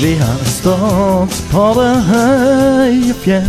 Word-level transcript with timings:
Vi 0.00 0.16
har 0.18 0.38
stått 0.48 1.34
på 1.52 1.64
det 1.76 1.90
høye 2.08 3.14
fjell 3.20 3.48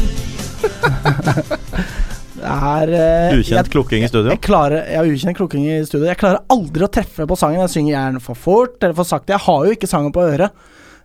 Det 2.36 2.48
er 2.52 2.92
eh, 2.96 3.36
Ukjent 3.38 3.54
jeg- 3.56 3.72
klukking 3.74 4.04
i 4.06 4.10
studio. 4.10 4.32
Jeg 4.34 4.42
klarer, 4.44 4.84
jeg 4.90 4.98
har 5.00 5.08
ukjent 5.12 5.38
klukking 5.38 5.66
i 5.70 5.78
studio. 5.88 6.08
Jeg 6.10 6.18
klarer 6.20 6.42
aldri 6.52 6.86
å 6.86 6.90
treffe 6.92 7.28
på 7.30 7.38
sangen. 7.40 7.62
Jeg 7.64 7.74
synger 7.76 7.94
gjerne 7.96 8.22
for 8.24 8.36
fort 8.38 8.78
eller 8.84 8.98
for 8.98 9.08
sakte. 9.08 9.36
Jeg 9.36 9.44
har 9.46 9.66
jo 9.68 9.76
ikke 9.78 9.90
sangen 9.90 10.14
på 10.16 10.24
øret. 10.26 10.52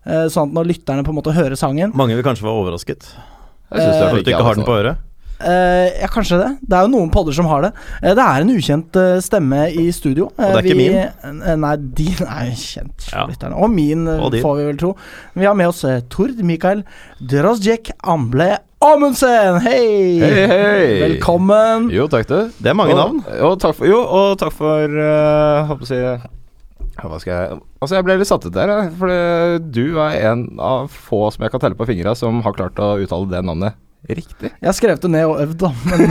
Eh, 0.07 0.27
Sånn 0.33 0.49
at 0.51 0.57
når 0.57 0.71
lytterne 0.73 1.05
på 1.07 1.13
en 1.13 1.19
måte 1.19 1.35
hører 1.35 1.59
sangen 1.59 1.91
Mange 1.99 2.15
vil 2.15 2.23
kanskje 2.27 2.45
være 2.47 2.61
overrasket 2.63 3.09
Jeg 3.11 3.83
er 3.83 4.05
at 4.07 4.13
du 4.15 4.31
ikke 4.31 4.45
har 4.47 4.55
den 4.55 4.67
på 4.69 4.77
øret. 4.79 5.01
Eh, 5.37 6.01
ja, 6.01 6.09
kanskje 6.09 6.39
det. 6.41 6.51
Det 6.65 6.77
er 6.77 6.87
jo 6.87 6.93
noen 6.95 7.11
podder 7.13 7.35
som 7.37 7.49
har 7.51 7.67
det. 7.67 7.73
Uh, 8.01 8.13
det 8.17 8.25
er 8.25 8.45
en 8.45 8.53
ukjent 8.55 8.97
uh, 8.97 9.17
stemme 9.25 9.67
i 9.69 9.85
studio. 9.93 10.31
Og 10.33 10.41
det 10.41 10.63
er 10.63 10.69
ikke 10.71 10.79
vi, 10.79 10.87
min? 10.95 11.43
nei, 11.61 11.75
din 11.99 12.23
er 12.25 12.53
kjent 12.57 13.11
Ja. 13.13 13.27
Og 13.53 13.69
min, 13.73 14.07
Og 14.09 14.33
får 14.33 14.57
vi 14.61 14.69
vel 14.71 14.81
tro. 14.81 14.95
Vi 15.37 15.45
har 15.45 15.57
med 15.59 15.69
oss 15.69 15.85
Tord 16.13 16.41
Mikael 16.41 16.87
Drosjek 17.21 17.93
Amble 18.01 18.55
Amundsen. 18.85 19.61
Hei! 19.65 20.19
Hei, 20.25 20.49
hei! 20.49 20.89
Velkommen. 21.05 21.91
Jo, 21.93 22.09
takk 22.13 22.29
du. 22.33 22.39
Det 22.57 22.73
er 22.73 22.79
mange 22.79 22.97
og, 22.97 23.03
navn. 23.03 23.23
Jo, 23.37 23.55
takk 23.61 23.77
for, 23.77 23.91
jo, 23.93 24.01
og 24.01 24.41
takk 24.41 24.57
for 24.57 24.99
uh, 25.01 25.69
Håper 25.69 25.85
å 25.85 25.91
si 25.91 26.03
Hva 26.97 27.21
skal 27.21 27.33
jeg 27.33 27.57
Altså, 27.77 27.99
jeg 27.99 28.07
ble 28.07 28.17
litt 28.17 28.29
satt 28.29 28.47
ut 28.47 28.55
der, 28.55 28.71
jeg, 28.73 28.93
for 28.97 29.61
du 29.61 29.99
er 30.01 30.15
en 30.31 30.47
av 30.65 30.87
få 30.89 31.27
som 31.35 31.45
jeg 31.45 31.53
kan 31.53 31.61
telle 31.61 31.77
på 31.77 31.87
fingra 31.87 32.15
som 32.17 32.41
har 32.43 32.57
klart 32.57 32.81
å 32.81 32.95
uttale 33.05 33.29
det 33.31 33.43
navnet 33.45 33.77
riktig. 34.07 34.53
Jeg 34.61 34.69
har 34.69 34.75
skrevet 34.77 35.03
det 35.03 35.09
ned 35.11 35.25
og 35.27 35.41
øvd, 35.43 35.57
da. 35.59 35.71
Men 35.91 36.07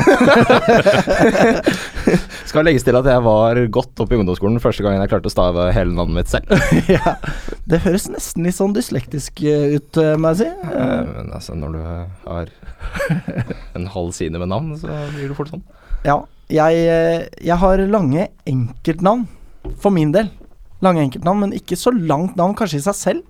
Skal 2.50 2.66
legges 2.68 2.84
til 2.86 2.98
at 3.00 3.08
jeg 3.10 3.24
var 3.26 3.58
godt 3.74 4.02
oppe 4.04 4.16
i 4.16 4.20
ungdomsskolen 4.20 4.60
første 4.64 4.84
gangen 4.86 5.02
jeg 5.04 5.12
klarte 5.14 5.30
å 5.32 5.34
stave 5.34 5.62
hele 5.76 5.94
navnet 5.96 6.18
mitt 6.20 6.32
selv. 6.32 6.52
ja, 6.96 7.14
det 7.70 7.80
høres 7.86 8.06
nesten 8.12 8.46
litt 8.48 8.58
sånn 8.58 8.76
dyslektisk 8.76 9.42
eh, 9.48 9.76
ut, 9.78 9.92
eh, 10.02 10.16
må 10.20 10.26
jeg 10.34 10.40
si. 10.44 10.50
Eh, 10.52 11.02
Men 11.16 11.28
altså, 11.36 11.52
når 11.60 11.70
du 11.78 11.82
har 12.28 12.46
en 13.80 13.88
halv 13.96 14.12
side 14.18 14.36
med 14.42 14.50
navn, 14.52 14.70
så 14.82 14.88
blir 15.16 15.28
det 15.32 15.38
fort 15.40 15.52
sånn. 15.54 15.64
Ja, 16.06 16.18
jeg, 16.54 16.74
jeg 17.42 17.58
har 17.64 17.82
lange 17.90 18.28
enkeltnavn, 18.50 19.26
for 19.82 19.92
min 19.96 20.12
del. 20.14 20.28
Lange 20.86 21.02
enkeltnavn, 21.02 21.40
men 21.48 21.56
ikke 21.58 21.78
så 21.80 21.90
langt 21.96 22.36
navn 22.38 22.54
kanskje 22.60 22.80
i 22.84 22.86
seg 22.86 22.98
selv. 23.00 23.24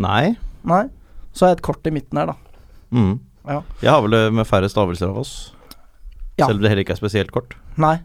Nei. 0.00 0.32
Nei. 0.66 0.84
Så 1.34 1.44
har 1.44 1.52
jeg 1.52 1.58
et 1.60 1.66
kort 1.66 1.86
i 1.90 1.92
midten 1.92 2.18
her, 2.22 2.32
da. 2.32 2.36
Mm. 2.94 3.14
Ja. 3.44 3.60
Jeg 3.82 3.90
har 3.92 4.00
vel 4.04 4.14
det 4.16 4.22
med 4.32 4.46
færre 4.48 4.68
stavelser 4.72 5.10
av 5.12 5.18
oss. 5.24 5.34
Ja. 6.38 6.46
Selv 6.48 6.58
om 6.58 6.64
det 6.64 6.70
heller 6.72 6.84
ikke 6.84 6.94
er 6.96 7.00
spesielt 7.02 7.30
kort. 7.34 7.54
Nei. 7.80 7.98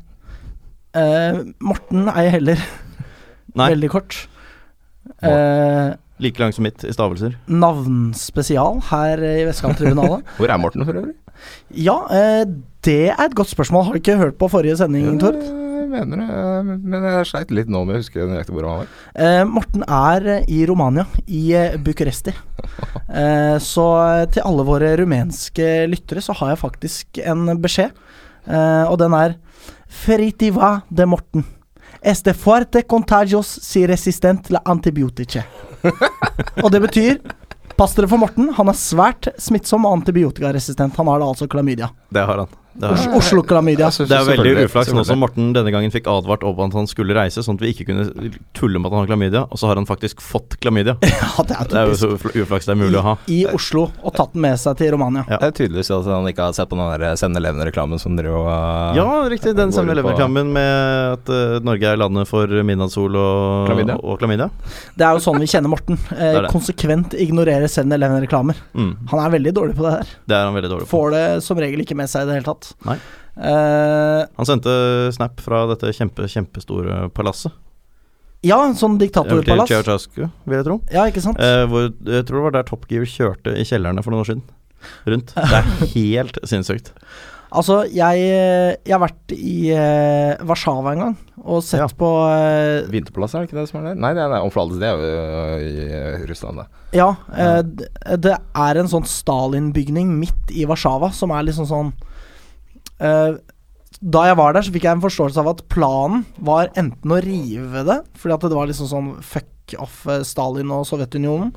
Eh, 0.97 1.39
Morten 1.61 2.07
er 2.09 2.25
jeg 2.27 2.31
heller 2.39 2.61
Nei, 3.59 3.69
veldig 3.75 3.89
kort. 3.93 4.17
Eh, 5.23 5.93
like 6.21 6.41
lang 6.41 6.53
som 6.55 6.65
mitt 6.67 6.83
i 6.85 6.91
stavelser. 6.93 7.35
navnspesial 7.47 8.81
her 8.91 9.21
i 9.23 9.45
Vestkanttribunalet. 9.47 10.25
Hvor 10.39 10.51
er 10.51 10.61
Morten 10.61 10.85
for 10.85 10.99
øvrig? 11.01 11.15
ja, 11.71 11.95
eh, 12.11 12.43
det 12.83 12.97
er 13.13 13.21
et 13.29 13.35
godt 13.37 13.49
spørsmål. 13.53 13.85
Har 13.87 13.95
du 13.95 14.01
ikke 14.01 14.17
hørt 14.19 14.37
på 14.41 14.49
forrige 14.51 14.75
sending, 14.79 15.15
Tord? 15.21 15.39
Jeg 15.39 15.87
mener 15.89 16.19
det, 16.21 16.77
men 16.83 17.05
jeg 17.07 17.25
sleit 17.29 17.51
litt 17.55 17.69
nå 17.71 17.81
med 17.87 17.95
å 17.95 18.01
huske 18.01 18.25
nøyaktig 18.27 18.53
hvor 18.53 18.67
han 18.67 18.81
var. 18.83 18.89
Eh, 19.15 19.43
Morten 19.49 19.85
er 19.87 20.27
eh, 20.35 20.43
i 20.51 20.59
Romania, 20.69 21.05
i 21.25 21.45
eh, 21.57 21.77
Bucuresti. 21.81 22.35
Eh, 23.09 23.57
så 23.57 23.85
eh, 24.05 24.25
til 24.29 24.45
alle 24.45 24.65
våre 24.67 24.91
rumenske 24.99 25.67
lyttere 25.89 26.21
så 26.21 26.35
har 26.37 26.53
jeg 26.53 26.61
faktisk 26.61 27.21
en 27.23 27.47
beskjed. 27.61 27.95
Eh, 28.45 28.85
og 28.85 28.99
den 29.01 29.15
er 29.17 29.37
Fritiva 29.89 30.81
de 30.89 31.07
Morten. 31.09 31.45
Este 32.01 32.33
fuerte 32.33 32.83
contagios 32.87 33.49
si 33.65 33.83
resistent 33.87 34.51
la 34.53 34.61
antibiotice. 34.65 35.43
og 36.63 36.71
det 36.71 36.83
betyr 36.85 37.19
Pass 37.79 37.93
dere 37.95 38.09
for 38.11 38.19
Morten. 38.19 38.49
Han 38.57 38.67
er 38.67 38.75
svært 38.75 39.29
smittsom 39.39 39.85
og 39.87 40.01
antibiotikaresistent. 40.01 40.97
Han 40.99 41.07
har 41.07 41.21
da 41.21 41.29
altså 41.31 41.47
klamydia. 41.47 41.87
Det 42.11 42.25
har 42.27 42.41
han. 42.43 42.58
Det, 42.73 42.87
har. 42.87 43.15
Oslo 43.17 43.41
klamydia. 43.43 43.89
det 43.89 44.13
er 44.15 44.25
veldig 44.27 44.65
uflaks 44.67 44.91
nå 44.93 45.03
som. 45.07 45.19
Morten 45.19 45.49
denne 45.55 45.71
gangen 45.73 45.91
fikk 45.91 46.05
advart 46.07 46.43
om 46.47 46.59
at 46.67 46.75
han 46.77 46.87
skulle 46.87 47.15
reise, 47.17 47.41
sånn 47.43 47.57
at 47.57 47.63
vi 47.65 47.71
ikke 47.73 47.87
kunne 47.89 48.05
tulle 48.55 48.79
med 48.79 48.87
at 48.91 48.93
han 48.95 49.01
har 49.03 49.09
klamydia, 49.09 49.41
og 49.49 49.57
så 49.59 49.67
har 49.71 49.79
han 49.79 49.87
faktisk 49.89 50.21
fått 50.23 50.59
klamydia. 50.61 50.97
Ja, 51.19 51.43
det 51.45 51.55
er 51.57 51.67
Det 51.69 51.79
er 51.79 51.89
jo 51.91 51.95
så 51.99 52.09
uflaks 52.43 52.65
det 52.67 52.73
er 52.73 52.79
mulig 52.79 52.99
å 52.99 53.03
ha. 53.05 53.13
I 53.31 53.39
Oslo, 53.51 53.87
og 54.03 54.13
tatt 54.15 54.33
den 54.35 54.43
med 54.45 54.57
seg 54.61 54.77
til 54.79 54.91
Romania. 54.93 55.25
Ja. 55.29 55.39
Det 55.41 55.49
er 55.49 55.55
tydeligvis 55.59 55.89
at 55.95 56.07
han 56.09 56.27
ikke 56.29 56.45
har 56.49 56.55
sett 56.57 56.69
på 56.71 56.77
den 56.79 56.89
der 57.01 57.15
Send 57.19 57.37
Eleven-reklamen 57.39 57.99
som 58.01 58.15
dere 58.17 58.31
jo 58.33 58.41
uh, 58.45 58.95
Ja, 58.97 59.07
riktig. 59.31 59.55
Den 59.57 59.73
på- 59.73 59.81
7-Eleven-reklamen 59.83 60.51
med 60.55 61.17
at 61.17 61.31
uh, 61.33 61.57
Norge 61.65 61.89
er 61.93 61.99
landet 61.99 62.29
for 62.29 62.47
midnattssol 62.47 63.17
og 63.19 63.69
Klamydia. 63.69 63.97
Og 64.03 64.19
klamydia. 64.21 64.49
Det 64.99 65.07
er 65.07 65.17
jo 65.17 65.23
sånn 65.25 65.39
vi 65.41 65.49
kjenner 65.51 65.73
Morten. 65.73 65.99
Eh, 66.19 66.33
Det 66.33 66.39
er 66.41 66.45
det. 66.47 66.51
konsekvent 66.51 67.13
ignorerer 67.15 67.69
7-Eleven-reklamer. 67.71 68.57
Mm. 68.75 68.89
Han 69.11 69.19
er 69.23 69.31
veldig 69.37 69.53
dårlig 69.55 69.75
på 69.77 69.85
det 69.85 69.91
her. 69.97 70.09
Det 70.27 70.35
er 70.35 70.47
han 70.49 70.55
veldig 70.57 70.71
dårlig 70.73 70.87
på. 70.87 70.91
Får 70.97 71.13
det 71.15 71.23
som 71.45 71.59
regel 71.61 71.83
ikke 71.85 71.95
med 71.97 72.09
seg 72.11 72.25
i 72.25 72.29
det 72.29 72.35
hele 72.39 72.47
tatt. 72.49 72.58
Nei. 72.87 72.97
Eh, 73.39 74.21
Han 74.35 74.47
sendte 74.49 74.73
snap 75.15 75.39
fra 75.43 75.63
dette 75.71 75.93
kjempe, 75.95 76.27
kjempestore 76.31 77.05
palasset. 77.15 77.53
ja, 78.43 78.57
sånn 78.75 78.97
Til 78.99 79.07
diktatorpalass. 79.07 80.07
Vil 80.17 80.57
jeg 80.59 80.65
tro. 80.67 80.79
Ja, 80.91 81.05
ikke 81.11 81.23
sant? 81.23 81.39
Eh, 81.43 81.65
hvor, 81.67 81.89
jeg 81.91 82.25
tror 82.27 82.39
det 82.39 82.45
var 82.49 82.57
der 82.59 82.67
Top 82.69 82.87
Gear 82.91 83.03
kjørte 83.07 83.55
i 83.59 83.63
kjellerne 83.67 84.03
for 84.03 84.11
noen 84.15 84.23
år 84.23 84.31
siden. 84.33 84.43
Rundt. 85.07 85.33
Det 85.35 85.59
er 85.59 85.67
helt 85.97 86.39
sinnssykt. 86.47 86.93
Altså, 87.49 87.79
jeg, 87.89 88.19
jeg 88.85 88.93
har 88.93 89.01
vært 89.01 89.31
i 89.33 89.71
eh, 89.73 90.35
Warszawa 90.45 90.91
en 90.93 90.99
gang 91.01 91.15
og 91.49 91.63
sett 91.65 91.81
Ja. 91.81 91.87
på 91.97 92.09
eh, 92.29 92.85
Vinterplass, 92.93 93.33
er 93.33 93.41
det 93.41 93.49
ikke 93.49 93.57
det 93.57 93.69
som 93.71 93.79
er 93.81 93.87
der? 93.89 93.95
Nei, 94.03 94.11
det 94.13 94.21
er, 94.21 94.29
nei 94.29 94.41
Omflades, 94.45 94.77
det 94.77 94.85
er 94.85 94.99
jo 94.99 95.07
uh, 95.09 95.55
i 95.65 95.87
uh, 95.89 96.27
Russland, 96.29 96.61
det. 96.61 96.67
Ja, 96.99 97.07
eh, 97.33 97.63
det 98.21 98.35
er 98.37 98.79
en 98.83 98.91
sånn 98.91 99.07
Stalin-bygning 99.09 100.11
midt 100.19 100.53
i 100.53 100.67
Warszawa 100.69 101.09
som 101.15 101.33
er 101.33 101.47
liksom 101.47 101.65
sånn 101.71 101.89
eh, 101.89 102.08
Da 102.99 104.21
jeg 104.29 104.37
var 104.39 104.53
der, 104.55 104.63
så 104.63 104.71
fikk 104.71 104.85
jeg 104.87 104.95
en 104.95 105.03
forståelse 105.03 105.41
av 105.41 105.47
at 105.51 105.63
planen 105.71 106.21
var 106.45 106.69
enten 106.79 107.11
å 107.11 107.19
rive 107.23 107.81
det, 107.87 107.97
fordi 108.19 108.35
at 108.35 108.45
det 108.47 108.55
var 108.55 108.69
liksom 108.69 108.87
sånn 108.91 109.09
fuck 109.25 109.73
off 109.83 110.05
eh, 110.07 110.21
Stalin 110.25 110.71
og 110.71 110.85
Sovjetunionen, 110.87 111.51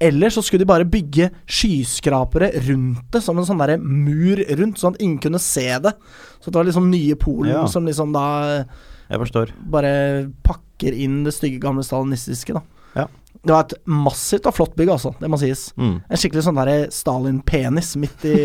eller 0.00 0.32
så 0.32 0.42
skulle 0.44 0.64
de 0.64 0.68
bare 0.68 0.84
bygge 0.88 1.28
skyskrapere 1.48 2.48
rundt 2.66 3.04
det, 3.14 3.20
som 3.24 3.36
en 3.40 3.46
sånn 3.48 3.60
derre 3.60 3.76
mur 3.80 4.40
rundt, 4.58 4.80
sånn 4.80 4.96
at 4.96 5.00
ingen 5.04 5.20
kunne 5.24 5.40
se 5.40 5.66
det. 5.84 5.92
Så 6.40 6.50
det 6.52 6.58
var 6.60 6.68
liksom 6.68 6.88
nye 6.92 7.16
Polen 7.20 7.52
Ja. 7.54 7.66
som 7.72 7.84
liksom 7.88 8.12
da 8.12 8.64
Jeg 9.08 9.20
forstår. 9.22 9.52
bare 9.70 10.30
pakker 10.44 10.92
inn 10.92 11.24
det 11.24 11.32
stygge, 11.36 11.60
gamle 11.60 11.84
stalinistiske, 11.84 12.52
da. 12.56 12.60
Ja. 13.36 13.46
Det 13.46 13.52
var 13.54 13.64
et 13.66 13.74
massivt 13.86 14.46
og 14.48 14.54
flott 14.56 14.74
bygg, 14.78 14.88
altså. 14.96 15.12
Det 15.20 15.28
må 15.30 15.38
sies. 15.40 15.68
Mm. 15.76 15.96
En 16.08 16.20
skikkelig 16.20 16.42
sånn 16.46 16.56
derre 16.58 16.76
Stalin-penis 16.94 17.94
midt 18.00 18.24
i 18.28 18.36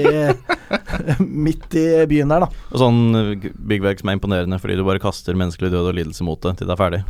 Midt 1.19 1.75
i 1.75 2.05
byen 2.07 2.31
der, 2.31 2.45
da. 2.45 2.47
Og 2.71 2.79
sånn 2.81 2.99
eh, 3.17 3.49
byggverk 3.71 4.01
som 4.01 4.11
er 4.11 4.17
imponerende 4.17 4.59
fordi 4.61 4.77
du 4.79 4.83
bare 4.87 5.01
kaster 5.03 5.37
menneskelig 5.37 5.71
død 5.73 5.89
og 5.91 5.97
lidelse 5.97 6.25
mot 6.27 6.41
det 6.43 6.53
til 6.61 6.69
det 6.69 6.75
er 6.75 6.79
ferdig. 6.79 7.01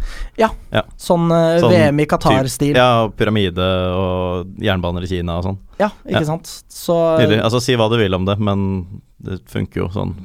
Sånn, 1.02 1.28
uh, 1.32 1.60
Sånn 1.62 1.74
VM 1.76 2.02
i 2.04 2.08
Qatar-stil. 2.10 2.76
Ja. 2.78 2.88
Ja, 2.92 3.08
pyramide 3.18 3.68
og 3.96 4.56
jernbaner 4.62 5.06
i 5.06 5.10
Kina 5.12 5.38
og 5.40 5.46
sånn. 5.50 5.60
Ja, 5.82 5.92
ikke 6.06 6.24
Ja. 6.24 6.28
sant. 6.34 6.50
Så 6.72 6.96
Nydelig. 7.20 7.42
Altså, 7.46 7.62
si 7.64 7.76
hva 7.78 7.90
du 7.92 7.98
vil 8.02 8.14
om 8.18 8.26
det, 8.26 8.38
men 8.40 9.02
det 9.22 9.40
funker 9.52 9.84
jo 9.84 9.90
sånn 9.94 10.16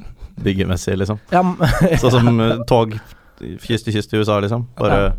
byggemessig, 0.43 0.97
liksom. 0.97 1.19
ja, 1.33 1.41
Sånn 2.01 2.11
som 2.13 2.39
eh, 2.41 2.57
tog 2.69 2.97
kyst 3.61 3.85
til 3.87 3.93
kyst 3.93 4.13
i 4.13 4.21
USA, 4.21 4.39
liksom. 4.41 4.67
Bare 4.77 5.15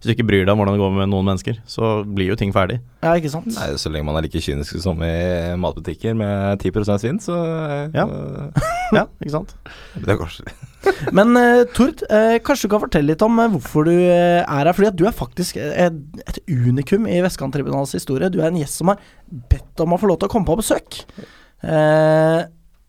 Hvis 0.00 0.08
du 0.08 0.14
ikke 0.14 0.24
bryr 0.30 0.46
deg 0.46 0.54
om 0.54 0.60
hvordan 0.62 0.78
det 0.78 0.80
går 0.80 0.92
med 0.96 1.10
noen 1.12 1.26
mennesker, 1.28 1.58
så 1.68 1.90
blir 2.08 2.30
jo 2.30 2.36
ting 2.40 2.54
ferdig. 2.56 2.78
ja, 3.04 3.12
ikke 3.20 3.32
sant. 3.34 3.50
Nei, 3.52 3.66
Så 3.76 3.92
lenge 3.92 4.08
man 4.08 4.16
er 4.16 4.24
like 4.24 4.40
kynisk 4.40 4.78
som 4.80 5.02
i 5.04 5.12
matbutikker 5.60 6.16
med 6.16 6.64
10% 6.64 7.02
svinn, 7.02 7.20
så 7.20 7.36
uh, 7.36 7.92
Ja. 7.92 8.06
Ja, 8.96 9.04
ikke 9.20 9.34
sant? 9.34 9.52
Det 10.06 10.16
går 10.16 10.32
ikke. 10.32 10.54
Men 11.16 11.36
uh, 11.36 11.66
Tord, 11.76 12.00
uh, 12.08 12.38
kanskje 12.40 12.64
du 12.66 12.72
kan 12.72 12.84
fortelle 12.86 13.12
litt 13.12 13.26
om 13.26 13.36
uh, 13.38 13.50
hvorfor 13.52 13.90
du 13.90 13.92
er 13.92 14.48
her? 14.48 14.72
Fordi 14.72 14.88
at 14.88 14.96
du 14.96 15.04
er 15.04 15.14
faktisk 15.14 15.60
et, 15.60 16.00
et 16.24 16.40
unikum 16.48 17.04
i 17.04 17.20
Vestkanttribunalets 17.20 17.92
historie. 18.00 18.32
Du 18.32 18.40
er 18.40 18.48
en 18.48 18.58
gjest 18.58 18.80
som 18.80 18.94
har 18.94 19.04
bedt 19.28 19.84
om 19.84 19.92
å 19.92 20.00
få 20.00 20.08
lov 20.08 20.22
til 20.22 20.30
å 20.30 20.32
komme 20.32 20.48
på 20.48 20.56
besøk. 20.62 21.02
Eh, 21.60 22.40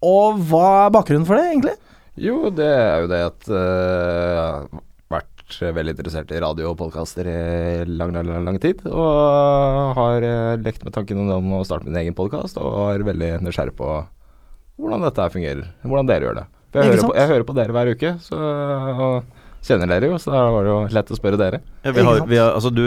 og 0.01 0.39
hva 0.49 0.67
er 0.87 0.93
bakgrunnen 0.95 1.27
for 1.27 1.37
det, 1.37 1.49
egentlig? 1.51 1.75
Jo, 2.21 2.37
det 2.53 2.67
er 2.67 3.03
jo 3.03 3.09
det 3.11 3.19
at 3.27 3.51
uh, 3.51 4.79
vært 5.51 5.75
veldig 5.75 5.93
interessert 5.95 6.31
i 6.31 6.39
radio 6.41 6.71
og 6.71 6.77
podkaster 6.79 7.27
i 7.27 7.35
lang, 7.89 8.13
lang, 8.15 8.27
lang, 8.27 8.45
lang 8.47 8.59
tid. 8.61 8.81
Og 8.87 9.95
har 9.97 10.21
eh, 10.23 10.57
lekt 10.61 10.83
med 10.85 10.93
tanken 10.95 11.19
om 11.27 11.53
å 11.57 11.65
starte 11.67 11.87
min 11.87 11.99
egen 12.01 12.15
podkast, 12.17 12.57
og 12.61 12.93
er 12.93 13.03
veldig 13.07 13.31
nysgjerrig 13.43 13.75
på 13.77 13.87
hvordan 14.81 15.03
dette 15.05 15.21
her 15.21 15.31
fungerer. 15.33 15.65
Hvordan 15.83 16.09
dere 16.09 16.25
gjør 16.27 16.35
det. 16.41 16.47
For 16.71 16.79
jeg, 16.79 16.87
hører 16.93 17.03
på, 17.03 17.15
jeg 17.19 17.27
hører 17.33 17.45
på 17.47 17.55
dere 17.57 17.73
hver 17.75 17.91
uke, 17.91 18.09
så 18.23 18.35
og 18.41 19.15
kjenner 19.61 19.87
dere 19.91 20.05
jo, 20.09 20.15
så 20.17 20.27
da 20.33 20.45
var 20.55 20.61
det 20.65 20.71
jo 20.71 20.77
lett 20.95 21.11
å 21.11 21.15
spørre 21.19 21.37
dere. 21.41 21.59
Ja, 21.83 21.89
vi 21.93 22.01
har, 22.07 22.15
vi 22.31 22.37
har, 22.39 22.49
altså 22.55 22.71
du 22.73 22.85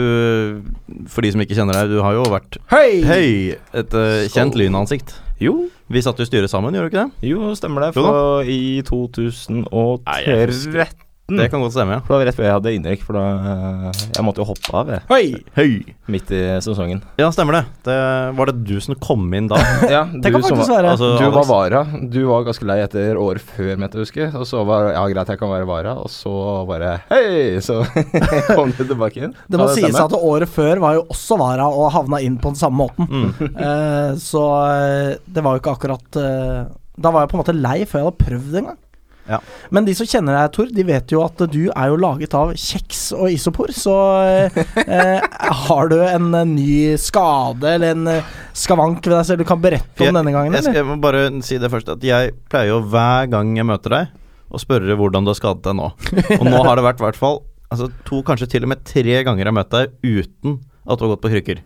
For 1.11 1.19
de 1.23 1.29
som 1.31 1.39
ikke 1.45 1.55
kjenner 1.55 1.73
deg, 1.77 1.93
du 1.93 2.01
har 2.03 2.13
jo 2.17 2.25
vært 2.33 2.57
Hei! 2.73 2.89
Hei! 3.07 3.29
Et 3.77 3.91
uh, 3.95 4.25
kjent 4.33 4.57
lynansikt. 4.59 5.09
Jo, 5.39 5.69
Vi 5.91 6.01
satt 6.03 6.19
jo 6.19 6.25
i 6.25 6.27
styret 6.27 6.51
sammen, 6.51 6.75
gjorde 6.75 6.89
du 6.89 6.95
ikke 6.95 7.05
det? 7.05 7.29
jo, 7.29 7.53
stemmer 7.59 7.79
det. 7.87 7.93
Jo. 7.95 8.03
For 8.09 8.49
i 8.49 8.81
2013 8.87 11.04
Det 11.25 11.47
kan 11.49 11.57
godt 11.63 11.73
stemme, 11.73 11.95
ja. 11.97 12.01
For 12.05 12.13
det 12.13 12.17
var 12.19 12.27
rett 12.29 12.37
før 12.37 12.45
jeg 12.45 12.53
hadde 12.53 12.71
innrykk, 12.77 13.01
for 13.07 13.17
da 13.17 13.21
eh, 13.33 14.01
Jeg 14.13 14.25
måtte 14.27 14.43
jo 14.43 14.45
hoppe 14.45 14.73
av 14.77 14.91
jeg, 14.93 15.01
Hei! 15.09 15.23
Høy! 15.55 15.71
midt 16.13 16.29
i 16.37 16.41
sesongen. 16.61 16.99
Ja, 17.17 17.31
stemmer 17.33 17.55
det. 17.57 17.61
det. 17.87 17.95
Var 18.37 18.51
det 18.51 18.53
du 18.67 18.75
som 18.83 18.93
kom 19.01 19.23
inn 19.33 19.47
da? 19.49 19.57
Ja, 19.95 20.03
Det 20.05 20.29
kan 20.29 20.43
faktisk 20.45 20.69
være. 20.69 20.91
altså, 20.93 21.15
Du 21.17 21.25
var 21.33 21.47
vara. 21.49 21.81
Du 22.13 22.19
var 22.29 22.45
ganske 22.45 22.67
lei 22.69 22.77
etter 22.83 23.17
året 23.17 23.41
før, 23.41 23.71
mente 23.81 23.97
jeg 23.97 24.03
å 24.03 24.05
huske. 24.05 24.27
Og 24.37 24.45
så 24.45 24.61
var 24.69 24.91
ja, 24.93 25.01
greit, 25.15 25.33
jeg 25.33 25.41
kan 25.41 25.49
være 25.49 25.65
vara. 25.71 25.95
Og 26.03 26.13
så 26.13 26.35
bare 26.69 26.93
hei! 27.09 27.57
Så 27.65 27.79
kom 28.53 28.69
du 28.77 28.83
tilbake 28.85 29.25
inn. 29.25 29.33
Det 29.49 29.57
må 29.57 29.65
Ja, 29.71 29.79
sies 29.79 29.97
at 30.05 30.13
året 30.19 30.51
før 30.53 30.83
var 30.85 30.99
jo 30.99 31.07
også 31.09 31.41
Vara 31.41 31.65
og 31.73 31.89
havna 31.97 32.21
inn 32.21 32.37
på 32.37 32.53
den 32.53 32.61
samme 32.61 32.85
måten. 32.85 33.09
Mm. 33.09 33.55
uh, 33.57 34.13
så 34.21 34.45
eh, 34.69 35.11
det 35.25 35.41
var 35.43 35.57
jo 35.57 35.61
ikke 35.63 35.73
akkurat 35.73 36.17
uh, 36.21 36.69
Da 37.01 37.11
var 37.11 37.25
jeg 37.25 37.31
på 37.33 37.35
en 37.39 37.41
måte 37.41 37.55
lei 37.57 37.79
før 37.89 38.03
jeg 38.03 38.07
hadde 38.11 38.25
prøvd 38.29 38.59
engang. 38.61 38.77
Ja. 39.29 39.39
Men 39.73 39.87
de 39.87 39.95
som 39.97 40.07
kjenner 40.09 40.37
deg, 40.37 40.51
Tor, 40.55 40.67
de 40.73 40.85
vet 40.85 41.13
jo 41.13 41.23
at 41.25 41.41
du 41.51 41.61
er 41.67 41.91
jo 41.91 41.97
laget 42.01 42.35
av 42.37 42.53
kjeks 42.59 43.07
og 43.17 43.31
isopor. 43.33 43.73
Så 43.75 43.95
eh, 44.25 44.59
eh, 44.85 45.25
har 45.65 45.89
du 45.91 45.97
en 46.03 46.29
eh, 46.37 46.45
ny 46.49 46.75
skade 47.01 47.75
eller 47.77 47.95
en 47.95 48.11
eh, 48.11 48.35
skavank 48.55 49.01
ved 49.05 49.17
deg 49.17 49.25
selv 49.31 49.41
du 49.41 49.49
kan 49.49 49.63
berette 49.63 50.09
om 50.09 50.19
denne 50.19 50.35
gangen? 50.35 50.53
Jeg, 50.53 50.67
skal, 50.67 50.75
Eller? 50.75 50.83
jeg 50.83 50.91
må 50.91 50.99
bare 51.03 51.25
si 51.45 51.59
det 51.61 51.71
først, 51.73 51.91
at 51.97 52.05
jeg 52.05 52.35
pleier 52.51 52.73
jo 52.75 52.83
hver 52.93 53.31
gang 53.33 53.55
jeg 53.57 53.67
møter 53.67 53.97
deg, 53.97 54.15
å 54.53 54.61
spørre 54.61 54.95
hvordan 54.99 55.25
du 55.25 55.33
har 55.33 55.39
skadet 55.41 55.65
deg 55.65 55.77
nå. 55.81 55.91
Og 56.39 56.45
nå 56.47 56.61
har 56.61 56.77
det 56.77 56.85
vært 56.85 57.01
i 57.01 57.07
hvert 57.09 57.19
fall 57.19 57.41
altså, 57.73 57.89
to, 58.07 58.21
kanskje 58.25 58.49
til 58.55 58.67
og 58.67 58.71
med 58.71 58.83
tre 58.87 59.21
ganger 59.25 59.43
jeg 59.43 59.51
har 59.51 59.57
møtt 59.57 59.73
deg 59.73 59.95
uten 60.05 60.59
at 60.85 60.99
du 60.99 61.07
har 61.07 61.15
gått 61.15 61.23
på 61.25 61.33
krykker. 61.33 61.63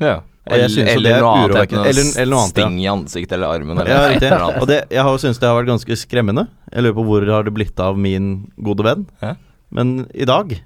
Ja. 0.00 0.20
Og 0.48 0.56
jeg 0.56 0.70
synes 0.72 0.94
jo 0.94 1.00
det 1.04 1.10
er 1.12 1.20
noe 1.20 1.32
annet, 1.36 1.50
urovekkende. 1.52 1.88
Eller- 1.90 2.20
eller 2.22 2.32
noe 2.32 2.44
annet, 2.46 2.56
ja. 2.56 2.64
Sting 2.64 2.78
i 2.80 2.86
ansiktet 2.88 3.32
eller 3.36 3.48
armen 3.58 3.78
eller 3.82 4.22
Ja. 4.22 4.46
Og 4.60 4.66
det, 4.70 4.78
jeg 4.90 5.02
har 5.04 5.10
jo 5.12 5.18
syntes 5.20 5.38
det 5.42 5.48
har 5.50 5.58
vært 5.62 5.68
ganske 5.74 5.96
skremmende. 6.00 6.46
Jeg 6.72 6.82
lurer 6.86 6.94
på 6.96 7.04
hvor 7.04 7.26
har 7.34 7.42
det 7.44 7.52
blitt 7.52 7.78
av 7.84 7.98
min 7.98 8.50
gode 8.56 8.82
venn. 8.86 9.06
Ja. 9.20 9.34
Men 9.70 10.06
i 10.14 10.24
dag 10.24 10.56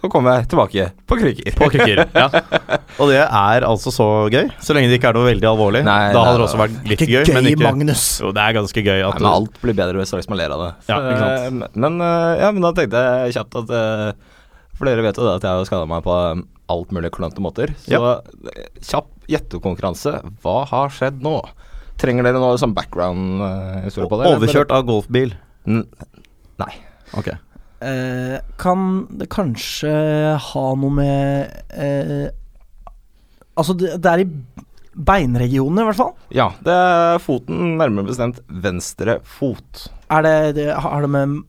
Så 0.00 0.06
kommer 0.08 0.36
jeg 0.38 0.46
tilbake 0.52 0.92
på 1.10 1.16
krykker. 1.18 1.54
på 1.58 1.66
krykker. 1.74 2.04
ja. 2.14 2.28
Og 3.02 3.08
det 3.10 3.18
er 3.18 3.64
altså 3.66 3.90
så 3.90 4.06
gøy. 4.30 4.46
Så 4.62 4.70
lenge 4.76 4.86
det 4.92 5.00
ikke 5.00 5.08
er 5.10 5.16
noe 5.18 5.26
veldig 5.26 5.48
alvorlig. 5.50 5.82
Nei, 5.82 6.12
da 6.14 6.22
hadde 6.22 6.38
det 6.38 6.46
også 6.46 6.60
vært 6.60 6.76
litt 6.86 7.00
Ikke 7.02 7.10
gøy, 7.10 7.24
gøy, 7.26 7.34
men 7.34 7.48
ikke 7.50 7.66
Magnus. 7.66 8.04
Jo, 8.22 8.30
det 8.30 8.44
er 8.44 8.54
ganske 8.54 8.84
gøy 8.86 9.02
at 9.02 9.18
Nei, 9.18 9.24
men 9.26 9.32
alt 9.32 9.58
blir 9.60 9.74
bedre 9.74 10.06
straks 10.06 10.28
man 10.30 10.38
ler 10.38 10.54
av 10.54 10.62
det. 10.62 10.70
Ja, 10.88 11.00
ikke 11.02 11.18
sant. 11.18 11.64
eh, 11.64 11.68
Men, 11.74 11.98
eh, 12.00 12.38
ja, 12.44 12.52
men 12.54 12.62
da 12.62 12.70
tenkte 12.78 13.02
jeg 13.02 13.34
kjapt 13.34 13.58
at 13.64 13.74
eh, 13.74 14.12
For 14.78 14.86
dere 14.86 15.02
vet 15.02 15.18
jo 15.18 15.26
det 15.26 15.34
at 15.40 15.42
jeg 15.42 15.50
har 15.58 15.66
skada 15.66 15.86
meg 15.90 16.04
på 16.06 16.14
um, 16.14 16.44
alt 16.72 16.92
mulig 16.94 17.10
klønete 17.14 17.42
måter. 17.44 17.72
Så 17.84 17.96
ja. 17.96 18.14
kjapp 18.84 19.10
gjettekonkurranse. 19.30 20.18
Hva 20.42 20.62
har 20.70 20.94
skjedd 20.94 21.22
nå? 21.24 21.40
Trenger 21.98 22.26
dere 22.28 22.40
noe 22.40 22.58
sånn 22.60 22.76
background-historie 22.76 24.10
på 24.10 24.20
det? 24.20 24.30
Overkjørt 24.36 24.74
av 24.74 24.86
golfbil. 24.88 25.34
N 25.68 25.82
nei. 26.58 26.72
Ok. 27.18 27.32
Eh, 27.80 28.38
kan 28.58 28.86
det 29.18 29.28
kanskje 29.30 29.92
ha 30.42 30.64
noe 30.74 30.94
med 30.96 31.52
eh, 31.78 32.26
Altså, 33.58 33.74
det, 33.78 33.96
det 34.02 34.10
er 34.10 34.22
i 34.22 34.26
beinregionen, 34.98 35.80
i 35.82 35.86
hvert 35.86 35.98
fall. 35.98 36.12
Ja, 36.34 36.48
det 36.62 36.74
er 36.74 37.22
foten, 37.22 37.76
nærmere 37.78 38.06
bestemt 38.06 38.38
venstre 38.46 39.18
fot. 39.26 39.88
Er 40.14 40.22
det, 40.26 40.34
det 40.58 40.68
Har 40.78 41.02
det 41.02 41.10
med 41.10 41.40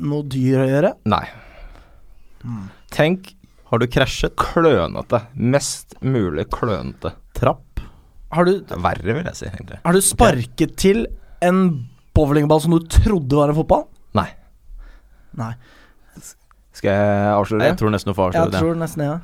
noe 0.00 0.24
dyr 0.28 0.62
å 0.64 0.68
gjøre? 0.68 0.94
Nei. 1.12 1.24
Tenk 2.94 3.34
Har 3.68 3.78
du 3.82 3.86
krasjet? 3.92 4.34
klønete. 4.38 5.22
Mest 5.34 5.94
mulig 6.00 6.46
klønete. 6.52 7.12
Trapp? 7.36 7.82
Har 8.32 8.44
du, 8.44 8.58
Verre, 8.84 9.14
vil 9.16 9.24
jeg 9.24 9.36
si, 9.38 9.46
egentlig. 9.48 9.78
har 9.84 9.92
du 9.96 10.00
sparket 10.04 10.74
til 10.80 11.06
en 11.44 11.62
bowlingball 12.16 12.60
som 12.60 12.74
du 12.76 12.82
trodde 12.92 13.36
var 13.38 13.48
en 13.52 13.56
fotball? 13.56 13.86
Nei. 14.18 14.28
Nei. 15.38 15.52
Skal 16.76 16.92
jeg 16.92 17.32
avsløre 17.34 17.62
det? 17.62 17.68
Jeg 17.72 17.78
tror 17.80 17.92
nesten 17.94 18.12
du 18.12 18.16
får 18.18 18.32
Jeg 18.36 18.42
avsløre 18.42 18.52
det. 18.52 18.60
tror 18.62 18.80
nesten. 18.82 19.04
Ja. 19.08 19.18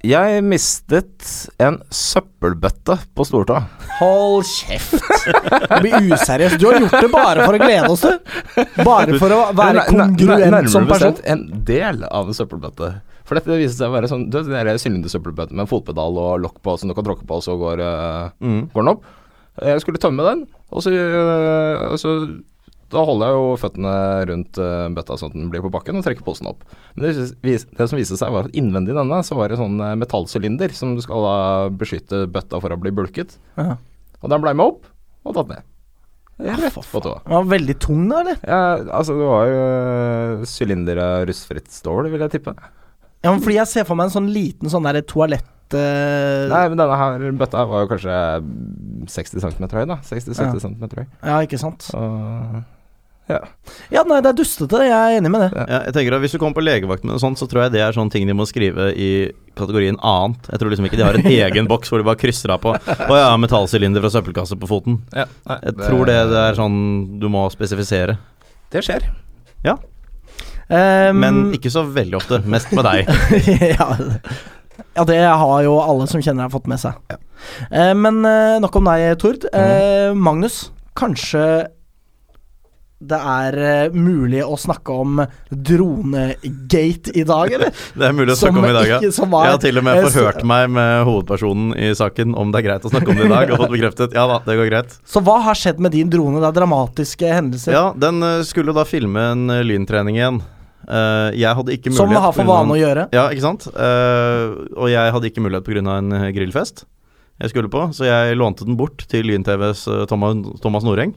Jeg 0.00 0.42
mistet 0.48 1.30
en 1.60 1.76
søppelbøtte 1.92 2.94
på 3.14 3.24
stortå. 3.28 3.58
Hold 3.98 4.46
kjeft! 4.48 4.96
Det 4.96 5.80
blir 5.84 6.06
useriøst. 6.14 6.56
Du 6.62 6.66
har 6.70 6.78
gjort 6.80 6.96
det 7.04 7.10
bare 7.12 7.44
for 7.44 7.58
å 7.58 7.60
glede 7.60 7.90
oss, 7.92 8.06
du. 8.06 8.64
Bare 8.86 9.18
for 9.20 9.34
å 9.36 9.40
være 9.58 9.84
kongruent 9.90 10.70
som 10.72 10.88
person. 10.88 11.12
bestemt 11.18 11.20
En 11.28 11.44
del 11.68 12.00
av 12.08 12.32
en 12.32 12.38
søppelbøtte. 12.38 12.94
For 13.30 13.38
dette 13.38 13.60
viser 13.60 13.76
seg 13.78 13.92
å 13.92 13.94
være 13.94 14.08
sånn 14.10 14.24
Du 14.26 14.40
vet 14.42 14.50
den 14.50 15.54
der 15.54 15.54
med 15.62 15.68
fotpedal 15.70 16.16
og 16.18 16.40
lokk 16.42 16.56
på, 16.66 16.74
som 16.80 16.90
du 16.90 16.96
kan 16.98 17.06
tråkke 17.06 17.22
på, 17.28 17.38
og 17.38 17.44
så 17.46 17.54
går, 17.54 17.78
eh, 17.78 18.30
Mm. 18.42 18.62
går 18.74 18.82
den 18.82 18.90
opp. 18.96 19.04
Jeg 19.62 19.80
skulle 19.84 20.00
tømme 20.02 20.24
den, 20.26 20.46
og 20.72 20.82
så, 20.82 20.90
øh, 20.90 21.94
så 21.96 22.42
Da 22.90 23.04
holder 23.06 23.28
jeg 23.28 23.36
jo 23.38 23.56
føttene 23.62 24.26
rundt 24.26 24.58
øh, 24.58 24.88
bøtta 24.96 25.14
sånn 25.14 25.30
at 25.30 25.36
den 25.38 25.50
blir 25.52 25.62
på 25.62 25.70
bakken, 25.70 25.94
og 25.94 26.02
trekker 26.02 26.24
posen 26.26 26.48
opp. 26.50 26.64
Men 26.96 27.06
det, 27.06 27.28
det 27.78 27.86
som 27.88 27.96
viste 27.96 28.18
seg, 28.18 28.32
var 28.34 28.48
at 28.48 28.56
innvendig 28.58 28.96
denne 28.98 29.22
så 29.22 29.36
var 29.38 29.48
det 29.48 29.58
sånn 29.60 29.78
metallsylinder 29.78 30.74
som 30.74 30.96
du 30.96 31.00
skal 31.00 31.22
da 31.22 31.68
beskytte 31.70 32.26
bøtta 32.26 32.58
for 32.60 32.74
å 32.74 32.80
bli 32.82 32.90
bulket. 32.90 33.36
Aha. 33.56 33.76
Og 34.24 34.28
den 34.28 34.42
blei 34.42 34.54
med 34.58 34.66
opp, 34.74 34.90
og 35.24 35.36
tatt 35.38 35.52
ned. 35.54 35.62
Rett 36.40 36.74
på 36.74 37.00
tåa. 37.04 37.20
Den 37.22 37.36
var 37.36 37.44
veldig 37.52 37.78
tung, 37.78 38.08
da, 38.10 38.24
eller? 38.24 38.42
Ja, 38.42 38.60
altså 38.98 39.14
det 39.14 39.28
var 39.28 39.46
jo 39.46 40.44
sylinder 40.50 40.98
av 40.98 41.26
rustfritt 41.30 41.70
stål, 41.70 42.10
vil 42.10 42.26
jeg 42.26 42.40
tippe. 42.40 42.56
Ja, 43.20 43.30
men 43.32 43.40
fordi 43.44 43.58
jeg 43.58 43.68
ser 43.68 43.84
for 43.88 43.98
meg 44.00 44.08
en 44.08 44.14
sånn 44.16 44.30
liten 44.32 44.72
sånn 44.72 44.86
der 44.88 45.02
toalett... 45.04 45.46
Uh... 45.70 46.48
Nei, 46.50 46.64
men 46.72 46.80
denne 46.80 46.96
her 46.98 47.26
bøtta 47.38 47.62
var 47.68 47.84
jo 47.84 47.90
kanskje 47.92 48.14
60 49.12 49.44
cm 49.44 49.66
høy, 49.70 49.84
da. 49.86 50.00
60-70 50.08 50.40
Ja. 50.40 50.62
cm 50.64 50.86
høy. 50.98 51.04
Ja, 51.22 51.40
ikke 51.46 51.60
sant. 51.60 51.84
Så 51.92 52.00
ja. 53.30 53.38
Ja, 53.94 54.02
nei, 54.08 54.18
det 54.24 54.32
er 54.32 54.38
dustete. 54.40 54.80
Jeg 54.82 54.90
er 54.96 55.20
enig 55.20 55.30
med 55.30 55.44
det. 55.44 55.50
Ja, 55.54 55.80
jeg 55.86 55.94
tenker 55.94 56.16
at 56.16 56.22
Hvis 56.24 56.34
du 56.34 56.40
kommer 56.42 56.56
på 56.58 56.64
legevakt 56.64 57.04
med 57.06 57.14
noe 57.14 57.22
sånt, 57.22 57.38
så 57.38 57.46
tror 57.50 57.64
jeg 57.66 57.76
det 57.76 57.82
er 57.84 57.94
sånne 57.94 58.10
ting 58.10 58.26
de 58.26 58.34
må 58.34 58.46
skrive 58.48 58.88
i 58.90 59.10
kategorien 59.58 59.98
annet. 60.02 60.48
Jeg 60.50 60.62
tror 60.62 60.72
liksom 60.72 60.88
ikke 60.88 60.98
de 60.98 61.06
har 61.06 61.18
en 61.20 61.30
egen 61.46 61.70
boks 61.70 61.92
hvor 61.92 62.02
de 62.02 62.08
bare 62.08 62.18
krysser 62.20 62.50
av 62.54 62.62
på 62.64 62.74
Å 62.74 63.20
ja, 63.20 63.30
metallsylinder 63.40 64.02
fra 64.02 64.12
søppelkasse 64.16 64.58
på 64.58 64.70
foten. 64.70 64.98
ja 65.14 65.28
nei, 65.46 65.60
Jeg 65.68 65.78
tror 65.84 66.10
det, 66.10 66.18
det 66.32 66.42
er 66.48 66.58
sånn 66.58 66.80
du 67.22 67.28
må 67.32 67.46
spesifisere. 67.54 68.18
Det 68.74 68.82
skjer. 68.86 69.06
Eh, 70.70 71.10
Men 71.18 71.48
ikke 71.56 71.72
så 71.74 71.82
veldig 71.90 72.16
ofte. 72.20 72.38
Mest 72.46 72.70
med 72.76 72.86
deg. 72.86 73.10
ja, 73.74 73.88
ja, 74.94 75.04
det 75.06 75.18
har 75.26 75.64
jo 75.66 75.74
alle 75.82 76.06
som 76.10 76.22
kjenner 76.22 76.46
deg, 76.46 76.54
fått 76.54 76.70
med 76.70 76.80
seg. 76.82 77.18
Eh, 77.70 77.92
men 77.98 78.22
eh, 78.28 78.56
nok 78.62 78.78
om 78.80 78.88
deg, 78.92 79.10
Tord. 79.22 79.44
Eh, 79.52 80.14
Magnus, 80.14 80.68
kanskje 80.98 81.44
det 83.00 83.16
er 83.16 83.54
eh, 83.64 83.94
mulig 83.96 84.42
å 84.44 84.58
snakke 84.60 84.92
om 84.92 85.22
dronegate 85.48 87.14
i 87.16 87.22
dag, 87.24 87.52
eller? 87.56 87.70
Det 87.96 88.04
er 88.10 88.12
mulig 88.12 88.34
å 88.34 88.36
Som 88.36 88.50
snakke 88.52 88.60
om 88.60 88.66
i 88.68 88.74
dag, 88.76 88.88
ja. 88.90 88.98
ikke- 89.00 89.28
var- 89.32 89.46
Jeg 89.46 89.54
har 89.54 89.62
til 89.64 89.78
og 89.80 89.84
med 89.86 89.96
eh, 89.96 90.04
forhørt 90.10 90.44
meg 90.44 90.68
med 90.76 91.04
hovedpersonen 91.08 91.72
i 91.80 91.88
saken 91.96 92.34
om 92.36 92.52
det 92.52 92.60
er 92.60 92.66
greit 92.68 92.84
å 92.84 92.92
snakke 92.92 93.08
om 93.14 93.16
det 93.22 93.24
i 93.24 93.32
dag, 93.32 93.50
og 93.54 93.62
fått 93.64 93.72
bekreftet 93.72 94.12
ja 94.20 94.26
da, 94.28 94.36
det 94.44 94.58
går 94.60 94.68
greit. 94.68 94.98
Så 95.08 95.22
hva 95.24 95.38
har 95.46 95.56
skjedd 95.56 95.80
med 95.80 95.92
din 95.96 96.10
drone? 96.12 96.42
Det 96.44 96.50
er 96.52 96.58
dramatiske 96.60 97.32
hendelser. 97.40 97.72
Ja, 97.72 97.86
den 97.96 98.20
eh, 98.22 98.42
skulle 98.44 98.76
da 98.76 98.84
filme 98.84 99.30
en 99.32 99.46
lyntrening 99.64 100.20
igjen. 100.20 100.42
Eh, 100.90 101.38
jeg 101.38 101.54
hadde 101.54 101.74
ikke 101.76 101.92
mulighet 101.92 102.02
som 102.02 102.24
har 102.26 102.34
for 102.34 102.50
vane 102.50 102.74
å 102.74 102.78
gjøre. 102.80 103.08
Ja, 103.14 103.28
ikke 103.30 103.44
sant? 103.44 103.68
Uh, 103.70 104.66
og 104.74 104.90
jeg 104.90 105.14
hadde 105.14 105.30
ikke 105.30 105.44
mulighet 105.44 105.66
pga. 105.68 105.96
en 105.96 106.16
eh, 106.18 106.30
grillfest 106.34 106.86
jeg 107.40 107.54
skulle 107.54 107.70
på, 107.72 107.86
så 107.96 108.04
jeg 108.04 108.36
lånte 108.36 108.66
den 108.68 108.76
bort 108.76 109.06
til 109.08 109.24
Lyn-TVs 109.24 109.86
Thomas, 110.10 110.42
Thomas 110.60 110.84
Noreng. 110.84 111.14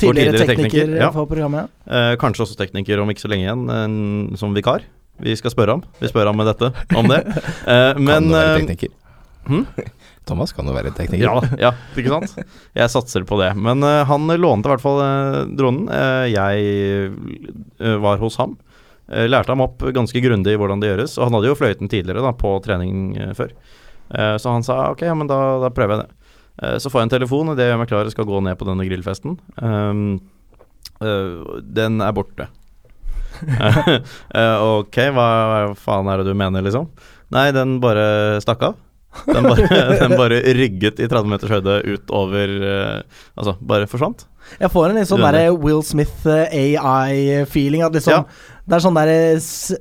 Tidligere, 0.00 0.32
tidligere 0.32 0.48
tekniker, 0.48 0.70
tekniker, 0.70 1.02
ja. 1.02 1.10
for 1.12 1.28
programmet. 1.28 1.72
Uh, 1.84 2.14
kanskje 2.20 2.46
også 2.46 2.56
tekniker 2.56 3.00
om 3.02 3.12
ikke 3.12 3.26
så 3.26 3.28
lenge 3.32 3.44
igjen, 3.44 3.66
en- 3.72 4.38
som 4.40 4.56
vikar. 4.56 4.86
Vi 5.20 5.36
skal 5.36 5.52
spørre 5.52 5.76
ham. 5.76 5.84
Vi 6.00 6.08
spør 6.08 6.30
ham 6.30 6.36
med 6.40 6.48
dette 6.48 6.72
om 6.96 7.08
det. 7.08 7.22
Eh, 7.66 7.98
men 7.98 8.06
kan 8.14 8.28
du 8.28 8.36
være 8.36 8.58
tekniker? 8.62 8.92
Hmm? 9.46 9.64
Thomas 10.26 10.52
kan 10.54 10.68
jo 10.68 10.74
være 10.74 10.92
tekniker. 10.94 11.24
Ja, 11.24 11.58
ja, 11.60 11.70
ikke 11.98 12.12
sant? 12.12 12.34
Jeg 12.76 12.92
satser 12.92 13.24
på 13.26 13.38
det. 13.40 13.52
Men 13.58 13.82
uh, 13.84 14.04
han 14.06 14.26
lånte 14.38 14.68
i 14.68 14.72
hvert 14.74 14.84
fall 14.84 15.00
uh, 15.02 15.40
dronen. 15.58 15.88
Uh, 15.90 16.26
jeg 16.30 17.98
var 18.02 18.20
hos 18.22 18.38
ham. 18.40 18.56
Eh, 19.06 19.28
lærte 19.30 19.54
ham 19.54 19.62
opp 19.62 19.84
ganske 19.94 20.20
grundig 20.22 20.56
hvordan 20.58 20.82
det 20.82 20.90
gjøres. 20.90 21.16
Og 21.18 21.28
han 21.28 21.38
hadde 21.38 21.50
jo 21.50 21.58
fløyten 21.58 21.90
tidligere, 21.90 22.24
da, 22.24 22.32
på 22.36 22.56
trening 22.64 23.10
eh, 23.20 23.34
før. 23.38 23.52
Eh, 24.10 24.34
så 24.42 24.54
han 24.54 24.66
sa 24.66 24.80
ok, 24.92 25.04
men 25.18 25.30
da, 25.30 25.40
da 25.62 25.72
prøver 25.74 25.96
jeg 25.96 26.06
det. 26.06 26.12
Så 26.80 26.88
får 26.88 27.02
jeg 27.02 27.04
en 27.04 27.10
telefon 27.12 27.50
idet 27.52 27.66
jeg 27.66 27.72
gjør 27.74 27.80
meg 27.82 27.88
klar 27.90 28.08
og 28.08 28.12
skal 28.14 28.26
gå 28.30 28.38
ned 28.40 28.56
på 28.56 28.64
denne 28.64 28.84
grillfesten. 28.88 29.34
Um, 29.60 29.98
eh, 31.04 31.58
den 31.76 32.00
er 32.00 32.14
borte. 32.16 32.46
Ok, 34.32 34.96
hva 35.12 35.26
faen 35.76 36.08
er 36.08 36.22
det 36.22 36.30
du 36.30 36.38
mener, 36.40 36.64
liksom? 36.64 36.86
Nei, 37.36 37.50
den 37.52 37.74
bare 37.82 38.40
stakk 38.40 38.64
av. 38.70 38.78
Den 39.28 39.44
bare, 39.44 39.82
den 40.00 40.16
bare 40.16 40.40
rygget 40.56 41.02
i 41.04 41.10
30 41.12 41.28
meters 41.34 41.52
høyde 41.52 41.76
utover 41.84 42.54
Altså, 43.36 43.58
bare 43.60 43.90
forsvant. 43.92 44.24
Jeg 44.60 44.70
får 44.72 44.90
en 44.90 44.96
litt 45.00 45.08
sånn 45.10 45.24
der 45.24 45.50
Will 45.56 45.82
Smith 45.86 46.26
eh, 46.26 46.76
AI-feeling. 46.80 47.82
At 47.86 47.92
liksom 47.98 48.12
Ja. 48.20 48.24
Det 48.66 48.74
er 48.74 48.82
sånn 48.82 48.96
der 48.98 49.06
eh, 49.12 49.36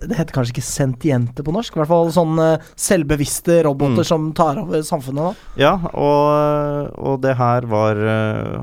Det 0.06 0.14
heter 0.20 0.34
kanskje 0.36 0.54
ikke 0.54 0.62
sentiente 0.68 1.42
på 1.44 1.54
norsk. 1.56 1.74
I 1.74 1.80
hvert 1.82 1.90
fall 1.90 2.12
sånn 2.14 2.36
eh, 2.44 2.66
selvbevisste 2.78 3.64
roboter 3.66 4.04
Mm. 4.04 4.06
som 4.06 4.28
tar 4.38 4.60
over 4.62 4.82
samfunnet. 4.86 5.34
da 5.58 5.62
Ja, 5.64 5.74
og, 5.94 6.92
og 6.98 7.22
det 7.22 7.36
her 7.40 7.66
var 7.66 7.96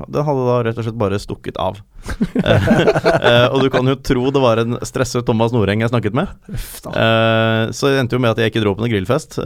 Det 0.07 0.23
hadde 0.23 0.45
da 0.47 0.61
rett 0.63 0.77
og 0.79 0.85
slett 0.87 0.97
bare 1.01 1.19
stukket 1.19 1.57
av. 1.59 1.81
Og 3.53 3.61
du 3.63 3.69
kan 3.71 3.87
jo 3.87 3.95
tro 4.03 4.25
det 4.33 4.41
var 4.43 4.59
en 4.59 4.77
stresset 4.85 5.23
Thomas 5.27 5.53
Noreng 5.55 5.83
jeg 5.83 5.91
snakket 5.91 6.15
med. 6.17 6.31
Uff 6.51 6.79
så 6.83 7.89
det 7.89 7.99
endte 8.01 8.17
jo 8.17 8.21
med 8.23 8.33
at 8.33 8.41
jeg 8.41 8.51
ikke 8.51 8.63
dro 8.63 8.73
på 8.75 8.83
noen 8.83 8.91
grillfest. 8.93 9.37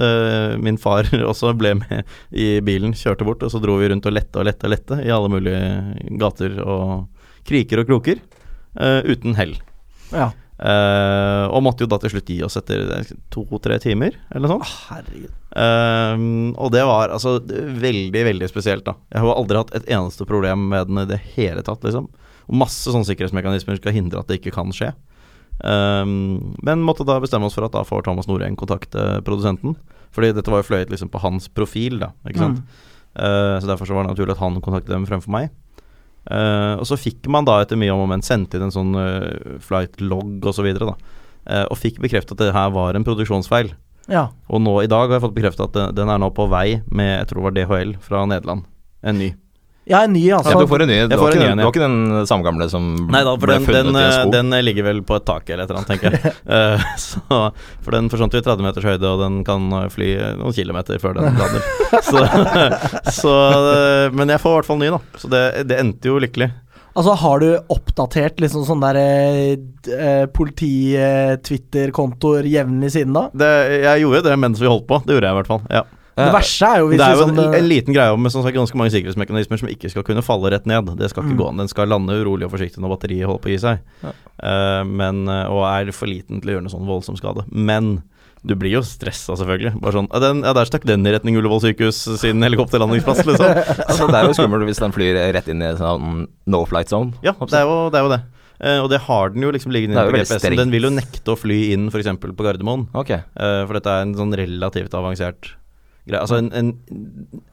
Min 0.63 0.77
far 0.81 1.07
også 1.31 1.51
ble 1.57 1.75
med 1.79 2.03
i 2.33 2.59
bilen, 2.65 2.93
kjørte 2.97 3.25
bort, 3.27 3.43
og 3.45 3.51
så 3.53 3.61
dro 3.63 3.77
vi 3.81 3.89
rundt 3.91 4.05
og 4.09 4.15
lette 4.15 4.39
og 4.41 4.47
lette 4.49 4.65
og 4.67 4.73
lette 4.73 4.99
i 5.05 5.11
alle 5.13 5.29
mulige 5.31 6.17
gater 6.21 6.46
og 6.63 7.07
kriker 7.47 7.83
og 7.83 7.89
kroker. 7.89 8.21
uh, 8.77 9.01
uten 9.07 9.37
hell. 9.37 9.55
Ja. 10.13 10.31
Uh, 10.57 11.45
og 11.53 11.61
måtte 11.65 11.85
jo 11.85 11.89
da 11.91 11.99
til 12.01 12.15
slutt 12.15 12.29
gi 12.33 12.39
oss 12.45 12.57
etter 12.57 12.87
eh, 12.95 13.09
to-tre 13.33 13.77
timer, 13.81 14.15
eller 14.31 14.47
noe 14.47 14.55
sånt. 14.55 14.71
Herregud. 14.87 15.33
Ehm, 15.57 16.53
og 16.57 16.71
det 16.73 16.81
var 16.85 17.13
altså 17.13 17.35
veldig, 17.41 18.23
veldig 18.31 18.49
spesielt, 18.49 18.85
da. 18.87 18.95
Jeg 19.13 19.21
har 19.21 19.37
aldri 19.37 19.59
hatt 19.61 19.75
et 19.77 19.91
eneste 19.93 20.25
problem 20.29 20.67
med 20.71 20.89
den 20.89 21.03
i 21.03 21.09
det 21.09 21.19
hele 21.35 21.61
tatt, 21.65 21.85
liksom. 21.85 22.09
Og 22.47 22.57
masse 22.63 22.89
sånne 22.89 23.05
sikkerhetsmekanismer 23.09 23.77
skal 23.77 23.95
hindre 23.95 24.23
at 24.23 24.31
det 24.31 24.39
ikke 24.39 24.55
kan 24.57 24.73
skje. 24.73 24.91
Ehm, 25.65 26.55
men 26.65 26.85
måtte 26.85 27.05
da 27.05 27.19
bestemme 27.21 27.49
oss 27.49 27.57
for 27.57 27.67
at 27.67 27.77
da 27.77 27.85
får 27.85 28.05
Thomas 28.05 28.29
Noreng 28.29 28.57
kontakte 28.57 29.19
produsenten. 29.27 29.77
Fordi 30.15 30.33
dette 30.33 30.49
var 30.49 30.63
jo 30.63 30.69
fløyet 30.71 30.89
liksom 30.93 31.13
på 31.13 31.21
hans 31.21 31.49
profil, 31.53 31.99
da, 32.01 32.13
ikke 32.25 32.41
sant. 32.41 32.65
Eh, 33.17 33.55
så 33.61 33.69
derfor 33.69 33.89
så 33.89 33.93
var 33.97 34.05
det 34.05 34.13
naturlig 34.15 34.33
at 34.33 34.41
han 34.41 34.61
kontaktet 34.61 34.93
dem 34.93 35.05
fremfor 35.09 35.33
meg. 35.33 35.53
Eh, 36.27 36.73
og 36.75 36.85
så 36.89 36.97
fikk 36.99 37.27
man 37.31 37.47
da 37.47 37.61
etter 37.61 37.79
mye 37.79 37.93
om 37.93 38.03
og 38.03 38.11
men 38.11 38.25
sendt 38.25 38.55
inn 38.55 38.67
en 38.67 38.73
sånn 38.73 38.95
uh, 38.99 39.57
flight 39.63 40.01
log 40.03 40.43
og 40.43 40.55
så 40.55 40.65
videre, 40.65 40.91
da. 40.91 41.13
Eh, 41.47 41.65
og 41.71 41.79
fikk 41.79 42.01
bekreftet 42.03 42.35
at 42.35 42.43
det 42.43 42.55
her 42.55 42.71
var 42.75 42.97
en 42.97 43.07
produksjonsfeil. 43.07 43.71
Ja. 44.11 44.29
Og 44.51 44.63
nå 44.63 44.77
i 44.83 44.91
dag 44.91 45.07
har 45.07 45.17
jeg 45.17 45.25
fått 45.27 45.37
bekreftet 45.37 45.67
at 45.69 45.75
den, 45.75 45.95
den 45.99 46.11
er 46.11 46.19
nå 46.21 46.31
på 46.35 46.47
vei 46.51 46.81
med 46.87 47.13
jeg 47.13 47.29
tror 47.31 47.41
det 47.41 47.47
var 47.47 47.57
DHL 47.57 47.95
fra 48.03 48.23
Nederland. 48.27 48.67
En 49.07 49.19
ny. 49.19 49.31
Ja, 49.87 50.01
en 50.03 50.11
ny, 50.13 50.25
altså. 50.35 50.51
Ja, 50.51 50.59
du 50.59 50.67
får 50.67 50.81
en 50.83 50.89
ny. 50.91 50.97
Det 51.07 51.15
var, 51.17 51.23
får 51.23 51.31
ikke, 51.37 51.47
en 51.47 51.57
ny 51.57 51.61
den- 51.63 51.69
ikke 51.71 51.79
den 51.85 51.97
samme 52.27 52.43
gamle 52.47 52.67
som 52.71 52.83
Nei 53.07 53.21
da, 53.23 53.31
for 53.37 53.45
ble 53.47 53.53
den, 53.57 53.65
funnet 53.67 53.83
den, 53.87 53.95
i 53.95 53.97
en 54.03 54.11
sko 54.11 54.21
skog? 54.21 54.31
den 54.35 54.47
ligger 54.67 54.83
vel 54.89 54.99
på 55.07 55.13
et 55.17 55.25
tak 55.29 55.43
eller 55.49 55.63
et 55.63 55.69
eller 55.71 55.79
annet, 55.81 55.91
tenker 55.93 56.07
jeg. 56.11 56.19
uh, 56.51 56.77
så, 57.07 57.19
for 57.85 57.91
den 57.97 58.05
forsvant 58.11 58.33
jo 58.35 58.39
i 58.43 58.47
30 58.49 58.61
meters 58.67 58.87
høyde, 58.91 59.07
og 59.15 59.19
den 59.23 59.35
kan 59.47 59.61
eh, 59.79 59.87
fly 59.93 60.09
noen 60.41 60.53
kilometer 60.57 60.95
før 61.03 61.11
den 61.19 61.25
lander. 61.39 61.61
så, 62.11 62.19
så, 63.21 63.33
eh, 63.73 64.05
men 64.17 64.25
jeg 64.35 64.39
får 64.43 64.51
i 64.51 64.53
hvert 64.61 64.71
fall 64.73 64.81
ny, 64.83 64.89
da. 64.97 65.01
Så 65.21 65.25
det, 65.31 65.43
det 65.71 65.75
endte 65.81 66.05
jo 66.11 66.15
lykkelig. 66.23 66.49
Altså, 66.97 67.13
har 67.21 67.37
du 67.43 67.49
oppdatert 67.69 68.39
liksom 68.41 68.63
sånn 68.65 68.81
der 68.81 68.97
eh, 68.97 69.53
eh, 69.93 70.25
politi-Twitter-kontoer 70.33 72.41
jevnlig 72.49 72.89
siden 72.95 73.13
da? 73.13 73.27
Det, 73.37 73.49
jeg 73.83 74.01
gjorde 74.01 74.23
det 74.25 74.33
mens 74.41 74.57
vi 74.61 74.65
holdt 74.71 74.87
på. 74.89 74.97
Det 75.05 75.13
gjorde 75.13 75.27
jeg 75.29 75.35
i 75.35 75.39
hvert 75.41 75.51
fall. 75.51 75.61
Ja. 75.69 75.83
Det 76.17 76.33
verste 76.33 76.65
er 76.65 76.79
jo 76.81 76.87
hvis 76.89 76.97
Det 76.99 77.05
er 77.07 77.13
jo 77.15 77.25
liksom 77.27 77.39
en, 77.43 77.55
en 77.59 77.69
liten 77.69 77.93
greie 77.93 78.13
om 78.15 78.29
sånn 78.33 78.45
ganske 78.55 78.79
mange 78.79 78.93
sikkerhetsmekanismer 78.95 79.61
som 79.61 79.69
ikke 79.69 79.91
skal 79.93 80.05
kunne 80.07 80.23
falle 80.25 80.49
rett 80.53 80.65
ned. 80.69 80.89
Det 80.97 81.11
skal 81.11 81.23
ikke 81.23 81.35
Mm. 81.37 81.41
gå 81.43 81.47
an. 81.51 81.57
Den 81.61 81.69
skal 81.71 81.89
lande 81.93 82.17
urolig 82.17 82.47
og 82.47 82.53
forsiktig 82.55 82.81
når 82.81 82.95
batteriet 82.95 83.29
holder 83.29 83.43
på 83.43 83.49
å 83.51 83.53
gi 83.53 83.59
seg. 83.61 83.81
Ja. 84.03 84.13
Uh, 84.37 84.83
men, 84.85 85.27
eh, 85.29 85.45
og 85.49 85.63
er 85.69 85.91
for 85.93 86.09
liten 86.09 86.41
til 86.41 86.49
å 86.49 86.53
gjøre 86.57 86.65
noe 86.65 86.73
sånn 86.73 86.87
voldsom 86.89 87.17
skade. 87.19 87.45
Men 87.51 88.01
du 88.45 88.55
blir 88.55 88.71
jo 88.77 88.81
stressa, 88.85 89.35
selvfølgelig. 89.35 89.79
Bare 89.81 89.93
sånn, 89.97 90.07
ja, 90.13 90.19
den, 90.23 90.41
ja, 90.45 90.53
Der 90.53 90.65
stakk 90.69 90.85
den 90.85 91.05
i 91.05 91.11
retning 91.11 91.35
Ullevål 91.39 91.61
sykehus 91.65 91.99
sin 92.21 92.41
helikopterlandingsplass, 92.45 93.25
liksom. 93.29 93.53
altså, 93.87 94.07
det 94.07 94.15
er 94.19 94.29
jo 94.29 94.33
skummelt 94.37 94.65
hvis 94.69 94.79
den 94.81 94.93
flyr 94.95 95.19
rett 95.35 95.47
inn 95.51 95.61
i 95.61 95.69
en 95.71 95.77
sånn 95.81 96.27
no 96.47 96.63
flight 96.69 96.89
zone. 96.93 97.13
Ja, 97.25 97.33
det 97.33 97.61
er 97.61 97.65
jo 97.67 97.89
det. 97.91 97.99
Er 97.99 98.07
jo 98.07 98.13
det. 98.15 98.21
Uh, 98.57 98.79
og 98.81 98.89
det 98.89 99.01
har 99.05 99.29
den 99.35 99.43
jo 99.45 99.51
liksom 99.53 99.69
liggende 99.73 99.93
inne 100.01 100.09
på 100.09 100.17
GPS-en. 100.17 100.55
Den 100.57 100.71
vil 100.73 100.87
jo 100.87 100.93
nekte 100.95 101.33
å 101.33 101.37
fly 101.37 101.59
inn 101.75 101.89
f.eks. 101.93 102.09
på 102.23 102.45
Gardermoen. 102.45 102.87
Okay. 102.97 103.21
Uh, 103.37 103.65
for 103.67 103.77
dette 103.77 103.91
er 103.93 104.05
en 104.07 104.15
sånn 104.17 104.33
relativt 104.33 104.95
avansert. 104.97 105.51
Altså 106.15 106.39
en, 106.39 106.49
en 106.55 106.69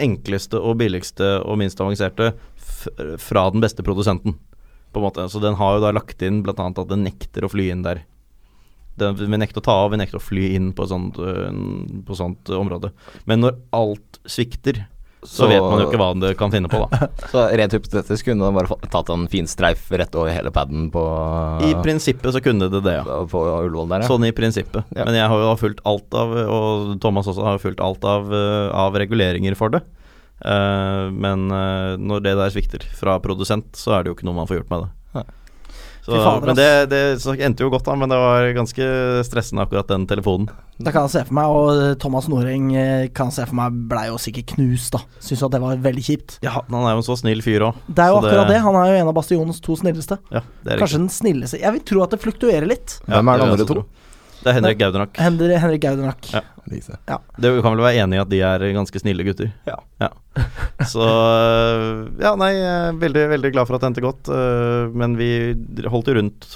enkleste 0.03 0.61
og 0.61 0.79
billigste 0.79 1.27
og 1.43 1.59
minst 1.59 1.81
avanserte 1.83 2.33
fra 3.19 3.49
den 3.51 3.65
beste 3.65 3.83
produsenten, 3.87 4.37
på 4.95 5.01
en 5.01 5.07
måte. 5.09 5.27
Så 5.31 5.43
den 5.43 5.57
har 5.59 5.77
jo 5.77 5.83
da 5.83 5.93
lagt 5.95 6.23
inn 6.23 6.43
bl.a. 6.45 6.55
at 6.55 6.91
den 6.91 7.07
nekter 7.07 7.47
å 7.47 7.51
fly 7.51 7.71
inn 7.73 7.83
der. 7.87 8.05
Den 9.01 9.17
vi 9.19 9.41
nekter 9.41 9.59
å 9.59 9.67
ta 9.67 9.77
av, 9.83 9.91
vi 9.91 9.99
nekter 9.99 10.21
å 10.21 10.23
fly 10.23 10.53
inn 10.55 10.71
på 10.77 10.87
sånt, 10.87 11.19
øh, 11.19 11.51
på 12.07 12.19
sånt 12.19 12.53
område. 12.55 12.93
Men 13.27 13.43
når 13.43 13.59
alt 13.75 14.21
svikter, 14.23 14.85
så, 15.25 15.49
vet 15.49 15.63
man 15.63 15.81
jo 15.81 15.89
ikke 15.89 16.01
hva 16.01 16.11
det 16.21 16.33
kan 16.39 16.53
finne 16.53 16.71
på, 16.71 16.83
da. 16.85 17.09
Så 17.33 17.45
rent 17.57 17.75
hypotetisk 17.77 18.29
kunne 18.29 18.45
den 18.45 18.57
bare 18.59 18.79
tatt 18.93 19.11
en 19.15 19.27
fin 19.33 19.49
streif 19.51 19.87
rett 19.93 20.15
over 20.19 20.33
hele 20.35 20.53
paden 20.55 20.91
på, 20.95 21.03
I 21.65 21.73
prinsippet 21.85 22.37
så 22.37 22.43
kunne 22.45 22.69
det 22.73 22.83
det, 22.85 22.97
ja. 23.01 23.19
på 23.31 23.43
Ullevål 23.43 23.91
der, 23.93 24.05
ja. 24.05 24.11
Sånn 24.11 24.29
i 24.29 24.33
prinsippet. 24.37 24.85
Ja. 24.97 25.07
Men 25.09 25.17
jeg 25.19 25.31
har 25.33 25.45
jo 25.45 25.53
fulgt 25.61 25.83
alt 25.89 26.19
av, 26.19 26.35
og 26.45 26.97
Thomas 27.05 27.31
også 27.31 27.47
har 27.47 27.59
jo 27.59 27.65
fulgt 27.67 27.83
alt 27.85 28.05
av, 28.09 28.29
øh, 28.33 28.69
av 28.85 28.99
reguleringer 29.01 29.57
for 29.59 29.75
det. 29.75 29.85
Uh, 30.45 31.09
men 31.15 31.47
uh, 31.49 31.95
når 31.97 32.25
det 32.25 32.35
der 32.37 32.53
svikter 32.53 32.83
fra 32.99 33.17
produsent, 33.23 33.71
så 33.79 33.97
er 33.97 34.05
det 34.05 34.13
jo 34.13 34.19
ikke 34.19 34.27
noe 34.29 34.43
man 34.43 34.51
får 34.51 34.61
gjort 34.61 34.73
med 34.75 34.85
det. 34.85 34.93
Så, 36.05 36.13
fader, 36.21 36.47
men 36.51 36.57
det, 36.59 36.69
det 36.93 36.99
så 37.23 37.33
endte 37.33 37.65
jo 37.65 37.71
godt, 37.73 37.87
da. 37.87 37.95
Men 37.97 38.11
det 38.13 38.19
var 38.21 38.45
ganske 38.53 38.89
stressende, 39.25 39.65
akkurat 39.65 39.89
den 39.89 40.05
telefonen. 40.07 40.51
Det 40.77 40.93
kan 40.93 41.07
jeg 41.07 41.13
se 41.15 41.23
for 41.25 41.37
meg, 41.39 41.55
og 41.55 41.69
eh, 41.81 41.95
Thomas 42.03 42.27
Noreng 42.29 42.67
eh, 42.77 43.07
kan 43.15 43.31
jeg 43.31 43.39
se 43.39 43.47
for 43.49 43.57
meg 43.57 43.79
blei 43.89 44.03
jo 44.11 44.19
sikkert 44.21 44.53
knust, 44.53 44.93
da. 44.93 45.01
Syns 45.25 45.45
at 45.47 45.55
det 45.57 45.63
var 45.65 45.81
veldig 45.81 46.05
kjipt. 46.05 46.37
Ja, 46.45 46.59
han 46.61 46.77
er 46.83 46.93
jo 46.93 47.01
en 47.01 47.07
så 47.09 47.17
snill 47.23 47.41
fyr 47.47 47.65
òg. 47.71 47.79
Det 47.89 48.05
er 48.05 48.13
jo 48.13 48.21
Så 48.21 48.27
akkurat 48.27 48.47
det- 48.51 48.57
det. 48.59 48.63
Han 48.67 48.77
er 48.83 48.91
jo 48.93 49.01
en 49.01 49.09
av 49.09 49.17
Bastionens 49.17 49.61
to 49.65 49.77
snilleste. 49.81 50.19
Ja, 50.35 50.45
det 50.67 50.73
er 50.75 50.83
Kanskje 50.85 51.01
den 51.01 51.09
snilleste 51.09 51.61
Jeg 51.63 51.73
vil 51.79 51.85
tro 51.89 52.03
at 52.05 52.11
det 52.11 52.21
fluktuerer 52.21 52.69
litt. 52.69 52.99
Ja, 53.09 53.17
Hvem 53.23 53.33
er 53.33 53.39
de 53.39 53.49
andre 53.49 53.67
to? 53.73 53.85
Det 54.45 54.53
er 54.53 54.59
Henrik 54.59 54.77
Gaudenak. 54.81 55.17
Henrik, 55.17 55.57
Henrik 55.63 55.81
Gaudenak. 55.81 56.27
Ja. 56.35 56.43
ja. 57.09 57.19
Det 57.41 57.53
vi 57.55 57.63
kan 57.65 57.73
vel 57.73 57.85
være 57.85 58.03
enige 58.05 58.19
i 58.19 58.23
at 58.23 58.31
de 58.33 58.41
er 58.45 58.65
ganske 58.77 59.01
snille 59.01 59.25
gutter. 59.25 59.51
Ja. 59.65 60.11
Så 60.91 61.01
øh, 61.01 62.11
Ja, 62.21 62.35
nei, 62.37 62.53
er 62.61 62.97
veldig, 63.01 63.25
veldig 63.33 63.53
glad 63.55 63.69
for 63.69 63.79
at 63.79 63.85
det 63.85 63.93
endte 63.93 64.05
godt. 64.05 64.29
øh, 64.29 64.93
Men 64.93 65.17
vi 65.17 65.31
holdt 65.89 66.11
jo 66.11 66.17
rundt 66.19 66.49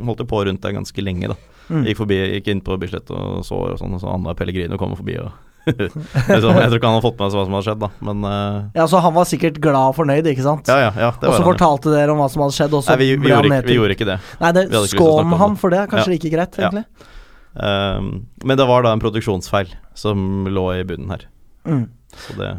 Holdt 0.00 0.22
jo 0.24 0.28
på 0.30 0.44
rundt 0.48 0.62
der 0.64 0.76
ganske 0.76 1.04
lenge, 1.04 1.34
da. 1.34 1.36
Mm. 1.68 1.84
Gikk 1.88 2.00
forbi, 2.00 2.20
gikk 2.38 2.48
inn 2.52 2.62
på 2.64 2.76
Bislett 2.80 3.10
og 3.12 3.44
så 3.44 3.56
og 3.72 3.80
sånn, 3.80 3.96
og 3.96 4.00
så 4.02 4.12
Anna 4.12 4.34
Pellegrino 4.36 4.76
kom 4.80 4.92
forbi 4.96 5.16
og 5.20 5.32
Jeg 5.64 6.40
tror 6.44 6.76
ikke 6.76 6.88
han 6.90 6.98
har 6.98 7.04
fått 7.04 7.16
med 7.20 7.30
seg 7.32 7.38
hva 7.38 7.44
som 7.46 7.54
hadde 7.56 7.66
skjedd, 7.70 7.80
da, 7.80 7.88
men 8.04 8.26
uh... 8.28 8.58
Ja, 8.76 8.84
så 8.90 9.00
han 9.00 9.14
var 9.16 9.24
sikkert 9.30 9.56
glad 9.64 9.94
og 9.94 9.96
fornøyd, 9.96 10.28
ikke 10.28 10.44
sant? 10.44 10.68
Ja, 10.68 10.76
ja, 10.82 10.90
ja, 10.92 11.08
det 11.16 11.24
og 11.24 11.32
var 11.32 11.38
så 11.38 11.40
han. 11.40 11.46
jo. 11.46 11.48
fortalte 11.54 11.94
dere 11.94 12.12
om 12.12 12.20
hva 12.20 12.26
som 12.28 12.44
hadde 12.44 12.56
skjedd, 12.58 12.76
og 12.76 12.84
så 12.84 12.92
Nei, 12.92 12.98
vi, 13.00 13.08
vi, 13.14 13.22
ble 13.24 13.32
han 13.32 13.46
gjorde 13.48 13.62
ikke, 13.62 13.70
vi 13.70 13.78
gjorde 13.78 13.96
ikke 13.96 14.08
det. 14.10 14.18
Nei, 14.42 14.50
det, 14.58 14.64
skån 14.92 15.22
ham 15.22 15.36
han 15.40 15.56
for 15.62 15.72
det, 15.72 15.86
kanskje 15.88 16.10
Ja. 16.10 16.18
like 16.18 16.32
greit, 16.34 16.58
egentlig. 16.60 16.84
Ehm, 16.84 17.14
men 17.54 18.58
det 18.58 18.66
var 18.66 18.82
da 18.82 18.90
en 18.94 19.02
produksjonsfeil 19.02 19.70
som 19.94 20.46
lå 20.50 20.64
i 20.74 20.84
bunnen 20.88 21.12
her. 21.14 21.28
Mm. 21.68 21.84
Så 22.14 22.34
det 22.38 22.54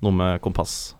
Noe 0.00 0.16
med 0.16 0.40
kompass 0.40 0.94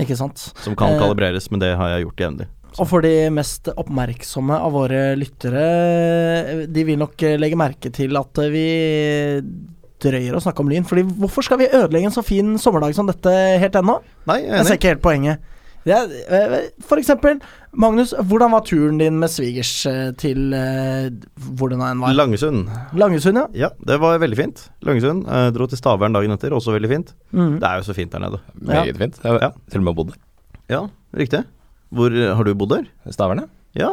Ikke 0.00 0.16
sant. 0.18 0.40
som 0.60 0.76
kan 0.76 0.92
Eh, 0.94 1.00
kalibreres, 1.00 1.50
men 1.50 1.60
det 1.62 1.74
har 1.78 1.94
jeg 1.94 2.04
gjort 2.04 2.20
jevnlig. 2.20 2.46
Og 2.74 2.88
for 2.90 3.00
de 3.00 3.30
mest 3.30 3.68
oppmerksomme 3.70 4.56
av 4.58 4.72
våre 4.74 5.14
lyttere, 5.16 6.66
de 6.66 6.84
vil 6.84 6.98
nok 6.98 7.22
eh, 7.22 7.38
legge 7.38 7.56
merke 7.56 7.92
til 7.94 8.16
at 8.18 8.40
eh, 8.42 8.50
vi 8.50 8.66
drøyer 10.04 10.34
å 10.36 10.42
snakke 10.42 10.60
om 10.60 10.68
Lyn. 10.68 10.84
Fordi 10.84 11.06
hvorfor 11.06 11.46
skal 11.46 11.60
vi 11.62 11.70
ødelegge 11.70 12.10
en 12.10 12.16
så 12.16 12.24
fin 12.26 12.58
sommerdag 12.60 12.96
som 12.98 13.08
dette 13.08 13.32
helt 13.62 13.78
ennå? 13.80 14.00
Nei, 14.28 14.40
jeg 14.42 14.50
er 14.50 14.56
Jeg 14.58 14.66
ser 14.66 14.80
ikke 14.80 14.92
helt 14.92 15.06
poenget. 15.06 15.52
Eh, 15.84 16.70
for 16.80 16.96
eksempel, 16.96 17.40
Magnus, 17.76 18.14
hvordan 18.16 18.54
var 18.54 18.62
turen 18.64 18.96
din 18.98 19.18
med 19.20 19.28
svigers 19.28 19.72
eh, 19.90 20.12
til 20.16 20.54
eh, 20.56 21.10
hvor 21.58 21.68
det 21.68 21.76
enn 21.76 22.00
var? 22.00 22.14
Langesund. 22.16 22.70
Langesund, 22.96 23.36
ja. 23.36 23.46
Ja, 23.66 23.70
det 23.84 23.98
var 24.00 24.16
veldig 24.22 24.38
fint. 24.38 24.62
Langesund. 24.86 25.26
Eh, 25.28 25.50
dro 25.52 25.66
til 25.68 25.80
Stavern 25.80 26.16
dagen 26.16 26.32
etter, 26.32 26.54
også 26.56 26.72
veldig 26.76 26.88
fint. 26.90 27.12
Mm. 27.36 27.58
Det 27.60 27.68
er 27.68 27.80
jo 27.82 27.86
så 27.90 27.96
fint 27.96 28.12
der 28.16 28.24
nede. 28.24 28.40
Meget 28.62 28.96
fint. 28.96 29.20
Jeg 29.24 29.40
Ja. 29.42 29.50
til 29.70 29.80
og 29.82 29.84
med 29.90 29.94
bodd 30.00 30.12
der. 30.14 30.20
Ja, 30.72 30.82
riktig. 31.14 31.44
Hvor 31.92 32.10
Har 32.34 32.42
du 32.44 32.54
bodd 32.54 32.70
der? 32.70 32.84
Stavern, 33.12 33.44
Ja. 33.76 33.90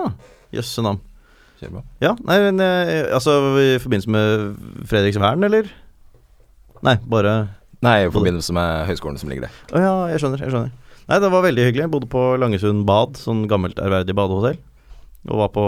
Jøsse 0.54 0.82
navn. 0.82 1.02
Ja, 2.02 2.16
nei, 2.26 2.40
men 2.42 2.60
altså 3.14 3.36
i 3.62 3.78
forbindelse 3.78 4.10
med 4.10 4.56
Fredriksvern, 4.90 5.44
eller? 5.44 5.68
Nei, 6.82 6.96
bare 7.08 7.50
Nei, 7.84 8.06
i 8.06 8.10
forbindelse 8.10 8.54
med 8.54 8.88
høyskolen 8.88 9.18
som 9.18 9.30
ligger 9.30 9.48
der. 9.48 9.52
Å 9.74 9.82
ja, 9.82 9.94
jeg 10.14 10.22
skjønner, 10.22 10.42
jeg 10.42 10.50
skjønner. 10.54 10.72
Nei, 11.10 11.17
det 11.20 11.29
var 11.34 11.43
veldig 11.46 11.63
hyggelig. 11.67 11.86
Jeg 11.88 11.91
bodde 11.93 12.10
på 12.12 12.22
Langesund 12.41 12.86
bad, 12.88 13.17
sånn 13.20 13.46
gammelt 13.51 13.79
ærverdig 13.81 14.15
badehotell. 14.17 14.60
Og 15.29 15.38
var 15.38 15.50
på 15.53 15.63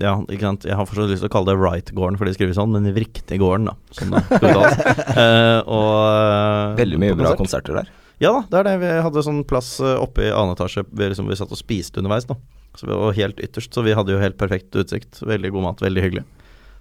Ja, 0.00 0.14
ikke 0.32 0.46
sant, 0.46 0.64
jeg 0.64 0.76
har 0.78 0.86
fortsatt 0.88 1.10
lyst 1.12 1.20
til 1.24 1.28
å 1.28 1.34
kalle 1.34 1.52
det 1.52 1.58
Wright-gården, 1.60 2.16
for 2.20 2.24
de 2.28 2.32
skriver 2.36 2.56
sånn, 2.56 2.72
men 2.72 2.88
riktig 2.96 3.36
gården, 3.42 3.68
da. 3.68 3.74
Det 3.90 3.98
skal 3.98 4.14
uttales. 4.20 4.80
Eh, 5.24 5.60
og 5.70 5.98
eh, 6.08 6.78
Veldig 6.80 6.98
mye 7.02 7.14
bra 7.16 7.34
konsert. 7.36 7.66
konserter 7.66 7.76
der. 7.82 7.90
Ja 8.22 8.30
da, 8.32 8.40
det 8.50 8.58
er 8.60 8.66
det. 8.68 8.74
Vi 8.82 8.92
hadde 9.04 9.22
sånn 9.26 9.42
plass 9.48 9.74
eh, 9.82 9.96
oppe 10.00 10.24
i 10.28 10.30
annen 10.32 10.54
etasje 10.56 10.84
vi 10.88 11.08
liksom, 11.10 11.28
vi 11.30 11.36
satt 11.38 11.52
og 11.54 11.58
spiste 11.60 12.00
underveis. 12.00 12.26
da 12.30 12.36
Så 12.78 12.88
vi 12.88 12.96
var 12.96 13.16
helt 13.18 13.40
ytterst, 13.42 13.74
så 13.74 13.84
vi 13.86 13.94
hadde 13.98 14.14
jo 14.14 14.22
helt 14.22 14.38
perfekt 14.40 14.74
utsikt. 14.80 15.20
Veldig 15.26 15.50
god 15.54 15.66
mat, 15.68 15.84
veldig 15.84 16.04
hyggelig. 16.06 16.24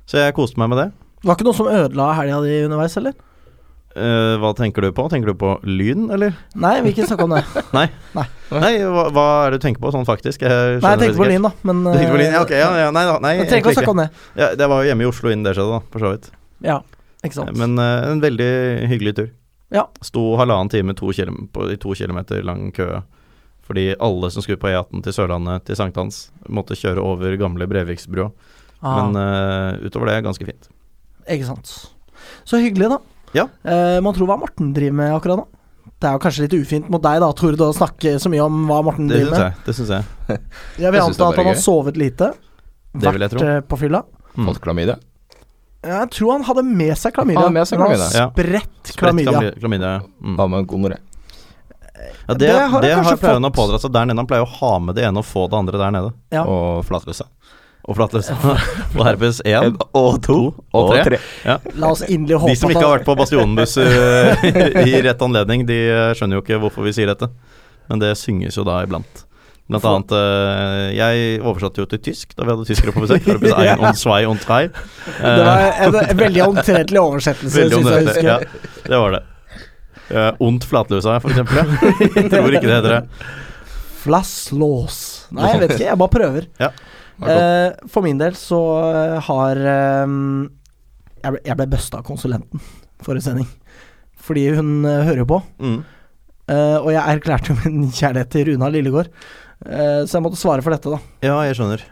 Så 0.10 0.22
jeg 0.24 0.36
koste 0.38 0.60
meg 0.62 0.72
med 0.74 0.80
det. 0.82 0.88
Det 1.24 1.30
var 1.30 1.38
ikke 1.38 1.48
noe 1.50 1.58
som 1.60 1.70
ødela 1.72 2.08
helga 2.18 2.40
di 2.46 2.56
underveis, 2.68 2.98
eller? 3.02 3.14
Eh, 3.94 4.36
hva 4.42 4.50
tenker 4.58 4.82
du 4.82 4.90
på? 4.96 5.06
Tenker 5.10 5.30
du 5.30 5.38
på 5.38 5.52
Lyn, 5.70 6.08
eller? 6.14 6.34
Nei, 6.58 6.72
vi 6.80 6.88
vil 6.88 6.96
ikke 6.96 7.10
snakke 7.12 7.28
om 7.28 7.36
det. 7.36 7.44
Nei. 7.78 7.86
Nei. 8.18 8.26
Nei, 8.50 8.72
hva, 8.90 9.04
hva 9.14 9.26
er 9.44 9.54
det 9.54 9.60
du 9.62 9.66
tenker 9.68 9.84
på 9.84 9.92
sånn 9.94 10.08
faktisk? 10.08 10.42
Jeg 10.42 10.50
Nei, 10.50 10.64
jeg 10.74 10.82
tenker 10.82 11.04
tenkte 11.04 11.22
på 11.22 11.28
Lyn, 11.30 11.46
da. 11.46 11.52
Men. 11.70 11.84
Du 11.86 11.92
tenkte 11.92 12.16
på 12.16 12.22
Lyn? 12.24 12.32
Ja, 12.32 12.40
eh, 12.40 12.48
ok, 12.48 12.56
ja, 12.58 12.72
ja, 12.82 12.90
nei, 12.96 13.06
da, 13.10 13.20
nei 13.22 13.36
Jeg 13.38 13.52
trenger 13.52 13.62
ikke 13.62 13.74
å 13.76 13.78
snakke 13.78 13.94
om 13.94 14.02
det. 14.02 14.08
Ja, 14.40 14.50
det 14.58 14.70
var 14.74 14.82
jo 14.82 14.90
hjemme 14.90 15.06
i 15.06 15.10
Oslo 15.12 15.34
innen 15.34 15.46
det 15.46 15.54
skjedde, 15.58 15.78
da, 15.78 15.94
for 15.94 16.06
så 16.06 16.14
vidt. 16.16 16.28
Ja, 16.66 16.80
ikke 17.22 17.38
sant. 17.38 17.54
Men 17.60 17.78
uh, 17.78 18.10
en 18.10 18.24
veldig 18.24 18.50
hyggelig 18.90 19.16
tur. 19.22 19.30
Ja. 19.74 19.86
Sto 20.06 20.26
halvannen 20.42 20.74
time 20.74 20.98
to 20.98 21.14
på 21.54 21.70
i 21.70 21.78
to 21.78 21.94
kilometer 21.98 22.42
lang 22.46 22.72
kø. 22.74 22.90
Fordi 23.64 23.94
alle 23.96 24.30
som 24.34 24.44
skulle 24.44 24.60
på 24.60 24.74
E18 24.74 25.06
til 25.06 25.16
Sørlandet 25.16 25.64
til 25.70 25.78
sankthans, 25.80 26.28
måtte 26.50 26.76
kjøre 26.76 27.00
over 27.00 27.38
gamle 27.40 27.70
Breviksbrua. 27.70 28.32
Ah, 28.84 29.00
Men 29.00 29.16
uh, 29.16 29.86
utover 29.86 30.12
det, 30.12 30.24
ganske 30.26 30.46
fint. 30.46 30.70
ikke 31.30 31.48
sant. 31.48 31.72
Så 32.44 32.60
hyggelig, 32.60 32.90
da. 32.92 33.00
Ja. 33.34 33.48
Eh, 33.64 34.00
man 34.06 34.16
tror 34.16 34.30
hva 34.30 34.40
Morten 34.42 34.74
driver 34.76 34.98
med 35.02 35.14
akkurat 35.16 35.44
nå. 35.44 35.48
Det 36.04 36.10
er 36.10 36.18
jo 36.18 36.22
kanskje 36.24 36.46
litt 36.46 36.56
ufint 36.58 36.90
mot 36.92 37.04
deg, 37.04 37.22
da, 37.24 37.30
Tord, 37.38 37.62
å 37.64 37.70
snakke 37.76 38.18
så 38.20 38.32
mye 38.32 38.44
om 38.44 38.66
hva 38.70 38.82
Morten 38.86 39.08
Det 39.08 39.22
driver 39.22 39.48
med. 39.48 39.64
Det 39.66 39.76
synes 39.78 39.94
jeg. 39.96 40.42
Jeg 40.84 40.96
vil 40.96 41.04
anta 41.04 41.30
at 41.30 41.40
han 41.40 41.50
har 41.50 41.62
sovet 41.62 42.00
lite. 42.00 42.34
Det 42.94 43.14
vil 43.16 43.26
jeg 43.26 43.34
tro. 43.34 43.42
Vært 43.42 43.64
eh, 43.64 43.66
på 43.72 43.80
fylla. 43.82 44.04
Mm. 44.36 44.50
Fått 44.50 44.62
klamydia? 44.64 45.00
Jeg 45.84 46.10
tror 46.16 46.38
han 46.38 46.46
hadde 46.48 46.64
med 46.68 46.94
seg 47.00 47.16
klamydia. 47.16 47.42
Han 47.42 47.50
hadde 47.50 47.58
med 47.58 47.70
seg 47.70 47.82
klamydia. 47.82 48.10
Ja. 48.16 48.28
Spredt 48.32 48.94
klamydia. 49.00 49.40
Spredt 49.40 49.58
klamydia. 49.64 49.96
Mm. 50.22 50.38
Hva 50.38 50.48
med 50.52 50.70
gonoré? 50.70 51.00
Ja, 52.04 52.34
det, 52.34 52.38
Det 52.40 52.48
det 52.48 52.60
har 52.60 52.70
har, 52.70 52.86
kanskje 53.00 53.18
pleier 53.20 53.40
han 53.40 53.48
å 53.48 53.52
pådra 53.54 53.80
seg 53.80 53.92
der 53.96 54.08
nede. 54.08 54.20
Han 54.20 54.30
pleier 54.30 54.46
å 54.46 54.52
ha 54.60 54.72
med 54.84 54.96
det 54.98 55.06
ene 55.08 55.24
og 55.24 55.28
få 55.28 55.46
det 55.52 55.60
andre 55.60 55.80
der 55.82 55.96
nede. 55.96 56.14
Ja. 56.36 56.44
Og 56.48 56.84
flatløse? 56.88 57.28
Og 57.84 57.98
flatløse 57.98 58.36
og 58.96 59.02
herpes 59.04 59.42
1 59.44 59.76
Og 60.00 60.22
2 60.24 60.38
Og 60.80 60.94
tre. 61.04 61.20
La 61.76 61.90
oss 61.92 62.06
inderlig 62.08 62.40
håpe 62.40 62.54
De 62.54 62.60
som 62.62 62.72
ikke 62.72 62.86
har 62.86 62.94
vært 62.96 63.10
på 63.10 63.18
Bastionbuss 63.20 63.76
uh, 63.82 64.48
i 64.86 65.02
rett 65.04 65.26
anledning, 65.28 65.66
de 65.68 65.82
eh, 65.90 66.14
skjønner 66.16 66.40
jo 66.40 66.46
ikke 66.46 66.62
hvorfor 66.64 66.88
vi 66.88 66.94
sier 66.96 67.12
dette. 67.12 67.28
Men 67.92 68.00
det 68.00 68.14
synges 68.20 68.56
jo 68.56 68.64
da 68.68 68.80
iblant. 68.86 69.26
Blant 69.72 69.86
annet 69.88 70.14
eh, 70.18 70.88
Jeg 70.98 71.38
oversatte 71.40 71.80
jo 71.84 71.88
til 71.92 72.02
tysk 72.04 72.34
da 72.36 72.44
vi 72.44 72.52
hadde 72.52 72.66
tyskere 72.68 72.96
på 72.96 73.04
besøk. 73.04 73.28
Ja. 73.64 73.76
und 73.80 74.00
zwei 74.00 74.24
und 74.28 74.44
drei. 74.44 74.68
Det 75.20 75.46
var 75.48 75.68
en, 75.86 76.00
en 76.04 76.18
veldig 76.20 76.44
omtrentlig 76.48 77.00
oversettelse, 77.00 77.60
Veldig 77.62 77.80
syns 77.80 77.94
jeg 77.94 78.10
husker. 78.10 78.28
Ja, 78.28 78.90
det 78.90 79.04
var 79.06 79.16
det. 79.18 79.24
Uh, 80.14 80.32
ondt 80.44 80.68
flatløsa, 80.68 81.16
for 81.24 81.32
eksempel. 81.32 81.64
Jeg 82.04 82.28
tror 82.32 82.52
ikke 82.52 82.68
det 82.68 82.76
heter 82.76 82.96
det. 82.98 83.30
Flasslås. 84.04 84.98
Nei, 85.32 85.54
jeg 85.54 85.62
vet 85.62 85.76
ikke. 85.78 85.88
Jeg 85.88 86.02
bare 86.04 86.16
prøver. 86.18 86.50
Ja. 86.60 86.74
Eh, 87.22 87.70
for 87.92 88.06
min 88.06 88.18
del 88.20 88.34
så 88.40 88.60
eh, 88.90 89.18
har 89.28 89.60
eh, 89.60 90.14
Jeg 91.24 91.36
ble, 91.36 91.42
jeg 91.46 91.58
ble 91.60 91.68
busta 91.76 92.02
av 92.02 92.08
konsulenten 92.08 92.64
forrige 93.04 93.28
sending. 93.28 93.48
Fordi 94.24 94.48
hun 94.58 94.74
eh, 94.88 95.04
hører 95.10 95.24
jo 95.24 95.30
på. 95.34 95.40
Mm. 95.64 95.80
Eh, 96.54 96.78
og 96.80 96.92
jeg 96.96 97.18
erklærte 97.18 97.54
jo 97.54 97.58
min 97.64 97.90
kjærlighet 97.92 98.32
til 98.34 98.48
Runa 98.52 98.70
Lillegård. 98.72 99.10
Eh, 99.64 100.02
så 100.04 100.18
jeg 100.18 100.26
måtte 100.26 100.40
svare 100.40 100.64
for 100.64 100.76
dette, 100.76 100.92
da. 100.92 101.00
Ja, 101.24 101.38
jeg 101.48 101.58
skjønner. 101.60 101.84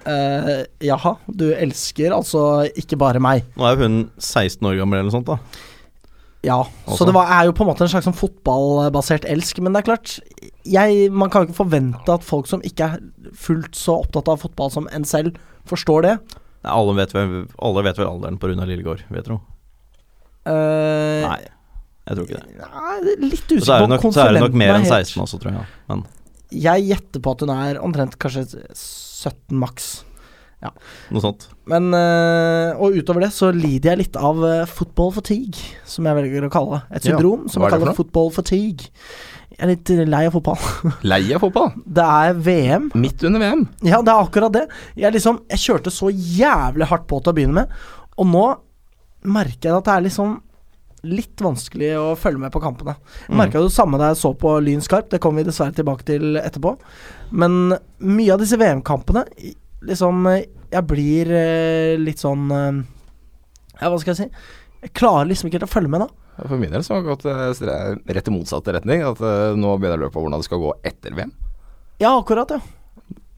Jaha, 0.83 1.15
du 1.27 1.49
elsker 1.53 2.15
altså 2.15 2.45
ikke 2.79 2.99
bare 2.99 3.23
meg. 3.23 3.45
Nå 3.59 3.67
er 3.67 3.79
hun 3.83 3.99
16 4.17 4.63
år 4.67 4.79
gammel 4.79 4.99
eller 4.99 5.11
noe 5.11 5.17
sånt, 5.19 5.31
da. 5.31 5.67
Ja, 6.41 6.57
Også. 6.87 6.97
så 6.97 7.05
det 7.05 7.13
var, 7.13 7.29
er 7.29 7.45
jo 7.45 7.53
på 7.53 7.61
en 7.61 7.69
måte 7.69 7.85
en 7.85 7.91
slags 7.91 8.07
sånn 8.09 8.17
fotballbasert 8.17 9.27
elsk. 9.29 9.59
Men 9.61 9.75
det 9.75 9.83
er 9.83 9.87
klart, 9.91 10.15
jeg, 10.65 11.11
man 11.13 11.29
kan 11.29 11.43
jo 11.43 11.51
ikke 11.51 11.59
forvente 11.59 12.15
at 12.15 12.25
folk 12.25 12.49
som 12.49 12.63
ikke 12.65 12.87
er 12.95 13.03
fullt 13.37 13.77
så 13.77 13.99
opptatt 14.01 14.31
av 14.31 14.41
fotball 14.41 14.73
som 14.73 14.89
en 14.89 15.05
selv, 15.05 15.37
forstår 15.69 16.07
det. 16.07 16.15
Nei, 16.65 16.73
alle, 16.73 16.95
vet 16.97 17.13
vel, 17.13 17.35
alle 17.61 17.85
vet 17.85 18.01
vel 18.01 18.09
alderen 18.09 18.41
på 18.41 18.49
Runa 18.49 18.65
Lillegård, 18.69 19.05
vet 19.13 19.29
du? 19.29 19.35
Uh, 20.49 21.21
Nei, 21.27 21.39
jeg 22.09 22.17
tror 22.17 22.25
ikke 22.25 22.41
det. 22.41 22.69
Nei, 22.73 23.15
litt 23.21 23.45
usikker 23.45 23.65
så 23.67 23.77
er 23.77 23.85
på 23.85 24.01
konsulenten. 24.01 24.15
så 24.17 24.25
er 24.25 24.33
det 24.33 24.43
nok 24.47 24.57
mer 24.57 24.73
er 24.73 24.79
enn 24.79 24.89
16 24.89 25.21
også, 25.25 25.41
tror 25.41 25.59
jeg. 25.59 25.69
Men 25.91 26.05
Jeg 26.65 26.87
gjetter 26.89 27.23
på 27.23 27.33
at 27.35 27.45
hun 27.45 27.53
er 27.53 27.81
omtrent 27.85 28.17
kanskje 28.21 28.47
17 28.73 29.61
maks. 29.61 29.91
Noe 30.61 31.21
sånt. 31.23 31.47
Men 31.65 31.87
øh, 31.93 32.77
Og 32.81 32.93
utover 32.99 33.21
det 33.25 33.31
så 33.33 33.49
lider 33.55 33.91
jeg 33.95 33.97
litt 34.03 34.15
av 34.19 34.37
øh, 34.45 34.65
football 34.69 35.11
fatigue, 35.15 35.57
som 35.89 36.05
jeg 36.05 36.15
velger 36.19 36.45
å 36.45 36.51
kalle 36.53 36.77
det. 36.77 36.81
Et 36.99 37.05
Ja, 37.05 37.15
syndrom 37.15 37.47
som 37.49 37.63
jeg 37.63 37.71
er 37.71 37.77
kaller 37.79 37.97
football 37.97 38.29
fatigue. 38.35 38.91
Jeg 39.51 39.59
er 39.65 39.71
litt 39.73 39.89
øh, 39.93 40.03
lei 40.07 40.21
av 40.29 40.35
fotball. 40.37 40.61
Lei 41.11 41.21
av 41.33 41.41
fotball? 41.43 41.71
Det 41.85 42.05
er 42.05 42.33
VM. 42.45 42.91
Midt 42.95 43.23
under 43.27 43.39
VM? 43.43 43.65
Ja, 43.83 44.01
det 44.05 44.13
er 44.13 44.21
akkurat 44.21 44.53
det. 44.55 44.67
Jeg 44.97 45.13
liksom 45.17 45.41
Jeg 45.49 45.59
kjørte 45.65 45.91
så 45.93 46.09
jævlig 46.13 46.87
hardt 46.93 47.07
på 47.09 47.19
til 47.21 47.33
å 47.33 47.35
begynne 47.39 47.63
med, 47.63 47.75
og 48.17 48.29
nå 48.31 48.45
merker 49.25 49.69
jeg 49.69 49.77
at 49.81 49.85
det 49.89 49.93
er 49.97 50.05
liksom 50.07 50.39
litt 51.01 51.41
vanskelig 51.41 51.87
å 51.97 52.11
følge 52.17 52.37
med 52.43 52.51
på 52.53 52.59
kampene. 52.61 52.93
Jeg 53.25 53.31
Mm. 53.33 53.37
merka 53.41 53.61
det 53.63 53.71
samme 53.73 53.97
da 53.97 54.11
jeg 54.11 54.17
så 54.21 54.35
på 54.37 54.51
Lyn 54.61 54.81
Skarp, 54.85 55.09
det 55.09 55.19
kommer 55.19 55.41
vi 55.41 55.47
dessverre 55.49 55.73
tilbake 55.73 56.05
til 56.05 56.37
etterpå. 56.37 56.75
Men 57.31 57.73
mye 57.99 58.33
av 58.33 58.39
disse 58.43 58.57
VM-kampene 58.61 59.23
Liksom 59.87 60.27
Jeg 60.29 60.83
blir 60.89 61.31
eh, 61.33 61.99
litt 61.99 62.21
sånn 62.21 62.51
eh, 62.53 62.81
Ja, 63.79 63.89
hva 63.89 63.97
skal 64.01 64.13
jeg 64.13 64.19
si? 64.19 64.27
Jeg 64.81 64.93
klarer 64.97 65.29
liksom 65.29 65.49
ikke 65.49 65.59
helt 65.59 65.69
å 65.69 65.71
følge 65.71 65.91
med, 65.93 66.05
da. 66.07 66.21
For 66.47 66.57
min 66.57 66.71
del 66.73 66.83
så 66.85 66.95
har 66.95 67.03
det 67.03 67.11
gått 67.11 67.25
eh, 67.29 68.13
rett 68.15 68.29
i 68.29 68.33
motsatt 68.33 68.69
retning. 68.73 69.03
At 69.05 69.19
eh, 69.21 69.57
nå 69.57 69.75
begynner 69.77 69.97
jeg 69.97 69.99
å 69.99 70.03
lure 70.07 70.13
på 70.13 70.23
hvordan 70.23 70.41
det 70.41 70.47
skal 70.47 70.61
gå 70.63 70.71
etter 70.89 71.13
VM. 71.17 71.33
Ja, 72.01 72.15
akkurat, 72.15 72.55
ja. 72.55 72.61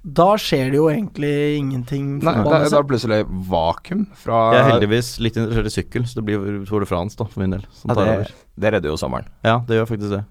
Da 0.04 0.34
skjer 0.40 0.72
det 0.72 0.80
jo 0.80 0.90
egentlig 0.92 1.32
ingenting. 1.62 2.18
Nei, 2.24 2.36
da 2.44 2.58
er 2.60 2.68
det 2.68 2.82
plutselig 2.90 3.22
vakuum 3.48 4.06
fra 4.20 4.40
Jeg 4.52 4.60
er 4.60 4.70
heldigvis 4.74 5.12
litt 5.24 5.38
interessert 5.40 5.70
i 5.70 5.76
sykkel, 5.78 6.08
så 6.08 6.20
det 6.20 6.26
blir 6.28 6.64
Tour 6.68 6.84
de 6.84 6.88
France 6.90 7.16
da, 7.20 7.28
for 7.28 7.44
min 7.44 7.56
del. 7.56 7.64
Som 7.72 7.92
ja, 7.92 7.96
tar 7.96 8.10
det, 8.10 8.16
over. 8.18 8.34
det 8.60 8.74
redder 8.76 8.92
jo 8.92 8.98
sommeren. 9.00 9.30
Ja, 9.48 9.62
det 9.68 9.80
gjør 9.80 9.88
faktisk 9.94 10.16
det. 10.18 10.22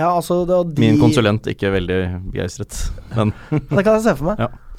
Ja, 0.00 0.08
altså 0.08 0.38
det, 0.48 0.62
de, 0.72 0.80
Min 0.80 1.00
konsulent 1.00 1.48
ikke 1.52 1.74
veldig 1.74 1.98
begeistret. 2.32 2.78
Men, 3.12 3.34
Det 3.68 3.84
kan 3.84 3.98
jeg 3.98 4.06
se 4.06 4.16
for 4.16 4.32
meg. 4.32 4.40
Ja. 4.40 4.71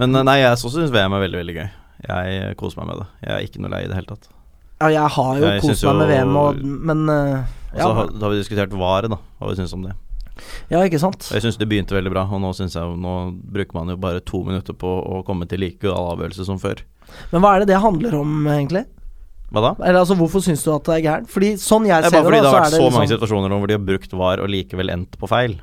Men 0.00 0.14
eh, 0.14 0.24
nei, 0.26 0.38
jeg 0.42 0.62
syns 0.62 0.94
VM 0.94 1.16
er 1.16 1.26
veldig, 1.26 1.42
veldig 1.42 1.58
gøy. 1.58 1.68
Jeg 2.06 2.40
eh, 2.40 2.54
koser 2.58 2.82
meg 2.82 2.90
med 2.90 3.02
det. 3.02 3.06
Jeg 3.24 3.34
er 3.34 3.46
ikke 3.48 3.62
noe 3.64 3.72
lei 3.72 3.84
i 3.84 3.90
det 3.90 3.98
hele 3.98 4.10
tatt. 4.10 4.32
Ja, 4.76 4.90
jeg 4.92 5.12
har 5.14 5.38
jo 5.40 5.52
kost 5.64 5.86
meg 5.88 6.00
med 6.02 6.10
VM, 6.12 6.34
og, 6.36 6.58
men 6.60 7.06
uh, 7.08 7.46
ja, 7.72 7.86
har, 7.96 8.10
da 8.12 8.26
har 8.26 8.34
vi 8.34 8.42
diskutert 8.42 8.74
VAR, 8.76 9.08
da, 9.08 9.16
hva 9.40 9.48
vi 9.48 9.56
syns 9.56 9.72
om 9.72 9.86
det. 9.86 9.94
ja, 10.72 10.82
ikke 10.84 11.00
sant. 11.00 11.30
Jeg 11.32 11.46
syns 11.46 11.56
det 11.56 11.68
begynte 11.70 11.96
veldig 11.96 12.12
bra, 12.12 12.26
og 12.28 12.42
nå 12.42 12.50
jeg 12.60 12.98
Nå 13.00 13.14
bruker 13.56 13.78
man 13.78 13.94
jo 13.94 13.96
bare 14.00 14.20
to 14.20 14.42
minutter 14.44 14.76
på 14.76 14.90
å 15.00 15.22
komme 15.24 15.48
til 15.48 15.64
like 15.64 15.80
gal 15.80 16.12
avgjørelse 16.12 16.44
som 16.44 16.60
før. 16.60 16.84
Men 17.32 17.40
hva 17.40 17.54
er 17.54 17.64
det 17.64 17.72
det 17.72 17.80
handler 17.80 18.18
om, 18.20 18.36
egentlig? 18.52 18.84
Hva 19.54 19.62
da? 19.62 19.72
Eller 19.86 20.02
altså, 20.02 20.16
Hvorfor 20.18 20.42
syns 20.44 20.64
du 20.66 20.72
at 20.74 20.84
det 20.88 20.98
er 20.98 21.04
gærent? 21.06 21.30
Fordi 21.30 21.52
sånn 21.62 21.86
jeg 21.86 22.02
Det 22.02 22.10
er 22.10 22.12
det 22.12 22.18
bare 22.18 22.26
fordi 22.26 22.42
det 22.42 22.50
har 22.50 22.58
vært 22.58 22.74
så 22.74 22.82
mange 22.90 23.06
liksom 23.06 23.12
situasjoner 23.14 23.54
hvor 23.54 23.70
de 23.70 23.76
har 23.78 23.84
brukt 23.88 24.16
VAR 24.20 24.42
og 24.42 24.52
likevel 24.52 24.92
endt 24.92 25.16
på 25.20 25.30
feil. 25.30 25.56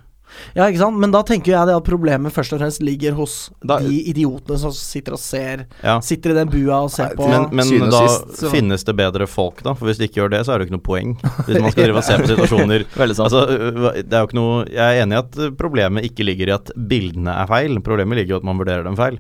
Ja, 0.56 0.68
ikke 0.68 0.80
sant. 0.82 0.98
Men 1.00 1.12
da 1.14 1.22
tenker 1.28 1.54
jeg 1.54 1.68
det 1.70 1.76
at 1.76 1.86
problemet 1.88 2.34
først 2.36 2.54
og 2.56 2.60
fremst 2.62 2.82
ligger 2.84 3.14
hos 3.18 3.50
Da- 3.66 3.80
de 3.80 4.00
idiotene 4.12 4.58
som 4.60 4.72
sitter 4.72 5.14
og 5.18 5.20
ser 5.20 5.66
Ja. 5.84 6.00
Sitter 6.00 6.32
i 6.32 6.34
den 6.40 6.50
bua 6.50 6.84
og 6.84 6.92
ser 6.92 7.12
Nei, 7.12 7.16
på 7.16 7.28
Men, 7.30 7.68
men 7.70 7.90
da 7.90 8.02
sist, 8.08 8.46
finnes 8.52 8.84
det 8.84 8.96
bedre 8.96 9.28
folk, 9.28 9.64
da. 9.64 9.74
For 9.74 9.86
hvis 9.90 9.98
de 10.02 10.08
ikke 10.08 10.22
gjør 10.24 10.32
det, 10.36 10.46
så 10.46 10.54
er 10.54 10.60
det 10.60 10.68
jo 10.68 10.72
ikke 10.72 10.78
noe 10.80 10.88
poeng. 10.90 11.14
Hvis 11.48 11.62
man 11.62 11.72
skal 11.72 11.84
drive 11.90 11.98
og 11.98 12.04
se 12.08 12.18
på 12.18 12.28
situasjoner 12.34 12.86
Veldig 13.04 13.16
sant. 13.16 13.32
Altså, 13.32 13.94
det 14.04 14.14
er 14.14 14.20
jo 14.24 14.28
ikke 14.32 14.40
noe 14.42 14.66
Jeg 14.70 14.84
er 14.84 15.04
enig 15.06 15.18
i 15.18 15.22
at 15.24 15.58
problemet 15.58 16.04
ikke 16.10 16.24
ligger 16.28 16.48
i 16.48 16.58
at 16.58 16.72
bildene 16.78 17.34
er 17.34 17.48
feil. 17.48 17.80
Problemet 17.86 18.18
ligger 18.22 18.36
i 18.36 18.40
at 18.42 18.44
man 18.48 18.58
vurderer 18.62 18.84
dem 18.84 18.96
feil. 19.00 19.20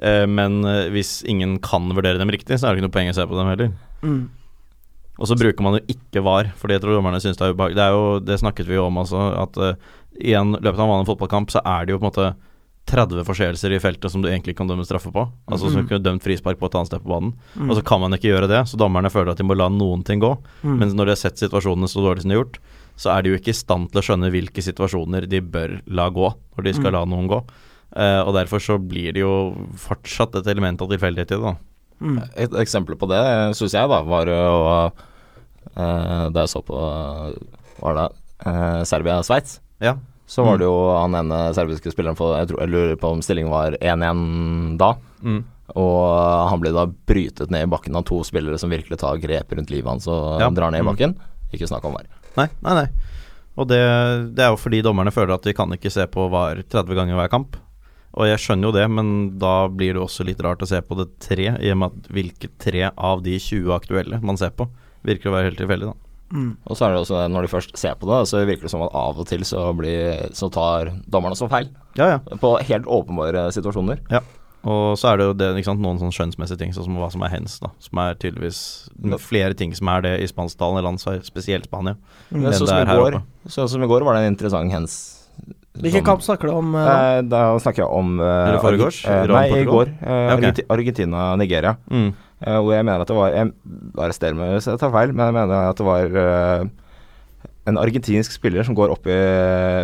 Eh, 0.00 0.26
men 0.26 0.62
øh, 0.64 0.90
hvis 0.94 1.22
ingen 1.28 1.58
kan 1.60 1.88
vurdere 1.92 2.16
dem 2.18 2.30
riktig, 2.32 2.56
så 2.58 2.68
er 2.68 2.72
det 2.74 2.80
ikke 2.80 2.88
noe 2.88 2.94
poeng 2.98 3.10
å 3.12 3.16
se 3.18 3.26
på 3.28 3.36
dem 3.36 3.50
heller. 3.52 3.72
mm. 4.02 4.28
Og 5.20 5.28
så 5.28 5.36
bruker 5.36 5.60
man 5.60 5.74
jo 5.76 5.82
ikke 5.92 6.22
VAR, 6.24 6.46
fordi 6.56 6.78
jeg 6.78 6.80
tror 6.80 6.94
dommerne 6.96 7.18
syns 7.20 7.36
det 7.36 7.44
er 7.44 7.52
ubehagelig. 7.52 7.76
Det, 7.76 7.84
er 7.84 7.92
jo, 7.92 8.04
det 8.24 8.38
snakket 8.40 8.64
vi 8.70 8.78
jo 8.78 8.86
om 8.86 8.96
altså. 9.02 9.20
at 9.36 9.58
uh, 9.60 9.74
i 10.18 10.34
en 10.34 10.52
løpet 10.56 10.78
av 10.78 10.86
en 10.86 10.94
vanlig 10.96 11.10
fotballkamp 11.12 11.52
så 11.52 11.62
er 11.64 11.86
det 11.86 11.94
jo 11.94 12.00
på 12.00 12.06
en 12.08 12.10
måte 12.10 12.30
30 12.90 13.22
forseelser 13.28 13.70
i 13.76 13.78
feltet 13.78 14.10
som 14.10 14.22
du 14.22 14.28
egentlig 14.28 14.56
kan 14.58 14.66
dømme 14.66 14.82
straffe 14.88 15.12
på. 15.14 15.22
Altså 15.46 15.70
som 15.70 15.84
du 15.84 15.88
kunne 15.88 16.02
dømt 16.02 16.24
frispark 16.24 16.58
på 16.58 16.66
et 16.66 16.74
annet 16.74 16.90
sted 16.90 17.02
på 17.04 17.12
banen. 17.12 17.34
Mm. 17.54 17.68
Og 17.70 17.76
så 17.78 17.84
kan 17.86 18.00
man 18.02 18.16
ikke 18.16 18.32
gjøre 18.32 18.48
det, 18.50 18.64
så 18.66 18.80
dommerne 18.80 19.12
føler 19.12 19.30
at 19.30 19.38
de 19.38 19.46
må 19.46 19.54
la 19.54 19.68
noen 19.70 20.02
ting 20.06 20.18
gå. 20.22 20.32
mm. 20.64 20.76
Men 20.80 20.94
når 20.96 21.06
de 21.06 21.14
har 21.14 21.20
sett 21.20 21.38
situasjonene 21.38 21.88
så 21.88 22.02
dårlig 22.02 22.24
som 22.24 22.32
de 22.32 22.36
har 22.38 22.42
gjort, 22.42 22.58
så 23.00 23.12
er 23.14 23.22
de 23.22 23.30
jo 23.30 23.38
ikke 23.38 23.52
i 23.54 23.56
stand 23.60 23.92
til 23.92 24.00
å 24.00 24.04
skjønne 24.04 24.32
hvilke 24.34 24.64
situasjoner 24.64 25.28
de 25.30 25.40
bør 25.40 25.76
la 25.86 26.08
gå, 26.10 26.32
når 26.56 26.66
de 26.66 26.72
skal 26.74 26.90
Mm. 26.90 26.96
la 26.98 27.04
noen 27.12 27.28
gå. 27.30 27.38
Uh, 27.90 28.22
og 28.26 28.34
derfor 28.34 28.60
så 28.62 28.78
blir 28.78 29.12
det 29.14 29.22
jo 29.22 29.54
fortsatt 29.76 30.34
et 30.40 30.46
element 30.46 30.80
av 30.82 30.90
tilfeldighet 30.90 31.30
i 31.32 31.38
det, 31.38 31.42
da. 31.42 31.54
mm. 32.00 32.18
Et 32.36 32.52
eksempel 32.64 32.96
på 32.96 33.08
det 33.10 33.22
syns 33.58 33.72
jeg 33.74 33.88
da 33.90 34.02
var 34.06 34.26
jo 34.30 34.42
uh, 35.76 36.28
Da 36.30 36.44
jeg 36.44 36.48
så 36.52 36.62
på 36.62 36.76
Var 37.80 37.96
det 37.98 38.06
uh, 38.46 38.82
Serbia-Sveits, 38.86 39.58
Ja. 39.80 39.96
så 40.30 40.44
var 40.46 40.58
det 40.60 40.64
jo 40.68 40.74
han 40.94 41.14
ene 41.18 41.38
serbiske 41.56 41.90
spilleren 41.90 42.16
for 42.18 42.36
Jeg, 42.38 42.48
tror, 42.50 42.60
jeg 42.60 42.70
lurer 42.70 42.96
på 43.00 43.08
om 43.10 43.22
stillingen 43.24 43.50
var 43.50 43.72
1-1 43.80 44.76
da. 44.78 44.92
Mm. 45.24 45.40
Og 45.74 46.48
han 46.50 46.60
ble 46.62 46.72
da 46.74 46.84
brytet 46.86 47.50
ned 47.50 47.64
i 47.66 47.70
bakken 47.70 47.96
av 47.98 48.04
to 48.06 48.20
spillere 48.26 48.58
som 48.58 48.70
virkelig 48.70 48.98
tar 48.98 49.18
grep 49.22 49.52
rundt 49.56 49.70
livet 49.70 49.88
hans 49.90 50.06
og 50.10 50.40
Ja. 50.40 50.50
drar 50.50 50.70
ned 50.70 50.80
i 50.80 50.86
Mm. 50.86 50.92
bakken. 50.94 51.16
Ikke 51.52 51.66
snakk 51.68 51.84
om 51.84 51.94
VAR. 51.94 52.06
Nei, 52.36 52.48
nei, 52.62 52.74
nei. 52.74 52.88
Og 53.58 53.66
det, 53.68 54.34
det 54.36 54.44
er 54.44 54.50
jo 54.50 54.56
fordi 54.56 54.82
dommerne 54.82 55.10
føler 55.12 55.34
at 55.34 55.42
de 55.42 55.52
kan 55.52 55.68
ikke 55.74 55.90
se 55.90 56.06
på 56.06 56.28
VAR 56.30 56.62
30 56.62 56.94
ganger 56.94 57.16
hver 57.18 57.28
kamp. 57.30 57.56
Og 58.14 58.26
jeg 58.26 58.38
skjønner 58.38 58.70
jo 58.70 58.72
det, 58.72 58.86
men 58.90 59.38
da 59.38 59.68
blir 59.68 59.94
det 59.94 60.02
også 60.02 60.24
litt 60.26 60.40
rart 60.42 60.62
å 60.62 60.66
se 60.66 60.80
på 60.82 60.96
det 60.98 61.08
tre, 61.22 61.56
i 61.62 61.70
og 61.70 61.78
med 61.78 61.90
at 61.90 62.08
hvilke 62.10 62.48
tre 62.58 62.90
av 62.96 63.22
de 63.22 63.36
20 63.38 63.70
aktuelle 63.74 64.20
man 64.22 64.36
ser 64.36 64.50
på, 64.50 64.68
virker 65.04 65.30
å 65.30 65.34
være 65.36 65.50
helt 65.50 65.58
tilfeldig, 65.58 65.90
da. 65.92 65.94
Mm. 66.30 66.50
Og 66.64 66.78
så 66.78 66.86
er 66.86 66.94
det 66.94 67.00
også, 67.02 67.22
når 67.30 67.46
de 67.46 67.52
først 67.52 67.78
ser 67.78 67.96
på 67.98 68.08
det, 68.10 68.20
så 68.30 68.42
virker 68.46 68.68
det 68.68 68.72
som 68.72 68.84
at 68.86 68.94
av 68.96 69.18
og 69.18 69.26
til 69.30 69.42
så, 69.48 69.64
blir, 69.76 70.28
så 70.36 70.50
tar 70.52 70.92
dommerne 71.10 71.38
så 71.38 71.48
feil. 71.50 71.70
Ja, 71.98 72.16
ja. 72.16 72.38
På 72.42 72.56
helt 72.62 72.86
åpenbare 72.86 73.48
situasjoner. 73.54 74.04
Ja. 74.12 74.22
Og 74.68 74.98
så 75.00 75.08
er 75.08 75.20
det 75.20 75.26
jo 75.26 75.36
det, 75.40 75.46
ikke 75.56 75.70
sant, 75.70 75.80
noen 75.80 76.00
sånn 76.02 76.12
skjønnsmessige 76.12 76.60
ting, 76.60 76.74
sånn 76.76 76.84
som 76.84 76.98
hva 77.00 77.08
som 77.12 77.22
er 77.24 77.32
hens, 77.32 77.56
da. 77.62 77.70
Som 77.80 78.02
er 78.02 78.18
tydeligvis 78.20 78.60
flere 79.24 79.56
ting 79.56 79.72
som 79.76 79.88
er 79.92 80.04
det 80.04 80.12
i 80.20 80.28
spansktalende 80.28 80.84
land, 80.84 81.00
så 81.00 81.16
spesielt 81.24 81.70
Spania. 81.70 81.96
Mm. 82.28 82.42
Men 82.42 82.52
sånn 82.52 82.68
det 82.68 82.84
som, 82.84 83.06
oppe. 83.06 83.22
sånn 83.56 83.72
som 83.72 83.86
i 83.86 83.88
går 83.90 84.04
var 84.04 84.18
det 84.18 84.26
en 84.26 84.34
interessant 84.34 84.74
hens. 84.74 84.98
Hvilken 85.80 86.04
kamp 86.04 86.20
snakker 86.20 86.50
du 86.50 86.56
om? 86.58 86.74
eh, 86.74 86.84
da? 86.84 86.94
Eh, 86.98 87.22
da 87.30 87.42
snakker 87.62 87.84
jeg 87.84 87.94
om 87.94 88.18
eh, 88.18 88.48
Eller 88.50 88.58
foregårs? 88.60 88.98
Eh, 89.06 89.22
Nei, 89.30 89.44
i 89.62 89.68
går. 89.68 89.92
Eh, 90.02 90.32
okay. 90.34 90.66
Argentina-Nigeria. 90.76 91.76
Mm. 91.88 92.10
Eh, 92.40 92.56
hvor 92.56 92.72
jeg 92.72 92.86
mener 92.88 93.02
at 93.04 93.10
det 93.10 93.16
var 93.18 93.34
Jeg 93.34 93.50
arrester 94.00 94.36
meg 94.36 94.54
hvis 94.54 94.68
jeg 94.70 94.80
tar 94.80 94.92
feil, 94.94 95.12
men 95.12 95.28
jeg 95.28 95.36
mener 95.36 95.66
at 95.68 95.80
det 95.80 95.84
var 95.86 96.20
eh, 96.22 96.62
en 97.68 97.80
argentinsk 97.80 98.32
spiller 98.32 98.64
som 98.64 98.76
går 98.78 98.94
opp 98.94 99.08
i 99.10 99.18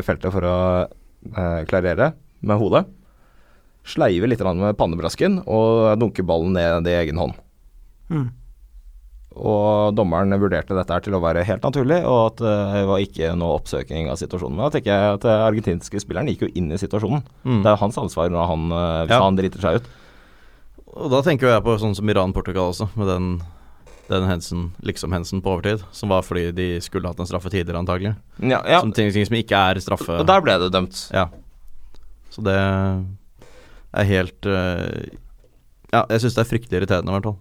feltet 0.06 0.32
for 0.32 0.46
å 0.48 0.56
eh, 0.86 1.60
klarere 1.68 2.14
med 2.46 2.60
hodet. 2.60 2.86
Sleiver 3.86 4.30
litt 4.32 4.42
med 4.42 4.78
pannebrasken 4.80 5.42
og 5.44 5.92
dunker 6.00 6.26
ballen 6.26 6.56
ned 6.56 6.88
i 6.88 6.96
egen 6.96 7.20
hånd. 7.20 7.36
Mm. 8.10 8.26
Og 9.36 9.92
dommeren 9.94 10.32
vurderte 10.40 10.74
dette 10.74 10.96
til 11.04 11.14
å 11.14 11.20
være 11.20 11.44
helt 11.44 11.62
naturlig, 11.62 12.00
og 12.08 12.32
at 12.32 12.40
det 12.40 12.84
var 12.88 13.02
ikke 13.04 13.34
noe 13.36 13.58
oppsøking 13.60 14.08
av 14.08 14.16
situasjonen. 14.16 14.56
Men 14.56 14.64
da 14.64 14.72
tenker 14.74 14.90
jeg 14.94 15.18
at 15.18 15.26
den 15.26 15.44
argentinske 15.44 16.00
spilleren 16.02 16.30
gikk 16.32 16.46
jo 16.46 16.50
inn 16.56 16.72
i 16.72 16.80
situasjonen. 16.80 17.20
Mm. 17.44 17.60
Det 17.60 17.70
er 17.74 17.82
hans 17.84 18.00
ansvar 18.00 18.32
når 18.32 18.48
han, 18.50 18.64
hvis 18.72 19.12
Ja. 19.12 19.20
han 19.22 19.36
driter 19.38 19.60
seg 19.62 19.78
ut. 19.82 19.90
Og 20.96 21.12
da 21.12 21.20
tenker 21.24 21.50
jeg 21.50 21.64
på 21.64 21.76
sånn 21.80 21.94
som 21.96 22.08
Iran-Portugal 22.08 22.72
også, 22.72 22.88
med 22.96 23.10
den, 23.10 23.26
den 24.08 24.26
hensen, 24.30 24.70
liksom-hensen 24.86 25.42
på 25.44 25.52
overtid. 25.52 25.84
Som 25.96 26.14
var 26.14 26.24
fordi 26.24 26.48
de 26.56 26.68
skulle 26.84 27.10
hatt 27.10 27.20
en 27.20 27.28
straffe 27.28 27.52
tidligere, 27.52 27.82
antagelig. 27.82 28.14
Ja, 28.40 28.62
ja. 28.64 28.80
Som 28.80 28.94
ting, 28.96 29.12
ting 29.12 29.28
som 29.28 29.36
ikke 29.36 29.60
er 29.72 29.82
straffe. 29.84 30.16
Og 30.16 30.28
der 30.28 30.44
ble 30.44 30.56
det 30.62 30.72
dømt. 30.72 31.02
Ja. 31.12 31.28
Så 32.32 32.44
det 32.44 32.56
er 32.56 34.08
helt 34.08 34.48
eh, 34.50 35.12
Ja, 35.92 36.02
jeg 36.10 36.24
syns 36.24 36.34
det 36.36 36.42
er 36.42 36.48
fryktelig 36.50 36.80
irriterende, 36.80 37.12
i 37.12 37.16
hvert 37.18 37.28
fall. 37.30 37.38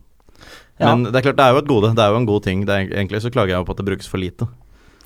Ja. 0.75 0.91
Men 0.91 1.07
det 1.07 1.15
er 1.15 1.29
klart, 1.29 1.39
det 1.39 1.47
er 1.47 1.55
jo 1.55 1.63
et 1.63 1.71
gode. 1.71 1.93
Det 1.95 2.03
er 2.03 2.11
jo 2.11 2.19
en 2.19 2.27
god 2.27 2.43
ting. 2.43 2.67
Det 2.67 2.75
er, 2.75 2.91
egentlig 2.91 3.23
så 3.23 3.31
klager 3.31 3.55
jeg 3.55 3.63
jo 3.63 3.67
på 3.67 3.75
at 3.75 3.81
det 3.81 3.87
brukes 3.87 4.11
for 4.11 4.19
lite, 4.21 4.47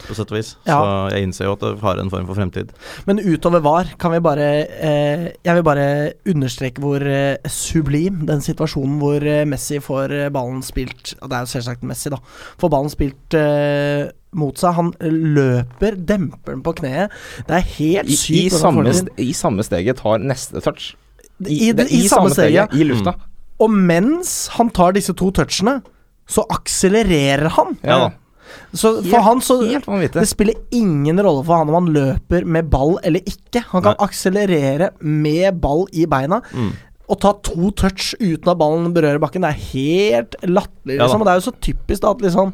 på 0.05 0.15
sett 0.17 0.31
og 0.31 0.37
vis. 0.37 0.51
Ja. 0.67 0.77
Så 0.79 1.15
jeg 1.15 1.25
innser 1.27 1.45
jo 1.49 1.53
at 1.57 1.63
det 1.65 1.71
har 1.83 1.99
en 2.01 2.09
form 2.13 2.27
for 2.29 2.37
fremtid. 2.39 2.71
Men 3.09 3.19
utover 3.21 3.61
VAR 3.65 3.89
kan 3.99 4.13
vi 4.15 4.19
bare 4.23 4.47
eh, 4.67 5.25
Jeg 5.45 5.55
vil 5.59 5.65
bare 5.67 5.87
understreke 6.29 6.81
hvor 6.83 7.03
eh, 7.03 7.37
sublim 7.51 8.23
den 8.29 8.41
situasjonen 8.45 8.97
hvor 9.01 9.23
eh, 9.27 9.43
Messi 9.49 9.79
får 9.83 10.15
eh, 10.15 10.29
ballen 10.33 10.61
spilt 10.65 11.13
Og 11.21 11.29
det 11.29 11.37
er 11.39 11.45
jo 11.47 11.51
selvsagt 11.53 11.83
Messi, 11.89 12.09
da. 12.13 12.19
Får 12.61 12.71
ballen 12.73 12.93
spilt 12.93 13.37
eh, 13.39 14.07
mot 14.39 14.57
seg. 14.61 14.75
Han 14.77 14.91
løper, 15.01 15.95
demper 15.97 16.53
den 16.55 16.63
på 16.65 16.75
kneet. 16.77 17.13
Det 17.47 17.55
er 17.59 17.69
helt 17.79 18.11
sykt. 18.13 18.29
i, 18.37 18.43
i, 18.45 18.49
samme, 18.53 18.91
st- 18.93 19.15
I 19.25 19.31
samme 19.33 19.65
steget 19.65 19.97
tar 20.03 20.21
neste 20.21 20.61
touch. 20.61 20.91
I, 21.47 21.71
det- 21.73 21.87
i 21.95 22.03
samme 22.11 22.29
steget. 22.35 22.75
I 22.77 22.85
lufta. 22.85 23.15
Og 23.59 23.73
mens 23.73 24.35
han 24.55 24.69
tar 24.71 24.93
disse 24.95 25.11
to 25.19 25.31
touchene, 25.35 25.79
så 26.29 26.43
akselererer 26.53 27.49
han. 27.57 27.73
Ja, 27.83 27.97
da. 28.05 28.09
Så 28.73 28.95
for 28.97 29.09
Helt- 29.09 29.23
han 29.25 29.41
så 29.41 29.57
Det 30.13 30.27
spiller 30.27 30.55
ingen 30.71 31.19
rolle 31.19 31.43
for 31.45 31.57
han 31.57 31.69
om 31.69 31.77
han 31.79 31.93
løper 31.93 32.45
med 32.45 32.69
ball 32.69 32.97
eller 33.03 33.19
ikke. 33.25 33.63
Han 33.71 33.81
kan 33.83 33.95
Nei. 33.97 34.05
akselerere 34.07 34.91
med 35.01 35.59
ball 35.61 35.87
i 35.93 36.05
beina. 36.05 36.41
Mm. 36.53 36.71
Og 37.09 37.19
ta 37.19 37.33
to 37.33 37.71
touch 37.71 38.13
uten 38.19 38.51
at 38.51 38.57
ballen 38.57 38.93
berører 38.93 39.19
bakken. 39.19 39.41
Det 39.41 39.49
er 39.49 39.65
helt 39.73 40.35
latterlig, 40.45 40.99
liksom. 40.99 41.21
og 41.21 41.25
det 41.25 41.31
er 41.33 41.41
jo 41.41 41.47
så 41.51 41.55
typisk 41.59 42.01
da 42.01 42.11
at 42.11 42.21
liksom 42.21 42.53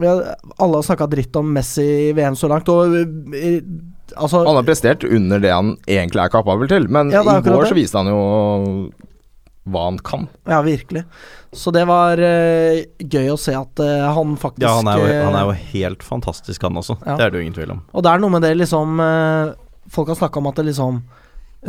ja, 0.00 0.12
Alle 0.58 0.78
har 0.78 0.82
snakka 0.86 1.08
dritt 1.10 1.36
om 1.36 1.50
Messi 1.52 1.84
i 2.08 2.12
VM 2.16 2.36
så 2.38 2.48
langt, 2.48 2.68
og 2.72 2.94
eh, 3.36 3.58
altså 4.16 4.44
Han 4.46 4.56
har 4.56 4.64
prestert 4.64 5.04
under 5.04 5.42
det 5.42 5.52
han 5.52 5.74
egentlig 5.86 6.22
er 6.24 6.32
kapabel 6.32 6.70
til, 6.70 6.88
men 6.88 7.10
Ja, 7.12 7.20
i 7.20 7.42
går 7.44 7.68
så 7.68 7.76
viste 7.76 8.00
han 8.00 8.08
jo 8.08 8.22
hva 9.62 9.84
han 9.86 9.98
kan. 10.02 10.26
Ja, 10.48 10.62
virkelig. 10.62 11.04
Så 11.52 11.70
det 11.70 11.84
var 11.86 12.18
uh, 12.18 12.82
gøy 12.98 13.30
å 13.30 13.38
se 13.38 13.54
at 13.54 13.82
uh, 13.82 14.08
han 14.16 14.34
faktisk 14.40 14.64
Ja, 14.64 14.74
han 14.80 14.90
er, 14.90 15.02
jo, 15.02 15.10
eh, 15.10 15.22
han 15.22 15.38
er 15.38 15.50
jo 15.50 15.56
helt 15.74 16.02
fantastisk, 16.06 16.64
han 16.66 16.80
også. 16.80 16.96
Ja. 17.04 17.16
Det 17.20 17.26
er 17.26 17.34
det 17.34 17.40
jo 17.40 17.46
ingen 17.46 17.58
tvil 17.58 17.74
om. 17.76 17.82
Og 17.92 18.04
det 18.04 18.10
er 18.10 18.22
noe 18.22 18.34
med 18.34 18.42
det 18.46 18.54
liksom 18.58 19.02
uh, 19.02 19.52
Folk 19.92 20.10
har 20.10 20.18
snakka 20.18 20.40
om 20.40 20.48
at 20.50 20.58
det 20.58 20.70
liksom 20.70 21.02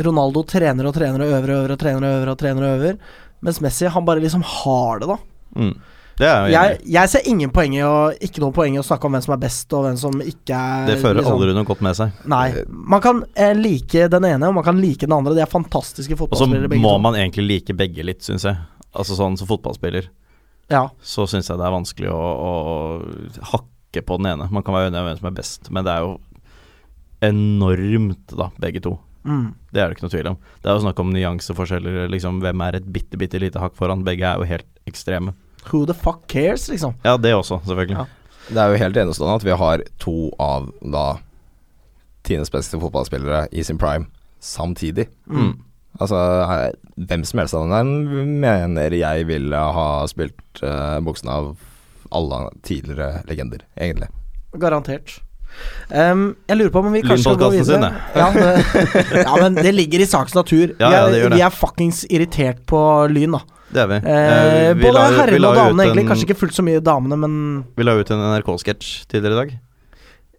Ronaldo 0.04 0.42
trener 0.48 0.88
og 0.88 0.94
trener 0.96 1.22
og 1.22 1.34
øver 1.36 1.52
og 1.52 1.58
øver 1.60 1.74
og 1.74 1.78
trener 1.78 2.06
og 2.06 2.16
øver 2.16 2.30
og 2.32 2.38
trener 2.40 2.66
og 2.66 2.78
øver. 2.78 2.96
Mens 3.44 3.60
Messi, 3.62 3.86
han 3.86 4.06
bare 4.06 4.22
liksom 4.24 4.42
har 4.42 5.02
det, 5.02 5.10
da. 5.12 5.18
Mm. 5.54 5.74
Jeg 6.20 6.52
Jeg, 6.54 6.78
jeg 6.94 7.10
ser 7.10 7.24
ingen 7.26 7.50
poeng 7.50 7.72
i 7.74 7.80
å 7.82 8.12
Ikke 8.22 8.38
noe 8.42 8.54
poeng 8.54 8.76
i 8.76 8.78
å 8.78 8.84
snakke 8.86 9.08
om 9.08 9.16
hvem 9.16 9.24
som 9.24 9.34
er 9.34 9.40
best, 9.42 9.72
og 9.74 9.86
hvem 9.88 9.96
som 9.98 10.20
ikke 10.22 10.54
er 10.54 10.90
Det 10.92 10.98
fører 11.02 11.18
liksom, 11.20 11.38
aldri 11.38 11.54
noe 11.56 11.66
godt 11.66 11.82
med 11.82 11.98
seg. 11.98 12.20
Nei. 12.30 12.44
Man 12.70 13.02
kan 13.02 13.22
eh, 13.34 13.54
like 13.58 14.06
den 14.12 14.28
ene, 14.28 14.50
og 14.50 14.54
man 14.60 14.66
kan 14.66 14.78
like 14.78 15.02
den 15.08 15.16
andre. 15.16 15.34
De 15.34 15.42
er 15.42 15.50
fantastiske 15.50 16.14
Og 16.14 16.20
så 16.20 16.44
fotballspillere, 16.46 16.78
må 16.82 16.94
man 17.02 17.18
egentlig 17.18 17.48
like 17.48 17.74
begge 17.78 18.06
litt, 18.06 18.22
syns 18.26 18.46
jeg. 18.46 18.60
Altså 18.94 19.16
sånn 19.18 19.34
som 19.40 19.50
fotballspiller, 19.50 20.06
Ja. 20.70 20.84
så 21.02 21.26
syns 21.26 21.50
jeg 21.50 21.58
det 21.58 21.66
er 21.66 21.74
vanskelig 21.74 22.12
å, 22.14 22.20
å 22.22 22.52
hakke 23.50 24.04
på 24.06 24.20
den 24.20 24.30
ene. 24.34 24.46
Man 24.54 24.62
kan 24.62 24.76
være 24.76 24.92
enig 24.92 25.02
om 25.02 25.08
hvem 25.10 25.18
som 25.18 25.30
er 25.32 25.36
best, 25.40 25.70
men 25.74 25.86
det 25.86 25.96
er 25.96 26.06
jo 26.06 26.14
enormt, 27.24 28.36
da, 28.38 28.50
begge 28.62 28.82
to. 28.84 28.94
Mm. 29.24 29.54
Det 29.72 29.80
er 29.80 29.88
det 29.88 29.96
ikke 29.96 30.04
noe 30.06 30.12
tvil 30.12 30.30
om. 30.34 30.38
Det 30.60 30.68
er 30.70 30.76
jo 30.76 30.84
snakk 30.84 31.00
om 31.00 31.12
nyanseforskjeller, 31.14 32.04
liksom 32.12 32.40
hvem 32.44 32.62
er 32.66 32.78
et 32.78 32.86
bitte, 32.92 33.18
bitte 33.20 33.40
lite 33.40 33.62
hakk 33.62 33.74
foran. 33.78 34.04
Begge 34.06 34.28
er 34.28 34.40
jo 34.40 34.48
helt 34.48 34.68
ekstreme. 34.88 35.34
Who 35.70 35.84
the 35.88 35.96
fuck 35.96 36.26
cares, 36.28 36.68
liksom? 36.68 36.94
Ja, 37.04 37.16
det 37.16 37.34
også, 37.34 37.60
selvfølgelig. 37.66 37.96
Ja. 37.96 38.04
Det 38.48 38.60
er 38.60 38.72
jo 38.72 38.80
helt 38.82 38.96
enestående 39.00 39.38
at 39.40 39.44
vi 39.46 39.56
har 39.56 39.84
to 40.02 40.16
av 40.42 40.68
da 40.80 41.04
tiendes 42.24 42.52
beste 42.52 42.80
fotballspillere 42.80 43.46
i 43.52 43.64
sin 43.64 43.78
prime 43.80 44.08
samtidig. 44.44 45.08
Mm. 45.26 45.54
Altså, 46.00 46.16
eh, 46.16 46.72
hvem 47.08 47.24
som 47.24 47.40
helst 47.40 47.54
av 47.54 47.68
dem 47.68 47.74
der 47.74 48.24
mener 48.24 48.96
jeg 48.96 49.28
ville 49.28 49.60
ha 49.76 49.88
spilt 50.10 50.62
uh, 50.62 50.98
buksen 51.04 51.30
av 51.30 51.54
alle 52.14 52.48
tidligere 52.66 53.22
legender, 53.28 53.62
egentlig. 53.78 54.10
Garantert. 54.60 55.20
Um, 55.88 56.34
jeg 56.48 56.58
lurer 56.58 56.72
på 56.74 56.82
om 56.82 56.94
vi 56.94 57.02
kanskje 57.04 57.22
skal 57.22 57.38
gå 57.38 57.50
videre. 57.54 57.90
sin, 57.90 57.98
ja, 58.18 58.28
men, 58.34 58.86
ja, 59.28 59.34
men 59.38 59.58
det 59.58 59.74
ligger 59.74 60.02
i 60.02 60.08
saks 60.10 60.34
natur. 60.34 60.74
Ja, 60.80 60.88
vi, 60.88 60.94
ja, 60.94 61.00
er, 61.00 61.10
det 61.12 61.20
gjør 61.20 61.34
det. 61.34 61.38
vi 61.38 61.46
er 61.46 61.54
fuckings 61.54 62.04
irritert 62.10 62.64
på 62.70 62.80
Lyn, 63.12 63.38
da. 63.38 63.42
Det 63.74 63.82
er 63.82 63.88
vi. 63.90 63.96
Eh, 64.06 64.10
Eh, 64.14 64.74
vi 64.78 64.84
både 64.86 65.04
herrene 65.18 65.48
og 65.50 65.56
damene, 65.58 65.84
egentlig. 65.88 66.02
en- 66.04 66.08
Kanskje 66.12 66.26
ikke 66.28 66.38
fullt 66.38 66.54
så 66.54 66.62
mye 66.64 66.80
damene, 66.86 67.16
men 67.18 67.64
Vi 67.76 67.82
la 67.84 67.96
ut 67.98 68.10
en 68.14 68.22
NRK-sketsj 68.30 69.06
tidligere 69.10 69.34
i 69.34 69.40
dag. 69.42 69.54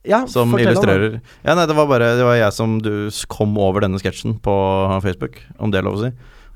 ja, 0.05 0.25
Som 0.25 0.53
illustrerer 0.55 1.19
Ja, 1.43 1.55
nei, 1.55 1.65
det 1.65 1.75
var 1.75 1.87
bare 1.87 2.15
Det 2.15 2.23
var 2.23 2.35
jeg 2.37 2.53
som 2.53 2.79
du 2.79 3.09
kom 3.27 3.57
over 3.57 3.81
denne 3.81 3.99
sketsjen 3.99 4.39
på 4.39 4.55
Facebook, 5.03 5.39
om 5.59 5.71
det 5.71 5.79
er 5.79 5.83
lov 5.89 5.97
å 5.99 6.03
si. 6.05 6.11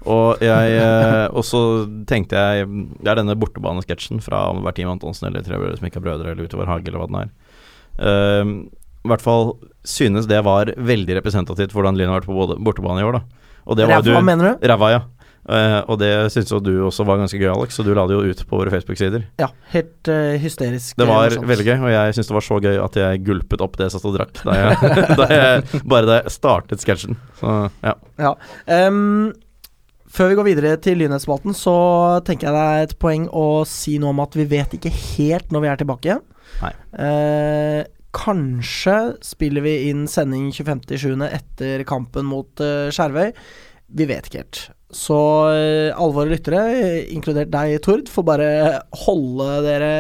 Og 0.06 0.40
jeg 0.40 0.78
eh, 0.80 1.28
Og 1.34 1.44
så 1.44 1.62
tenkte 2.08 2.32
jeg 2.40 2.68
Det 3.04 3.08
er 3.12 3.16
denne 3.20 3.36
bortebanesketsjen 3.36 4.22
fra 4.24 4.54
Bertim 4.64 4.88
Antonsen 4.88 5.28
eller 5.28 5.42
Tre 5.44 5.58
brødre 5.60 5.78
som 5.78 5.88
ikke 5.90 6.00
har 6.00 6.06
brødre, 6.08 6.32
eller 6.32 6.48
Utover 6.48 6.66
hage, 6.72 6.88
eller 6.88 7.00
hva 7.00 7.08
den 7.10 7.20
er. 7.26 7.30
Um, 8.42 8.70
I 9.04 9.10
hvert 9.10 9.22
fall 9.22 9.58
synes 9.84 10.28
det 10.28 10.40
var 10.46 10.66
veldig 10.78 11.18
representativt 11.20 11.72
hvordan 11.76 11.98
Lyn 11.98 12.08
har 12.08 12.22
vært 12.22 12.28
på 12.30 12.64
bortebane 12.64 13.02
i 13.02 13.04
år, 13.08 13.20
da. 13.20 13.22
Og 13.68 13.76
det 13.78 13.88
var 13.88 14.00
Ræva, 14.02 14.20
du 14.20 14.22
mener 14.26 14.54
du? 14.60 14.68
Ræva, 14.68 14.90
ja. 14.92 15.02
Eh, 15.50 15.80
og 15.90 15.98
det 16.02 16.12
syns 16.34 16.52
jo 16.54 16.60
du 16.62 16.72
også 16.86 17.06
var 17.08 17.20
ganske 17.22 17.40
gøy, 17.40 17.50
Alex, 17.50 17.78
så 17.78 17.86
du 17.86 17.92
la 17.98 18.06
det 18.10 18.18
jo 18.18 18.30
ut 18.30 18.46
på 18.46 18.60
våre 18.60 18.74
Facebook-sider. 18.74 19.26
Ja, 19.42 19.50
helt 19.74 20.12
uh, 20.12 20.38
hysterisk. 20.42 20.94
Det 21.00 21.08
eh, 21.08 21.10
var 21.10 21.38
veldig 21.52 21.66
gøy, 21.66 21.76
og 21.80 21.94
jeg 21.94 22.16
syns 22.18 22.30
det 22.30 22.38
var 22.38 22.46
så 22.46 22.60
gøy 22.62 22.80
at 22.84 22.98
jeg 23.02 23.24
gulpet 23.26 23.66
opp 23.66 23.78
det 23.80 23.88
jeg 23.88 23.96
satt 23.96 24.08
og 24.10 24.18
drakk 24.20 24.42
da 24.46 24.58
jeg, 24.60 24.96
da 25.20 25.30
jeg, 25.34 25.84
bare 25.90 26.10
da 26.10 26.20
jeg 26.20 26.36
startet 26.36 26.86
sketsjen. 26.86 27.18
Så 27.42 27.60
ja. 27.82 27.96
Ja. 28.22 28.34
Um, 28.70 29.32
før 30.10 30.32
vi 30.32 30.40
går 30.40 30.50
videre 30.52 30.78
til 30.82 31.02
Lynhetsspalten, 31.02 31.58
så 31.58 31.76
tenker 32.28 32.50
jeg 32.50 32.58
det 32.58 32.66
er 32.70 32.90
et 32.90 32.98
poeng 33.02 33.30
å 33.34 33.64
si 33.70 33.98
noe 34.02 34.14
om 34.14 34.22
at 34.26 34.38
vi 34.38 34.46
vet 34.50 34.78
ikke 34.78 34.94
helt 34.94 35.54
når 35.54 35.66
vi 35.66 35.72
er 35.74 35.82
tilbake 35.82 36.12
igjen. 36.12 36.26
Nei. 36.62 36.74
Uh, 36.94 37.82
kanskje 38.14 38.98
spiller 39.26 39.66
vi 39.66 39.80
inn 39.90 40.06
sending 40.10 40.50
25.7. 40.54 41.14
etter 41.30 41.86
kampen 41.90 42.30
mot 42.30 42.62
uh, 42.62 42.90
Skjervøy. 42.94 43.32
Vi 43.98 44.06
vet 44.10 44.30
ikke 44.30 44.44
helt. 44.44 44.68
Så 44.90 45.16
eh, 45.54 45.92
alle 45.94 46.16
våre 46.16 46.32
lyttere, 46.32 46.64
inkludert 47.14 47.52
deg, 47.54 47.76
Tord, 47.86 48.08
får 48.10 48.26
bare 48.26 48.50
holde 49.06 49.60
dere 49.68 49.92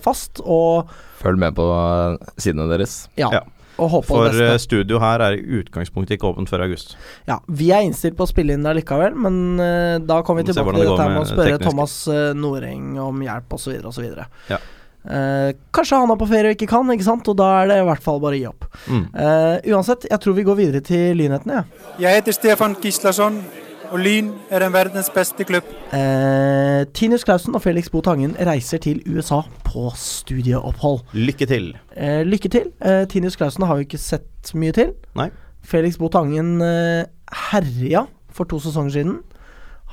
fast 0.00 0.40
og, 0.40 0.88
Følg 1.20 1.40
med 1.42 1.56
på 1.58 1.66
eh, 1.74 2.32
sidene 2.40 2.68
deres. 2.70 3.02
ja, 3.18 3.28
Ja. 3.34 3.42
og 3.76 3.90
håpe 3.92 4.08
For 4.08 4.24
det 4.24 4.40
eh, 4.40 4.54
beste. 4.54 4.64
studio 4.70 5.02
her 5.02 5.20
er 5.20 5.36
i 5.36 5.60
utgangspunktet 5.60 6.16
ikke 6.16 6.30
åpent 6.30 6.48
før 6.48 6.64
august. 6.64 6.96
Ja, 7.28 7.40
vi 7.46 7.68
er 7.76 7.84
innstilt 7.84 8.16
på 8.16 8.24
å 8.24 8.30
spille 8.30 8.56
inn 8.56 8.64
allikevel, 8.66 9.14
men 9.20 9.60
uh, 9.60 9.98
da 10.00 10.22
kommer 10.24 10.42
vi 10.42 10.48
tilbake 10.52 10.72
til 10.78 10.80
det 10.86 10.90
dette 10.94 11.12
med 11.12 11.20
å 11.20 11.28
spørre 11.28 11.58
teknisk. 11.58 11.68
Thomas 11.68 12.00
uh, 12.08 12.32
Noreng 12.34 12.98
om 13.04 13.22
hjelp 13.28 13.54
osv. 13.58 13.76
osv. 13.92 14.08
Ja. 14.48 14.62
Uh, 15.08 15.52
kanskje 15.76 16.00
han 16.00 16.10
er 16.10 16.18
på 16.18 16.26
ferie 16.32 16.50
og 16.50 16.56
ikke 16.56 16.72
kan, 16.72 16.88
ikke 16.96 17.06
sant? 17.06 17.28
og 17.30 17.36
da 17.38 17.52
er 17.60 17.70
det 17.70 17.78
i 17.84 17.86
hvert 17.92 18.02
fall 18.02 18.18
bare 18.24 18.34
å 18.34 18.40
gi 18.40 18.48
opp. 18.48 18.66
Mm. 18.88 19.06
Uh, 19.12 19.76
uansett, 19.76 20.08
jeg 20.08 20.24
tror 20.24 20.40
vi 20.40 20.48
går 20.48 20.58
videre 20.64 20.82
til 20.88 21.20
lynhetene. 21.20 21.62
Ja. 21.62 21.96
Jeg 22.08 22.22
heter 22.22 22.40
Stefan 22.40 22.80
Gislason 22.82 23.42
og 23.92 24.00
Lyn 24.02 24.30
er 24.52 24.64
en 24.66 24.74
verdens 24.74 25.08
beste 25.12 25.44
klubb. 25.48 25.66
Eh, 25.94 26.82
Tinius 26.96 27.24
Clausen 27.24 27.56
og 27.56 27.62
Felix 27.64 27.88
Bo 27.92 28.02
Tangen 28.04 28.34
reiser 28.48 28.80
til 28.84 29.00
USA 29.08 29.40
på 29.66 29.88
studieopphold. 29.96 31.04
Lykke 31.16 31.48
til. 31.48 31.70
Eh, 31.96 32.20
lykke 32.26 32.50
til. 32.52 32.70
Eh, 32.84 33.04
Tinius 33.08 33.38
Clausen 33.38 33.64
har 33.66 33.78
vi 33.78 33.86
ikke 33.86 34.00
sett 34.00 34.52
mye 34.58 34.74
til. 34.76 34.92
Nei. 35.18 35.30
Felix 35.64 35.98
Bo 36.00 36.10
Tangen 36.12 36.60
eh, 36.64 37.08
herja 37.50 38.06
for 38.32 38.48
to 38.48 38.60
sesonger 38.62 38.98
siden. 38.98 39.16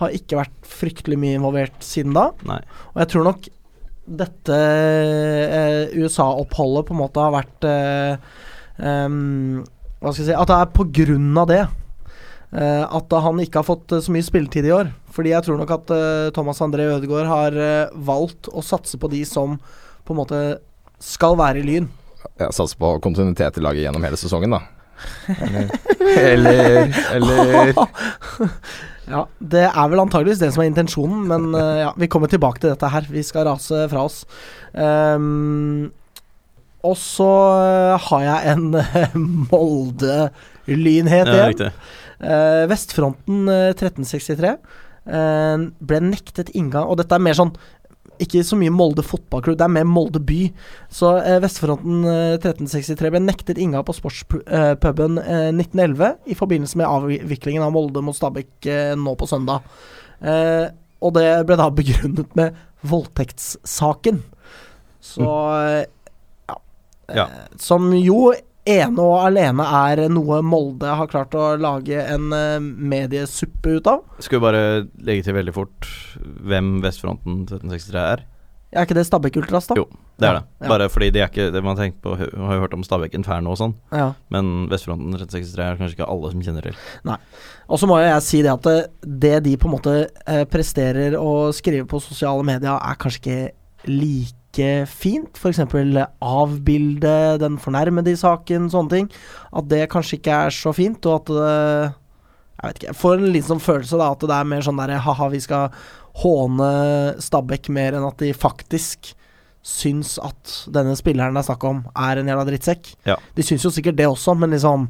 Har 0.01 0.15
ikke 0.15 0.41
vært 0.41 0.67
fryktelig 0.67 1.19
mye 1.19 1.39
involvert 1.39 1.79
siden 1.85 2.15
da. 2.17 2.29
Nei. 2.47 2.59
Og 2.93 3.03
jeg 3.03 3.13
tror 3.13 3.29
nok 3.29 3.47
dette 4.05 4.57
eh, 4.59 5.95
USA-oppholdet 5.97 6.85
på 6.89 6.93
en 6.93 6.99
måte 6.99 7.23
har 7.23 7.33
vært 7.33 7.65
eh, 7.65 8.35
em, 8.77 9.63
Hva 9.97 10.11
skal 10.11 10.21
jeg 10.21 10.27
si 10.27 10.35
At 10.37 10.51
det 10.51 10.59
er 10.59 10.75
på 10.75 10.85
grunn 10.93 11.31
av 11.41 11.49
det. 11.49 11.63
Eh, 12.55 12.83
at 12.87 13.15
han 13.25 13.41
ikke 13.43 13.59
har 13.61 13.67
fått 13.67 13.91
eh, 13.95 14.01
så 14.05 14.13
mye 14.15 14.25
spilletid 14.25 14.65
i 14.69 14.73
år. 14.75 14.89
Fordi 15.15 15.31
jeg 15.33 15.45
tror 15.45 15.59
nok 15.61 15.73
at 15.75 15.91
eh, 15.95 16.29
Thomas 16.35 16.61
André 16.63 16.87
Ødegaard 16.95 17.29
har 17.29 17.59
valgt 17.95 18.49
å 18.51 18.63
satse 18.65 18.99
på 18.99 19.11
de 19.11 19.21
som 19.27 19.57
på 20.05 20.13
en 20.15 20.19
måte 20.21 20.41
skal 21.03 21.37
være 21.39 21.61
i 21.61 21.67
Lyn. 21.67 21.87
Jeg 22.39 22.55
satser 22.57 22.79
på 22.81 22.95
kontinuitet 23.03 23.59
i 23.59 23.63
laget 23.63 23.85
gjennom 23.85 24.03
hele 24.05 24.17
sesongen, 24.19 24.55
da. 24.55 24.63
Eller 26.15 26.91
Eller, 27.15 27.73
Ja, 29.11 29.25
Det 29.37 29.65
er 29.67 29.89
vel 29.91 30.01
antageligvis 30.01 30.39
det 30.41 30.49
som 30.55 30.63
er 30.63 30.69
intensjonen, 30.71 31.27
men 31.29 31.51
ja, 31.53 31.91
vi 31.99 32.07
kommer 32.09 32.31
tilbake 32.31 32.63
til 32.63 32.71
dette 32.71 32.89
her. 32.89 33.05
Vi 33.11 33.21
skal 33.27 33.45
rase 33.45 33.83
fra 33.91 34.05
oss. 34.07 34.23
Um, 34.73 35.91
og 36.85 36.95
så 37.01 37.27
har 38.07 38.23
jeg 38.25 38.55
en 38.55 38.65
Molde-lynhet 39.49 41.27
Ja, 41.27 41.33
igjen. 41.33 41.47
riktig. 41.53 41.69
Eh, 42.25 42.65
Vestfronten 42.71 43.47
eh, 43.51 43.71
1363 43.75 44.51
eh, 44.51 45.65
ble 45.85 46.03
nektet 46.09 46.51
inngang, 46.57 46.89
og 46.89 46.99
dette 47.01 47.17
er 47.17 47.23
mer 47.23 47.37
sånn 47.37 47.53
ikke 48.21 48.43
så 48.47 48.55
mye 48.59 48.71
Molde 48.71 49.03
fotballklubb, 49.03 49.57
det 49.59 49.65
er 49.65 49.73
mer 49.75 49.87
Molde 49.89 50.21
by. 50.23 50.39
Så 50.93 51.09
eh, 51.19 51.39
Vestfronten 51.43 52.05
eh, 52.07 52.37
1363 52.37 53.11
ble 53.11 53.21
nektet 53.23 53.59
inngang 53.61 53.85
på 53.87 53.95
sportspuben 53.97 55.19
eh, 55.19 55.49
1911 55.51 56.31
i 56.31 56.37
forbindelse 56.39 56.79
med 56.79 56.87
avviklingen 56.87 57.65
av 57.65 57.73
Molde 57.75 58.03
mot 58.05 58.15
Stabæk 58.15 58.69
eh, 58.71 58.93
nå 58.99 59.15
på 59.19 59.27
søndag. 59.29 59.67
Eh, 60.23 60.69
og 61.03 61.15
det 61.17 61.27
ble 61.49 61.59
da 61.59 61.69
begrunnet 61.81 62.39
med 62.39 62.55
voldtektssaken. 62.87 64.23
Så 65.03 65.29
eh, 65.59 65.83
ja. 66.49 66.59
Ja. 67.19 67.27
Eh, 67.27 67.47
Som 67.61 67.91
jo 67.99 68.29
ene 68.65 69.01
og 69.01 69.19
alene 69.27 69.65
er 69.79 70.05
noe 70.09 70.41
Molde 70.45 70.95
har 70.99 71.09
klart 71.11 71.35
å 71.37 71.51
lage 71.61 71.99
en 72.01 72.31
eh, 72.35 72.59
mediesuppe 72.61 73.77
ut 73.77 73.89
av. 73.91 74.01
Skal 74.19 74.39
vi 74.39 74.45
bare 74.47 74.63
legge 75.05 75.27
til 75.27 75.37
veldig 75.37 75.53
fort 75.55 75.89
hvem 76.45 76.79
Vestfronten 76.85 77.43
1363 77.45 78.01
er? 78.01 78.25
Er 78.75 78.83
ikke 78.83 78.97
det 78.97 79.05
Stabæk 79.07 79.37
Ultras, 79.39 79.69
da? 79.69 79.75
Jo, 79.79 79.85
Det 80.19 80.27
er 80.27 80.37
det. 80.39 80.43
Ja. 80.63 80.67
Bare 80.67 80.87
fordi 80.91 81.09
de 81.13 81.21
er 81.23 81.29
ikke 81.29 81.51
det 81.53 81.61
man 81.63 81.77
på 82.03 82.15
Har 82.17 82.55
jo 82.55 82.61
hørt 82.63 82.73
om 82.75 82.83
Stabæk 82.83 83.13
Inferno 83.15 83.51
og 83.53 83.57
sånn, 83.59 83.75
Ja. 83.91 84.13
men 84.29 84.67
Vestfronten 84.71 85.13
1363 85.13 85.63
er 85.63 85.77
kanskje 85.79 85.95
ikke 85.99 86.09
alle 86.11 86.31
som 86.31 86.41
kjenner 86.41 86.61
til. 86.61 86.75
Og 87.69 87.79
så 87.79 87.87
må 87.87 87.99
jo 88.01 88.09
jeg 88.09 88.21
si 88.23 88.41
det 88.41 88.51
at 88.51 88.63
det, 88.63 88.91
det 89.05 89.43
de 89.43 89.55
på 89.57 89.69
en 89.69 89.75
måte 89.77 90.09
eh, 90.27 90.43
presterer 90.45 91.15
å 91.15 91.51
skrive 91.53 91.87
på 91.87 92.01
sosiale 92.01 92.43
medier, 92.43 92.75
er 92.75 92.95
kanskje 92.99 93.21
ikke 93.21 93.51
like 93.87 94.35
fint. 94.87 95.35
F.eks. 95.35 95.59
avbilde 96.21 97.13
den 97.41 97.57
fornærmede 97.61 98.13
i 98.13 98.19
saken, 98.19 98.69
sånne 98.71 98.89
ting. 98.93 99.09
At 99.55 99.67
det 99.71 99.89
kanskje 99.91 100.19
ikke 100.19 100.39
er 100.47 100.55
så 100.55 100.73
fint, 100.75 101.05
og 101.05 101.21
at 101.21 101.31
det 101.35 101.93
Jeg 102.55 102.69
vet 102.69 102.77
ikke. 102.79 102.87
Jeg 102.87 102.95
får 103.01 103.17
en 103.17 103.33
liten 103.33 103.49
sånn 103.51 103.59
følelse 103.65 103.97
da 103.99 104.11
at 104.13 104.19
det 104.23 104.31
er 104.31 104.47
mer 104.47 104.61
sånn 104.63 104.77
derre 104.79 105.01
ha-ha, 105.03 105.27
vi 105.29 105.41
skal 105.43 105.73
håne 106.23 106.69
Stabæk 107.19 107.67
mer 107.75 107.97
enn 107.97 108.05
at 108.07 108.17
de 108.23 108.31
faktisk 108.33 109.11
syns 109.65 110.15
at 110.23 110.53
denne 110.71 110.93
spilleren 110.95 111.35
det 111.35 111.41
er 111.41 111.47
snakk 111.49 111.63
om, 111.67 111.81
er 111.97 112.21
en 112.21 112.27
jævla 112.29 112.45
drittsekk. 112.47 112.93
Ja. 113.09 113.17
De 113.35 113.43
syns 113.43 113.65
jo 113.65 113.71
sikkert 113.73 113.97
det 113.97 114.07
også, 114.07 114.35
men 114.37 114.53
liksom 114.53 114.87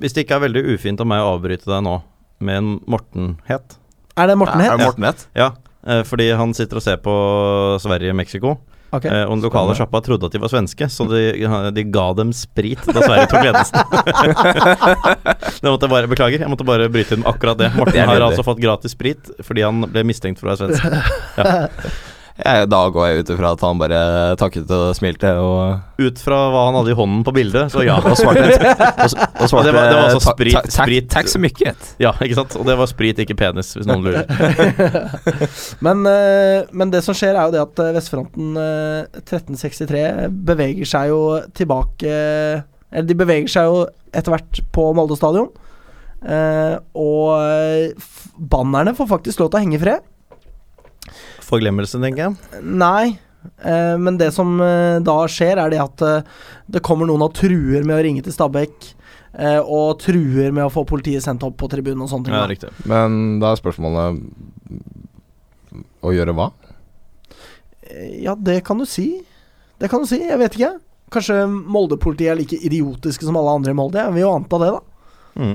Hvis 0.00 0.16
det 0.16 0.24
ikke 0.24 0.38
er 0.40 0.46
veldig 0.48 0.64
ufint 0.74 1.00
av 1.00 1.06
meg 1.06 1.22
å 1.22 1.36
avbryte 1.36 1.68
deg 1.70 1.84
nå 1.86 2.00
med 2.42 2.56
en 2.56 2.70
Morten-het 2.90 3.76
Er 4.18 4.26
det 4.30 4.36
Morten 4.40 4.60
Er 4.60 4.72
het? 4.72 4.80
det 4.80 4.86
Morten 4.86 5.04
ja. 5.06 5.12
Ja, 5.36 5.48
eh, 5.86 6.02
fordi 6.08 6.30
han 6.34 6.54
sitter 6.54 6.80
og 6.80 6.82
ser 6.82 6.96
på 7.04 7.14
Sverige-Mexico. 7.84 8.56
Ok. 8.88 9.04
Eh, 9.04 9.24
og 9.26 9.34
den 9.36 9.44
lokale 9.44 9.74
sjappa 9.76 10.00
trodde 10.04 10.28
at 10.28 10.34
de 10.34 10.40
var 10.40 10.52
svenske, 10.52 10.88
så 10.88 11.04
de, 11.10 11.22
de 11.76 11.84
ga 11.92 12.06
dem 12.16 12.32
sprit 12.36 12.80
da 12.88 13.02
Sverige 13.02 13.26
tok 13.28 13.44
ledelsen. 13.44 13.76
det 15.62 15.68
måtte 15.68 15.88
jeg 15.88 15.92
bare 15.92 16.08
Beklager, 16.08 16.44
jeg 16.44 16.52
måtte 16.52 16.68
bare 16.68 16.88
bryte 16.92 17.18
inn 17.18 17.26
akkurat 17.28 17.60
det. 17.60 17.68
Martin 17.74 18.00
Morten 18.00 18.14
har 18.14 18.28
altså 18.30 18.46
fått 18.46 18.62
gratis 18.64 18.96
sprit 18.96 19.32
fordi 19.44 19.66
han 19.66 19.84
ble 19.92 20.06
mistenkt 20.08 20.40
for 20.40 20.48
å 20.48 20.54
være 20.54 20.78
svensk. 20.78 22.06
Jeg, 22.38 22.68
da 22.70 22.78
går 22.94 23.06
jeg 23.08 23.22
ut 23.24 23.30
ifra 23.34 23.48
at 23.56 23.62
han 23.66 23.78
bare 23.80 24.00
takket 24.38 24.70
og 24.70 24.92
smilte 24.94 25.32
og 25.42 25.80
Ut 25.98 26.20
fra 26.22 26.36
hva 26.52 26.60
han 26.68 26.76
hadde 26.78 26.92
i 26.92 26.96
hånden 26.98 27.24
på 27.26 27.32
bildet, 27.34 27.72
så 27.74 27.82
ja. 27.82 27.96
Og 27.98 28.14
svarte 28.14 28.44
og, 28.46 29.14
og 29.42 29.50
svarte 29.50 29.64
Det 29.66 29.72
var- 29.74 29.88
det 29.90 29.96
var 29.98 30.04
altså 30.12 30.20
sprit- 30.22 30.54
ta- 30.54 30.62
takk- 30.62 30.76
sprit. 30.76 31.08
Takk 31.10 31.30
så 31.32 31.40
mye. 31.42 31.72
Ja, 31.98 32.12
ikke 32.22 32.36
sant? 32.38 32.54
Og 32.60 32.68
det 32.68 32.76
var 32.78 32.86
sprit, 32.86 33.18
ikke 33.24 33.34
penis, 33.40 33.72
hvis 33.74 33.88
noen 33.90 34.06
lurer. 34.06 34.22
Men, 35.86 36.04
eh, 36.06 36.62
men 36.70 36.90
det 36.94 37.02
som 37.06 37.16
skjer, 37.18 37.34
er 37.34 37.48
jo 37.48 37.54
det 37.56 37.62
at 37.64 37.82
eh, 37.82 37.92
Vestfronten 37.96 38.54
eh, 38.62 39.20
1363 39.24 40.28
beveger 40.46 40.86
seg 40.88 41.10
jo 41.10 41.20
tilbake 41.58 42.12
Eller 42.92 43.08
de 43.08 43.16
beveger 43.18 43.50
seg 43.52 43.66
jo 43.68 43.82
etter 44.14 44.32
hvert 44.36 44.62
på 44.74 44.86
Molde 44.96 45.18
stadion. 45.18 45.50
Eh, 46.22 46.76
og 46.98 47.34
eh, 47.42 47.90
bannerne 48.38 48.94
får 48.96 49.10
faktisk 49.16 49.42
lov 49.42 49.50
til 49.52 49.58
å 49.60 49.64
henge 49.66 49.76
i 49.78 49.82
fred. 49.82 50.06
Forglemmelse, 51.48 52.00
tenker 52.02 52.26
jeg. 52.28 52.62
Nei. 52.62 53.18
eh, 53.64 53.96
men 53.96 54.18
det 54.20 54.30
som 54.36 54.58
eh, 54.60 54.98
da 55.04 55.14
skjer, 55.30 55.56
er 55.64 55.70
det 55.72 55.80
at 55.80 56.02
eh, 56.04 56.22
det 56.68 56.82
kommer 56.84 57.08
noen 57.08 57.24
og 57.24 57.34
truer 57.38 57.84
med 57.88 57.96
å 57.96 58.02
ringe 58.04 58.22
til 58.26 58.34
Stabæk. 58.34 58.94
eh, 59.38 59.60
og 59.62 59.98
truer 60.02 60.52
med 60.52 60.64
å 60.66 60.72
få 60.72 60.84
politiet 60.88 61.22
sendt 61.24 61.44
opp 61.46 61.56
på 61.60 61.68
tribunen 61.72 62.02
og 62.04 62.10
sånne 62.12 62.28
ting. 62.28 62.34
Ja, 62.36 62.44
da. 62.44 62.52
riktig. 62.52 62.70
Men 62.88 63.38
da 63.40 63.52
er 63.54 63.60
spørsmålet 63.60 64.20
Å 66.02 66.12
gjøre 66.14 66.34
hva? 66.36 66.50
Eh, 67.88 68.22
Ja, 68.24 68.34
det 68.34 68.60
kan 68.66 68.78
du 68.78 68.86
si. 68.86 69.22
Det 69.78 69.88
kan 69.90 70.02
du 70.02 70.06
si, 70.10 70.18
jeg 70.20 70.38
vet 70.40 70.56
ikke. 70.58 70.74
Kanskje 71.14 71.40
Molde-politiet 71.48 72.32
er 72.34 72.36
like 72.40 72.58
idiotiske 72.60 73.24
som 73.24 73.36
alle 73.40 73.54
andre 73.56 73.72
i 73.72 73.78
Molde. 73.78 74.02
Jeg 74.02 74.12
vil 74.16 74.26
jo 74.26 74.32
anta 74.34 74.58
det, 74.60 74.70
da. 74.74 74.80
Mm. 75.38 75.54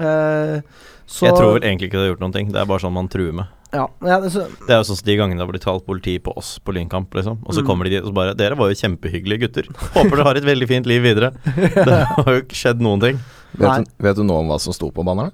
Eh, 0.00 0.60
så, 1.06 1.26
Jeg 1.28 1.36
tror 1.36 1.52
vel 1.58 1.66
egentlig 1.66 1.90
ikke 1.90 1.98
det 2.00 2.04
har 2.06 2.12
gjort 2.14 2.24
noen 2.24 2.32
ting. 2.36 2.48
Det 2.54 2.60
er 2.62 2.70
bare 2.70 2.82
sånn 2.82 2.94
man 2.96 3.10
truer 3.12 3.34
med. 3.36 3.50
Ja, 3.72 3.86
ja, 4.06 4.20
det, 4.22 4.30
så, 4.32 4.44
Det 4.66 4.70
er 4.72 4.78
jo 4.80 4.86
sånn 4.88 4.98
som 5.00 5.06
de 5.08 5.16
gangene 5.18 5.38
det 5.38 5.44
har 5.46 5.50
blitt 5.52 5.64
kalt 5.66 5.86
politi 5.86 6.16
på 6.22 6.32
oss 6.38 6.58
på 6.62 6.72
Lynkamp, 6.76 7.10
liksom. 7.18 7.38
Og 7.44 7.54
så 7.56 7.62
Mm. 7.62 7.66
kommer 7.66 7.84
de 7.84 7.90
dit 7.96 8.02
og 8.02 8.10
så 8.12 8.14
bare 8.14 8.34
Dere 8.38 8.54
var 8.56 8.68
jo 8.70 8.78
kjempehyggelige 8.78 9.40
gutter. 9.46 9.66
Håper 9.96 10.16
dere 10.16 10.24
har 10.28 10.36
et 10.36 10.44
veldig 10.46 10.68
fint 10.68 10.86
liv 10.86 11.02
videre. 11.02 11.32
Det 11.74 11.98
har 12.16 12.30
jo 12.30 12.42
ikke 12.44 12.54
skjedd 12.60 12.80
noen 12.80 13.00
ting. 13.02 13.18
Vet 13.58 13.84
du, 13.86 13.90
vet 14.04 14.16
du 14.16 14.22
noe 14.24 14.40
om 14.44 14.48
hva 14.52 14.58
som 14.60 14.72
sto 14.76 14.90
på 14.92 15.04
bannerne? 15.04 15.32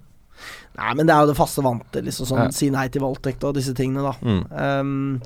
Nei, 0.78 0.94
men 0.96 1.04
det 1.06 1.12
er 1.14 1.26
jo 1.26 1.32
det 1.32 1.36
faste 1.36 1.60
vante. 1.62 2.00
Liksom 2.02 2.26
sånn 2.26 2.44
Ja. 2.46 2.50
Si 2.50 2.70
nei 2.72 2.86
til 2.88 3.02
voldtekt 3.04 3.44
og 3.44 3.54
disse 3.58 3.74
tingene, 3.76 4.02
da. 4.02 4.14
Mm. 4.24 4.42
Um, 4.80 5.22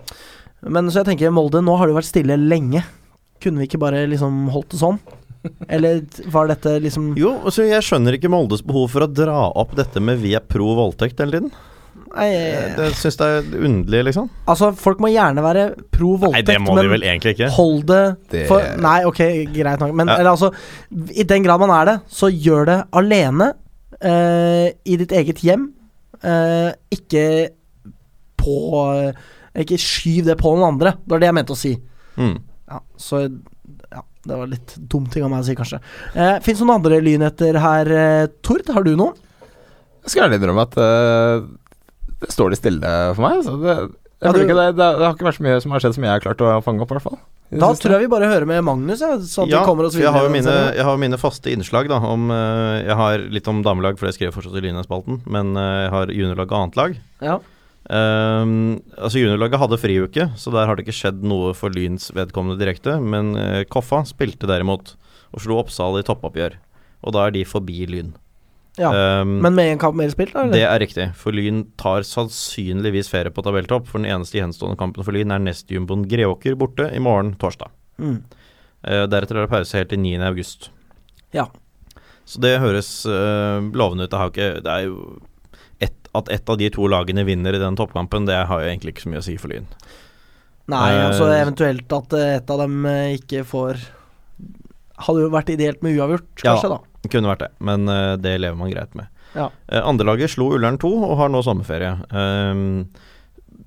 men 0.66 0.88
så 0.90 1.04
jeg 1.04 1.12
tenker 1.12 1.30
Molde, 1.30 1.60
nå 1.62 1.76
har 1.78 1.86
det 1.86 1.94
vært 1.94 2.08
stille 2.10 2.34
lenge. 2.40 2.82
Kunne 3.40 3.60
vi 3.62 3.68
ikke 3.68 3.78
bare 3.78 4.06
liksom 4.10 4.48
holdt 4.50 4.70
det 4.74 4.80
sånn? 4.80 4.98
Eller 5.70 6.00
var 6.34 6.48
dette 6.50 6.72
liksom 6.82 7.12
Jo, 7.16 7.36
altså 7.46 7.62
jeg 7.68 7.84
skjønner 7.86 8.16
ikke 8.18 8.30
Moldes 8.32 8.64
behov 8.66 8.88
for 8.90 9.04
å 9.06 9.12
dra 9.12 9.44
opp 9.54 9.76
dette 9.78 10.00
med 10.02 10.18
vi 10.18 10.32
er 10.34 10.40
pro 10.42 10.72
voldtekt 10.74 11.20
hele 11.22 11.36
tiden. 11.36 11.52
Nei, 12.14 12.26
Jeg 12.32 12.94
syns 13.00 13.16
det 13.20 13.26
er 13.26 13.64
underlig, 13.66 14.04
liksom. 14.10 14.28
Altså, 14.48 14.70
folk 14.78 15.00
må 15.02 15.10
gjerne 15.12 15.42
være 15.44 15.64
pro 15.92 16.14
Nei, 16.30 16.42
det 16.46 16.56
må 16.62 16.76
de 16.78 16.88
vel 16.88 17.02
egentlig 17.02 17.34
ikke. 17.36 17.50
hold 17.56 17.82
det, 17.86 18.16
Det- 18.30 18.46
for 18.48 18.62
Nei, 18.80 19.04
ok, 19.04 19.20
greit 19.52 19.80
nok. 19.80 19.94
Men 19.94 20.08
Ja. 20.08 20.16
eller, 20.20 20.30
altså, 20.30 20.52
i 21.14 21.24
den 21.24 21.42
grad 21.42 21.58
man 21.60 21.70
er 21.70 21.84
det, 21.84 21.96
så 22.08 22.30
gjør 22.30 22.66
det 22.66 22.78
alene. 22.92 23.52
Uh, 24.02 24.68
I 24.84 24.96
ditt 24.96 25.12
eget 25.12 25.38
hjem. 25.40 25.72
Uh, 26.24 26.72
ikke 26.92 27.50
på 28.36 29.14
Ikke 29.56 29.78
skyv 29.80 30.24
det 30.26 30.36
på 30.38 30.50
noen 30.56 30.74
andre. 30.74 30.92
Det 31.00 31.10
var 31.14 31.18
det 31.22 31.26
jeg 31.30 31.34
mente 31.34 31.52
å 31.54 31.56
si. 31.56 31.74
Mm. 32.18 32.38
Ja, 32.70 32.80
så 32.98 33.22
Ja, 33.92 34.02
det 34.26 34.36
var 34.36 34.46
litt 34.46 34.74
dumt 34.88 35.10
ting 35.12 35.24
av 35.24 35.30
meg 35.30 35.40
å 35.40 35.46
si, 35.46 35.54
kanskje. 35.54 35.80
Uh, 36.14 36.38
Fins 36.40 36.58
det 36.58 36.66
noen 36.66 36.76
andre 36.82 37.00
lynheter 37.00 37.58
her, 37.58 37.90
eh, 37.92 38.26
Tord? 38.42 38.66
Har 38.68 38.82
du 38.84 38.94
noen? 38.96 39.14
Jeg 40.02 40.10
skal 40.10 40.28
ærlig 40.28 40.38
innrømme 40.42 40.62
at 40.66 40.76
eh, 40.76 41.46
det 42.22 42.32
står 42.32 42.52
det 42.54 42.58
stille 42.60 42.90
for 43.16 43.22
meg. 43.26 43.38
Altså. 43.42 43.56
det, 43.62 43.76
jeg 43.76 44.26
Ja, 44.26 44.32
du- 44.32 44.38
ikke 44.46 44.56
det, 44.56 44.66
det, 44.78 44.90
det 44.98 45.04
har 45.04 45.14
ikke 45.14 45.26
vært 45.28 45.36
så 45.40 45.44
mye 45.44 45.60
som 45.60 45.74
har 45.74 45.82
skjedd 45.84 45.94
som 45.98 46.04
jeg 46.06 46.14
har 46.14 46.22
klart 46.24 46.40
å 46.40 46.52
fange 46.64 46.80
opp, 46.80 46.92
i 46.92 46.96
hvert 46.96 47.04
fall. 47.04 47.18
Da 47.52 47.68
tror 47.78 47.92
jeg 47.94 48.06
vi 48.06 48.10
bare 48.10 48.26
hører 48.26 48.46
med 48.48 48.64
Magnus, 48.66 49.02
ja, 49.04 49.12
sånn 49.22 49.46
at 49.46 49.52
Ja, 49.52 49.60
kommer 49.68 49.86
oss 49.86 49.94
for 49.94 50.02
jeg 50.02 50.10
har 50.10 50.24
jo 50.24 50.30
mine, 50.32 50.54
jeg 50.74 50.82
har 50.88 50.96
mine 50.98 51.18
faste 51.20 51.52
innslag, 51.52 51.86
da. 51.92 52.00
Om, 52.02 52.24
eh, 52.34 52.86
jeg 52.88 52.96
har 52.98 53.18
litt 53.36 53.46
om 53.52 53.60
damelag, 53.62 53.98
for 54.00 54.08
jeg 54.08 54.16
skrev 54.16 54.32
fortsatt 54.34 54.56
i 54.58 54.64
Lynespalten. 54.64 55.20
Men 55.30 55.52
eh, 55.54 55.84
jeg 55.84 55.92
har 55.94 56.06
juniorlag 56.16 56.50
og 56.50 56.58
annet 56.62 56.80
lag. 56.80 56.96
Ja. 57.22 57.36
Um, 57.86 58.80
altså 58.98 59.20
Juniorlaget 59.20 59.60
hadde 59.62 59.78
friuke, 59.78 60.24
så 60.34 60.50
der 60.50 60.66
har 60.66 60.74
det 60.74 60.82
ikke 60.88 60.96
skjedd 60.96 61.20
noe 61.22 61.52
for 61.54 61.70
Lyns 61.70 62.08
vedkommende 62.16 62.58
direkte. 62.58 62.96
Men 62.98 63.36
eh, 63.38 63.62
Koffa 63.70 64.00
spilte 64.08 64.48
derimot 64.50 64.96
og 65.30 65.42
slo 65.44 65.60
Oppsal 65.60 66.00
i 66.00 66.06
toppoppgjør. 66.06 66.56
Og 67.06 67.14
da 67.14 67.28
er 67.28 67.36
de 67.36 67.44
forbi 67.46 67.84
Lyn. 67.86 68.14
Ja, 68.76 68.90
Um, 69.22 69.38
Men 69.40 69.54
med 69.56 69.70
én 69.72 69.78
kamp 69.80 69.96
mer 69.96 70.10
spilt, 70.12 70.34
da? 70.34 70.42
det 70.52 70.60
er 70.68 70.78
riktig, 70.82 71.06
for 71.16 71.32
Lyn 71.32 71.62
tar 71.80 72.04
sannsynligvis 72.04 73.08
ferie 73.08 73.32
på 73.32 73.40
tabelltopp. 73.42 73.86
For 73.88 73.98
den 74.02 74.10
eneste 74.12 74.36
gjenstående 74.36 74.76
kampen 74.76 75.04
for 75.06 75.16
Lyn 75.16 75.32
er 75.32 75.40
nestjumboen 75.40 76.02
Greåker 76.10 76.58
borte 76.60 76.90
i 76.92 77.00
morgen, 77.00 77.34
torsdag. 77.40 77.70
Mm. 77.96 78.18
Uh, 78.86 79.06
deretter 79.08 79.38
er 79.40 79.46
det 79.46 79.52
pause 79.54 79.78
helt 79.78 79.88
til 79.94 80.02
9. 80.02 80.18
august. 80.28 80.68
Ja. 81.32 81.46
Så 82.28 82.42
det 82.44 82.58
høres 82.60 82.90
uh, 83.08 83.64
lovende 83.72 84.04
ut. 84.04 84.10
Det, 84.12 84.18
har 84.20 84.28
ikke, 84.34 84.50
det 84.66 84.72
er 84.74 84.84
jo 84.90 85.20
et, 85.80 85.96
At 86.16 86.28
ett 86.32 86.48
av 86.52 86.58
de 86.60 86.68
to 86.72 86.86
lagene 86.88 87.24
vinner 87.24 87.56
i 87.56 87.62
den 87.62 87.76
toppkampen, 87.80 88.26
det 88.28 88.36
har 88.50 88.60
jo 88.60 88.68
egentlig 88.68 88.92
ikke 88.92 89.06
så 89.06 89.12
mye 89.14 89.22
å 89.24 89.26
si 89.26 89.38
for 89.40 89.52
Lyn. 89.54 89.70
Nei, 90.68 90.90
uh, 90.98 91.06
altså 91.08 91.30
eventuelt 91.32 91.96
at 91.96 92.12
et 92.20 92.50
av 92.52 92.60
dem 92.66 92.84
ikke 93.16 93.44
får 93.46 93.80
Hadde 95.06 95.26
jo 95.26 95.28
vært 95.28 95.50
ideelt 95.52 95.82
med 95.84 95.92
uavgjort, 95.98 96.28
Ja. 96.40 96.54
kanskje, 96.54 96.70
da. 96.72 96.78
Det 97.06 97.12
kunne 97.14 97.30
vært 97.30 97.44
det, 97.46 97.52
men 97.64 97.86
uh, 97.90 98.14
det 98.20 98.36
lever 98.42 98.58
man 98.58 98.72
greit 98.72 98.94
med. 98.98 99.08
Ja. 99.36 99.50
Uh, 99.70 99.82
Andrelaget 99.86 100.32
slo 100.34 100.50
Ullern 100.56 100.78
2 100.82 100.90
og 101.06 101.16
har 101.20 101.30
nå 101.32 101.42
sommerferie. 101.46 101.92
Um, 102.10 102.86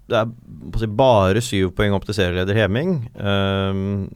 det 0.10 0.17
er 0.17 0.89
bare 0.97 1.41
syv 1.45 1.71
poeng 1.78 1.93
opp 1.95 2.08
til 2.10 2.17
serieleder 2.17 2.58
Heming. 2.58 2.95
Um, 3.15 4.10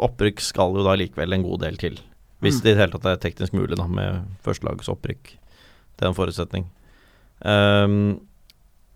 opprykk 0.00 0.40
skal 0.42 0.76
jo 0.78 0.84
da 0.86 0.94
likevel 0.98 1.34
en 1.36 1.44
god 1.46 1.64
del 1.66 1.76
til. 1.80 1.98
Hvis 2.40 2.60
Mm. 2.60 2.62
det 2.64 2.70
i 2.70 2.74
det 2.74 2.80
hele 2.80 2.92
tatt 2.96 3.06
er 3.10 3.20
teknisk 3.20 3.52
mulig 3.52 3.76
da 3.76 3.86
med 3.86 4.24
førstelagets 4.46 4.88
opprykk. 4.88 5.34
Det 5.98 6.06
er 6.06 6.08
en 6.08 6.16
forutsetning. 6.16 6.70
Um, 7.44 8.20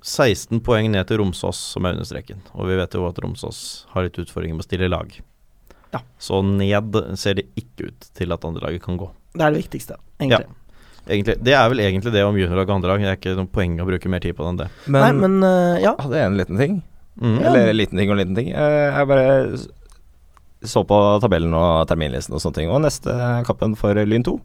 16 0.05 0.61
poeng 0.65 0.91
ned 0.93 1.07
til 1.09 1.19
Romsås, 1.21 1.57
som 1.75 1.85
er 1.85 1.97
under 1.97 2.05
streken. 2.09 2.41
Og 2.55 2.69
vi 2.69 2.77
vet 2.77 2.95
jo 2.97 3.07
at 3.09 3.19
Romsås 3.25 3.87
har 3.93 4.05
litt 4.07 4.19
utfordringer 4.21 4.57
med 4.57 4.65
å 4.65 4.69
stille 4.69 4.89
lag. 4.93 5.13
Ja. 5.93 6.01
Så 6.21 6.41
ned 6.45 6.97
ser 7.21 7.35
det 7.39 7.47
ikke 7.57 7.89
ut 7.89 8.09
til 8.17 8.33
at 8.33 8.45
andrelaget 8.45 8.83
kan 8.85 8.99
gå. 9.01 9.11
Det 9.35 9.43
er 9.43 9.55
det 9.55 9.65
viktigste, 9.65 9.99
egentlig. 10.23 10.47
Egentlig, 11.05 11.35
det 11.45 11.53
er 11.53 11.69
vel 11.69 11.83
egentlig 11.85 12.13
det 12.15 12.23
om 12.25 12.37
juniorlag 12.39 12.71
og 12.71 12.77
andrelag. 12.79 13.03
Det 13.03 13.11
er 13.11 13.19
ikke 13.19 13.37
noe 13.37 13.51
poeng 13.53 13.77
å 13.83 13.87
bruke 13.89 14.09
mer 14.09 14.23
tid 14.25 14.37
på 14.39 14.45
det 14.45 14.53
enn 14.53 14.61
det. 14.63 14.69
Nei, 14.95 15.09
men 15.19 15.37
uh, 15.45 15.77
ja. 15.83 15.93
hadde 16.01 16.17
jeg 16.17 16.31
en 16.31 16.39
liten 16.39 16.61
ting. 16.61 16.79
Mm. 17.21 17.35
Ja. 17.43 17.51
Eller 17.51 17.75
liten 17.77 18.01
ting 18.01 18.13
og 18.13 18.19
liten 18.19 18.39
ting. 18.39 18.49
Eh, 18.57 18.87
Jeg 18.95 19.11
bare 19.11 19.27
så 20.65 20.81
på 20.89 20.99
tabellen 21.21 21.53
og 21.55 21.85
terminlisten 21.91 22.35
og 22.35 22.41
sånne 22.41 22.57
ting. 22.57 22.73
Og 22.73 22.81
neste 22.87 23.13
kappen 23.45 23.77
for 23.77 24.01
Lyn 24.09 24.25
2, 24.25 24.39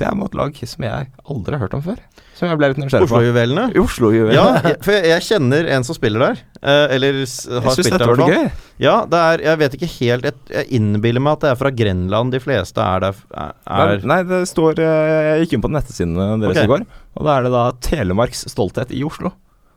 det 0.00 0.06
er 0.08 0.14
mot 0.18 0.32
lag 0.34 0.56
som 0.66 0.82
jeg 0.82 1.08
aldri 1.30 1.54
har 1.54 1.60
hørt 1.62 1.74
om 1.76 1.82
før. 1.84 1.98
Som 2.34 2.48
jeg 2.50 2.58
ble 2.58 2.70
litt 2.72 2.80
nysgjerrig 2.82 3.06
på. 3.06 3.14
Oslo-juvelene. 3.14 3.64
Oslo. 3.78 4.08
Ja, 4.34 4.46
jeg- 4.64 4.80
for 4.82 4.90
jeg, 4.96 5.04
jeg 5.12 5.22
kjenner 5.28 5.68
en 5.70 5.84
som 5.86 5.94
spiller 5.94 6.24
der. 6.24 6.40
Eh, 6.64 6.94
eller 6.96 7.12
har 7.20 7.68
jeg 7.68 7.76
spilt 7.78 7.94
der. 7.94 8.02
i 8.02 8.08
var 8.08 8.16
hvert 8.16 8.34
fall. 8.34 8.50
Ja, 8.82 8.94
det 9.06 9.20
er 9.20 9.42
Jeg 9.44 9.58
vet 9.60 9.74
ikke 9.76 9.88
helt 10.00 10.24
Jeg, 10.24 10.34
jeg 10.50 10.66
innbiller 10.80 11.22
meg 11.22 11.36
at 11.36 11.40
det 11.44 11.50
er 11.52 11.58
fra 11.60 11.70
Grenland 11.70 12.32
de 12.34 12.40
fleste 12.42 12.82
er 12.82 13.04
der. 13.04 13.14
Er, 13.30 13.52
er, 13.68 14.00
Nei, 14.10 14.22
det 14.26 14.40
står 14.50 14.80
eh, 14.82 15.38
Jeg 15.38 15.44
gikk 15.44 15.58
inn 15.58 15.62
på 15.62 15.70
nettsidene 15.70 16.28
deres 16.42 16.56
okay. 16.56 16.64
i 16.66 16.72
går, 16.74 16.86
og 17.14 17.28
da 17.28 17.36
er 17.38 17.46
det 17.46 17.52
da 17.54 17.64
Telemarks 17.86 18.46
stolthet 18.50 18.90
i 18.90 19.04
Oslo. 19.06 19.30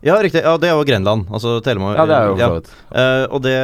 Ja, 0.05 0.17
riktig. 0.21 0.43
Ja, 0.45 0.53
det 0.61 0.69
er 0.69 0.75
jo 0.77 0.85
Grenland. 0.85 1.25
Altså 1.33 1.57
Telemark. 1.65 1.97
Ja, 1.97 2.05
det 2.09 2.17
er 2.17 2.27
jo 2.29 2.35
ja. 2.37 2.49
uh. 2.53 2.77
Eh, 3.01 3.23
og 3.33 3.41
det 3.45 3.55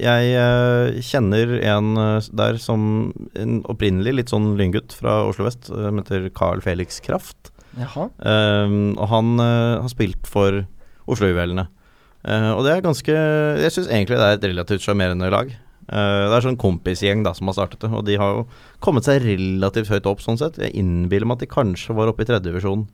Jeg 0.00 0.32
uh, 0.40 1.00
kjenner 1.04 1.54
en 1.74 1.90
uh, 2.00 2.30
der 2.32 2.58
som 2.62 3.12
en 3.36 3.60
opprinnelig 3.68 4.14
litt 4.16 4.32
sånn 4.32 4.54
lyngutt 4.60 4.96
fra 4.96 5.20
Oslo 5.28 5.48
vest, 5.48 5.68
som 5.68 6.00
heter 6.00 6.30
Carl 6.36 6.64
Felix 6.64 7.02
Kraft. 7.04 7.52
Jaha. 7.78 8.08
Og 8.08 9.04
han 9.12 9.34
uh, 9.38 9.84
har 9.84 9.90
spilt 9.92 10.26
for 10.26 10.64
Oslo-juvelene. 11.08 11.68
Uh, 12.26 12.52
og 12.56 12.64
det 12.66 12.72
er 12.74 12.82
ganske 12.82 13.14
Jeg 13.62 13.72
syns 13.72 13.86
egentlig 13.88 14.18
det 14.18 14.26
er 14.26 14.36
et 14.36 14.46
relativt 14.50 14.84
sjarmerende 14.84 15.30
lag. 15.32 15.52
Uh, 15.88 16.28
det 16.28 16.34
er 16.36 16.44
sånn 16.44 16.60
kompisgjeng 16.60 17.22
da 17.24 17.32
som 17.36 17.48
har 17.48 17.56
startet 17.56 17.84
det, 17.84 17.92
og 17.94 18.04
de 18.08 18.18
har 18.20 18.40
jo 18.40 18.46
kommet 18.84 19.06
seg 19.06 19.22
relativt 19.24 19.92
høyt 19.92 20.08
opp 20.10 20.24
sånn 20.24 20.40
sett. 20.40 20.58
Jeg 20.60 20.74
innbiller 20.76 21.28
meg 21.28 21.38
at 21.38 21.46
de 21.46 21.52
kanskje 21.52 21.96
var 21.96 22.10
oppe 22.10 22.26
i 22.26 22.28
tredjedivisjon 22.28 22.88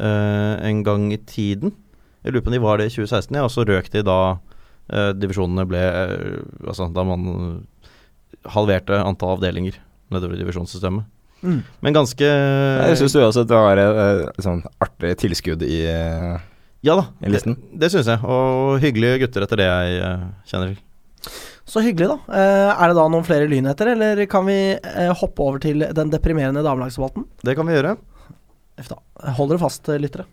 en 0.00 0.82
gang 0.86 1.06
i 1.14 1.20
tiden. 1.22 1.70
Jeg 2.24 2.32
lurer 2.32 2.44
på 2.44 2.50
om 2.50 2.56
de 2.56 2.62
var 2.64 2.80
det 2.80 2.88
i 2.88 2.94
2016, 2.94 3.36
ja, 3.36 3.44
og 3.44 3.52
så 3.52 3.64
røk 3.68 3.90
de 3.92 4.02
da 4.06 4.18
uh, 4.34 5.10
divisjonene 5.14 5.66
ble 5.68 5.82
uh, 5.84 6.40
Altså 6.66 6.88
da 6.90 7.04
man 7.06 7.26
halverte 8.54 8.96
antall 9.00 9.36
avdelinger 9.36 9.76
nedover 10.12 10.36
i 10.36 10.40
divisjonssystemet. 10.42 11.06
Mm. 11.44 11.60
Men 11.84 11.96
ganske 11.96 12.24
Jeg 12.24 12.98
syns 13.00 13.16
også 13.20 13.44
at 13.44 13.50
det 13.50 13.60
var 13.60 13.80
et 13.80 14.44
sånn 14.44 14.62
artig 14.80 15.12
tilskudd 15.20 15.64
i 15.66 15.82
eh, 15.90 16.38
Ja 16.84 16.96
da, 16.96 17.04
i 17.20 17.32
listen. 17.32 17.58
Det, 17.58 17.82
det 17.82 17.90
syns 17.92 18.08
jeg. 18.08 18.20
Og 18.24 18.80
hyggelige 18.80 19.24
gutter 19.24 19.44
etter 19.44 19.60
det 19.60 19.68
jeg 19.68 19.98
eh, 20.04 20.24
kjenner 20.48 20.72
til. 20.72 20.80
Så 21.68 21.80
hyggelig, 21.84 22.10
da. 22.12 22.16
Eh, 22.40 22.70
er 22.72 22.90
det 22.90 22.96
da 22.96 23.04
noen 23.12 23.24
flere 23.24 23.48
lynheter, 23.48 23.92
eller 23.94 24.24
kan 24.30 24.44
vi 24.48 24.58
eh, 24.76 25.12
hoppe 25.20 25.44
over 25.44 25.60
til 25.64 25.84
den 25.96 26.12
deprimerende 26.12 26.64
damelagsdebatten? 26.64 27.24
Det 27.44 27.56
kan 27.56 27.68
vi 27.68 27.76
gjøre. 27.76 27.94
Uff 28.80 28.90
da. 28.90 28.98
Hold 29.38 29.54
dere 29.54 29.62
fast, 29.62 29.88
eh, 29.88 30.00
lyttere. 30.02 30.26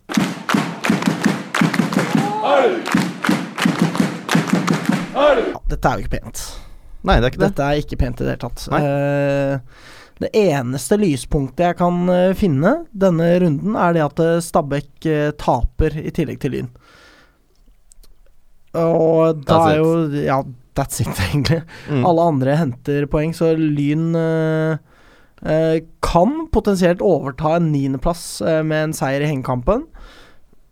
Ja, 5.13 5.62
dette 5.69 5.88
er 5.88 5.97
jo 5.99 6.06
ikke 6.06 6.17
pent. 6.19 6.43
Nei, 7.06 7.17
det 7.17 7.25
er 7.25 7.32
ikke 7.32 7.41
det. 7.41 7.49
Dette 7.51 7.67
er 7.67 7.82
ikke 7.82 7.99
pent 8.01 8.21
i 8.21 8.25
det 8.25 8.34
hele 8.36 8.43
tatt. 8.43 8.65
Eh, 8.77 9.89
det 10.21 10.30
eneste 10.38 10.97
lyspunktet 11.01 11.65
jeg 11.65 11.77
kan 11.80 12.01
eh, 12.13 12.34
finne 12.38 12.75
denne 12.93 13.30
runden, 13.41 13.77
er 13.77 13.95
det 13.97 14.04
at 14.06 14.21
eh, 14.21 14.41
Stabæk 14.43 15.10
taper 15.41 15.97
i 16.01 16.13
tillegg 16.13 16.41
til 16.43 16.56
Lyn. 16.58 16.71
Og 18.77 19.41
da 19.43 19.58
er 19.71 19.82
jo 19.82 19.93
Ja, 20.23 20.41
that's 20.77 21.01
it, 21.04 21.10
egentlig. 21.30 21.62
Mm. 21.89 22.06
Alle 22.08 22.27
andre 22.34 22.56
henter 22.60 23.08
poeng, 23.12 23.34
så 23.36 23.54
Lyn 23.58 24.12
eh, 24.17 24.77
kan 25.41 26.36
potensielt 26.54 27.01
overta 27.01 27.56
en 27.58 27.71
niendeplass 27.73 28.41
eh, 28.45 28.62
med 28.67 28.89
en 28.89 28.93
seier 28.93 29.23
i 29.23 29.30
hengekampen. 29.30 29.88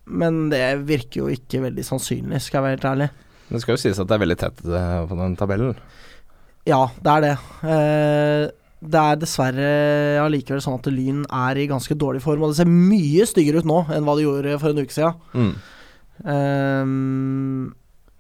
Men 0.10 0.47
det 0.51 0.62
virker 0.89 1.23
jo 1.23 1.34
ikke 1.34 1.63
veldig 1.67 1.86
sannsynlig, 1.86 2.41
skal 2.41 2.60
jeg 2.60 2.65
være 2.65 2.77
helt 2.77 2.88
ærlig. 2.91 3.10
Det 3.49 3.62
skal 3.63 3.75
jo 3.75 3.82
sies 3.82 3.99
at 4.01 4.10
det 4.10 4.15
er 4.15 4.23
veldig 4.23 4.39
tett 4.41 4.63
eh, 4.65 4.95
på 5.10 5.17
den 5.17 5.36
tabellen. 5.39 5.75
Ja, 6.69 6.84
det 7.01 7.15
er 7.15 7.25
det. 7.25 7.36
Eh, 7.65 8.45
det 8.79 9.01
er 9.01 9.19
dessverre 9.19 9.69
allikevel 10.23 10.62
sånn 10.63 10.77
at 10.79 10.88
Lyn 10.93 11.25
er 11.25 11.60
i 11.60 11.67
ganske 11.69 11.97
dårlig 11.99 12.21
form, 12.23 12.45
og 12.45 12.53
det 12.53 12.62
ser 12.62 12.69
mye 12.69 13.25
styggere 13.27 13.63
ut 13.63 13.69
nå 13.69 13.84
enn 13.91 14.05
hva 14.08 14.15
det 14.17 14.25
gjorde 14.25 14.60
for 14.62 14.71
en 14.71 14.82
uke 14.86 14.95
siden. 14.95 15.17
Mm. 15.34 15.53
Eh, 16.36 16.86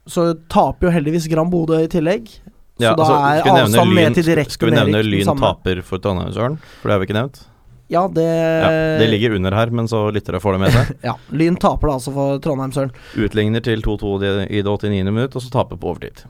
så 0.09 0.31
taper 0.49 0.89
jo 0.89 0.95
heldigvis 0.97 1.29
Gran 1.31 1.51
Bodø 1.53 1.77
i 1.83 1.91
tillegg. 1.91 2.31
Ja, 2.79 2.93
så 2.93 2.97
da 2.97 3.03
altså, 3.03 3.15
er 3.19 3.63
avstanden 3.63 3.93
Lyn- 3.93 4.03
ned 4.09 4.15
til 4.19 4.23
direkte 4.29 4.55
Skal 4.55 4.69
vi 4.71 4.75
nevne 4.77 5.01
Lyn 5.03 5.25
samme. 5.27 5.41
taper 5.41 5.81
for 5.83 5.97
Trondheimsøren? 6.03 6.57
For 6.81 6.87
det 6.89 6.93
har 6.95 6.99
vi 7.03 7.07
ikke 7.09 7.17
nevnt. 7.19 7.41
Ja, 7.89 8.03
det, 8.07 8.23
Ja, 8.23 8.69
det 9.01 9.07
ligger 9.09 9.35
under 9.35 9.51
her, 9.57 9.71
men 9.73 9.87
så 9.89 10.11
lyttere 10.13 10.39
får 10.39 10.53
det 10.53 10.59
med 10.61 10.71
seg. 10.75 10.91
Ja, 11.09 11.15
Lyn 11.33 11.57
taper 11.57 11.87
da 11.89 11.93
altså 11.97 12.13
for 12.13 12.37
Trondheim-Søren. 12.39 12.91
Utligner 13.17 13.63
til 13.65 13.81
2-2 13.81 14.11
i- 14.49 14.61
det 14.61 14.75
89. 14.79 15.11
minutt, 15.11 15.35
og 15.35 15.41
så 15.41 15.49
taper 15.49 15.75
på 15.81 15.89
overtid. 15.95 16.23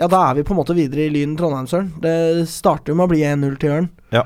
Ja, 0.00 0.06
da 0.08 0.30
er 0.30 0.34
vi 0.38 0.42
på 0.42 0.52
en 0.54 0.60
måte 0.60 0.74
videre 0.76 1.06
i 1.08 1.10
Lyn 1.12 1.36
Trondheim-Søren. 1.36 1.90
Det 2.00 2.46
starter 2.48 2.92
jo 2.92 2.96
med 3.00 3.08
å 3.08 3.12
bli 3.14 3.20
1-0 3.24 3.58
til 3.60 3.70
Ørn. 3.78 3.88
Ja. 4.12 4.22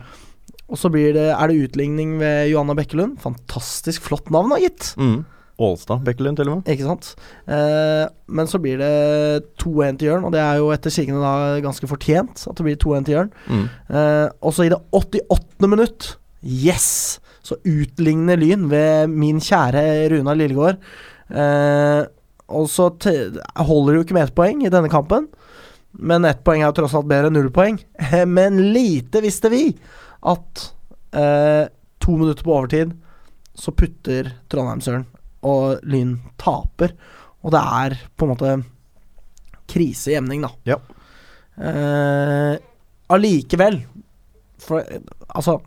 Og 0.68 0.78
så 0.80 0.90
blir 0.90 1.12
det, 1.14 1.28
er 1.34 1.46
det 1.50 1.56
utligning 1.68 2.18
ved 2.18 2.48
Johanna 2.50 2.74
Bekkelund. 2.74 3.18
Fantastisk 3.22 4.02
flott 4.02 4.30
navn, 4.34 4.50
da, 4.54 4.56
gitt. 4.62 4.94
Mm. 4.98 5.24
Ålstad 5.62 6.02
Bekkelund, 6.02 6.38
til 6.38 6.50
og 6.50 6.58
med. 6.58 6.70
Ikke 6.72 6.88
sant? 6.88 7.12
Eh, 7.46 8.04
men 8.26 8.48
så 8.50 8.58
blir 8.62 8.80
det 8.80 9.44
2-1 9.62 10.00
til 10.00 10.10
Jørn, 10.10 10.26
og 10.26 10.34
det 10.34 10.40
er 10.42 10.58
jo 10.58 10.72
etter 10.74 10.90
sigende 10.90 11.22
da 11.22 11.60
ganske 11.62 11.88
fortjent 11.90 12.42
at 12.50 12.58
det 12.58 12.66
blir 12.66 12.80
2-1 12.82 13.06
til 13.06 13.16
Jørn. 13.18 13.30
Mm. 13.46 13.68
Eh, 13.94 14.26
og 14.42 14.56
så 14.56 14.66
i 14.66 14.72
det 14.72 14.80
88. 14.90 15.70
minutt, 15.70 16.08
yes, 16.42 16.88
så 17.44 17.60
utligner 17.62 18.40
Lyn 18.40 18.66
ved 18.72 19.12
min 19.12 19.38
kjære 19.42 19.84
Runa 20.10 20.34
Lillegård. 20.34 20.82
Eh, 21.30 22.02
og 22.54 22.68
så 22.68 22.90
holder 22.98 23.92
det 23.92 23.98
jo 23.98 24.04
ikke 24.04 24.18
med 24.18 24.26
ett 24.26 24.36
poeng 24.36 24.64
i 24.64 24.72
denne 24.72 24.90
kampen, 24.92 25.30
men 25.94 26.26
ett 26.26 26.42
poeng 26.44 26.64
er 26.64 26.72
jo 26.72 26.78
tross 26.80 26.96
alt 26.98 27.08
bedre 27.08 27.30
enn 27.30 27.38
null 27.38 27.52
poeng. 27.54 27.78
men 28.36 28.58
lite 28.74 29.22
visste 29.24 29.52
vi 29.54 29.68
at 30.34 30.66
eh, 31.14 31.70
to 32.02 32.18
minutter 32.18 32.44
på 32.44 32.58
overtid 32.58 32.94
så 33.54 33.70
putter 33.70 34.32
Trondheim-Søren, 34.50 35.04
og 35.44 35.84
Lyn 35.86 36.16
taper. 36.40 36.94
Og 37.44 37.52
det 37.54 37.60
er 37.60 37.98
på 38.16 38.26
en 38.26 38.32
måte 38.32 38.54
krise 39.70 40.12
i 40.12 40.18
emning, 40.18 40.44
da. 40.44 40.50
Ja. 40.68 40.78
Eh, 41.54 42.56
allikevel 43.14 43.78
for, 44.64 44.80
altså, 45.28 45.58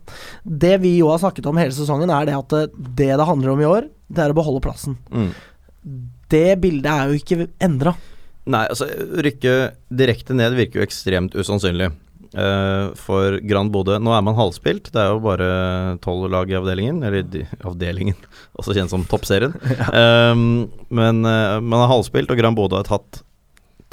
Det 0.42 0.74
vi 0.82 0.96
jo 0.98 1.08
har 1.12 1.20
snakket 1.22 1.46
om 1.48 1.58
hele 1.60 1.74
sesongen, 1.74 2.10
er 2.10 2.26
det 2.28 2.36
at 2.36 2.54
det 2.54 2.64
det, 2.74 3.12
det 3.20 3.28
handler 3.28 3.54
om 3.54 3.62
i 3.62 3.68
år, 3.68 3.88
det 4.08 4.24
er 4.24 4.34
å 4.34 4.38
beholde 4.38 4.64
plassen. 4.64 4.98
Mm. 5.12 5.30
Det 6.28 6.60
bildet 6.60 6.90
er 6.90 7.08
jo 7.08 7.20
ikke 7.20 7.48
endra. 7.62 7.94
Nei, 8.48 8.64
altså 8.66 8.88
rykke 9.24 9.54
direkte 9.92 10.36
ned 10.36 10.56
virker 10.56 10.80
jo 10.80 10.86
ekstremt 10.86 11.36
usannsynlig. 11.36 11.90
Eh, 12.34 12.88
for 12.98 13.38
Grand 13.48 13.72
Bodø 13.72 13.98
Nå 14.02 14.12
er 14.14 14.24
man 14.24 14.36
halvspilt, 14.38 14.90
det 14.94 15.00
er 15.02 15.12
jo 15.14 15.22
bare 15.24 15.48
tolv 16.04 16.28
lag 16.32 16.50
i 16.50 16.58
avdelingen. 16.58 17.00
Eller 17.06 17.24
de, 17.24 17.44
avdelingen, 17.62 18.18
også 18.58 18.76
kjent 18.76 18.92
som 18.92 19.06
toppserien. 19.08 19.54
um, 20.32 20.66
men 20.88 21.22
uh, 21.24 21.58
man 21.62 21.84
er 21.84 21.92
halvspilt, 21.94 22.30
og 22.32 22.40
Grand 22.40 22.58
Bodø 22.58 22.80
har 22.80 22.88
tatt 22.88 23.22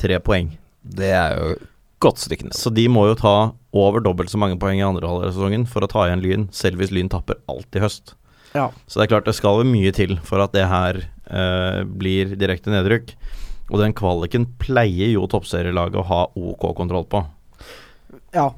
tre 0.02 0.20
poeng. 0.24 0.54
Det 0.86 1.14
er 1.16 1.40
jo 1.40 1.56
godt 2.04 2.22
stykke 2.22 2.50
ned. 2.50 2.58
Så 2.58 2.72
de 2.74 2.86
må 2.92 3.08
jo 3.10 3.18
ta 3.20 3.36
over 3.76 4.04
dobbelt 4.04 4.32
så 4.32 4.40
mange 4.40 4.60
poeng 4.62 4.80
i 4.80 4.86
andre 4.86 5.08
halvdel 5.10 5.32
av 5.32 5.36
sesongen 5.36 5.66
for 5.70 5.84
å 5.84 5.90
ta 5.92 6.06
igjen 6.08 6.24
Lyn, 6.24 6.46
selv 6.56 6.80
hvis 6.80 6.94
Lyn 6.96 7.12
tapper 7.12 7.42
alt 7.52 7.76
i 7.76 7.84
høst. 7.84 8.16
Ja. 8.56 8.70
Så 8.88 9.00
det 9.00 9.08
er 9.08 9.16
klart 9.16 9.28
det 9.28 9.36
skal 9.36 9.66
mye 9.68 9.92
til 9.96 10.16
for 10.24 10.44
at 10.44 10.54
det 10.56 10.68
her 10.72 11.02
uh, 11.28 11.82
blir 11.84 12.36
direkte 12.40 12.72
nedrykk. 12.72 13.16
Og 13.74 13.82
den 13.82 13.96
kvaliken 13.98 14.46
pleier 14.62 15.10
jo 15.10 15.26
toppserielaget 15.30 15.98
å 16.00 16.08
ha 16.10 16.22
ok 16.38 16.70
kontroll 16.78 17.08
på. 17.10 17.24
Ja. 18.36 18.50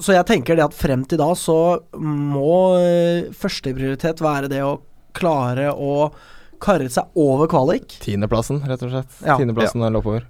Så 0.00 0.14
jeg 0.14 0.26
tenker 0.28 0.56
det 0.58 0.64
at 0.68 0.74
frem 0.76 1.02
til 1.10 1.18
da 1.18 1.30
så 1.38 1.56
må 1.98 2.50
uh, 2.78 3.30
førsteprioritet 3.34 4.22
være 4.22 4.50
det 4.52 4.60
å 4.62 4.76
klare 5.18 5.72
å 5.74 6.10
karre 6.62 6.90
seg 6.92 7.16
over 7.18 7.48
kvalik. 7.50 7.96
Tiendeplassen, 8.04 8.60
rett 8.68 8.82
og 8.86 8.92
slett. 8.92 9.16
Ja. 9.24 9.38
Tiendeplassen 9.40 9.82
eller 9.82 10.02
oppover. 10.02 10.26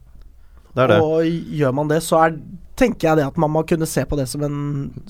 Det 0.70 0.84
er 0.84 0.92
det. 0.94 1.00
Og 1.02 1.26
gjør 1.60 1.74
man 1.76 1.90
det, 1.90 1.98
så 2.06 2.20
er, 2.24 2.36
tenker 2.78 3.10
jeg 3.10 3.18
det 3.20 3.26
at 3.26 3.40
man 3.42 3.50
må 3.52 3.64
kunne 3.68 3.88
se 3.90 4.04
på 4.06 4.16
det 4.16 4.28
som 4.30 4.44
en 4.46 4.60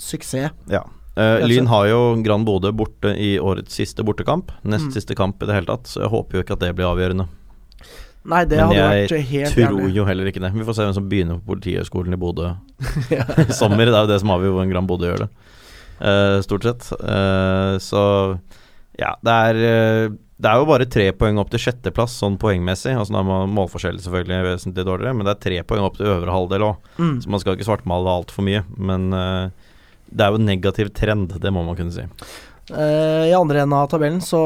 suksess. 0.00 0.54
Ja. 0.72 0.80
Eh, 1.20 1.42
Lyn 1.44 1.68
har 1.68 1.88
jo 1.90 1.98
Grand 2.24 2.46
Bodø 2.48 2.70
borte 2.72 3.12
i 3.12 3.34
årets 3.38 3.76
siste 3.76 4.02
bortekamp. 4.06 4.54
Nest 4.64 4.88
Mm. 4.88 4.94
siste 4.96 5.14
kamp 5.18 5.42
i 5.42 5.46
det 5.50 5.58
hele 5.58 5.68
tatt, 5.68 5.84
så 5.90 6.00
jeg 6.06 6.10
håper 6.10 6.38
jo 6.38 6.42
ikke 6.44 6.56
at 6.56 6.64
det 6.64 6.74
blir 6.78 6.88
avgjørende. 6.88 7.28
Nei, 8.28 8.42
det 8.44 8.58
Men 8.60 8.68
hadde 8.68 8.88
vært 8.92 9.12
helt 9.16 9.30
Men 9.30 9.32
jeg 9.32 9.52
Tror 9.54 9.78
jævlig. 9.80 9.92
jo 9.96 10.04
heller 10.04 10.28
ikke 10.28 10.42
det. 10.44 10.52
Vi 10.52 10.64
får 10.66 10.76
se 10.76 10.86
hvem 10.86 10.96
som 10.98 11.06
begynner 11.08 11.38
på 11.40 11.54
Politihøgskolen 11.54 12.16
i 12.16 12.20
Bodø 12.20 12.50
i 13.48 13.56
sommer. 13.56 13.88
Det 13.88 13.96
er 13.96 14.04
jo 14.04 14.10
det 14.10 14.18
som 14.20 14.32
avgjør 14.34 14.58
en 14.60 14.74
Grand 14.74 14.90
Bodø 14.90 15.08
gjør 15.08 15.22
det, 15.24 15.28
uh, 16.04 16.40
stort 16.44 16.66
sett. 16.68 16.90
Uh, 17.00 17.78
så 17.80 18.02
ja, 19.00 19.14
det 19.24 19.32
er 19.32 19.58
eh, 19.64 20.10
Det 20.36 20.48
er 20.50 20.58
jo 20.60 20.66
bare 20.68 20.88
tre 20.90 21.06
poeng 21.16 21.38
opp 21.40 21.48
til 21.52 21.62
sjetteplass 21.62 22.18
sånn 22.20 22.36
poengmessig. 22.40 22.92
Altså 22.92 23.14
Da 23.14 23.22
er 23.22 23.48
målforskjellen 23.54 24.02
selvfølgelig 24.04 24.50
vesentlig 24.50 24.84
dårligere, 24.84 25.16
men 25.16 25.24
det 25.24 25.32
er 25.32 25.40
tre 25.46 25.62
poeng 25.64 25.86
opp 25.86 25.96
til 25.96 26.10
øvre 26.12 26.34
halvdel 26.34 26.66
òg. 26.66 26.92
Mm. 26.98 27.16
Så 27.24 27.32
man 27.32 27.40
skal 27.40 27.56
ikke 27.56 27.68
svartmale 27.70 28.18
altfor 28.20 28.44
mye. 28.44 28.60
Men 28.76 29.08
uh, 29.16 29.48
det 30.12 30.26
er 30.26 30.34
jo 30.34 30.42
en 30.42 30.48
negativ 30.50 30.92
trend, 30.92 31.32
det 31.40 31.54
må 31.54 31.64
man 31.64 31.78
kunne 31.78 31.94
si. 31.94 32.04
I 32.70 33.32
andre 33.34 33.64
enden 33.64 33.74
av 33.74 33.88
tabellen 33.90 34.20
så 34.22 34.38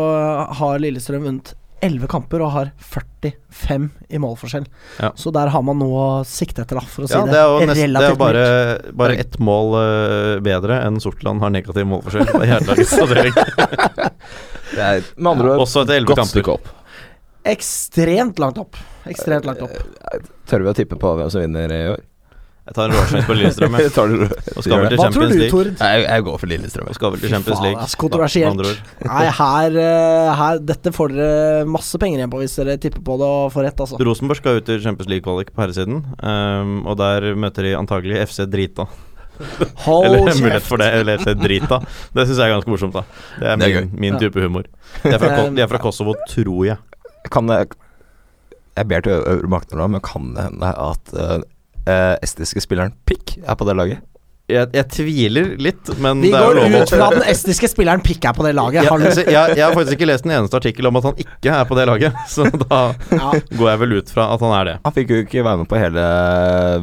har 0.57 0.79
Lillestrøm 0.81 1.27
vunnet 1.27 1.51
11 1.85 2.09
kamper 2.11 2.43
og 2.45 2.53
har 2.55 2.71
45 2.81 3.89
i 4.09 4.21
målforskjell. 4.23 4.65
Ja. 5.03 5.11
Så 5.21 5.33
der 5.35 5.51
har 5.53 5.65
man 5.67 5.79
noe 5.83 6.05
å 6.05 6.23
sikte 6.29 6.65
etter, 6.65 6.81
for 6.89 7.05
å 7.05 7.11
si 7.11 7.17
Ja, 7.17 7.25
det, 7.27 7.35
det 7.35 7.41
er 7.43 7.51
jo 7.51 7.69
nest, 7.71 7.83
det 7.99 8.07
er 8.09 8.17
bare, 8.21 8.45
bare 8.97 9.19
ett 9.21 9.37
mål 9.43 9.77
eh, 9.81 10.31
bedre 10.45 10.81
enn 10.87 10.97
Sortland 11.03 11.45
har 11.45 11.53
negativ 11.55 11.87
målforskjell 11.91 12.31
på 12.33 12.41
avdeling. 13.05 13.37
Det 14.75 14.81
er 14.89 15.05
med 15.21 15.31
andre 15.35 15.53
ord 15.55 15.67
Også 15.67 15.85
etter 15.85 15.99
elleve 16.01 16.15
godt 16.15 16.23
kamper. 16.25 16.33
stykke 16.33 16.57
opp. 16.57 16.73
Ekstremt 17.55 18.41
langt 18.41 18.59
opp. 18.63 18.81
Ekstremt 19.11 19.45
langt 19.45 19.61
opp. 19.67 19.77
Eh, 19.77 20.25
Tør 20.49 20.65
vi 20.65 20.73
å 20.73 20.77
tippe 20.77 20.97
på 21.01 21.15
hvem 21.19 21.31
som 21.33 21.45
vinner 21.45 21.73
i 21.77 21.83
år? 21.93 22.03
Jeg 22.65 22.75
tar 22.79 22.87
en 22.89 22.95
råsjanse 22.97 23.27
på 23.29 23.35
Lillestrøm. 23.37 23.75
jeg. 23.77 23.91
Tar 23.97 24.09
du- 24.09 24.23
Og 24.25 24.63
skal 24.65 24.79
vel 24.81 24.89
til 24.89 24.97
Hva 24.97 25.05
tror 25.05 25.13
Champions 25.13 25.33
du, 25.35 25.39
League. 25.39 25.51
Tord? 25.53 25.71
Jeg, 25.85 26.05
jeg 26.09 26.25
går 26.25 26.39
for 26.41 26.47
Lillestrøm. 26.49 26.87
Og 26.89 26.95
skal 26.97 27.11
vel 27.13 27.21
til 27.21 27.33
Champions 27.35 27.59
faen, 27.59 27.67
League. 27.69 27.83
ass, 27.85 27.95
kontroversielt. 28.01 28.47
med 28.49 28.53
andre 28.55 28.71
ord. 28.73 28.81
Nei, 29.11 29.25
her, 29.39 29.77
eh, 29.85 30.31
her 30.41 30.63
Dette 30.73 30.93
får 30.97 31.13
dere 31.13 31.67
masse 31.69 32.01
penger 32.01 32.23
igjen 32.23 32.33
på 32.33 32.41
hvis 32.41 32.57
dere 32.63 32.79
tipper 32.81 33.05
på 33.05 33.19
det 33.21 33.29
og 33.29 33.53
får 33.53 33.67
rett, 33.69 33.83
altså. 33.85 34.01
Rosenborg 34.09 34.41
skal 34.41 34.63
ut 34.63 34.69
til 34.71 34.81
Champions 34.87 35.13
League-kvalik 35.13 35.53
på 35.53 35.61
herresiden, 35.65 36.01
ehm, 36.25 36.75
og 36.89 36.97
der 37.03 37.29
møter 37.37 37.69
de 37.69 37.75
antagelig 37.77 38.23
FC 38.31 38.49
Drita. 38.49 38.89
Hold 39.85 40.05
Eller 40.07 40.21
kjeft. 40.31 40.41
mulighet 40.45 40.63
for 40.71 40.79
det, 40.81 40.89
eller 40.95 41.19
FC 41.21 41.33
Drita. 41.37 41.79
Det 42.15 42.25
syns 42.29 42.39
jeg 42.39 42.47
er 42.49 42.53
ganske 42.55 42.71
morsomt, 42.71 42.95
da. 42.97 43.03
Det 43.41 43.49
er 43.51 43.57
Det 43.61 43.69
er 43.69 43.81
min, 43.83 43.95
min 44.07 44.19
type 44.23 44.41
humor. 44.41 44.69
De 45.03 45.11
er, 45.13 45.19
fra, 45.19 45.33
Ko- 45.37 45.49
de 45.57 45.61
er 45.65 45.69
fra 45.73 45.81
Kosovo, 45.83 46.15
tror 46.31 46.61
jeg. 46.69 46.79
Kan 47.35 47.49
det 47.51 47.65
Jeg 48.77 48.89
ber 48.89 49.03
til 49.05 49.13
øvre 49.21 49.51
makter 49.51 49.77
nå, 49.77 49.89
men 49.91 50.01
kan 50.07 50.33
det 50.37 50.49
hende 50.49 50.71
at 50.73 51.13
uh, 51.89 52.17
estiske 52.25 52.61
spilleren 52.65 52.93
Pick 53.09 53.39
er 53.45 53.55
på 53.61 53.69
det 53.69 53.77
laget? 53.79 54.03
Jeg, 54.45 54.69
jeg 54.77 54.85
tviler 54.93 55.47
litt, 55.57 55.89
men 56.05 56.19
Vi 56.21 56.29
det 56.29 56.37
er 56.37 56.43
jo 56.45 56.49
går 56.51 56.59
lov 56.59 56.75
å 56.77 56.81
ut 56.85 56.91
fra 56.93 57.05
at 57.07 57.15
den 57.17 57.23
estiske 57.33 57.69
spilleren 57.73 58.03
Pikk 58.05 58.27
er 58.29 58.35
på 58.37 58.45
det 58.45 58.51
laget. 58.53 58.85
Hallo. 58.93 59.07
altså, 59.09 59.23
jeg, 59.25 59.55
jeg 59.57 59.65
har 59.65 59.73
faktisk 59.73 59.97
ikke 59.97 60.09
lest 60.11 60.27
en 60.29 60.35
eneste 60.37 60.59
artikkel 60.59 60.85
om 60.91 60.99
at 61.01 61.07
han 61.09 61.23
ikke 61.25 61.55
er 61.57 61.65
på 61.71 61.79
det 61.79 61.87
laget, 61.89 62.19
så 62.35 62.45
da 62.53 62.81
Ja. 63.09 63.31
går 63.57 63.71
jeg 63.71 63.81
vel 63.87 63.95
ut 64.03 64.13
fra 64.13 64.27
at 64.35 64.45
han 64.45 64.53
er 64.59 64.69
det. 64.69 64.75
Han 64.85 64.97
fikk 64.99 65.15
jo 65.15 65.23
ikke 65.25 65.47
være 65.49 65.63
med 65.63 65.71
på 65.73 65.81
hele 65.81 66.05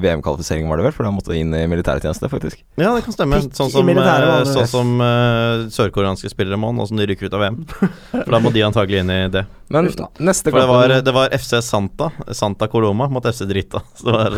VM-kvalifiseringen, 0.01 0.73
var 0.73 0.81
det 0.81 0.87
vel? 0.89 0.95
For 0.97 1.05
han 1.05 1.13
måtte 1.19 1.37
inn 1.37 1.53
i 1.53 1.61
militærtjeneste, 1.69 2.31
faktisk. 2.33 2.63
Ja, 2.81 2.95
det 2.97 3.05
kan 3.05 3.13
stemme. 3.19 3.43
Pikk 3.45 3.53
Sånn 3.61 3.69
i 3.69 3.77
som, 3.77 3.85
militæret, 3.93 4.33
eh, 4.33 4.41
det. 4.41 4.53
sånn 4.57 4.71
som 4.73 5.05
eh, 5.05 5.69
sørkoreanske 5.77 6.33
spillere 6.33 6.57
må 6.57 6.73
nå 6.73 6.89
som 6.89 6.97
de 6.97 7.05
rykker 7.13 7.29
ut 7.29 7.37
av 7.37 7.45
VM. 7.45 7.61
For 8.25 8.31
da 8.33 8.41
må 8.41 8.49
de 8.57 8.65
antagelig 8.65 9.03
inn 9.05 9.13
i 9.13 9.21
det. 9.37 9.45
Men 9.71 9.87
neste 10.19 10.51
kamp 10.51 10.61
det 10.61 10.67
var, 10.67 10.89
det 11.07 11.11
var 11.15 11.29
FC 11.37 11.61
Santa, 11.63 12.11
Santa 12.35 12.67
Coloma 12.67 13.07
mot 13.11 13.25
FC 13.25 13.41
Drita. 13.49 13.81
Så 13.95 14.05
det 14.05 14.11
var 14.11 14.31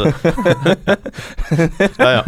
Ja, 2.03 2.11
ja. 2.11 2.23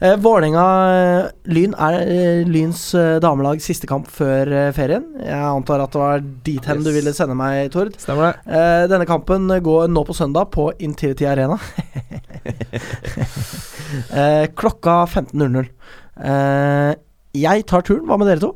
Eh, 0.00 0.16
Vålerenga 0.20 0.64
eh, 0.96 1.24
Lyn 1.52 1.74
er 1.78 1.94
eh, 2.02 2.46
Lyns 2.48 2.94
eh, 2.98 3.18
damelag 3.22 3.62
siste 3.64 3.86
kamp 3.90 4.08
før 4.12 4.72
ferien. 4.76 5.04
Jeg 5.22 5.42
antar 5.46 5.80
at 5.84 5.92
det 5.94 6.00
var 6.02 6.20
dit 6.46 6.64
hen 6.68 6.84
du 6.84 6.90
ville 6.94 7.14
sende 7.16 7.36
meg, 7.38 7.70
Tord. 7.74 7.90
Stemmer 8.02 8.32
det? 8.32 8.36
Eh, 8.50 8.84
denne 8.90 9.06
kampen 9.08 9.42
går 9.62 9.88
nå 9.92 10.04
på 10.08 10.14
søndag 10.16 10.44
på 10.56 10.64
Intility 10.82 11.24
Arena. 11.30 11.56
eh, 14.10 14.46
klokka 14.58 14.94
15.00. 15.06 15.66
Eh, 16.16 16.92
jeg 17.36 17.66
tar 17.68 17.82
turen. 17.86 18.06
Hva 18.08 18.16
med 18.20 18.28
dere 18.30 18.42
to? 18.42 18.50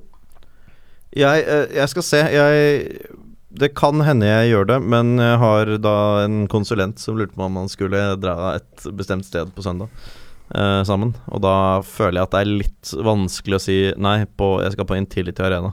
Jeg, 1.16 1.42
eh, 1.42 1.66
jeg 1.74 1.90
skal 1.90 2.06
se. 2.06 2.22
Jeg 2.30 3.16
Det 3.50 3.72
kan 3.74 3.98
hende 4.06 4.28
jeg 4.28 4.52
gjør 4.52 4.66
det, 4.68 4.78
men 4.86 5.16
jeg 5.18 5.38
har 5.42 5.72
da 5.82 5.94
en 6.22 6.44
konsulent 6.46 7.00
som 7.02 7.18
lurte 7.18 7.34
på 7.34 7.42
om 7.48 7.56
han 7.58 7.68
skulle 7.68 8.14
dra 8.22 8.54
et 8.60 8.84
bestemt 8.94 9.26
sted 9.26 9.50
på 9.56 9.64
søndag 9.66 9.90
eh, 10.54 10.82
sammen. 10.86 11.16
Og 11.34 11.42
da 11.42 11.82
føler 11.82 12.20
jeg 12.20 12.28
at 12.28 12.36
det 12.36 12.42
er 12.44 12.52
litt 12.62 12.92
vanskelig 13.10 13.58
å 13.58 13.64
si 13.64 13.78
nei 13.98 14.20
på 14.38 14.60
Jeg 14.62 14.76
skal 14.76 14.86
på 14.86 14.98
Intility 15.00 15.42
Arena. 15.42 15.72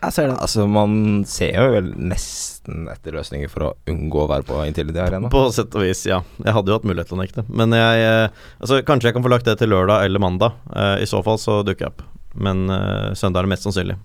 Jeg 0.00 0.14
ser 0.16 0.30
det. 0.30 0.36
Altså, 0.40 0.64
man 0.68 1.24
ser 1.28 1.56
jo 1.58 1.72
vel 1.74 1.90
nesten 2.12 2.86
etter 2.88 3.12
løsninger 3.18 3.50
for 3.52 3.66
å 3.66 3.72
unngå 3.92 4.22
å 4.22 4.28
være 4.30 4.46
på 4.48 4.60
Intility 4.64 5.00
Arena. 5.02 5.28
På 5.32 5.46
sett 5.52 5.74
og 5.76 5.84
vis, 5.84 6.06
ja. 6.08 6.22
Jeg 6.40 6.56
hadde 6.56 6.72
jo 6.72 6.78
hatt 6.78 6.86
mulighet 6.88 7.10
til 7.12 7.18
å 7.18 7.20
nekte. 7.20 7.44
Men 7.48 7.76
jeg 7.76 8.04
eh, 8.06 8.46
Altså, 8.60 8.80
kanskje 8.84 9.10
jeg 9.10 9.16
kan 9.18 9.24
få 9.26 9.32
lagt 9.32 9.48
det 9.48 9.58
til 9.60 9.72
lørdag 9.72 10.04
eller 10.04 10.22
mandag. 10.24 10.56
Eh, 10.72 11.02
I 11.04 11.08
så 11.08 11.20
fall 11.24 11.40
så 11.40 11.60
dukker 11.64 11.88
jeg 11.88 11.92
opp. 11.92 12.06
Men 12.32 12.64
eh, 12.72 13.12
søndag 13.18 13.42
er 13.42 13.48
det 13.48 13.54
mest 13.56 13.68
sannsynlig. 13.68 13.98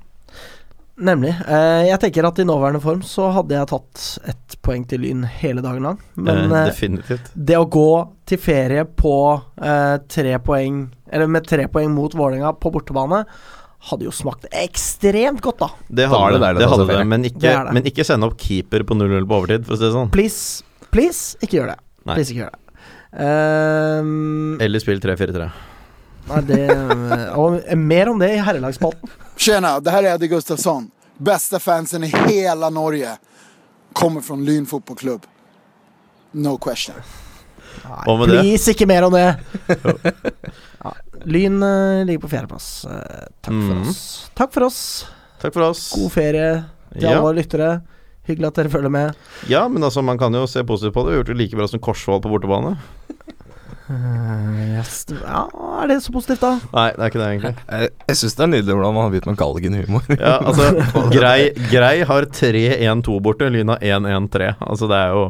Nemlig. 0.96 1.34
Eh, 1.48 1.86
jeg 1.90 2.00
tenker 2.00 2.24
at 2.28 2.38
i 2.40 2.46
nåværende 2.48 2.80
form 2.84 3.02
så 3.04 3.28
hadde 3.36 3.58
jeg 3.58 3.68
tatt 3.68 4.04
ett 4.32 4.56
poeng 4.64 4.86
til 4.88 5.04
Lyn 5.04 5.26
hele 5.42 5.64
dagen 5.64 5.84
lang. 5.84 5.98
Men 6.16 6.54
eh, 6.56 6.70
eh, 6.72 7.26
det 7.36 7.58
å 7.60 7.66
gå 7.68 7.90
til 8.30 8.40
ferie 8.40 8.86
på 8.88 9.16
eh, 9.60 9.98
tre 10.10 10.38
poeng 10.42 10.86
Eller 11.12 11.28
med 11.30 11.46
tre 11.46 11.68
poeng 11.70 11.92
mot 11.94 12.16
Vålerenga 12.16 12.54
på 12.58 12.72
bortebane 12.74 13.26
hadde 13.86 14.08
jo 14.08 14.14
smakt 14.16 14.48
ekstremt 14.56 15.44
godt, 15.46 15.60
da. 15.62 15.68
Det 16.00 16.08
hadde 16.10 16.22
er 16.24 16.32
det 16.32 16.40
det, 16.40 16.46
deilig 16.46 16.62
det, 16.64 16.70
hadde 16.72 16.86
det 16.90 17.02
men, 17.12 17.26
ikke, 17.28 17.52
det. 17.52 17.74
men 17.78 17.90
ikke 17.92 18.06
sende 18.08 18.30
opp 18.32 18.40
keeper 18.42 18.82
på 18.88 18.98
0-0 18.98 19.28
på 19.30 19.38
overtid, 19.38 19.68
for 19.68 19.76
å 19.76 19.78
si 19.78 19.86
det 19.86 19.92
sånn. 19.94 20.10
Please, 20.16 20.64
please, 20.96 21.36
ikke 21.46 21.60
gjør 21.60 21.70
det. 21.76 21.78
Nei. 22.08 22.16
Please, 22.16 22.34
ikke 22.34 22.48
gjør 22.48 22.56
det. 22.56 22.62
Um, 23.16 24.58
Eller 24.64 24.82
spill 24.82 25.04
3-4-3. 25.04 25.52
nei, 26.32 26.42
det 26.50 26.64
Og 27.38 27.60
mer 27.78 28.10
om 28.12 28.18
det 28.20 28.32
i 28.34 28.42
herrelagsspalten. 28.42 29.14
Tjena, 29.36 29.80
det 29.80 29.92
här 29.92 30.04
är 30.04 30.16
Eddie 30.16 30.28
Gustafsson. 30.28 30.92
Bästa 31.18 31.60
fansen 31.60 32.04
i 32.04 32.08
hela 32.08 32.70
Norge. 32.70 33.18
Kommer 33.94 34.22
från 34.22 34.46
Lyn 34.46 34.66
fotbollklubb. 34.66 35.26
No 36.32 36.58
question. 36.58 36.96
Med 38.08 38.20
det 38.20 38.26
Please, 38.42 38.72
ikke 38.72 38.86
mer 38.86 39.04
om 39.04 39.14
det. 39.14 39.36
ja, 40.84 40.94
Lyn 41.24 41.64
uh, 41.64 42.06
ligger 42.06 42.20
på 42.20 42.30
fjerdeplass. 42.30 42.86
Uh, 42.86 42.92
takk 43.42 43.54
for 43.54 43.76
Mhm. 43.76 43.90
oss. 43.90 44.32
Takk 44.36 44.54
for 44.54 44.64
oss. 44.64 45.06
Takk 45.42 45.54
for 45.54 45.62
oss. 45.70 45.92
God 45.96 46.12
ferie 46.12 46.64
til 46.94 47.06
alle 47.08 47.16
Ja. 47.16 47.22
våre 47.22 47.36
lyttere. 47.36 47.82
Hyggelig 48.26 48.48
at 48.48 48.56
dere 48.56 48.70
følger 48.70 48.90
med. 48.90 49.14
ja, 49.48 49.68
men 49.68 49.84
altså, 49.84 50.02
man 50.02 50.18
kan 50.18 50.34
jo 50.34 50.48
se 50.48 50.64
positivt 50.64 50.94
på 50.94 51.04
det. 51.06 51.12
Vi 51.12 51.12
har 51.18 51.24
gjort 51.24 51.28
det 51.28 51.38
like 51.38 51.56
bra 51.58 51.68
som 51.68 51.80
Korsvoll 51.80 52.22
på 52.22 52.30
bortebane. 52.30 52.78
Eh, 53.86 54.78
yes. 54.80 55.06
Ja, 55.12 55.44
er 55.84 55.90
det 55.92 56.00
så 56.02 56.14
positivt, 56.14 56.42
da? 56.42 56.56
Nei, 56.74 56.88
det 56.96 57.04
er 57.04 57.12
ikke 57.12 57.22
det, 57.22 57.28
egentlig. 57.36 57.52
Jeg, 57.70 57.92
jeg 58.10 58.20
syns 58.22 58.38
det 58.38 58.46
er 58.46 58.52
nydelig 58.54 58.78
hvordan 58.78 58.96
man 58.96 59.06
har 59.06 59.14
begynt 59.14 59.30
med 59.30 59.40
galgenhumor. 59.42 60.08
Ja, 60.16 60.36
altså 60.42 60.70
Grei, 61.16 61.40
grei 61.70 61.96
har 62.10 62.30
3-1-2 62.34 63.20
borte, 63.26 63.50
Lyn 63.54 63.74
har 63.76 63.86
1-1-3. 63.86 64.52
Altså, 64.66 64.90
det 64.90 65.02
er 65.04 65.14
jo 65.14 65.26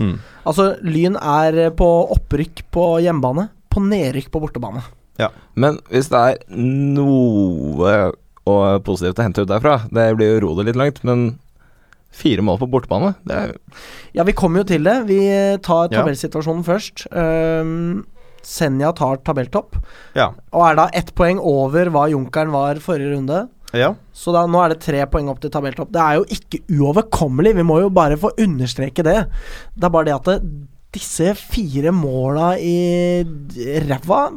mm. 0.00 0.16
Altså, 0.48 0.70
Lyn 0.88 1.20
er 1.20 1.60
på 1.76 1.90
opprykk 2.16 2.64
på 2.74 2.88
hjemmebane, 3.04 3.48
på 3.68 3.84
nedrykk 3.84 4.32
på 4.32 4.44
bortebane. 4.46 4.84
Ja, 5.20 5.30
Men 5.54 5.78
hvis 5.92 6.08
det 6.10 6.20
er 6.20 6.40
noe 6.58 8.12
positivt 8.84 9.20
å 9.20 9.24
hente 9.24 9.44
ut 9.44 9.48
derfra 9.48 9.76
Det 9.86 10.08
blir 10.18 10.32
jo 10.34 10.40
rolig 10.42 10.66
litt 10.66 10.78
langt, 10.80 10.98
men 11.06 11.36
fire 12.14 12.44
mål 12.46 12.60
på 12.62 12.68
bortebane, 12.70 13.14
det 13.26 13.36
er 13.36 13.54
Ja, 14.14 14.22
vi 14.24 14.32
kommer 14.32 14.62
jo 14.62 14.68
til 14.70 14.84
det. 14.86 14.96
Vi 15.08 15.20
tar 15.62 15.88
tar 15.88 15.92
Ja. 15.92 16.04
først. 16.62 17.06
Um, 17.12 18.04
Senja 18.44 18.92
tar 18.94 19.16
tabelltopp, 19.24 19.76
Ja. 20.14 20.32
og 20.52 20.66
er 20.70 20.74
da 20.76 20.88
ett 20.92 21.14
poeng 21.14 21.38
over 21.40 21.86
hva 21.90 22.08
Junkeren 22.10 22.50
var 22.52 22.74
forrige 22.76 23.14
runde. 23.16 23.48
ja. 23.72 23.94
Så 24.12 24.32
da, 24.32 24.46
nå 24.46 24.60
er 24.64 24.68
det 24.74 24.80
tre 24.80 25.04
poeng 25.06 25.28
opp 25.28 25.40
til 25.40 25.50
tabelltopp. 25.50 25.90
Det 25.90 26.00
er 26.00 26.14
jo 26.20 26.24
ikke 26.24 26.60
uoverkommelig, 26.70 27.54
vi 27.56 27.62
må 27.62 27.80
jo 27.80 27.88
bare 27.90 28.16
få 28.16 28.30
understreke 28.38 29.02
det. 29.02 29.26
Det 29.74 29.84
er 29.84 29.90
bare 29.90 30.04
det 30.04 30.14
at 30.14 30.24
det, 30.24 30.68
disse 30.92 31.34
fire 31.34 31.90
måla 31.90 32.52
i 32.60 33.24
ræva 33.88 34.30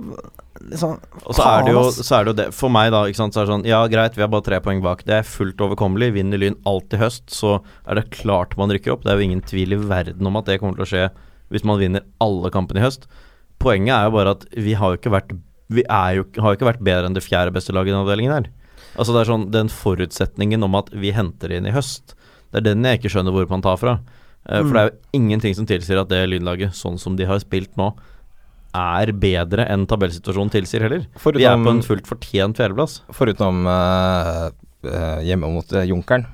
liksom, 0.72 0.98
Og 1.24 1.36
så 1.38 1.46
er 1.46 1.64
det 1.68 1.74
jo 1.76 1.84
så 1.92 2.16
er 2.18 2.26
det, 2.26 2.32
jo 2.32 2.38
det 2.40 2.48
For 2.56 2.74
meg, 2.74 2.92
da, 2.94 3.04
så 3.14 3.28
er 3.28 3.34
det 3.34 3.52
sånn 3.52 3.66
Ja, 3.68 3.80
greit, 3.92 4.18
vi 4.18 4.24
har 4.26 4.32
bare 4.34 4.46
tre 4.46 4.60
poeng 4.64 4.82
bak. 4.84 5.04
Det 5.08 5.20
er 5.20 5.28
fullt 5.28 5.62
overkommelig. 5.64 6.14
Vinner 6.16 6.42
Lyn 6.42 6.58
alt 6.70 6.94
i 6.94 7.00
høst, 7.02 7.26
så 7.34 7.58
er 7.88 8.00
det 8.00 8.10
klart 8.16 8.58
man 8.60 8.74
rykker 8.74 8.96
opp. 8.96 9.06
Det 9.06 9.14
er 9.14 9.20
jo 9.22 9.28
ingen 9.30 9.44
tvil 9.46 9.76
i 9.78 9.82
verden 9.82 10.28
om 10.30 10.40
at 10.40 10.50
det 10.50 10.60
kommer 10.62 10.80
til 10.80 10.88
å 10.88 10.92
skje 10.92 11.06
hvis 11.54 11.64
man 11.68 11.80
vinner 11.80 12.04
alle 12.24 12.52
kampene 12.52 12.82
i 12.82 12.86
høst. 12.86 13.08
Poenget 13.64 13.96
er 13.96 14.10
jo 14.10 14.16
bare 14.18 14.36
at 14.36 14.46
vi 14.58 14.76
har 14.78 14.94
jo 14.94 15.00
ikke 15.00 15.14
vært 15.14 15.34
Vi 15.74 15.84
er 15.84 16.20
jo, 16.20 16.28
har 16.42 16.54
jo 16.54 16.58
ikke 16.60 16.70
vært 16.70 16.84
bedre 16.84 17.10
enn 17.10 17.16
det 17.18 17.26
fjerde 17.26 17.52
beste 17.56 17.74
laget 17.76 17.92
i 17.92 17.96
den 17.96 18.04
avdelingen 18.04 18.36
her. 18.36 18.52
Altså 18.98 19.14
det 19.14 19.22
er 19.22 19.32
sånn 19.32 19.50
Den 19.52 19.72
forutsetningen 19.72 20.64
om 20.64 20.78
at 20.80 20.92
vi 20.94 21.12
henter 21.16 21.52
inn 21.54 21.68
i 21.68 21.74
høst, 21.76 22.16
det 22.52 22.62
er 22.62 22.70
den 22.70 22.86
jeg 22.88 23.02
ikke 23.02 23.12
skjønner 23.12 23.36
hvor 23.36 23.50
man 23.52 23.64
tar 23.66 23.80
fra. 23.82 23.98
Eh, 24.48 24.62
For 24.64 24.72
det 24.72 24.82
er 24.82 24.90
jo 24.92 25.20
ingenting 25.20 25.56
som 25.58 25.68
tilsier 25.68 26.00
at 26.00 26.12
det 26.12 26.22
Lynlaget, 26.32 26.76
sånn 26.78 27.00
som 27.02 27.18
de 27.20 27.28
har 27.28 27.42
spilt 27.44 27.74
nå, 27.80 27.92
er 28.76 29.12
bedre 29.18 29.68
enn 29.72 29.86
tabellsituasjonen 29.90 30.52
tilsier 30.54 30.86
heller. 30.88 31.06
Vi 31.08 31.46
er 31.46 31.62
på 31.62 31.74
en 31.74 31.84
fullt 31.86 32.10
fortjent 32.10 32.60
fjerdeplass. 32.60 33.02
foruten 33.16 33.68
eh, 33.72 35.24
hjemme 35.28 35.52
mot 35.54 35.74
eh, 35.74 35.88
Junkeren. 35.90 36.28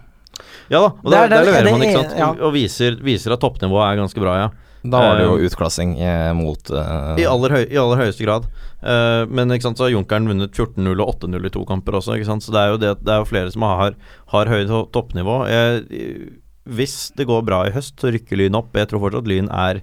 Ja 0.71 0.79
da, 0.79 0.89
og 0.95 1.11
Det 1.11 1.17
er 1.17 1.29
der, 1.29 1.35
der 1.35 1.47
leverer 1.51 1.71
man, 1.71 1.85
ikke 1.85 2.01
sant. 2.01 2.17
ja. 2.17 2.29
Og, 2.33 2.53
viser, 2.55 2.97
viser 3.05 3.35
at 3.35 3.41
toppnivået 3.43 3.85
er 3.91 4.01
ganske 4.01 4.23
bra, 4.23 4.35
ja. 4.39 4.51
Da 4.83 4.99
var 4.99 5.15
det 5.15 5.27
jo 5.29 5.47
utklassing 5.47 5.93
mot 6.35 6.71
uh, 6.75 7.13
I 7.15 7.23
aller, 7.23 7.53
høy, 7.55 7.61
I 7.71 7.77
aller 7.79 8.01
høyeste 8.01 8.25
grad. 8.25 8.49
Uh, 8.83 9.23
men 9.31 9.53
ikke 9.55 9.69
sant, 9.69 9.79
så 9.79 9.85
har 9.85 9.93
Junkeren 9.93 10.27
vunnet 10.27 10.51
14-0 10.51 10.89
og 10.97 11.13
8-0 11.13 11.47
i 11.47 11.51
to 11.55 11.63
kamper 11.69 11.95
også. 12.01 12.17
Ikke 12.17 12.27
sant? 12.27 12.43
Så 12.43 12.51
det 12.51 12.59
er 12.59 12.73
jo, 12.73 12.81
det, 12.81 12.91
det 12.99 13.13
er 13.13 13.21
jo 13.21 13.29
flere 13.29 13.53
som 13.53 13.63
har, 13.63 13.95
har 14.33 14.51
høyt 14.51 14.73
toppnivå. 14.91 15.37
Jeg, 15.47 15.85
hvis 16.63 16.97
det 17.15 17.29
går 17.29 17.45
bra 17.47 17.61
i 17.67 17.73
høst, 17.75 17.95
så 17.99 18.11
rykker 18.11 18.39
Lyn 18.39 18.59
opp. 18.59 18.75
Jeg 18.75 18.91
tror 18.91 19.05
fortsatt 19.05 19.29
Lyn 19.29 19.47
er 19.55 19.79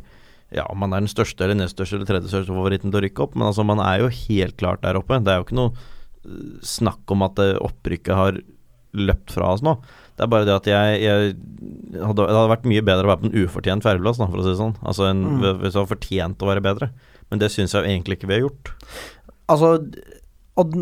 Ja, 0.55 0.65
om 0.67 0.81
man 0.83 0.93
er 0.93 1.05
den 1.05 1.11
største 1.13 1.45
eller 1.47 1.59
nest 1.61 1.77
største 1.77 2.01
eller 2.01 2.09
tredje 2.09 2.31
største 2.33 2.51
favoritten 2.55 2.91
til 2.91 2.99
å 2.99 3.05
rykke 3.05 3.23
opp, 3.23 3.37
men 3.39 3.47
altså 3.47 3.63
man 3.67 3.79
er 3.85 4.03
jo 4.03 4.09
helt 4.11 4.57
klart 4.59 4.83
der 4.83 4.99
oppe. 4.99 5.21
Det 5.23 5.31
er 5.31 5.39
jo 5.41 5.47
ikke 5.47 5.59
noe 5.61 5.75
eh, 5.75 6.39
snakk 6.67 7.15
om 7.15 7.23
at 7.29 7.39
opprykket 7.39 8.17
har 8.19 8.41
løpt 8.99 9.31
fra 9.37 9.53
oss 9.55 9.63
nå. 9.63 9.77
Det 10.19 10.25
er 10.27 10.31
bare 10.33 10.45
det 10.49 10.53
at 10.57 10.67
jeg, 10.69 10.97
jeg 11.01 11.29
hadde, 12.03 12.25
Det 12.27 12.35
hadde 12.35 12.51
vært 12.51 12.67
mye 12.69 12.83
bedre 12.85 13.07
å 13.07 13.11
være 13.13 13.23
på 13.23 13.29
en 13.31 13.39
ufortjent 13.45 13.87
fjerdeplass, 13.87 14.19
for 14.21 14.41
å 14.41 14.45
si 14.45 14.51
det 14.51 14.59
sånn. 14.59 14.75
Altså 14.83 15.07
en, 15.09 15.23
Mm. 15.39 15.45
Hvis 15.63 15.73
du 15.77 15.79
har 15.81 15.87
fortjent 15.89 16.43
å 16.43 16.49
være 16.51 16.65
bedre. 16.67 16.91
Men 17.31 17.39
det 17.39 17.53
syns 17.55 17.73
jeg 17.73 17.87
egentlig 17.87 18.19
ikke 18.19 18.29
vi 18.29 18.37
har 18.41 18.43
gjort. 18.49 18.73
Altså, 19.49 19.71
og 20.59 20.75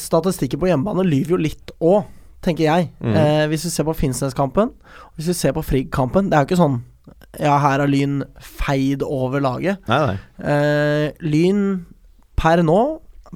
statistikken 0.00 0.62
på 0.62 0.70
hjemmebane 0.70 1.04
lyver 1.04 1.34
jo 1.34 1.42
litt 1.42 1.72
òg, 1.82 2.06
tenker 2.46 2.64
jeg. 2.68 2.88
Mm. 3.02 3.16
Eh, 3.18 3.44
hvis 3.50 3.66
vi 3.66 3.74
ser 3.74 3.84
på 3.88 3.96
Finnsnes-kampen, 3.98 4.70
hvis 5.18 5.28
vi 5.32 5.34
ser 5.34 5.52
på 5.56 5.64
Frigg-kampen 5.66 6.30
Det 6.30 6.38
er 6.38 6.44
jo 6.44 6.48
ikke 6.52 6.62
sånn 6.62 6.78
Ja, 7.40 7.58
her 7.60 7.82
har 7.82 7.90
Lyn 7.90 8.22
feid 8.40 9.02
over 9.04 9.42
laget. 9.44 9.82
Nei, 9.90 9.98
nei. 10.06 10.16
Eh, 10.52 11.10
lyn 11.20 11.84
per 12.36 12.62
nå 12.64 12.80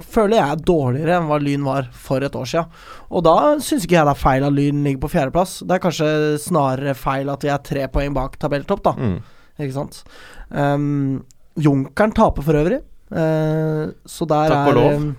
føler 0.01 0.37
jeg 0.37 0.53
er 0.55 0.61
dårligere 0.65 1.17
enn 1.19 1.27
hva 1.29 1.37
Lyn 1.41 1.65
var 1.65 1.89
for 1.93 2.23
et 2.25 2.35
år 2.37 2.47
siden. 2.49 2.79
Og 3.11 3.25
da 3.27 3.35
syns 3.61 3.85
ikke 3.85 3.97
jeg 3.99 4.07
det 4.07 4.13
er 4.15 4.21
feil 4.21 4.45
at 4.47 4.55
Lyn 4.55 4.83
ligger 4.85 5.03
på 5.03 5.11
fjerdeplass. 5.13 5.57
Det 5.67 5.75
er 5.75 5.83
kanskje 5.83 6.11
snarere 6.41 6.95
feil 6.97 7.29
at 7.33 7.43
vi 7.45 7.51
er 7.53 7.65
tre 7.65 7.87
poeng 7.91 8.15
bak 8.15 8.39
tabelltopp, 8.41 8.83
da. 8.87 8.95
Mm. 8.97 9.17
Ikke 9.61 9.75
sant. 9.75 10.01
Um, 10.49 11.21
Junkeren 11.59 12.15
taper 12.15 12.45
for 12.47 12.57
øvrig, 12.61 12.79
uh, 13.11 13.91
så 14.07 14.27
der 14.31 14.55
Takk 14.55 14.71
er 14.71 14.77
lov. 14.79 15.09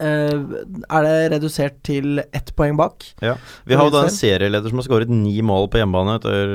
eh, 0.00 0.36
er 0.96 1.06
det 1.06 1.16
redusert 1.36 1.82
til 1.84 2.22
ett 2.24 2.54
poeng 2.56 2.78
bak. 2.80 3.04
Ja. 3.22 3.36
Vi 3.68 3.76
har 3.76 3.86
jo 3.86 3.94
da 3.94 4.06
en 4.06 4.14
serieleder 4.14 4.72
som 4.72 4.80
har 4.80 4.88
skåret 4.88 5.12
ni 5.12 5.36
mål 5.44 5.68
på 5.70 5.82
hjemmebane 5.82 6.16
etter 6.18 6.54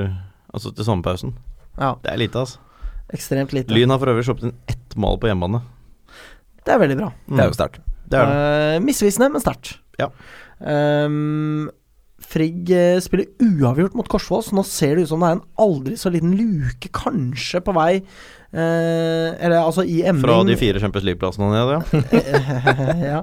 Altså 0.57 0.73
til 0.73 0.87
sommerpausen. 0.87 1.33
Ja, 1.77 1.93
Det 2.03 2.11
er 2.11 2.17
lite, 2.19 2.43
altså. 2.43 2.59
ekstremt 3.13 3.53
lite. 3.53 3.73
Lyn 3.73 3.93
har 3.93 3.99
for 4.01 4.11
øvrig 4.11 4.25
sluppet 4.27 4.49
inn 4.49 4.55
ett 4.67 4.95
mål 4.99 5.19
på 5.21 5.29
hjemmebane. 5.29 5.61
Det 6.65 6.73
er 6.73 6.79
veldig 6.81 6.97
bra. 6.99 7.11
Det 7.29 7.39
er 7.43 7.51
jo 7.51 7.55
sterkt. 7.55 7.83
Er. 8.11 8.31
Eh, 8.31 8.79
misvisende, 8.83 9.29
men 9.31 9.43
sterkt. 9.43 9.77
Ja. 9.99 10.09
Um, 10.59 11.69
Frigg 12.27 12.71
eh, 12.73 12.97
spiller 13.03 13.29
uavgjort 13.43 13.95
mot 13.95 14.07
Korsvoll, 14.09 14.41
så 14.43 14.55
nå 14.57 14.63
ser 14.67 14.97
det 14.97 15.05
ut 15.05 15.11
som 15.11 15.21
det 15.23 15.29
er 15.29 15.37
en 15.37 15.45
aldri 15.63 15.95
så 15.99 16.11
liten 16.11 16.33
luke 16.35 16.89
kanskje 16.95 17.61
på 17.63 17.75
vei 17.77 17.91
Eller 18.57 19.59
altså 19.61 19.83
i 19.85 19.99
emning. 20.07 20.23
Fra 20.25 20.39
de 20.47 20.55
fire 20.59 20.79
Champions 20.81 21.05
League-plassene 21.07 21.49
ned, 21.53 21.73
ja. 21.75 21.81
ja. 23.13 23.19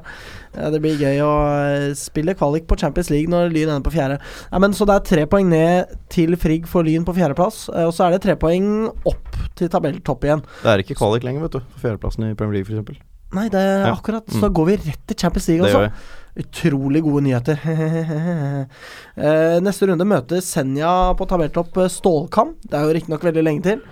ja, 0.55 0.71
det 0.71 0.81
blir 0.85 1.01
gøy 1.01 1.19
å 1.25 1.31
eh, 1.65 1.87
spille 1.99 2.37
kvalik 2.39 2.69
på 2.71 2.79
Champions 2.81 3.11
League 3.11 3.31
når 3.33 3.51
Lyn 3.55 3.69
ender 3.73 3.85
på 3.87 3.95
fjerde. 3.97 4.21
Ja, 4.53 4.61
men 4.63 4.77
Så 4.77 4.87
det 4.89 4.95
er 4.99 5.07
tre 5.11 5.25
poeng 5.31 5.49
ned 5.51 5.95
til 6.15 6.37
Frigg 6.41 6.69
for 6.71 6.87
Lyn 6.87 7.07
på 7.09 7.17
fjerdeplass, 7.17 7.65
eh, 7.75 7.87
og 7.89 7.95
så 7.97 8.07
er 8.09 8.17
det 8.17 8.23
tre 8.27 8.37
poeng 8.41 8.69
opp 9.11 9.41
til 9.59 9.71
tabelltopp 9.73 10.25
igjen. 10.29 10.45
Det 10.63 10.71
er 10.75 10.85
ikke 10.85 10.99
kvalik 11.01 11.27
lenger, 11.27 11.49
vet 11.49 11.59
du. 11.59 11.65
For 11.75 11.89
fjerdeplassen 11.89 12.31
i 12.31 12.37
Premier 12.39 12.61
League, 12.61 12.71
f.eks. 12.85 13.03
Nei, 13.35 13.49
det 13.51 13.59
er 13.59 13.89
Ja. 13.89 13.95
akkurat. 13.97 14.23
Mm. 14.29 14.37
Så 14.37 14.45
da 14.47 14.53
går 14.55 14.67
vi 14.69 14.77
rett 14.85 15.01
til 15.11 15.17
Champions 15.19 15.49
League, 15.51 15.67
altså. 15.67 15.91
Utrolig 16.39 17.03
gode 17.03 17.23
nyheter. 17.27 17.59
Eh, 19.15 19.61
neste 19.63 19.87
runde 19.87 20.03
møter 20.09 20.41
Senja 20.43 21.15
på 21.15 21.27
tabelltopp 21.31 21.77
eh, 21.79 21.91
Stålkam. 21.93 22.57
Det 22.67 22.75
er 22.75 22.83
jo 22.89 22.95
riktignok 22.97 23.23
veldig 23.23 23.45
lenge 23.47 23.63
til. 23.63 23.83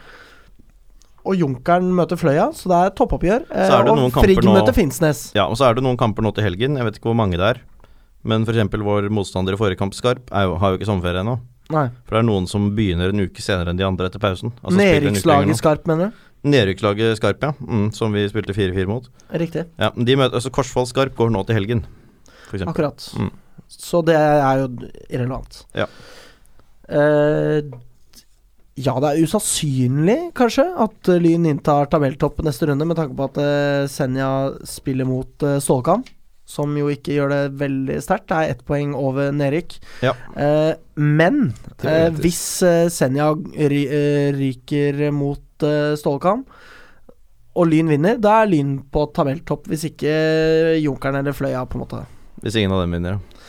Og 1.24 1.36
Junkeren 1.38 1.92
møter 1.94 2.18
Fløya, 2.18 2.48
så 2.56 2.66
det 2.72 2.78
er 2.82 2.94
toppoppgjør. 2.98 3.44
Eh, 3.50 3.66
Så 3.68 3.76
er 3.78 3.88
og 3.92 4.12
Frigg 4.16 4.40
nå- 4.42 4.56
møter 4.56 4.74
Finnsnes. 4.74 5.32
Ja, 5.36 5.44
og 5.46 5.54
så 5.56 5.68
er 5.70 5.74
det 5.78 5.84
noen 5.84 5.96
kamper 5.96 6.22
nå 6.26 6.32
til 6.34 6.42
helgen. 6.44 6.76
Jeg 6.76 6.84
vet 6.88 6.98
ikke 6.98 7.10
hvor 7.12 7.18
mange 7.18 7.38
det 7.38 7.46
er. 7.56 7.60
Men 8.24 8.44
f.eks. 8.46 8.58
vår 8.82 9.08
motstander 9.10 9.54
i 9.54 9.56
forrige 9.56 9.78
kamp, 9.78 9.94
Skarp, 9.94 10.28
jo, 10.30 10.56
har 10.58 10.72
jo 10.72 10.78
ikke 10.78 10.86
sommerferie 10.86 11.22
ennå. 11.22 11.40
Nei. 11.70 11.88
For 12.06 12.16
det 12.16 12.20
er 12.24 12.26
noen 12.26 12.46
som 12.50 12.68
begynner 12.76 13.10
en 13.14 13.22
uke 13.22 13.40
senere 13.42 13.70
enn 13.70 13.78
de 13.78 13.84
andre 13.86 14.06
etter 14.10 14.18
pausen. 14.22 14.52
Altså 14.62 14.78
Nedrykkslaget. 14.78 15.56
Skarp, 15.58 15.86
mener 15.86 16.10
du? 16.10 16.12
Nedrykkslaget 16.50 17.16
Skarp, 17.18 17.40
ja. 17.42 17.52
Mm, 17.62 17.92
som 17.94 18.12
vi 18.12 18.26
spilte 18.28 18.52
4-4 18.54 18.86
mot. 18.90 19.06
Riktig. 19.32 19.66
Ja, 19.78 19.90
de 19.94 20.16
møter, 20.18 20.34
altså 20.34 20.50
Korsvoll 20.50 20.86
Skarp 20.90 21.14
går 21.16 21.30
nå 21.30 21.44
til 21.46 21.54
helgen, 21.54 21.84
f.eks. 22.50 22.62
Akkurat. 22.66 22.98
Mm. 23.16 23.30
Så 23.72 24.02
det 24.04 24.16
er 24.18 24.58
jo 24.64 24.68
irrelevant. 25.08 25.62
Ja. 25.74 25.86
Eh, 26.88 27.62
ja, 28.80 28.94
det 29.04 29.08
er 29.10 29.26
usannsynlig, 29.26 30.30
kanskje, 30.36 30.64
at 30.80 31.08
eh, 31.12 31.20
Lyn 31.20 31.44
inntar 31.50 31.90
tabelltopp 31.92 32.40
neste 32.46 32.70
runde, 32.70 32.86
med 32.88 32.96
tanke 32.96 33.16
på 33.18 33.26
at 33.28 33.40
eh, 33.42 33.84
Senja 33.92 34.28
spiller 34.64 35.04
mot 35.08 35.44
uh, 35.44 35.58
Som 36.48 36.76
jo 36.78 36.88
ikke 36.88 37.12
gjør 37.12 37.28
det 37.28 37.42
veldig 37.60 37.98
sterkt. 38.00 38.30
Det 38.30 38.38
er 38.38 38.54
ett 38.54 38.64
poeng 38.64 38.94
over 38.96 39.30
nedrykk. 39.32 39.76
Ja. 40.02 40.14
Eh, 40.36 40.72
men 40.96 41.52
eh, 41.84 42.08
hvis 42.16 42.62
eh, 42.62 42.88
Senja 42.88 43.30
eh, 43.54 44.32
ryker 44.36 45.10
mot 45.12 45.62
eh, 45.62 45.94
og 47.52 47.68
Lyn 47.68 47.92
vinner, 47.92 48.16
da 48.16 48.40
er 48.40 48.48
Lyn 48.48 48.78
på 48.88 49.04
tabelltopp. 49.12 49.68
Hvis 49.68 49.84
ikke 49.90 50.12
Junkeren 50.80 51.20
eller 51.20 51.36
Fløya, 51.36 51.66
på 51.68 51.76
en 51.76 51.84
måte. 51.84 52.04
Hvis 52.40 52.56
ingen 52.56 52.72
av 52.72 52.80
dem 52.80 52.96
vinner. 52.96 53.20
ja. 53.20 53.42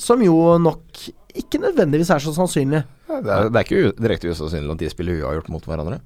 Som 0.00 0.22
jo 0.24 0.56
nok 0.56 0.96
ikke 1.36 1.60
nødvendigvis 1.60 2.10
er 2.14 2.22
så 2.24 2.32
sannsynlig. 2.32 2.80
Ja, 3.10 3.20
Det 3.20 3.30
er, 3.34 3.48
det 3.50 3.58
er 3.60 3.64
ikke 3.66 3.80
u 3.82 3.92
direkte 4.04 4.30
usannsynlig 4.30 4.70
at 4.76 4.78
de 4.78 4.88
spiller 4.92 5.20
uavgjort 5.24 5.48
mot 5.50 5.64
hverandre. 5.66 5.98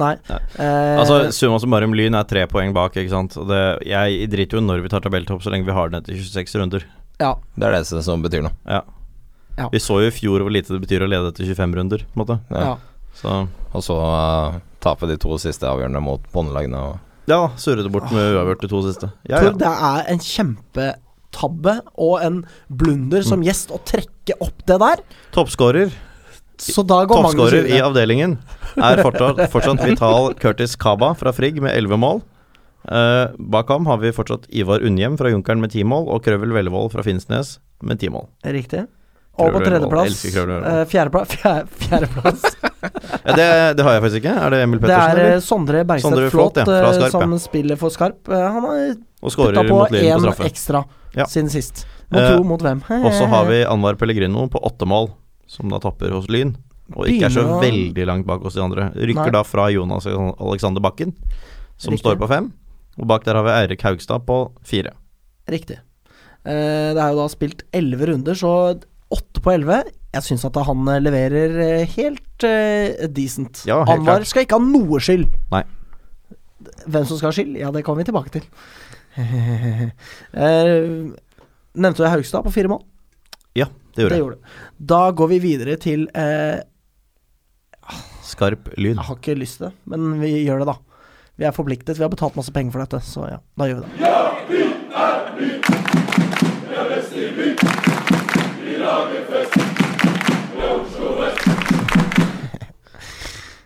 Nei. 0.00 0.14
Nei. 0.28 0.38
Eh, 0.58 0.98
Altså 0.98 1.18
Summa 1.32 1.58
summarum, 1.62 1.94
Lyn 1.94 2.14
er 2.18 2.24
tre 2.24 2.46
poeng 2.50 2.72
bak, 2.74 2.96
ikke 2.98 3.10
sant. 3.14 3.36
Og 3.38 3.46
det, 3.48 3.60
jeg 3.86 4.28
driter 4.32 4.58
jo 4.58 4.64
når 4.66 4.82
vi 4.82 4.88
tar 4.92 5.00
tabelltopp, 5.04 5.42
så 5.44 5.50
lenge 5.54 5.64
vi 5.68 5.72
har 5.76 5.88
den 5.92 6.00
etter 6.02 6.14
26 6.18 6.58
runder. 6.60 6.84
ja. 7.20 7.34
Det 7.56 7.66
er 7.68 7.72
det 7.78 7.86
som- 7.86 8.02
som 8.02 8.22
betyr 8.22 8.42
noe. 8.42 8.52
Ja. 8.66 8.82
Ja. 9.58 9.68
Vi 9.72 9.78
så 9.78 10.00
jo 10.02 10.06
i 10.06 10.14
fjor 10.14 10.40
hvor 10.40 10.50
lite 10.52 10.68
det 10.74 10.82
betyr 10.86 11.02
å 11.02 11.08
lede 11.08 11.28
etter 11.32 11.44
25 11.44 11.74
runder, 11.74 11.98
på 11.98 12.14
en 12.20 12.24
måte. 12.26 12.40
ja. 12.50 12.60
Ja. 12.60 12.76
Så 13.14 13.48
Og 13.74 13.82
så 13.82 13.94
uh, 13.98 14.60
tape 14.80 15.06
de 15.08 15.16
to 15.16 15.36
siste 15.38 15.62
avgjørende 15.66 16.00
mot 16.02 16.20
båndlagene. 16.32 16.74
og- 16.78 16.98
ja, 17.26 17.48
surre 17.56 17.82
det 17.82 17.90
bort 17.92 18.10
med 18.12 18.34
uavgjort 18.34 18.60
de 18.62 18.68
to 18.68 18.82
siste. 18.82 19.12
Ja, 19.28 19.40
Tor, 19.40 19.50
ja. 19.50 19.52
det 19.52 19.66
er 19.66 20.12
en 20.12 20.18
kjempetabbe 20.18 21.80
og 21.98 22.22
en 22.22 22.44
blunder 22.70 23.20
Mm. 23.20 23.24
som 23.28 23.42
gjest 23.42 23.70
å 23.70 23.80
trekke 23.84 24.34
opp 24.40 24.64
det 24.66 24.78
der. 24.78 24.96
Toppskårer 25.32 25.92
Så 26.62 26.82
da 26.82 27.04
går 27.08 27.22
Toppskårer 27.22 27.68
i 27.70 27.78
avdelingen 27.84 28.38
er 28.76 29.02
fortsatt, 29.04 29.44
fortsatt 29.52 29.84
Vital 29.86 30.34
Curtis 30.40 30.76
Kaba 30.80 31.12
fra 31.18 31.32
Frigg 31.36 31.62
med 31.62 31.76
11 31.76 32.00
mål. 32.02 32.22
Uh, 32.88 33.34
bak 33.38 33.68
ham 33.68 33.86
har 33.90 33.98
vi 34.00 34.12
fortsatt 34.14 34.46
Ivar 34.54 34.80
Unnhjem 34.86 35.18
fra 35.20 35.30
Junkeren 35.32 35.60
med 35.60 35.74
10 35.74 35.84
mål, 35.90 36.06
og 36.08 36.22
Krøvel 36.24 36.54
Vellevold 36.56 36.92
fra 36.94 37.04
Finnsnes 37.06 37.58
med 37.82 38.00
10 38.00 38.14
mål. 38.14 38.28
Riktig. 38.46 38.86
Og 39.38 39.54
på 39.54 39.60
tredjeplass 39.62 40.24
eh, 40.26 40.34
Vellevold. 40.34 40.88
Fjerdeplass 40.90 41.34
fjerde, 41.38 41.84
Fjerdeplass. 41.84 42.48
Ja, 42.78 43.34
det, 43.34 43.46
det 43.78 43.84
har 43.84 43.96
jeg 43.96 44.02
faktisk 44.04 44.20
ikke. 44.22 44.32
Er 44.38 44.52
det 44.54 44.58
Emil 44.62 44.80
Det 44.82 44.90
er 44.94 45.00
eh, 45.00 45.12
eller? 45.12 45.40
Sondre 45.42 45.82
Bergstedt 45.86 46.14
Sondre 46.14 46.30
Flåt 46.30 46.58
Flåt, 46.60 46.70
ja, 46.70 46.78
eh, 46.86 46.98
Skarp, 46.98 47.14
som 47.14 47.34
ja. 47.34 47.38
spiller 47.42 47.78
for 47.80 47.94
Skarp. 47.94 48.30
Eh, 48.30 48.44
Han 48.54 48.66
har 48.68 48.96
putta 49.20 49.64
på 49.66 49.80
én 49.98 50.46
ekstra 50.46 50.84
Ja. 51.14 51.26
siden 51.26 51.50
sist. 51.50 51.86
Mot 52.08 52.20
Eh, 52.22 52.36
to 52.36 52.44
mot 52.44 52.62
hvem? 52.62 52.82
Og 53.04 53.12
så 53.12 53.26
har 53.26 53.44
vi 53.50 53.64
Anwar 53.64 53.94
Pellegrino 53.94 54.46
på 54.48 54.62
åtte 54.64 54.86
mål, 54.86 55.10
som 55.48 55.72
da 55.72 55.80
tapper 55.82 56.12
hos 56.14 56.28
Lyn. 56.32 56.54
Og 56.96 57.08
ikke 57.10 57.28
er 57.28 57.34
så 57.34 57.44
veldig 57.60 58.04
langt 58.08 58.28
bak 58.28 58.44
hos 58.46 58.56
de 58.56 58.62
andre. 58.64 58.88
Rykker 58.96 59.28
Nei. 59.28 59.34
da 59.36 59.42
fra 59.44 59.66
Jonas 59.72 60.06
Alexander 60.08 60.80
Bakken, 60.84 61.12
som 61.76 61.92
Riktig. 61.92 62.04
står 62.04 62.20
på 62.20 62.28
fem. 62.30 62.52
Og 62.98 63.08
bak 63.10 63.26
der 63.26 63.36
har 63.36 63.44
vi 63.46 63.52
Eirik 63.52 63.84
Haugstad 63.84 64.24
på 64.28 64.38
fire. 64.66 64.94
Riktig. 65.48 65.78
Eh, 66.48 66.90
det 66.96 67.02
er 67.02 67.12
jo 67.12 67.20
da 67.20 67.26
spilt 67.32 67.64
elleve 67.76 68.08
runder, 68.08 68.36
så 68.38 68.52
åtte 69.12 69.42
på 69.44 69.52
elleve. 69.52 69.82
Jeg 70.14 70.24
syns 70.24 70.46
at 70.48 70.56
han 70.64 70.88
leverer 71.04 71.58
eh, 71.64 71.96
helt 71.98 72.48
eh, 72.48 73.04
decent. 73.12 73.64
Ja, 73.68 73.82
helt 73.84 74.00
Anwar 74.00 74.22
klart. 74.22 74.30
skal 74.32 74.46
ikke 74.46 74.56
ha 74.56 74.64
noe 74.64 75.00
skyld. 75.04 75.28
Nei. 75.52 75.64
Hvem 76.88 77.04
som 77.04 77.20
skal 77.20 77.28
ha 77.28 77.36
skyld? 77.36 77.56
Ja, 77.60 77.72
det 77.74 77.84
kommer 77.86 78.00
vi 78.00 78.08
tilbake 78.08 78.32
til. 78.32 78.48
eh, 79.18 80.88
nevnte 81.76 82.00
du 82.00 82.08
Haugstad 82.08 82.48
på 82.48 82.54
fire 82.54 82.72
mål? 82.72 82.82
Det 83.66 84.02
gjorde 84.04 84.14
Det 84.14 84.18
jeg. 84.18 84.22
gjorde 84.22 84.36
du. 84.36 84.40
Da 84.94 85.02
går 85.10 85.28
vi 85.28 85.38
videre 85.42 85.76
til 85.82 86.06
eh, 86.14 86.60
Skarp 88.28 88.68
lyd. 88.76 88.94
Jeg 88.94 89.04
har 89.08 89.16
ikke 89.16 89.34
lyst 89.40 89.56
til 89.58 89.66
det, 89.68 89.74
men 89.88 90.20
vi 90.20 90.34
gjør 90.44 90.58
det, 90.62 90.66
da. 90.68 90.74
Vi 91.38 91.44
er 91.48 91.52
forpliktet. 91.56 91.96
Vi 91.98 92.02
har 92.04 92.10
betalt 92.12 92.36
masse 92.36 92.52
penger 92.52 92.72
for 92.74 92.80
dette, 92.84 93.00
så 93.06 93.20
ja, 93.30 93.38
da 93.58 93.64
gjør 93.70 93.78
vi 93.80 93.84
det. 93.88 93.92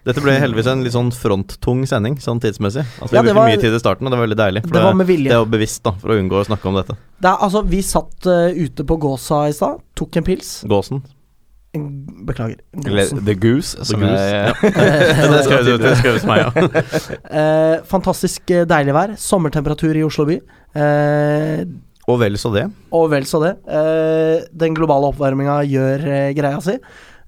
Dette 0.03 0.19
ble 0.25 0.33
heldigvis 0.35 0.67
en 0.67 0.81
litt 0.83 0.95
sånn 0.97 1.13
fronttung 1.15 1.85
sending, 1.87 2.17
sånn 2.19 2.41
tidsmessig. 2.43 2.83
Altså, 2.99 3.11
vi 3.13 3.17
Ja, 3.17 3.23
brukte 3.23 3.35
var- 3.39 3.49
mye 3.53 3.61
tid 3.63 3.75
i 3.75 3.79
starten, 3.79 4.07
og 4.07 4.11
det 4.11 4.19
var 4.19 4.27
veldig 4.27 4.39
deilig. 4.41 4.63
For 4.67 4.75
Det 4.75 4.83
var 4.83 4.95
med 4.99 5.07
vilje. 5.07 5.29
Det 5.31 5.37
er 5.37 5.45
jo 5.45 5.51
bevisst, 5.53 5.83
da, 5.85 5.93
for 5.93 6.09
å 6.11 6.19
unngå 6.19 6.41
å 6.41 6.47
snakke 6.49 6.67
om 6.67 6.75
dette. 6.81 6.97
Det 7.23 7.31
er, 7.31 7.37
altså, 7.47 7.63
vi 7.65 7.83
satt 7.87 8.27
uh, 8.27 8.51
ute 8.51 8.83
på 8.85 8.97
Gåsa 8.99 9.45
i 9.49 9.53
stad, 9.53 9.79
tok 9.95 10.17
en 10.17 10.25
pils. 10.27 10.65
Gåsen. 10.67 11.03
Beklager. 11.73 12.59
Gåsen. 12.77 13.23
The 13.25 13.35
Goose, 13.41 13.79
som 13.89 14.01
Goose, 14.03 14.27
jeg 14.29 14.75
det 15.33 15.45
skrev 15.47 15.65
du 15.65 15.79
det 15.81 15.95
skrev 16.03 16.19
meg, 16.29 16.43
ja. 16.43 16.51
uh, 17.31 17.77
fantastisk 17.95 18.51
eh, 18.53 18.67
deilig 18.69 18.93
vær. 18.93 19.15
Sommertemperatur 19.17 19.97
i 19.97 20.03
Oslo 20.05 20.27
by. 20.29 20.37
Uh, 20.77 21.65
Og 22.11 22.19
vel 22.21 22.35
så 22.37 22.51
det. 22.53 22.67
og 22.93 23.09
vel 23.13 23.25
så 23.31 23.39
det. 23.41 23.55
Eh, 23.71 24.43
den 24.59 24.75
globale 24.75 25.07
oppvarminga 25.13 25.61
gjør 25.71 26.03
eh, 26.11 26.33
greia 26.35 26.59
si. 26.61 26.75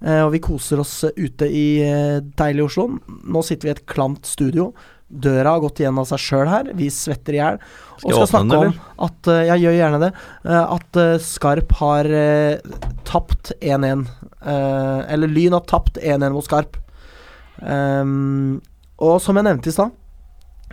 Eh, 0.04 0.20
og 0.20 0.34
vi 0.34 0.40
koser 0.44 0.82
oss 0.82 0.98
eh, 1.08 1.14
ute 1.16 1.46
i 1.48 1.66
deilige 1.80 2.34
deilig 2.36 2.66
Oslo. 2.66 2.88
Nå 3.24 3.40
sitter 3.46 3.68
vi 3.68 3.72
i 3.72 3.76
et 3.78 3.86
klamt 3.88 4.28
studio. 4.28 4.72
Døra 5.08 5.54
har 5.54 5.62
gått 5.62 5.80
igjen 5.80 5.98
av 6.00 6.06
seg 6.08 6.20
sjøl 6.20 6.48
her. 6.50 6.68
Vi 6.76 6.88
svetter 6.92 7.36
i 7.36 7.40
hjel. 7.40 7.58
Og 8.02 8.04
Skal 8.10 8.28
snakke 8.32 8.60
om 8.66 8.78
at 9.06 9.28
eh, 9.30 9.42
Jeg 9.52 9.62
gjør 9.64 9.76
gjerne 9.78 10.00
det. 10.02 10.12
eh, 10.44 10.74
at 10.76 11.00
eh, 11.00 11.14
Skarp 11.22 11.74
har 11.80 12.08
eh, 12.20 12.78
tapt 13.08 13.52
1-1. 13.60 14.06
Eh, 14.44 15.00
eller 15.14 15.30
Lyn 15.32 15.56
har 15.56 15.64
tapt 15.70 16.00
1-1 16.02 16.34
mot 16.34 16.44
Skarp. 16.44 16.80
Og 17.64 19.14
som 19.22 19.38
jeg 19.38 19.46
nevnte 19.46 19.70
i 19.70 19.74
stad, 19.74 19.92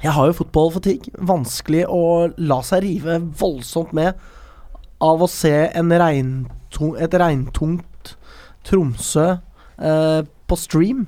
jeg 0.02 0.16
har 0.16 0.28
jo 0.32 0.36
fotballfatigue. 0.42 1.14
Vanskelig 1.30 1.86
å 1.94 2.02
la 2.42 2.58
seg 2.66 2.84
rive 2.88 3.20
voldsomt 3.40 3.94
med 3.96 4.18
av 5.02 5.22
å 5.22 5.30
se 5.30 5.54
en 5.78 5.94
regntung, 5.98 6.96
et 7.02 7.14
regntungt 7.22 7.86
Tromsø 8.68 9.28
eh, 9.32 10.22
på 10.48 10.58
stream. 10.60 11.08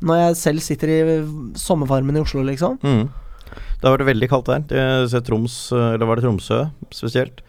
Når 0.00 0.22
jeg 0.22 0.36
selv 0.40 0.64
sitter 0.64 0.92
i 0.94 1.00
sommerfarmen 1.60 2.16
i 2.16 2.22
Oslo, 2.22 2.42
liksom. 2.46 2.78
Mm. 2.80 3.08
Det 3.50 3.84
har 3.84 3.96
vært 3.98 4.08
veldig 4.08 4.28
kaldt 4.30 4.48
der. 4.48 4.64
Det, 4.70 5.22
Troms, 5.26 5.56
eller 5.76 6.08
var 6.08 6.20
det 6.20 6.24
Tromsø 6.24 6.62
spesielt? 6.94 7.42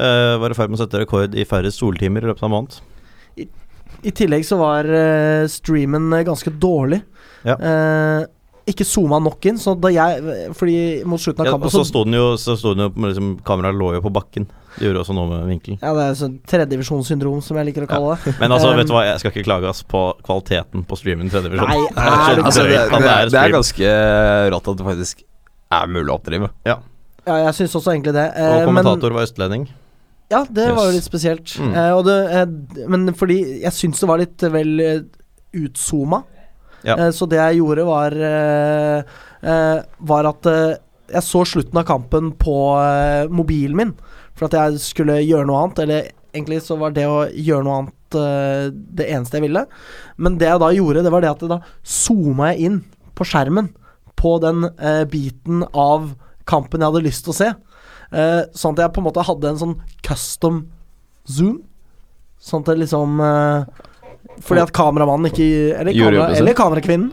eh, 0.00 0.36
var 0.40 0.52
i 0.52 0.56
ferd 0.56 0.72
med 0.72 0.78
å 0.78 0.84
sette 0.84 1.00
rekord 1.02 1.36
i 1.36 1.46
færre 1.48 1.72
soltimer 1.74 2.24
i 2.24 2.30
løpet 2.30 2.44
av 2.44 2.50
en 2.50 2.56
måned. 2.56 2.78
I 4.06 4.12
tillegg 4.14 4.44
så 4.46 4.58
var 4.60 4.88
eh, 4.92 5.46
streamen 5.50 6.10
ganske 6.26 6.52
dårlig. 6.60 7.00
Ja. 7.46 7.56
Eh, 7.56 8.26
ikke 8.66 8.84
zooma 8.88 9.20
nok 9.22 9.46
inn, 9.46 9.58
så 9.62 9.76
da 9.78 9.92
jeg 9.94 10.36
Fordi 10.58 10.76
mot 11.06 11.20
slutten 11.22 11.44
av 11.44 11.46
Ja, 11.46 11.52
kampen 11.54 11.68
og 11.70 11.74
så 11.76 11.84
sto 11.86 12.00
den 12.04 12.16
jo, 12.18 12.24
så 12.40 12.56
sto 12.58 12.72
den 12.74 12.82
jo 12.86 12.88
med 12.96 13.12
liksom, 13.12 13.28
Kameraet 13.46 13.78
lå 13.78 13.92
jo 13.94 14.00
på 14.02 14.10
bakken. 14.16 14.48
Det 14.76 14.88
gjorde 14.88 15.04
også 15.04 15.14
noe 15.16 15.28
med 15.30 15.44
vinkelen. 15.52 15.78
Ja, 15.80 15.92
det 15.96 16.02
er 16.10 16.16
sånn 16.18 16.34
tredjedivisjonssyndrom, 16.50 17.38
som 17.46 17.56
jeg 17.60 17.68
liker 17.70 17.86
å 17.86 17.88
kalle 17.88 18.16
det. 18.24 18.34
Men 18.42 18.52
altså, 18.56 18.72
Um, 18.74 18.76
vet 18.80 18.90
du 18.90 18.92
hva, 18.96 19.04
jeg 19.06 19.22
skal 19.22 19.32
ikke 19.32 19.46
klage 19.46 19.70
ass 19.70 19.80
på 19.88 20.02
kvaliteten 20.26 20.82
på 20.90 20.98
streamen 20.98 21.30
i 21.30 21.32
tredje 21.32 21.48
divisjon. 21.52 21.70
Nei, 21.70 21.78
Det 21.86 22.02
er 22.02 22.20
så 22.26 22.44
Altså, 22.50 22.66
det, 22.66 22.82
det, 22.90 23.14
er, 23.14 23.30
det 23.32 23.40
er 23.44 23.54
ganske 23.54 23.94
rått 24.56 24.68
at 24.74 24.82
det 24.82 24.88
faktisk 24.90 25.24
er 25.80 25.88
mulig 25.94 26.10
å 26.12 26.18
oppdrive. 26.18 26.50
Ja, 26.68 26.76
jeg 27.26 27.54
syns 27.58 27.74
også 27.78 27.94
egentlig 27.94 28.12
det. 28.18 28.26
Eh, 28.36 28.50
Og 28.52 28.58
men 28.60 28.68
kommentator 28.74 29.14
var 29.16 29.24
østlending. 29.26 29.64
ja, 30.30 30.44
det 30.50 30.66
var 30.76 30.90
jo 30.90 30.94
litt 30.98 31.06
spesielt. 31.06 31.54
Mm. 31.62 31.72
Eh, 31.74 31.92
og 31.96 32.04
det, 32.06 32.18
eh, 32.34 32.86
men 32.90 33.08
fordi 33.14 33.38
jeg 33.62 33.72
syns 33.74 34.02
det 34.02 34.10
var 34.10 34.18
litt 34.22 34.42
vel 34.58 34.80
eh, 34.84 35.00
utzooma. 35.56 36.20
Ja. 36.86 36.96
Eh, 36.96 37.12
så 37.14 37.26
det 37.30 37.40
jeg 37.40 37.60
gjorde, 37.60 37.86
var 37.88 38.14
eh, 38.14 39.16
eh, 39.42 39.78
Var 40.10 40.28
at 40.30 40.50
eh, 40.50 40.76
jeg 41.12 41.22
så 41.26 41.44
slutten 41.46 41.80
av 41.80 41.86
kampen 41.86 42.32
på 42.38 42.56
eh, 42.82 43.26
mobilen 43.30 43.76
min. 43.78 43.92
For 44.36 44.48
at 44.48 44.56
jeg 44.58 44.80
skulle 44.82 45.20
gjøre 45.22 45.46
noe 45.48 45.64
annet. 45.64 45.82
Eller 45.84 46.10
egentlig 46.32 46.62
så 46.66 46.78
var 46.80 46.94
det 46.96 47.06
å 47.10 47.24
gjøre 47.30 47.66
noe 47.66 47.82
annet 47.82 47.92
det 48.96 49.08
eneste 49.10 49.36
jeg 49.36 49.44
ville. 49.48 49.64
Men 50.22 50.36
det 50.38 50.46
jeg 50.46 50.60
da 50.62 50.68
gjorde, 50.72 51.02
det 51.04 51.10
var 51.12 51.24
det 51.24 51.30
at 51.32 51.40
da 51.50 51.56
zooma 51.82 52.52
jeg 52.52 52.68
inn 52.68 52.76
på 53.18 53.26
skjermen 53.26 53.72
på 54.16 54.36
den 54.40 54.62
biten 55.10 55.64
av 55.74 56.12
kampen 56.48 56.80
jeg 56.80 56.92
hadde 56.92 57.02
lyst 57.04 57.26
til 57.26 57.34
å 57.34 57.36
se. 57.36 57.48
Sånn 58.56 58.76
at 58.78 58.84
jeg 58.84 58.94
på 58.94 59.02
en 59.02 59.08
måte 59.08 59.26
hadde 59.26 59.50
en 59.50 59.60
sånn 59.60 59.74
custom 60.06 60.62
zoom. 61.26 61.58
Sånn 62.38 62.62
at 62.62 62.70
det 62.70 62.80
liksom 62.84 63.20
eh, 63.22 63.66
Fordi 64.44 64.62
at 64.62 64.72
kameramannen 64.74 65.30
ikke 65.30 65.46
Eller, 65.80 65.92
kamera, 65.96 66.28
eller 66.36 66.56
kamerakvinnen. 66.58 67.08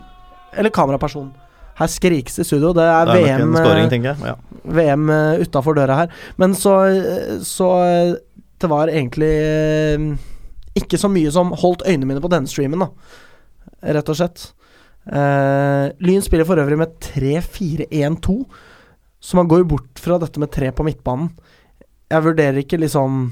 Eller 0.54 0.70
kamerapersonen. 0.74 1.32
Her 1.78 1.90
skrikes 1.90 2.36
det 2.36 2.44
i 2.44 2.48
studio. 2.48 2.72
Det 2.76 2.84
er 2.86 3.08
Det 3.08 3.16
er 3.22 3.40
VM, 3.40 3.56
scoring, 3.56 4.06
eh. 4.06 4.26
Ja. 4.28 4.34
VM 4.64 5.08
uh, 5.10 5.40
utafor 5.42 5.74
døra 5.74 5.96
her. 5.96 6.12
Men 6.36 6.54
så, 6.54 6.74
eh, 6.86 7.40
så 7.42 7.70
eh, 7.82 8.14
Det 8.60 8.70
var 8.70 8.88
egentlig 8.88 9.32
eh, 9.34 10.16
ikke 10.78 10.98
så 10.98 11.08
mye 11.10 11.30
som 11.30 11.50
holdt 11.50 11.82
øynene 11.86 12.06
mine 12.06 12.22
på 12.22 12.30
denne 12.30 12.48
streamen, 12.48 12.78
da. 12.78 12.88
Rett 13.94 14.08
og 14.08 14.16
slett. 14.16 14.52
Uh, 15.04 15.90
Lyn 16.00 16.22
spiller 16.24 16.46
for 16.48 16.56
øvrig 16.56 16.78
med 16.80 16.94
3-4-1-2, 17.04 18.36
så 19.20 19.36
man 19.36 19.48
går 19.48 19.60
jo 19.60 19.68
bort 19.74 20.00
fra 20.00 20.16
dette 20.18 20.40
med 20.40 20.50
tre 20.50 20.70
på 20.72 20.86
midtbanen. 20.86 21.28
Jeg 22.08 22.24
vurderer 22.24 22.62
ikke 22.62 22.80
liksom 22.80 23.26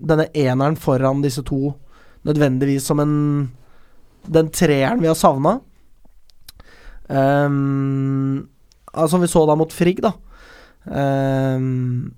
denne 0.00 0.28
eneren 0.32 0.76
foran 0.80 1.20
disse 1.24 1.44
to 1.44 1.74
nødvendigvis 2.26 2.86
som 2.90 3.00
en 3.02 3.16
den 4.26 4.48
treeren 4.50 4.98
vi 4.98 5.06
har 5.06 5.14
savna. 5.14 5.60
Um, 7.06 8.48
altså, 8.90 9.12
som 9.12 9.22
vi 9.22 9.28
så 9.30 9.44
da 9.46 9.54
mot 9.54 9.70
Frigg, 9.70 10.00
da. 10.02 10.10
Um, 10.86 12.08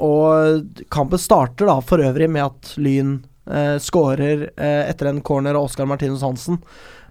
og 0.00 0.86
kampen 0.92 1.20
starter 1.20 1.68
da 1.68 1.74
for 1.84 2.00
øvrig 2.00 2.30
med 2.32 2.46
at 2.46 2.70
Lyn 2.80 3.18
uh, 3.44 3.76
skårer 3.76 4.46
uh, 4.48 4.84
etter 4.88 5.10
en 5.10 5.20
corner 5.20 5.52
av 5.52 5.68
Oskar 5.68 5.88
Martinus 5.90 6.24
Hansen, 6.26 6.62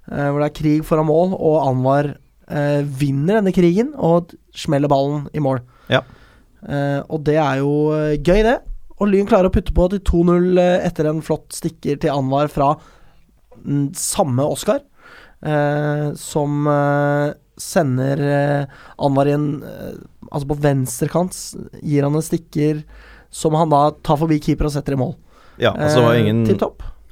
Uh, 0.10 0.32
hvor 0.32 0.42
det 0.42 0.48
er 0.48 0.58
krig 0.58 0.80
foran 0.88 1.06
mål, 1.06 1.36
og 1.38 1.60
Anwar 1.68 2.08
eh, 2.50 2.82
vinner 2.82 3.40
denne 3.40 3.54
krigen 3.56 3.92
og 3.94 4.34
smeller 4.58 4.92
ballen 4.92 5.28
i 5.34 5.44
mål. 5.44 5.62
Ja. 5.92 6.02
Eh, 6.66 7.00
og 7.08 7.24
det 7.28 7.38
er 7.40 7.62
jo 7.62 7.74
eh, 7.96 8.18
gøy, 8.18 8.42
det. 8.46 8.58
Og 9.00 9.08
Lyn 9.08 9.28
klarer 9.30 9.48
å 9.48 9.54
putte 9.54 9.72
på 9.76 9.86
til 9.94 10.02
2-0 10.04 10.60
eh, 10.60 10.86
etter 10.88 11.08
en 11.10 11.22
flott 11.24 11.54
stikker 11.56 12.00
til 12.04 12.12
Anwar 12.12 12.50
fra 12.52 12.74
mm, 13.64 13.94
samme 13.96 14.44
Oskar, 14.52 14.82
eh, 15.46 16.10
som 16.20 16.68
eh, 16.68 17.30
sender 17.60 18.24
eh, 18.28 18.66
Anwar 19.00 19.28
i 19.32 19.36
en 19.38 19.50
eh, 19.64 19.94
Altså 20.30 20.46
på 20.52 20.60
venstrekant 20.62 21.34
gir 21.82 22.04
han 22.06 22.14
en 22.14 22.22
stikker 22.22 22.84
som 23.34 23.56
han 23.58 23.72
da 23.72 23.88
tar 24.06 24.20
forbi 24.22 24.36
keeper 24.44 24.68
og 24.68 24.74
setter 24.76 24.94
i 24.94 25.00
mål. 25.02 25.16
ja, 25.58 25.72
altså 25.74 26.04
Eh, 26.12 26.20
ingen. 26.22 26.44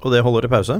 Og 0.05 0.11
det 0.13 0.21
holder 0.21 0.45
i 0.45 0.51
pause. 0.51 0.75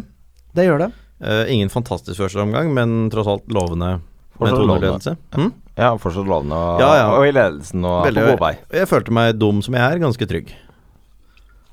Det 0.53 0.67
gjør 0.67 0.83
det. 0.83 0.91
Eh, 1.21 1.49
ingen 1.55 1.69
fantastisk 1.73 2.19
første 2.21 2.37
omgang, 2.43 2.69
men 2.77 3.07
tross 3.09 3.25
alt 3.31 3.47
lovende 3.49 3.95
med 4.37 4.53
2-0-ledelse. 4.53 5.15
Mm? 5.33 5.49
Ja, 5.77 5.89
fortsatt 5.97 6.29
lovende 6.29 6.53
og, 6.61 6.79
Ja, 6.83 6.91
ja. 6.99 7.07
og 7.17 7.25
i 7.25 7.33
ledelsen 7.33 7.85
og 7.89 8.05
Veldig- 8.05 8.21
på 8.27 8.35
god 8.35 8.43
vei. 8.45 8.53
Jeg 8.83 8.87
følte 8.93 9.11
meg 9.17 9.39
dum 9.41 9.61
som 9.65 9.73
jeg 9.73 9.81
er, 9.95 10.03
ganske 10.05 10.27
trygg. 10.29 10.53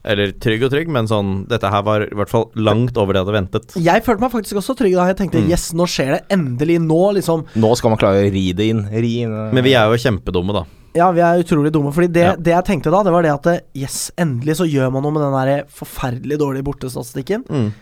Eller 0.04 0.32
trygg 0.36 0.62
og 0.66 0.70
trygg, 0.74 0.88
men 0.92 1.06
sånn 1.08 1.46
Dette 1.48 1.70
her 1.72 1.82
var 1.86 2.02
i 2.04 2.14
hvert 2.14 2.28
fall 2.28 2.50
langt 2.60 2.96
over 3.00 3.14
det 3.16 3.22
jeg 3.22 3.24
hadde 3.26 3.36
ventet. 3.38 3.76
Jeg 3.80 4.04
følte 4.04 4.20
meg 4.26 4.32
faktisk 4.34 4.58
også 4.60 4.74
trygg 4.76 4.94
da. 4.98 5.06
Jeg 5.08 5.16
tenkte 5.22 5.40
Mm. 5.40 5.48
yes, 5.50 5.72
nå 5.72 5.86
skjer 5.88 6.10
det. 6.18 6.22
Endelig. 6.36 6.78
Nå, 6.84 7.00
liksom. 7.16 7.44
Nå 7.56 7.70
skal 7.76 7.90
man 7.94 7.98
klare 7.98 8.20
å 8.26 8.30
ri 8.32 8.52
det 8.52 8.66
inn. 8.68 8.82
Ri 8.92 9.22
inn 9.22 9.32
Men 9.54 9.64
vi 9.64 9.72
er 9.72 9.88
jo 9.88 9.96
kjempedumme, 9.96 10.52
da. 10.52 10.64
Ja, 10.94 11.10
vi 11.10 11.20
er 11.24 11.40
utrolig 11.42 11.72
dumme. 11.72 11.90
Fordi 11.92 12.12
det, 12.12 12.22
Ja. 12.22 12.36
det 12.36 12.52
jeg 12.52 12.64
tenkte 12.66 12.90
da, 12.92 13.02
det 13.02 13.10
var 13.12 13.22
det 13.22 13.32
at 13.32 13.46
eh, 13.46 13.60
yes, 13.74 14.12
endelig 14.18 14.56
så 14.60 14.68
gjør 14.70 14.92
man 14.92 15.02
noe 15.02 15.10
med 15.16 15.22
den 15.22 15.32
der 15.32 15.64
forferdelig 15.66 16.38
dårlige 16.38 16.64
bortestatistikken. 16.68 17.42
Mm. 17.48 17.72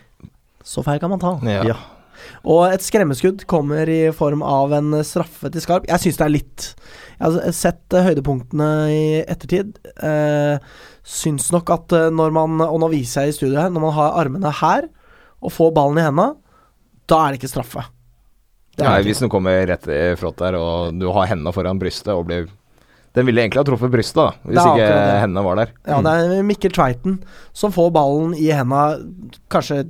Så 0.63 0.81
feil 0.83 0.99
kan 0.99 1.09
man 1.11 1.19
ta. 1.19 1.39
ja. 1.43 1.63
Ja. 1.63 1.75
Og 2.45 2.71
et 2.71 2.79
skremmeskudd 2.79 3.45
kommer 3.45 3.89
i 3.89 4.09
form 4.15 4.41
av 4.43 4.71
en 4.71 4.91
straffe 5.03 5.51
til 5.51 5.59
Skarp. 5.59 5.85
Jeg 5.89 5.99
syns 5.99 6.17
det 6.17 6.25
er 6.25 6.29
litt 6.29 6.75
Jeg 7.19 7.25
har 7.37 7.55
sett 7.55 7.95
eh, 7.95 8.05
høydepunktene 8.07 8.69
i 8.91 9.03
ettertid. 9.21 9.75
Eh, 9.95 10.57
syns 11.03 11.49
nok 11.53 11.71
at 11.73 11.95
eh, 11.95 12.09
når 12.13 12.33
man 12.35 12.61
Og 12.65 12.79
nå 12.81 12.89
viser 12.93 13.27
jeg 13.27 13.33
i 13.33 13.37
studio 13.37 13.59
her, 13.59 13.71
når 13.73 13.85
man 13.87 13.95
har 13.97 14.17
armene 14.23 14.53
her 14.61 14.89
og 15.43 15.51
får 15.51 15.73
ballen 15.75 15.99
i 15.99 16.05
henda, 16.05 16.29
da 17.11 17.17
er 17.19 17.33
det 17.33 17.41
ikke 17.41 17.51
straffe. 17.51 17.81
Det 18.77 18.85
Nei, 18.87 19.01
hvis 19.05 19.19
den 19.19 19.29
kommer 19.29 19.65
rett 19.67 19.87
i 19.91 20.03
front 20.17 20.39
der, 20.39 20.55
og 20.55 20.95
du 20.95 21.09
har 21.13 21.27
hendene 21.29 21.51
foran 21.53 21.81
brystet 21.81 22.13
og 22.13 22.23
blir 22.29 22.47
Den 23.13 23.27
ville 23.27 23.43
egentlig 23.43 23.59
ha 23.59 23.65
truffet 23.67 23.91
brystet, 23.93 24.17
da, 24.17 24.47
hvis 24.47 24.61
ikke 24.63 24.87
det. 24.87 25.17
hendene 25.21 25.43
var 25.45 25.59
der. 25.59 25.73
Ja, 25.85 25.99
det 26.01 26.13
er 26.39 26.47
Mikkel 26.47 26.73
Tveiten 26.73 27.19
som 27.53 27.75
får 27.75 27.91
ballen 27.93 28.31
i 28.39 28.47
henda 28.55 28.95
kanskje 29.53 29.83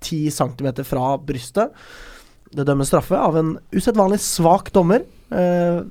10 0.00 0.30
cm 0.32 0.70
fra 0.86 1.16
brystet. 1.20 1.74
Det 2.52 2.64
dømmes 2.68 2.88
straffe 2.88 3.16
av 3.16 3.36
en 3.40 3.56
usedvanlig 3.72 4.20
svak 4.24 4.70
dommer. 4.72 5.04
Eh, 5.32 5.82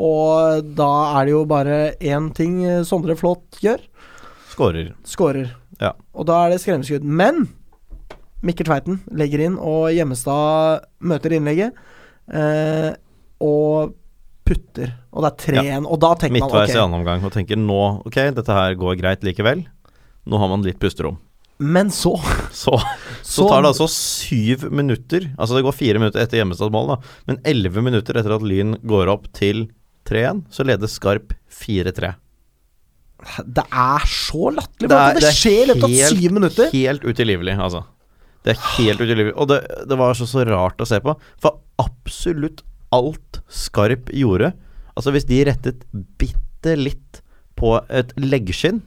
og 0.00 0.68
da 0.76 0.92
er 1.18 1.26
det 1.28 1.34
jo 1.34 1.42
bare 1.48 1.80
én 2.00 2.30
ting 2.36 2.62
eh, 2.64 2.84
Sondre 2.88 3.16
Flått 3.18 3.60
gjør. 3.64 3.82
Skårer. 4.52 4.92
Skårer. 5.08 5.50
Ja. 5.80 5.92
Og 6.16 6.28
da 6.28 6.44
er 6.44 6.54
det 6.54 6.62
skremmeskudd. 6.62 7.04
Men 7.04 7.46
Mikkel 8.42 8.66
Tveiten 8.68 9.00
legger 9.14 9.44
inn, 9.44 9.58
og 9.60 9.90
Gjemmestad 9.94 10.86
møter 11.04 11.36
innlegget. 11.36 11.76
Eh, 12.32 12.92
og 13.42 13.92
putter. 14.46 14.94
Og 15.12 15.24
det 15.24 15.32
er 15.32 15.60
3-1. 15.62 15.86
Og 15.86 16.00
da 16.02 16.14
tenker 16.16 16.38
man 16.38 16.48
Midtveis 16.48 16.72
i 16.72 16.78
ok. 16.78 16.80
annen 16.82 16.98
omgang 17.00 17.26
og 17.26 17.34
tenker 17.34 17.60
nå 17.60 17.82
Ok, 18.08 18.18
dette 18.34 18.56
her 18.56 18.78
går 18.78 18.96
greit 19.00 19.26
likevel. 19.26 19.66
Nå 20.26 20.40
har 20.40 20.50
man 20.50 20.64
litt 20.66 20.80
pusterom. 20.82 21.20
Men 21.62 21.92
så 21.94 22.16
Så, 22.62 22.74
så 23.22 23.46
tar 23.46 23.62
det 23.62 23.70
altså 23.70 23.86
syv 23.90 24.64
minutter 24.74 25.28
Altså 25.36 25.54
det 25.54 25.62
går 25.62 25.76
fire 25.76 26.00
minutter 26.00 26.24
etter 26.24 26.40
Gjemmestads 26.40 26.72
mål, 26.74 26.94
da. 26.94 27.12
Men 27.28 27.38
elleve 27.46 27.84
minutter 27.84 28.18
etter 28.18 28.34
at 28.34 28.46
Lyn 28.46 28.74
går 28.88 29.12
opp 29.12 29.28
til 29.36 29.68
3-1, 30.12 30.42
så 30.52 30.66
leder 30.68 30.90
Skarp 30.92 31.32
4-3. 31.62 32.12
Det 33.46 33.62
er 33.70 34.06
så 34.10 34.50
latterlig 34.50 34.88
Det 34.90 34.98
er- 34.98 35.14
det, 35.14 35.20
det 35.22 35.28
er 35.30 35.36
skjer 35.38 35.62
i 35.62 35.66
løpet 35.70 35.84
av 35.86 35.96
syv 36.12 36.32
minutter. 36.38 36.70
Helt 36.74 37.04
utilgivelig, 37.06 37.54
altså. 37.62 37.84
Det 38.42 38.56
er 38.56 38.62
helt 38.76 38.98
utilgivelig. 39.04 39.34
Og 39.38 39.46
det, 39.52 39.60
det 39.88 39.98
var 40.00 40.16
så, 40.18 40.26
så 40.26 40.42
rart 40.48 40.80
å 40.82 40.86
se 40.90 40.98
på. 41.04 41.14
For 41.40 41.60
absolutt 41.78 42.64
alt 42.92 43.38
Skarp 43.48 44.10
gjorde 44.12 44.52
Altså 44.92 45.12
hvis 45.14 45.24
de 45.24 45.38
rettet 45.48 45.86
bitte 46.20 46.74
litt 46.76 47.22
på 47.56 47.70
et 47.88 48.10
leggskinn, 48.20 48.82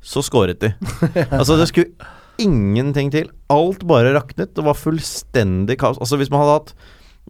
så 0.00 0.22
skåret 0.22 0.60
de. 0.62 0.68
Altså 1.40 1.56
det 1.58 1.66
skulle 1.72 1.90
ingenting 2.38 3.10
til. 3.10 3.26
Alt 3.50 3.82
bare 3.88 4.12
raknet. 4.14 4.52
Det 4.54 4.62
var 4.62 4.78
fullstendig 4.78 5.74
kaos. 5.80 5.98
Altså 5.98 6.20
hvis 6.20 6.30
man 6.30 6.44
hadde 6.44 6.54
hatt 6.60 6.70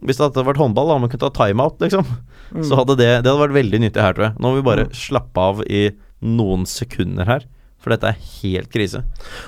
Hvis 0.01 0.17
det 0.17 0.25
hadde 0.29 0.45
vært 0.47 0.57
håndball, 0.57 0.87
da 0.89 0.97
man 0.97 1.09
kunne 1.11 1.25
ta 1.29 1.29
timeout, 1.45 1.79
liksom, 1.83 2.05
Mm. 2.51 2.63
så 2.67 2.75
hadde 2.75 2.97
det 2.99 3.23
Det 3.23 3.31
hadde 3.31 3.39
vært 3.47 3.53
veldig 3.55 3.79
nyttig 3.79 4.01
her, 4.01 4.13
tror 4.13 4.25
jeg. 4.25 4.33
Nå 4.39 4.49
må 4.51 4.55
vi 4.57 4.63
bare 4.67 4.85
slappe 4.91 5.37
av 5.39 5.61
i 5.71 5.91
noen 6.21 6.65
sekunder 6.67 7.25
her. 7.25 7.45
For 7.79 7.89
dette 7.95 8.03
er 8.11 8.17
helt 8.41 8.69
krise. 8.69 9.03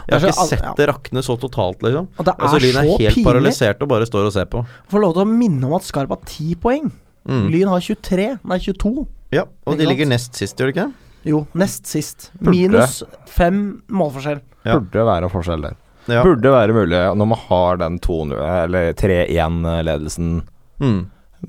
Jeg 0.10 0.20
har 0.20 0.30
ikke 0.30 0.48
sett 0.50 0.64
det 0.78 0.88
rakne 0.90 1.22
så 1.22 1.36
totalt, 1.38 1.84
liksom. 1.84 2.08
Og 2.18 2.26
det 2.26 2.34
er 2.34 2.42
Altså 2.48 2.62
Lyn 2.64 2.78
er 2.80 2.88
så 2.88 2.98
helt 2.98 3.14
pinlig. 3.16 3.26
paralysert 3.28 3.82
og 3.84 3.90
bare 3.90 4.06
står 4.08 4.26
og 4.26 4.34
ser 4.34 4.46
på. 4.46 4.66
Får 4.90 5.02
lov 5.04 5.14
til 5.14 5.22
å 5.26 5.28
minne 5.30 5.66
om 5.68 5.74
at 5.76 5.84
Skarp 5.84 6.10
har 6.10 6.22
ti 6.26 6.56
poeng. 6.56 6.92
Mm. 7.28 7.52
Lyn 7.52 7.68
har 7.68 7.80
23, 7.80 8.40
nei 8.44 8.58
22. 8.58 9.08
Ja, 9.32 9.44
og 9.68 9.78
de 9.78 9.86
ligger 9.86 10.08
nest 10.08 10.34
sist, 10.36 10.56
gjør 10.58 10.72
de 10.72 10.80
ikke? 10.80 10.94
Jo, 11.26 11.46
nest 11.54 11.86
sist. 11.86 12.32
Minus 12.40 13.04
fem 13.28 13.82
målforskjell. 13.92 14.42
Ja. 14.66 14.80
Burde 14.80 15.06
være 15.06 15.30
forskjell 15.30 15.62
der. 15.62 15.76
Ja. 16.12 16.24
Burde 16.26 16.52
være 16.52 16.74
mulig 16.76 17.00
når 17.16 17.28
man 17.32 17.40
har 17.48 17.78
den 17.80 18.00
2-0, 18.04 18.34
eller 18.66 18.94
3-1-ledelsen 19.00 20.42
Mm. 20.84 21.04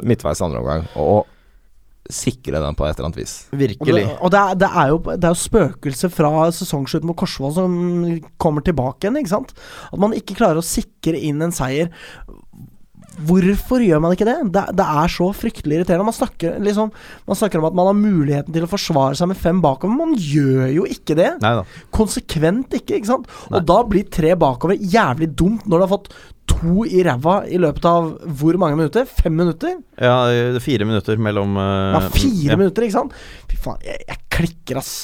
midtveis 0.05 0.43
andre 0.45 0.61
omgang, 0.61 0.85
og 1.01 1.25
sikre 2.13 2.61
den 2.61 2.77
på 2.77 2.85
et 2.85 2.99
eller 2.99 3.09
annet 3.09 3.17
vis. 3.23 3.33
Og, 3.49 3.57
det, 3.57 3.61
Virkelig. 3.65 4.03
og 4.21 4.31
det, 4.31 4.41
er, 4.41 4.59
det, 4.61 4.69
er 4.69 4.89
jo, 4.93 4.99
det 5.09 5.25
er 5.25 5.33
jo 5.33 5.41
spøkelser 5.41 6.13
fra 6.13 6.31
sesongslutten 6.53 7.09
mot 7.09 7.17
Korsvoll 7.17 7.55
som 7.57 7.77
kommer 8.39 8.63
tilbake 8.67 9.07
igjen, 9.09 9.17
ikke 9.23 9.33
sant? 9.33 9.55
At 9.91 9.99
man 10.05 10.13
ikke 10.15 10.37
klarer 10.37 10.61
å 10.61 10.67
sikre 10.67 11.17
inn 11.17 11.41
en 11.43 11.55
seier. 11.57 11.89
Hvorfor 13.29 13.83
gjør 13.85 14.03
man 14.03 14.15
ikke 14.17 14.27
det? 14.29 14.37
Det, 14.55 14.65
det 14.79 14.87
er 15.03 15.13
så 15.13 15.29
fryktelig 15.37 15.79
irriterende. 15.79 16.09
Man 16.09 16.17
snakker, 16.17 16.59
liksom, 16.65 16.93
man 17.29 17.39
snakker 17.39 17.61
om 17.61 17.69
at 17.71 17.79
man 17.79 17.91
har 17.91 17.99
muligheten 17.99 18.55
til 18.55 18.67
å 18.67 18.71
forsvare 18.71 19.19
seg 19.19 19.31
med 19.31 19.41
fem 19.41 19.63
bakover, 19.65 19.95
men 19.95 20.15
man 20.15 20.21
gjør 20.21 20.69
jo 20.75 20.87
ikke 20.91 21.17
det. 21.19 21.31
Neida. 21.45 21.65
Konsekvent 21.95 22.75
ikke, 22.81 22.99
ikke 23.01 23.13
sant? 23.13 23.31
Nei. 23.49 23.61
Og 23.61 23.69
da 23.71 23.81
blir 23.89 24.09
tre 24.13 24.35
bakover 24.41 24.79
jævlig 24.79 25.31
dumt 25.39 25.67
når 25.69 25.81
du 25.81 25.87
har 25.87 25.95
fått 25.95 26.15
to 26.51 26.85
i 26.85 27.01
ræva 27.07 27.39
i 27.49 27.57
løpet 27.61 27.87
av 27.89 28.11
hvor 28.37 28.59
mange 28.61 28.77
minutter? 28.77 29.07
Fem 29.09 29.33
minutter? 29.33 29.79
Ja, 29.97 30.19
fire 30.61 30.85
minutter 30.89 31.21
mellom 31.23 31.57
Ja, 31.57 32.03
fire 32.13 32.35
fire 32.45 32.59
minutter, 32.61 32.87
ikke 32.87 32.99
sant? 32.99 33.15
Fy 33.51 33.61
faen, 33.61 33.81
jeg, 33.87 34.03
jeg 34.09 34.21
klikker, 34.35 34.81
ass. 34.81 34.95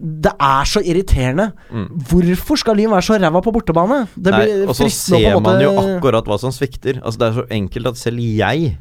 Det 0.00 0.32
er 0.32 0.68
så 0.68 0.82
irriterende. 0.84 1.50
Mm. 1.70 1.86
Hvorfor 2.10 2.60
skal 2.60 2.78
Lyn 2.78 2.92
være 2.92 3.06
så 3.06 3.18
ræva 3.20 3.42
på 3.44 3.52
bortebane? 3.54 4.02
Det 4.14 4.34
Nei, 4.34 4.48
og 4.66 4.74
så 4.76 4.88
ser 4.92 5.30
en 5.32 5.44
man 5.44 5.62
jo 5.62 5.72
akkurat 5.80 6.28
hva 6.28 6.38
som 6.42 6.54
svikter. 6.54 7.00
Altså 7.02 7.22
Det 7.22 7.28
er 7.28 7.38
så 7.40 7.46
enkelt 7.58 7.92
at 7.92 8.00
selv 8.00 8.24
jeg 8.24 8.74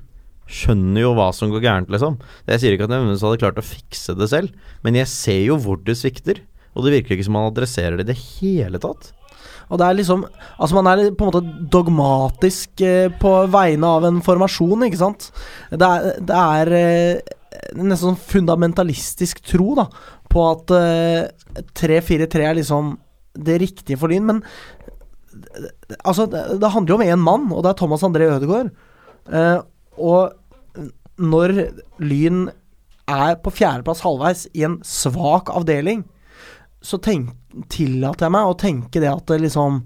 skjønner 0.46 1.02
jo 1.02 1.14
hva 1.18 1.32
som 1.34 1.50
går 1.50 1.64
gærent, 1.64 1.94
liksom. 1.94 2.20
Jeg 2.46 2.62
sier 2.62 2.76
ikke 2.76 2.86
at 2.86 2.92
jeg 2.92 3.02
nødvendigvis 3.02 3.26
hadde 3.26 3.42
klart 3.42 3.62
å 3.62 3.66
fikse 3.66 4.14
det 4.18 4.30
selv, 4.30 4.74
men 4.86 4.98
jeg 5.00 5.10
ser 5.10 5.42
jo 5.48 5.58
hvor 5.62 5.80
det 5.82 5.98
svikter. 5.98 6.44
Og 6.76 6.86
det 6.86 6.98
virker 6.98 7.16
ikke 7.16 7.28
som 7.28 7.38
man 7.38 7.50
adresserer 7.50 7.98
det 7.98 8.06
i 8.06 8.12
det 8.12 8.20
hele 8.20 8.82
tatt. 8.84 9.14
Og 9.72 9.80
det 9.82 9.88
er 9.88 9.98
liksom 9.98 10.26
Altså, 10.60 10.76
man 10.78 10.90
er 10.92 11.08
på 11.16 11.26
en 11.26 11.32
måte 11.32 11.70
dogmatisk 11.72 12.84
eh, 12.86 13.10
på 13.22 13.32
vegne 13.54 13.96
av 13.98 14.06
en 14.08 14.22
formasjon, 14.24 14.86
ikke 14.88 15.02
sant? 15.02 15.32
Det 15.72 15.88
er, 15.88 16.22
det 16.22 16.42
er 16.42 16.74
eh, 16.80 17.34
nesten 17.76 18.12
sånn 18.12 18.22
fundamentalistisk 18.30 19.42
tro, 19.48 19.74
da, 19.80 19.88
på 20.36 20.44
at 20.52 20.74
eh, 20.76 21.64
3-4-3 21.80 22.44
er 22.44 22.58
liksom 22.60 22.96
det 23.36 23.60
riktige 23.64 24.00
for 24.00 24.12
Lyn, 24.12 24.28
men 24.28 24.42
eh, 24.44 25.72
Altså, 26.08 26.28
det 26.28 26.72
handler 26.72 26.94
jo 26.94 26.98
om 27.00 27.06
én 27.06 27.24
mann, 27.24 27.48
og 27.52 27.64
det 27.64 27.74
er 27.74 27.80
Thomas 27.82 28.04
André 28.08 28.30
Ødegaard. 28.32 28.70
Uh, 29.28 29.60
og 30.00 30.80
når 31.20 31.52
Lyn 32.00 32.46
er 33.12 33.36
på 33.44 33.52
fjerdeplass 33.54 34.04
halvveis 34.06 34.46
i 34.56 34.64
en 34.68 34.78
svak 34.86 35.52
avdeling, 35.52 36.06
så 36.86 37.00
tenk, 37.04 37.34
tillater 37.72 38.28
jeg 38.28 38.36
meg 38.36 38.48
å 38.48 38.58
tenke 38.60 39.02
det 39.02 39.10
at 39.12 39.26
det 39.32 39.40
liksom 39.46 39.84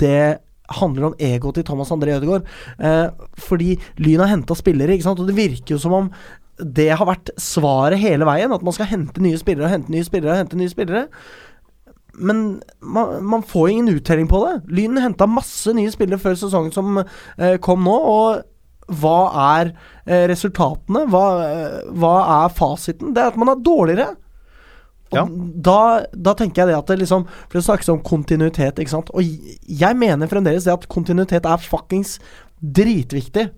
Det 0.00 0.38
handler 0.80 1.08
om 1.08 1.18
egoet 1.22 1.60
til 1.60 1.66
Thomas 1.68 1.92
André 1.94 2.16
Ødegaard. 2.16 2.46
Uh, 2.76 3.08
fordi 3.38 3.76
Lyn 4.02 4.20
har 4.20 4.32
henta 4.34 4.56
spillere, 4.58 4.96
ikke 4.96 5.08
sant? 5.08 5.22
og 5.22 5.30
det 5.30 5.38
virker 5.38 5.76
jo 5.76 5.80
som 5.80 5.94
om 5.94 6.12
det 6.58 6.88
har 6.96 7.08
vært 7.08 7.30
svaret 7.40 8.00
hele 8.00 8.26
veien. 8.28 8.52
At 8.52 8.64
man 8.64 8.74
skal 8.76 8.88
hente 8.90 9.22
nye 9.24 9.38
spillere 9.40 9.68
og 9.68 9.74
hente 9.74 9.92
nye 9.92 10.06
spillere 10.06 10.32
og 10.34 10.40
hente 10.40 10.58
nye 10.60 10.72
spillere. 10.72 11.06
Men 12.16 12.62
man, 12.80 13.18
man 13.28 13.42
får 13.44 13.70
ingen 13.70 13.88
uttelling 13.98 14.28
på 14.30 14.40
det. 14.46 14.54
Lyn 14.72 14.96
henta 15.04 15.28
masse 15.28 15.72
nye 15.76 15.92
spillere 15.92 16.20
før 16.22 16.38
sesongen 16.40 16.72
som 16.72 17.02
eh, 17.02 17.56
kom 17.60 17.84
nå, 17.84 17.96
og 17.96 18.96
hva 19.00 19.18
er 19.58 19.72
eh, 20.06 20.24
resultatene? 20.30 21.04
Hva, 21.10 21.24
eh, 21.44 21.90
hva 21.98 22.14
er 22.44 22.54
fasiten? 22.56 23.12
Det 23.12 23.20
er 23.24 23.34
at 23.34 23.40
man 23.40 23.52
er 23.52 23.60
dårligere. 23.60 24.14
Og 25.12 25.14
Ja. 25.20 25.22
da, 25.62 25.80
da 26.10 26.32
tenker 26.34 26.64
jeg 26.64 26.72
det 26.72 26.78
at 26.80 26.88
det 26.90 26.96
liksom 26.98 27.28
For 27.30 27.54
det 27.54 27.62
snakkes 27.62 27.92
om 27.92 28.00
kontinuitet, 28.02 28.80
ikke 28.82 28.90
sant. 28.90 29.12
Og 29.14 29.22
jeg 29.22 29.96
mener 29.96 30.26
fremdeles 30.26 30.64
det 30.66 30.72
at 30.72 30.88
kontinuitet 30.90 31.46
er 31.46 31.62
fuckings 31.62 32.16
dritviktig. 32.58 33.50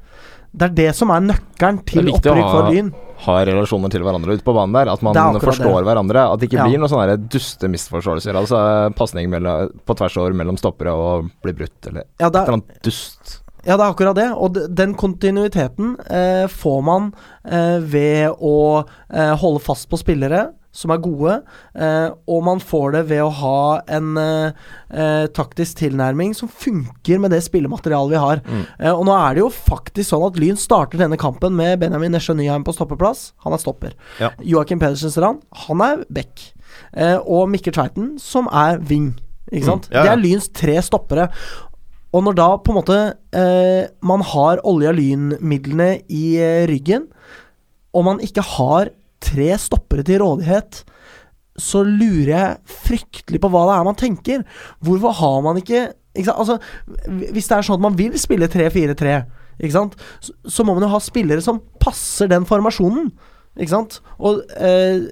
Det 0.59 0.66
er 0.70 0.74
det 0.78 0.88
som 0.98 1.12
er 1.14 1.22
nøkkelen 1.28 1.78
til 1.86 2.11
opprykk 2.12 2.48
for 2.50 2.70
Lyn. 2.72 2.90
Ha 3.24 3.34
relasjoner 3.48 3.90
til 3.90 4.04
hverandre 4.06 4.36
ute 4.38 4.46
på 4.46 4.54
banen 4.54 4.74
der. 4.76 4.90
At 4.92 5.02
man 5.02 5.14
forstår 5.42 5.80
det. 5.80 5.86
hverandre. 5.88 6.24
At 6.32 6.40
det 6.40 6.48
ikke 6.50 6.61
Ja. 6.61 6.68
blir 6.68 6.78
noen 6.78 6.90
sånne 6.92 7.16
duste 7.28 7.68
misforståelser. 7.70 8.34
Altså 8.38 8.94
pasning 8.94 9.30
på 9.30 9.96
tvers 9.98 10.16
over 10.16 10.34
mellom 10.34 10.56
stoppere 10.59 10.94
og 10.94 11.30
blir 11.42 11.54
brutt, 11.54 11.78
eller 11.86 12.04
Ja, 12.20 12.26
er, 12.26 12.30
eller 12.30 12.52
annet 12.59 12.82
dust. 12.82 13.40
Ja, 13.66 13.76
det 13.76 13.84
er 13.84 13.92
akkurat 13.92 14.14
det. 14.16 14.28
Og 14.36 14.54
den 14.74 14.94
kontinuiteten 14.94 15.96
eh, 16.11 16.46
får 16.46 16.82
man 16.84 17.12
eh, 17.44 17.78
ved 17.80 18.30
å 18.40 18.84
eh, 19.12 19.34
holde 19.36 19.61
fast 19.61 19.88
på 19.90 19.98
spillere 19.98 20.52
som 20.73 20.91
er 20.95 21.01
gode, 21.03 21.35
eh, 21.75 22.11
og 22.29 22.43
man 22.45 22.61
får 22.62 22.93
det 22.95 23.01
ved 23.09 23.23
å 23.25 23.31
ha 23.41 23.81
en 23.89 24.11
eh, 24.21 24.53
eh, 24.93 25.27
taktisk 25.35 25.79
tilnærming 25.81 26.35
som 26.37 26.49
funker 26.53 27.19
med 27.23 27.33
det 27.35 27.41
spillematerialet 27.47 28.12
vi 28.12 28.21
har. 28.23 28.43
Mm. 28.47 28.64
Eh, 28.79 28.93
og 28.93 29.07
nå 29.09 29.14
er 29.16 29.35
det 29.39 29.43
jo 29.43 29.49
faktisk 29.55 30.11
sånn 30.12 30.27
at 30.29 30.37
Lyn 30.39 30.61
starter 30.61 31.01
denne 31.01 31.19
kampen 31.19 31.57
med 31.59 31.81
Benjamin 31.81 32.12
Nesjø 32.14 32.37
Nyheim 32.39 32.66
på 32.69 32.75
stoppeplass. 32.77 33.33
Han 33.47 33.57
er 33.57 33.62
stopper. 33.64 33.97
Ja. 34.21 34.31
Joakim 34.45 34.79
Pedersen 34.83 35.11
Strand, 35.14 35.41
han 35.66 35.81
er 35.89 36.05
back. 36.12 36.53
Eh, 36.93 37.16
og 37.25 37.49
Mikkel 37.51 37.75
Tveiten, 37.75 38.12
som 38.23 38.47
er 38.53 38.79
wing. 38.79 39.14
Ikke 39.51 39.64
Mm, 39.64 39.71
sant? 39.73 39.89
ja, 39.91 40.05
ja. 40.05 40.05
Det 40.05 40.12
er 40.12 40.23
Lyns 40.23 40.49
tre 40.53 40.77
stoppere. 40.85 41.31
Og 42.12 42.23
når 42.25 42.35
da 42.37 42.49
på 42.61 42.73
en 42.73 42.79
måte 42.79 42.99
eh, 43.37 43.89
man 44.05 44.21
har 44.21 44.61
og 44.64 44.79
lynmidlene 44.81 46.03
i 46.09 46.39
ryggen, 46.69 47.09
og 47.97 48.05
man 48.05 48.21
ikke 48.21 48.45
har 48.45 48.91
tre 49.23 49.51
stoppere 49.61 50.05
til 50.07 50.23
rådighet, 50.23 50.83
så 51.59 51.83
lurer 51.83 52.31
jeg 52.31 52.77
fryktelig 52.85 53.41
på 53.43 53.51
hva 53.51 53.64
det 53.69 53.77
er 53.77 53.89
man 53.89 53.99
tenker. 53.99 54.45
Hvorfor 54.85 55.16
har 55.19 55.41
man 55.47 55.59
ikke, 55.59 55.89
ikke? 56.14 56.35
Altså, 56.35 56.59
Hvis 57.09 57.51
det 57.51 57.57
er 57.57 57.66
sånn 57.66 57.81
at 57.81 57.87
man 57.89 57.99
vil 57.99 58.14
spille 58.21 58.51
3-4-3. 58.51 59.19
Så, 59.75 59.83
så 60.47 60.62
må 60.62 60.77
man 60.77 60.87
jo 60.87 60.93
ha 60.93 61.01
spillere 61.03 61.43
som 61.43 61.59
passer 61.83 62.31
den 62.31 62.47
formasjonen. 62.47 63.11
Ikke 63.59 63.73
sant? 63.75 63.99
Og 64.23 64.45
eh, 64.55 65.09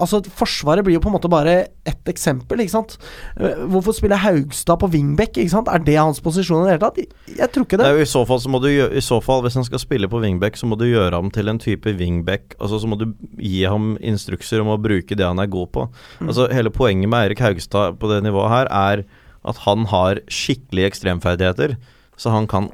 Altså, 0.00 0.20
Forsvaret 0.40 0.84
blir 0.86 0.96
jo 0.96 1.02
på 1.04 1.10
en 1.10 1.16
måte 1.16 1.30
bare 1.30 1.54
ett 1.88 2.10
eksempel, 2.10 2.62
ikke 2.64 2.74
sant. 2.74 2.96
Eh, 3.36 3.62
Hvorfor 3.70 3.94
spiller 3.96 4.20
Haugstad 4.22 4.80
på 4.82 4.90
wingback, 4.92 5.36
ikke 5.36 5.52
sant? 5.52 5.70
Er 5.70 5.82
det 5.84 5.98
hans 5.98 6.22
posisjon 6.24 6.64
i 6.64 6.68
det 6.68 6.74
hele 6.74 6.84
tatt? 6.86 7.16
Jeg 7.36 7.52
tror 7.52 7.66
ikke 7.68 7.80
det. 7.80 7.86
Nei, 7.86 8.04
i, 8.04 8.08
så 8.08 8.24
fall 8.28 8.42
så 8.42 8.52
må 8.52 8.62
du 8.62 8.68
I 8.70 9.04
så 9.04 9.20
fall, 9.24 9.44
hvis 9.44 9.58
han 9.60 9.66
skal 9.68 9.82
spille 9.82 10.10
på 10.10 10.22
wingback, 10.22 10.58
så 10.60 10.68
må 10.70 10.78
du 10.80 10.86
gjøre 10.88 11.14
ham 11.16 11.30
til 11.34 11.52
en 11.52 11.60
type 11.62 11.94
wingback. 12.00 12.56
Altså 12.58 12.80
Så 12.82 12.90
må 12.90 12.98
du 13.00 13.10
gi 13.38 13.64
ham 13.64 13.94
instrukser 14.00 14.64
om 14.64 14.72
å 14.74 14.80
bruke 14.80 15.16
det 15.16 15.26
han 15.26 15.40
er 15.42 15.50
god 15.50 15.72
på. 15.76 15.88
Altså 16.24 16.48
Hele 16.52 16.72
poenget 16.74 17.10
med 17.10 17.26
Eirik 17.26 17.44
Haugstad 17.44 18.00
på 18.00 18.10
det 18.10 18.22
nivået 18.26 18.50
her 18.52 18.70
er 18.72 19.04
at 19.48 19.62
han 19.64 19.86
har 19.88 20.20
skikkelige 20.28 20.90
ekstremferdigheter, 20.90 21.78
så 22.20 22.32
han 22.34 22.48
kan 22.50 22.68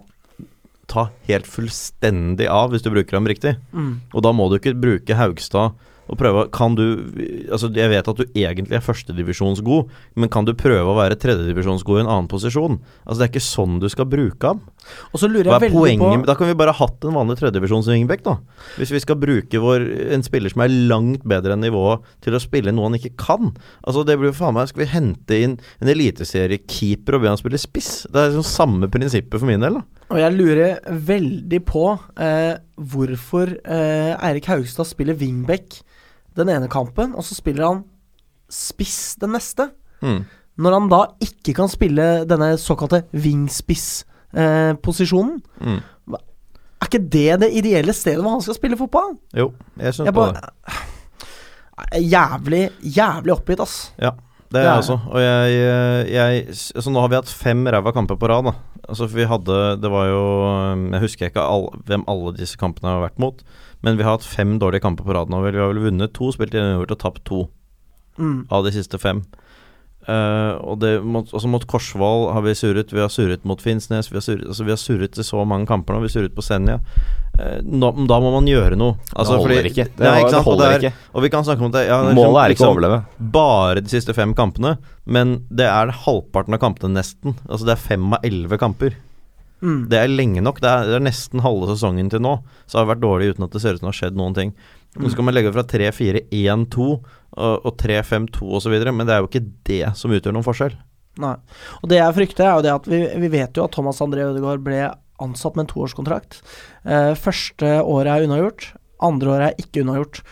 ta 0.90 1.08
helt 1.28 1.46
fullstendig 1.50 2.46
av 2.50 2.72
hvis 2.72 2.84
du 2.84 2.90
bruker 2.94 3.18
ham 3.18 3.26
riktig. 3.28 3.56
Mm. 3.74 4.00
Og 4.14 4.22
da 4.26 4.32
må 4.34 4.48
du 4.50 4.58
ikke 4.58 4.76
bruke 4.78 5.18
Haugstad 5.18 5.74
og 6.06 6.18
prøve 6.20 6.46
Kan 6.54 6.76
du 6.78 6.84
Altså, 7.52 7.70
jeg 7.74 7.90
vet 7.90 8.08
at 8.08 8.20
du 8.20 8.24
egentlig 8.36 8.76
er 8.78 8.84
førstedivisjonsgod, 8.84 9.90
men 10.18 10.30
kan 10.32 10.46
du 10.46 10.52
prøve 10.58 10.90
å 10.90 10.96
være 10.98 11.18
tredjedivisjonsgod 11.20 12.00
i 12.00 12.04
en 12.04 12.10
annen 12.10 12.28
posisjon? 12.30 12.78
Altså, 13.04 13.18
det 13.20 13.26
er 13.26 13.32
ikke 13.32 13.44
sånn 13.46 13.78
du 13.82 13.88
skal 13.92 14.08
bruke 14.10 14.50
ham. 14.50 14.62
Og 15.12 15.20
så 15.20 15.30
lurer 15.30 15.50
jeg 15.50 15.64
veldig 15.66 15.78
poenget? 15.78 16.24
på 16.24 16.28
Da 16.28 16.36
kan 16.38 16.50
vi 16.50 16.56
bare 16.58 16.74
ha 16.74 16.86
hatt 16.86 17.06
en 17.06 17.16
vanlig 17.16 17.38
tredjedivisjons-wingback, 17.40 18.24
da. 18.26 18.36
Hvis 18.80 18.92
vi 18.94 19.02
skal 19.02 19.18
bruke 19.22 19.62
vår, 19.62 19.86
en 20.16 20.26
spiller 20.26 20.52
som 20.52 20.64
er 20.64 20.74
langt 20.90 21.26
bedre 21.28 21.56
enn 21.56 21.64
nivået, 21.66 22.06
til 22.24 22.36
å 22.36 22.42
spille 22.42 22.74
noe 22.74 22.90
han 22.90 22.98
ikke 22.98 23.14
kan. 23.20 23.52
Altså, 23.86 24.04
det 24.06 24.18
blir 24.18 24.32
jo 24.32 24.38
faen 24.38 24.56
meg 24.56 24.70
Skal 24.70 24.84
vi 24.84 24.92
hente 24.92 25.40
inn 25.46 25.58
en 25.82 25.92
eliteseriekeeper 25.92 27.16
og 27.16 27.24
be 27.24 27.32
han 27.32 27.40
spille 27.40 27.60
spiss? 27.60 27.92
Det 28.10 28.20
er 28.20 28.32
liksom 28.32 28.48
samme 28.48 28.90
prinsippet 28.92 29.38
for 29.38 29.48
min 29.48 29.62
del, 29.62 29.80
da. 29.80 29.86
Og 30.12 30.20
jeg 30.20 30.36
lurer 30.36 30.76
veldig 31.06 31.58
på 31.66 31.86
eh, 32.22 32.54
hvorfor 32.78 33.56
eh, 33.58 34.12
Eirik 34.14 34.46
Haugstad 34.52 34.86
spiller 34.86 35.18
wingback 35.18 35.80
den 36.36 36.48
ene 36.52 36.68
kampen, 36.72 37.14
og 37.16 37.22
så 37.26 37.34
spiller 37.36 37.64
han 37.66 37.84
spiss 38.52 39.16
den 39.20 39.30
neste. 39.34 39.64
Mm. 40.04 40.20
Når 40.56 40.72
han 40.72 40.88
da 40.92 41.00
ikke 41.24 41.52
kan 41.58 41.68
spille 41.68 42.24
denne 42.28 42.56
såkalte 42.60 43.02
wingspiss-posisjonen. 43.12 45.40
Mm. 45.60 45.80
er 46.80 46.86
ikke 46.86 47.08
det 47.12 47.40
det 47.40 47.50
ideelle 47.56 47.92
stedet 47.96 48.22
hvor 48.22 48.30
han 48.36 48.42
skal 48.44 48.54
spille 48.58 48.76
fotball? 48.78 49.10
Jo, 49.36 49.52
jeg 49.80 49.94
syns 49.96 50.10
på 50.14 50.26
det. 50.32 50.40
Jævlig, 52.00 52.70
jævlig 52.80 53.32
oppgitt, 53.34 53.60
ass. 53.60 53.92
Det 54.52 54.60
er 54.62 54.66
jeg 54.68 54.78
også. 54.78 54.98
Og 55.10 55.20
jeg, 55.20 55.52
jeg 56.14 56.46
Altså, 56.48 56.90
nå 56.90 57.00
har 57.02 57.08
vi 57.10 57.18
hatt 57.18 57.32
fem 57.32 57.66
ræva 57.66 57.92
kamper 57.94 58.16
på 58.20 58.28
rad, 58.30 58.44
da. 58.46 58.52
Altså, 58.86 59.04
vi 59.10 59.24
hadde 59.26 59.56
Det 59.82 59.90
var 59.90 60.04
jo 60.06 60.22
Jeg 60.92 61.00
husker 61.02 61.26
ikke 61.30 61.42
all, 61.42 61.66
hvem 61.88 62.04
alle 62.08 62.36
disse 62.36 62.56
kampene 62.60 62.92
har 62.94 63.02
vært 63.02 63.18
mot, 63.22 63.42
men 63.86 63.96
vi 63.96 64.02
har 64.04 64.16
hatt 64.18 64.26
fem 64.26 64.56
dårlige 64.58 64.82
kamper 64.82 65.06
på 65.06 65.14
rad 65.14 65.30
nå. 65.30 65.38
Vi 65.46 65.54
har 65.56 65.70
vel 65.70 65.84
vunnet 65.86 66.12
to, 66.16 66.32
spilt 66.34 66.56
uavgjort 66.58 66.96
og 66.98 67.02
tapt 67.06 67.24
to 67.30 67.44
Mm. 68.18 68.46
av 68.50 68.64
de 68.64 68.70
siste 68.72 68.98
fem. 68.98 69.22
Uh, 70.06 70.54
og 70.62 70.78
det 70.78 71.00
mot, 71.02 71.26
også 71.34 71.48
mot 71.50 71.64
Korsvoll 71.66 72.28
har 72.32 72.44
vi 72.46 72.52
surret, 72.54 72.92
vi 72.94 73.00
har 73.02 73.10
surret 73.10 73.42
mot 73.44 73.58
Finnsnes, 73.60 74.06
vi 74.06 74.14
har 74.16 74.22
surret, 74.22 74.44
altså 74.46 74.62
vi 74.64 74.70
har 74.70 74.78
surret 74.78 75.18
i 75.18 75.24
så 75.26 75.40
mange 75.44 75.66
kamper 75.66 75.96
nå. 75.96 76.00
Vi 76.04 76.12
surret 76.12 76.34
på 76.36 76.44
Senja. 76.46 76.76
Uh, 77.36 77.58
nå, 77.66 77.90
da 78.06 78.20
må 78.22 78.30
man 78.36 78.46
gjøre 78.46 78.78
noe. 78.78 78.94
Altså, 79.16 79.34
det 79.34 79.40
holder 79.42 79.56
fordi- 79.58 79.72
ikke. 79.72 79.88
Det, 79.96 80.06
Nei, 80.06 80.20
ikke 80.22 80.30
det 80.36 80.44
holder 80.46 80.64
det 80.64 80.76
er- 80.76 80.84
ikke. 80.92 81.10
Og 81.12 81.22
vi 81.26 81.28
kan 81.34 81.44
snakke 81.44 81.60
om 81.66 81.72
det 81.74 81.82
ja, 81.88 81.98
det 82.06 82.12
er 82.12 82.14
Målet 82.14 82.44
er 82.44 82.54
ikke 82.54 82.68
å 82.68 82.72
overleve. 82.76 83.00
Bare 83.18 83.80
de 83.82 83.88
siste 83.90 84.14
fem 84.14 84.32
kampene, 84.32 84.78
men 85.04 85.44
det 85.50 85.66
er 85.66 85.90
halvparten 86.06 86.54
av 86.54 86.60
kampene 86.62 86.94
nesten. 87.02 87.34
Altså 87.50 87.66
det 87.66 87.74
er 87.76 87.82
fem 87.88 88.12
av 88.14 88.22
elleve 88.22 88.58
kamper. 88.62 88.94
Mm. 89.64 89.86
Det 89.90 90.00
er 90.00 90.12
lenge 90.12 90.42
nok. 90.44 90.60
Det 90.62 90.70
er, 90.70 90.90
det 90.90 90.98
er 90.98 91.06
nesten 91.06 91.44
halve 91.44 91.70
sesongen 91.72 92.10
til 92.12 92.22
nå. 92.24 92.34
Så 92.66 92.78
har 92.78 92.86
det 92.86 92.94
vært 92.94 93.04
dårlig 93.04 93.30
uten 93.34 93.46
at 93.46 93.54
det 93.54 93.62
ser 93.62 93.76
ut 93.76 93.80
som 93.80 93.88
det 93.88 93.92
har 93.94 94.00
skjedd 94.00 94.18
noen 94.20 94.36
ting. 94.36 94.52
Nå 94.96 95.12
skal 95.12 95.26
man 95.28 95.36
legge 95.36 95.52
fra 95.52 95.64
3-4-1-2 95.68 96.84
og, 96.86 97.00
og 97.36 97.72
3-5-2 97.82 98.52
osv., 98.58 98.76
men 98.88 99.04
det 99.04 99.16
er 99.16 99.24
jo 99.24 99.28
ikke 99.28 99.48
det 99.68 99.82
som 99.98 100.14
utgjør 100.14 100.36
noen 100.36 100.46
forskjell. 100.46 100.76
Nei. 101.20 101.34
Og 101.82 101.90
det 101.90 102.00
jeg 102.00 102.16
frykter, 102.16 102.46
er 102.46 102.54
jo 102.58 102.64
det 102.64 102.74
at 102.74 102.88
vi, 102.90 103.00
vi 103.24 103.32
vet 103.32 103.56
jo 103.56 103.64
at 103.64 103.74
Thomas 103.76 104.00
André 104.04 104.24
Ødegaard 104.26 104.64
ble 104.64 104.80
ansatt 105.22 105.56
med 105.56 105.66
en 105.66 105.72
toårskontrakt. 105.72 106.40
Eh, 106.84 107.12
første 107.18 107.78
året 107.82 108.12
er 108.12 108.26
unnagjort, 108.26 108.70
andre 109.04 109.32
året 109.32 109.48
er 109.48 109.64
ikke 109.64 109.84
unnagjort. 109.84 110.22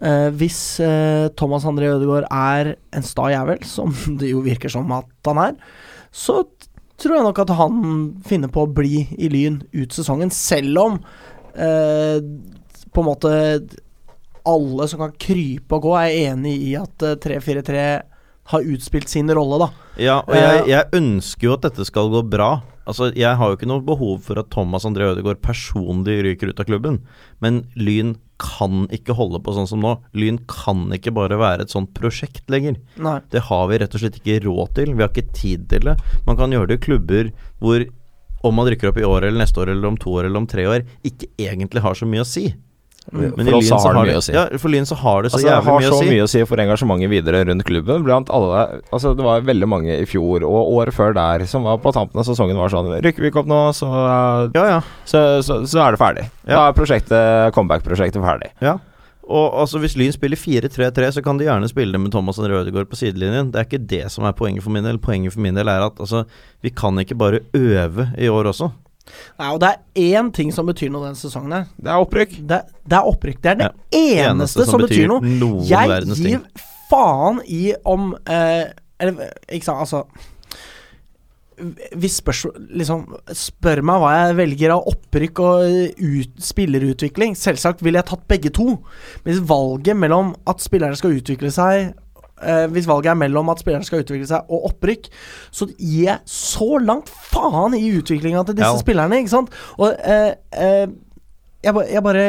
Eh, 0.00 0.28
hvis 0.38 0.60
eh, 0.84 1.28
Thomas 1.38 1.66
André 1.68 1.90
Ødegaard 1.92 2.28
er 2.30 2.74
en 2.96 3.06
sta 3.06 3.30
jævel, 3.32 3.62
som 3.74 3.94
det 4.20 4.32
jo 4.32 4.44
virker 4.46 4.72
som 4.72 4.90
at 4.96 5.30
han 5.30 5.42
er, 5.48 5.58
så 6.10 6.42
tror 7.00 7.16
jeg 7.16 7.26
nok 7.26 7.42
at 7.42 7.52
han 7.58 7.76
finner 8.26 8.52
på 8.52 8.64
å 8.64 8.72
bli 8.72 9.04
i 9.18 9.30
Lyn 9.32 9.60
ut 9.72 9.96
sesongen, 9.96 10.32
selv 10.34 10.82
om 10.82 10.98
eh, 11.54 12.18
på 12.90 13.02
en 13.02 13.08
måte 13.08 13.32
alle 14.48 14.88
som 14.88 15.02
kan 15.04 15.14
krype 15.20 15.76
og 15.78 15.88
gå, 15.88 15.94
er 16.00 16.30
enig 16.30 16.56
i 16.70 16.74
at 16.80 17.06
eh, 17.06 17.18
3-4-3 17.20 17.84
har 18.50 18.66
utspilt 18.74 19.10
sin 19.12 19.30
rolle, 19.36 19.60
da. 19.62 19.68
Ja, 20.00 20.16
og 20.24 20.34
jeg, 20.34 20.64
jeg 20.72 21.00
ønsker 21.00 21.46
jo 21.46 21.56
at 21.58 21.66
dette 21.68 21.86
skal 21.86 22.10
gå 22.10 22.22
bra. 22.26 22.50
Altså, 22.88 23.10
Jeg 23.14 23.36
har 23.38 23.50
jo 23.50 23.58
ikke 23.58 23.68
noe 23.70 23.84
behov 23.84 24.24
for 24.26 24.40
at 24.40 24.48
Thomas 24.50 24.86
André 24.88 25.10
Ødegaard 25.12 25.42
personlig 25.44 26.16
ryker 26.26 26.50
ut 26.50 26.62
av 26.62 26.66
klubben, 26.66 27.02
men 27.44 27.62
Lyn 27.78 28.16
kan 28.40 28.86
ikke 28.94 29.16
holde 29.18 29.40
på 29.44 29.54
sånn 29.56 29.68
som 29.70 29.84
nå. 29.84 29.94
Lyn 30.16 30.40
kan 30.50 30.88
ikke 30.96 31.12
bare 31.16 31.38
være 31.40 31.66
et 31.66 31.74
sånt 31.74 31.92
prosjekt 31.96 32.50
lenger. 32.52 32.78
Nei. 33.00 33.18
Det 33.32 33.44
har 33.50 33.68
vi 33.70 33.80
rett 33.82 33.96
og 33.96 34.02
slett 34.02 34.20
ikke 34.20 34.40
råd 34.46 34.76
til. 34.78 34.94
Vi 34.96 35.04
har 35.04 35.12
ikke 35.12 35.36
tid 35.36 35.68
til 35.72 35.90
det. 35.90 35.96
Man 36.26 36.40
kan 36.40 36.52
gjøre 36.54 36.72
det 36.72 36.80
i 36.80 36.84
klubber 36.88 37.32
hvor 37.60 37.86
om 38.46 38.56
man 38.56 38.70
rykker 38.72 38.88
opp 38.88 38.98
i 39.00 39.04
år 39.04 39.26
eller 39.26 39.42
neste 39.42 39.60
år 39.60 39.74
eller 39.74 39.90
om 39.90 39.98
to 40.00 40.14
år 40.16 40.28
eller 40.28 40.40
om 40.40 40.48
tre 40.48 40.64
år, 40.64 40.84
ikke 41.04 41.28
egentlig 41.36 41.82
har 41.84 41.96
så 41.98 42.08
mye 42.08 42.24
å 42.24 42.28
si. 42.28 42.46
Men 43.12 43.32
For 43.34 43.56
oss 43.56 43.64
Lyn 43.64 43.70
så 43.70 43.78
har 43.80 43.94
det 43.94 44.00
det- 44.00 44.12
mye 44.12 44.18
å 44.20 44.22
si. 44.22 44.32
Ja, 44.32 44.42
for 44.60 44.68
Lyn 44.70 44.86
så 44.86 44.96
har 44.96 45.22
det 45.22 45.30
så 45.32 45.38
Altså, 45.38 45.48
jævlig 45.48 45.64
har 45.64 45.80
mye 45.80 45.88
så 45.88 45.94
å 45.94 45.98
si. 46.02 46.10
mye 46.10 46.22
å 46.22 46.28
si 46.28 46.44
for 46.44 46.56
engasjementet 46.62 47.10
videre 47.10 47.44
rundt 47.48 47.64
klubben. 47.64 48.04
Blant 48.04 48.30
alle 48.30 48.80
Altså, 48.92 49.16
det 49.16 49.24
var 49.24 49.40
veldig 49.40 49.68
mange 49.68 49.96
i 49.98 50.04
fjor 50.06 50.44
og 50.44 50.68
året 50.76 50.94
før 50.94 51.14
der 51.14 51.46
som 51.46 51.64
var 51.64 51.78
på 51.78 51.92
tampen 51.92 52.20
av 52.20 52.24
sesongen 52.28 52.56
var 52.56 52.68
sånn 52.68 52.92
Rykker 53.02 53.18
vi 53.24 53.30
ikke 53.30 53.40
opp 53.42 53.46
nå, 53.50 53.72
så, 53.74 53.88
Ja, 54.54 54.64
ja. 54.76 54.80
så, 55.04 55.42
så, 55.42 55.62
så 55.66 55.80
er 55.88 55.96
det 55.96 55.98
ferdig. 55.98 56.24
Ja. 56.46 56.54
Da 56.54 56.68
er 56.68 56.72
prosjektet, 56.76 57.52
comeback-prosjektet 57.56 58.22
ferdig. 58.22 58.50
Ja. 58.60 58.78
Og 59.30 59.54
altså 59.62 59.78
Hvis 59.80 59.96
Lyn 59.96 60.12
spiller 60.12 60.36
4-3-3, 60.36 61.12
så 61.14 61.22
kan 61.22 61.38
de 61.38 61.44
gjerne 61.46 61.68
spille 61.70 61.92
det 61.92 62.00
med 62.00 62.10
Thomas 62.12 62.38
og 62.38 62.48
Rødegård 62.50 62.88
på 62.90 62.98
sidelinjen. 62.98 63.50
Det 63.52 63.60
er 63.60 63.64
ikke 63.68 63.86
det 63.86 64.10
som 64.10 64.24
er 64.26 64.32
poenget 64.32 64.62
for 64.62 64.70
min 64.70 64.82
del. 64.84 64.98
Poenget 64.98 65.32
for 65.32 65.40
min 65.40 65.54
del 65.54 65.68
er 65.68 65.86
at 65.86 65.96
altså, 66.02 66.24
vi 66.62 66.70
kan 66.70 66.94
ikke 66.98 67.16
bare 67.16 67.40
øve 67.54 68.08
i 68.18 68.26
år 68.28 68.50
også. 68.50 68.72
Nei, 69.40 69.50
og 69.52 69.60
det 69.62 69.70
er 69.70 70.18
én 70.20 70.32
ting 70.34 70.50
som 70.54 70.68
betyr 70.68 70.90
noe 70.92 71.08
denne 71.08 71.18
sesongen 71.18 71.54
her. 71.56 71.68
Det 71.80 71.92
er 71.92 72.02
opprykk. 72.04 72.34
Det, 72.50 72.60
det 72.88 72.98
er 72.98 73.12
opprykk. 73.12 73.38
Det 73.42 73.52
er 73.52 73.62
det 73.62 73.70
eneste, 74.00 74.66
som, 74.68 74.82
betyr 74.82 75.08
noe. 75.10 75.22
Jeg 75.68 75.88
gir 75.88 76.10
ting. 76.18 76.66
faen 76.90 77.40
i 77.46 77.70
om 77.88 78.12
eh, 78.26 78.66
Eller 79.00 79.30
ikke 79.48 79.68
sant, 79.68 79.80
altså 79.86 80.02
Hvis 82.00 82.18
spørsmål 82.20 82.68
liksom, 82.82 83.06
Spør 83.36 83.82
meg 83.86 84.02
hva 84.02 84.12
jeg 84.16 84.36
velger 84.40 84.74
av 84.74 84.88
opprykk 84.90 85.42
og 85.44 85.96
ut, 86.00 86.36
spillerutvikling. 86.44 87.36
Selvsagt 87.38 87.84
ville 87.84 88.00
jeg 88.00 88.10
tatt 88.10 88.28
begge 88.28 88.52
to. 88.56 88.78
Hvis 89.24 89.42
valget 89.48 89.98
mellom 90.00 90.34
at 90.48 90.64
spillerne 90.64 90.98
skal 90.98 91.16
utvikle 91.20 91.52
seg 91.54 91.92
eh, 92.42 92.66
Hvis 92.72 92.86
valget 92.88 93.10
er 93.12 93.18
mellom 93.20 93.48
at 93.52 93.60
spillerne 93.62 93.84
skal 93.86 94.02
utvikle 94.04 94.26
seg 94.26 94.48
og 94.50 94.68
opprykk, 94.72 95.08
så 95.52 95.68
gir 95.78 96.04
jeg 96.06 96.18
så 96.26 96.78
langt 96.82 97.08
faen 97.08 97.74
i 97.78 97.84
utviklinga 97.98 98.44
til 98.46 98.54
disse 98.60 98.72
Ja. 98.74 98.80
spillerne, 98.82 99.20
ikke 99.22 99.34
sant? 99.36 99.50
Og 99.78 99.92
eh, 99.98 100.34
eh, 100.52 100.86
jeg, 101.64 101.74
ba- 101.74 101.86
jeg 101.90 102.02
bare 102.02 102.26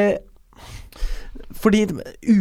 fordi 1.62 1.84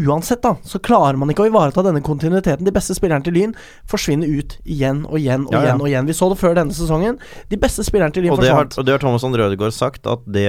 uansett, 0.07 0.41
da, 0.43 0.55
så 0.65 0.79
klarer 0.81 1.19
man 1.21 1.29
ikke 1.33 1.43
å 1.45 1.49
ivareta 1.51 1.83
denne 1.85 2.01
kontinuiteten. 2.05 2.65
De 2.65 2.73
beste 2.73 2.95
spillerne 2.97 3.25
til 3.27 3.35
Lyn 3.37 3.51
forsvinner 3.91 4.31
ut 4.39 4.55
igjen 4.65 5.03
og 5.11 5.19
igjen 5.19 5.45
og 5.49 5.53
Ja, 5.53 5.59
ja. 5.61 5.65
igjen 5.67 5.83
og 5.83 5.89
igjen. 5.91 6.07
Vi 6.09 6.15
så 6.17 6.29
det 6.33 6.39
før 6.41 6.55
denne 6.57 6.73
sesongen. 6.73 7.19
De 7.51 7.59
beste 7.61 7.85
spillerne 7.85 8.15
til 8.17 8.25
Lyn 8.25 8.33
har, 8.33 8.41
forsvant. 8.41 8.79
og 8.81 8.87
det 8.89 8.95
har 8.95 9.03
Thomas 9.03 9.27
André 9.27 9.45
Ødegaard 9.51 9.75
sagt, 9.77 10.07
at 10.07 10.25
det 10.27 10.47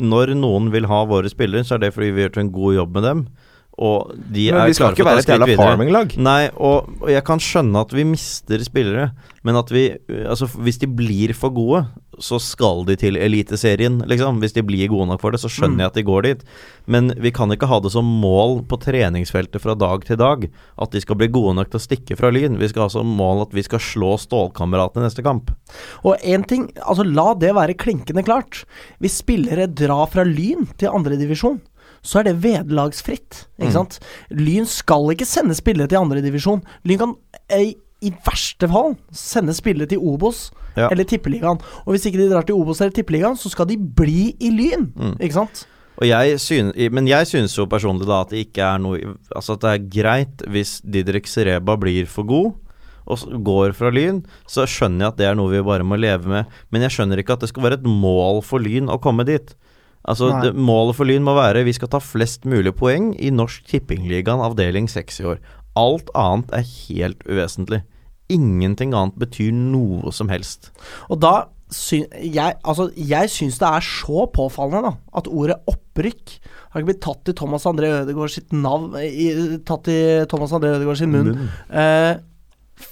Når 0.00 0.34
noen 0.34 0.70
vil 0.72 0.86
ha 0.90 1.04
våre 1.06 1.30
spillere, 1.30 1.62
så 1.62 1.76
er 1.76 1.84
det 1.84 1.92
fordi 1.94 2.10
vi 2.16 2.24
gjør 2.26 2.40
en 2.42 2.50
god 2.52 2.74
jobb 2.80 2.94
med 2.98 3.02
dem. 3.04 3.22
Og 3.80 4.10
de 4.28 4.50
Men 4.52 4.60
er 4.60 4.74
klare 4.76 4.92
for 4.92 4.92
å 4.92 5.08
ta 5.08 5.22
skritt 5.24 5.40
videre. 5.48 5.78
Nei, 6.20 6.50
og, 6.60 6.90
og 7.00 7.08
jeg 7.08 7.24
kan 7.24 7.40
skjønne 7.40 7.80
at 7.80 7.94
vi 7.96 8.04
mister 8.04 8.60
spillere, 8.66 9.06
men 9.42 9.56
at 9.56 9.70
vi 9.72 9.86
Altså, 10.28 10.44
hvis 10.60 10.76
de 10.82 10.86
blir 10.86 11.32
for 11.32 11.48
gode, 11.56 11.86
så 12.20 12.36
skal 12.44 12.84
de 12.84 12.96
til 13.00 13.16
Eliteserien, 13.16 14.02
liksom. 14.04 14.42
Hvis 14.42 14.52
de 14.52 14.60
blir 14.62 14.90
gode 14.92 15.06
nok 15.08 15.22
for 15.22 15.32
det, 15.32 15.40
så 15.40 15.48
skjønner 15.48 15.78
Mm. 15.78 15.80
jeg 15.80 15.86
at 15.86 15.94
de 15.94 16.02
går 16.04 16.22
dit. 16.26 16.42
Men 16.86 17.08
vi 17.16 17.30
kan 17.32 17.48
ikke 17.48 17.66
ha 17.70 17.78
det 17.80 17.92
som 17.94 18.04
mål 18.04 18.66
på 18.68 18.76
treningsfeltet 18.82 19.62
fra 19.62 19.74
dag 19.74 20.04
til 20.04 20.18
dag 20.20 20.44
at 20.78 20.90
de 20.92 21.00
skal 21.00 21.16
bli 21.16 21.28
gode 21.32 21.54
nok 21.56 21.70
til 21.70 21.80
å 21.80 21.86
stikke 21.86 22.18
fra 22.20 22.28
Lyn. 22.30 22.58
Vi 22.60 22.68
skal 22.68 22.82
ha 22.82 22.88
som 22.92 23.06
mål 23.06 23.46
at 23.46 23.54
vi 23.56 23.62
skal 23.64 23.78
slå 23.80 24.18
Stålkameratene 24.20 25.06
i 25.06 25.08
neste 25.08 25.24
kamp. 25.24 25.50
Og 26.04 26.20
én 26.20 26.44
ting, 26.46 26.68
altså 26.84 27.06
la 27.08 27.32
det 27.32 27.54
være 27.56 27.78
klinkende 27.80 28.24
klart. 28.26 28.64
Hvis 29.00 29.22
spillere 29.24 29.66
drar 29.72 30.04
fra 30.12 30.22
Lyn 30.28 30.68
til 30.76 30.92
andredivisjon, 30.92 31.62
så 32.02 32.20
er 32.20 32.30
det 32.30 32.36
vederlagsfritt. 32.42 33.46
Ikke 33.60 33.84
Mm. 33.84 34.00
Lyn 34.40 34.66
skal 34.66 35.10
ikke 35.12 35.26
sende 35.28 35.54
spillere 35.54 35.88
til 35.88 35.98
andredivisjon. 35.98 36.62
Lyn 36.84 36.98
kan 36.98 37.14
ei, 37.50 37.74
i 38.02 38.10
verste 38.24 38.68
fall 38.68 38.96
sende 39.12 39.52
spillere 39.54 39.86
til 39.88 39.98
Obos 39.98 40.50
Ja. 40.76 40.88
eller 40.88 41.04
Tippeligaen. 41.04 41.60
Og 41.84 41.92
hvis 41.94 42.06
ikke 42.06 42.18
de 42.18 42.30
drar 42.30 42.46
til 42.46 42.54
Obos 42.54 42.80
eller 42.80 42.92
Tippeligaen, 42.92 43.36
så 43.36 43.50
skal 43.50 43.66
de 43.66 43.76
bli 43.76 44.34
i 44.40 44.50
Lyn. 44.50 44.92
Mm. 44.96 45.16
Ikke 45.20 45.34
sant? 45.34 45.66
Og 46.00 46.06
jeg 46.08 46.40
synes, 46.40 46.72
men 46.92 47.06
jeg 47.06 47.26
synes 47.26 47.58
jo 47.58 47.66
personlig 47.66 48.06
da 48.08 48.22
at 48.22 48.30
det 48.30 48.46
ikke 48.46 48.62
er 48.64 48.78
noe 48.80 49.16
Altså 49.36 49.52
at 49.52 49.60
det 49.60 49.70
er 49.74 50.02
greit 50.02 50.44
hvis 50.48 50.80
Didrik 50.80 51.26
Sereba 51.28 51.76
blir 51.76 52.06
for 52.08 52.24
god 52.24 52.54
og 53.10 53.42
går 53.44 53.72
fra 53.74 53.90
Lyn, 53.90 54.20
så 54.46 54.62
skjønner 54.70 55.00
jeg 55.00 55.08
at 55.08 55.16
det 55.18 55.26
er 55.26 55.34
noe 55.34 55.50
vi 55.50 55.60
bare 55.66 55.82
må 55.82 55.96
leve 55.98 56.28
med. 56.30 56.46
Men 56.70 56.82
jeg 56.82 56.94
skjønner 56.94 57.18
ikke 57.18 57.32
at 57.34 57.40
det 57.40 57.48
skal 57.50 57.64
være 57.64 57.80
et 57.80 57.88
mål 57.88 58.40
for 58.46 58.62
Lyn 58.62 58.86
å 58.92 59.00
komme 59.02 59.24
dit. 59.26 59.54
Altså 60.08 60.30
det, 60.40 60.54
Målet 60.56 60.96
for 60.96 61.08
Lyn 61.08 61.24
må 61.26 61.34
være 61.36 61.66
vi 61.66 61.74
skal 61.76 61.90
ta 61.92 62.00
flest 62.02 62.46
mulig 62.48 62.72
poeng 62.78 63.12
i 63.20 63.32
Norsk 63.34 63.66
Tippingligaen 63.68 64.42
avdeling 64.44 64.88
6 64.90 65.20
i 65.20 65.28
år. 65.34 65.40
Alt 65.78 66.10
annet 66.18 66.52
er 66.56 66.66
helt 66.66 67.24
uvesentlig. 67.28 67.82
Ingenting 68.32 68.94
annet 68.96 69.18
betyr 69.20 69.52
noe 69.52 70.12
som 70.14 70.30
helst. 70.32 70.70
Og 71.10 71.20
da 71.22 71.50
sy 71.70 72.00
jeg, 72.18 72.56
altså, 72.66 72.88
jeg 72.96 73.30
syns 73.30 73.60
det 73.60 73.68
er 73.68 73.84
så 73.84 74.24
påfallende 74.34 74.90
da 74.90 75.20
at 75.20 75.28
ordet 75.30 75.60
opprykk 75.70 76.32
har 76.72 76.80
ikke 76.80 76.88
blitt 76.88 77.04
tatt 77.04 77.30
i 77.30 77.36
Thomas 77.38 77.66
André 77.68 77.92
Ødegaard 78.00 78.32
sitt 78.34 78.54
navn 78.54 78.96
i, 78.98 79.28
Tatt 79.66 79.90
i 79.90 80.00
Thomas 80.30 80.54
André 80.56 80.74
Ødegaard 80.74 80.98
sin 80.98 81.14
munn 81.14 81.30
eh, 81.68 82.18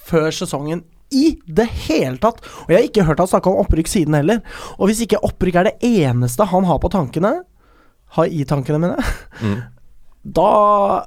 før 0.08 0.30
sesongen 0.34 0.84
i 1.14 1.38
det 1.46 1.66
hele 1.88 2.18
tatt. 2.22 2.40
Og 2.66 2.72
jeg 2.72 2.78
har 2.78 2.88
ikke 2.88 3.06
hørt 3.08 3.22
han 3.22 3.30
snakke 3.30 3.50
om 3.52 3.62
opprykk 3.62 3.88
siden 3.90 4.16
heller. 4.18 4.42
Og 4.78 4.90
hvis 4.90 5.04
ikke 5.06 5.22
opprykk 5.24 5.60
er 5.60 5.70
det 5.70 5.76
eneste 5.88 6.46
han 6.50 6.66
har 6.68 6.80
på 6.82 6.90
tankene, 6.92 7.38
har 8.16 8.26
i 8.32 8.44
tankene 8.48 8.80
mine, 8.82 8.98
Mm. 9.42 9.60
da 10.38 11.06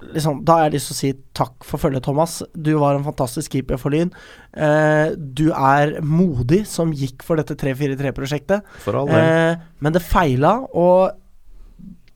Liksom, 0.00 0.38
da 0.48 0.54
har 0.56 0.62
jeg 0.64 0.78
lyst 0.78 0.88
til 0.88 0.94
å 0.94 0.96
si 0.96 1.08
takk 1.36 1.64
for 1.68 1.76
følget, 1.76 2.00
Thomas. 2.06 2.38
Du 2.56 2.70
var 2.80 2.96
en 2.96 3.04
fantastisk 3.04 3.52
keeper 3.52 3.76
for 3.76 3.92
Lyn. 3.92 4.08
Eh, 4.56 5.10
du 5.12 5.50
er 5.52 5.98
modig 6.00 6.62
som 6.70 6.94
gikk 6.96 7.20
for 7.26 7.36
dette 7.36 7.52
3-4-3-prosjektet. 7.60 8.64
For 8.80 8.96
all 8.96 9.10
del. 9.10 9.20
Eh, 9.20 9.66
men 9.84 9.92
det 9.92 10.00
feila, 10.00 10.54
og 10.72 11.12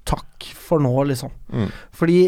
takk 0.09 0.49
for 0.65 0.81
nå, 0.81 0.95
liksom. 1.11 1.29
Mm. 1.53 1.69
Fordi 1.93 2.19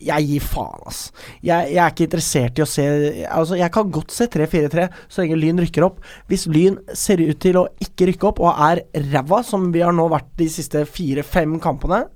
jeg 0.00 0.28
gir 0.28 0.44
faen, 0.44 0.84
ass. 0.88 1.00
Jeg, 1.42 1.72
jeg 1.74 1.82
er 1.84 1.94
ikke 1.94 2.06
interessert 2.08 2.60
i 2.60 2.64
å 2.64 2.68
se 2.68 2.84
Altså, 3.28 3.58
jeg 3.60 3.72
kan 3.74 3.90
godt 3.92 4.14
se 4.14 4.28
3-4-3 4.32 4.86
så 5.06 5.24
lenge 5.24 5.40
Lyn 5.40 5.62
rykker 5.64 5.86
opp. 5.86 5.98
Hvis 6.30 6.46
Lyn 6.50 6.78
ser 6.96 7.22
ut 7.24 7.40
til 7.42 7.60
å 7.60 7.66
ikke 7.84 8.12
rykke 8.12 8.30
opp 8.30 8.42
og 8.44 8.62
er 8.68 8.84
ræva, 9.10 9.42
som 9.46 9.68
vi 9.74 9.84
har 9.84 9.96
nå 9.96 10.08
vært 10.12 10.30
de 10.40 10.48
siste 10.52 10.84
fire-fem 10.88 11.58
kampene 11.62 12.06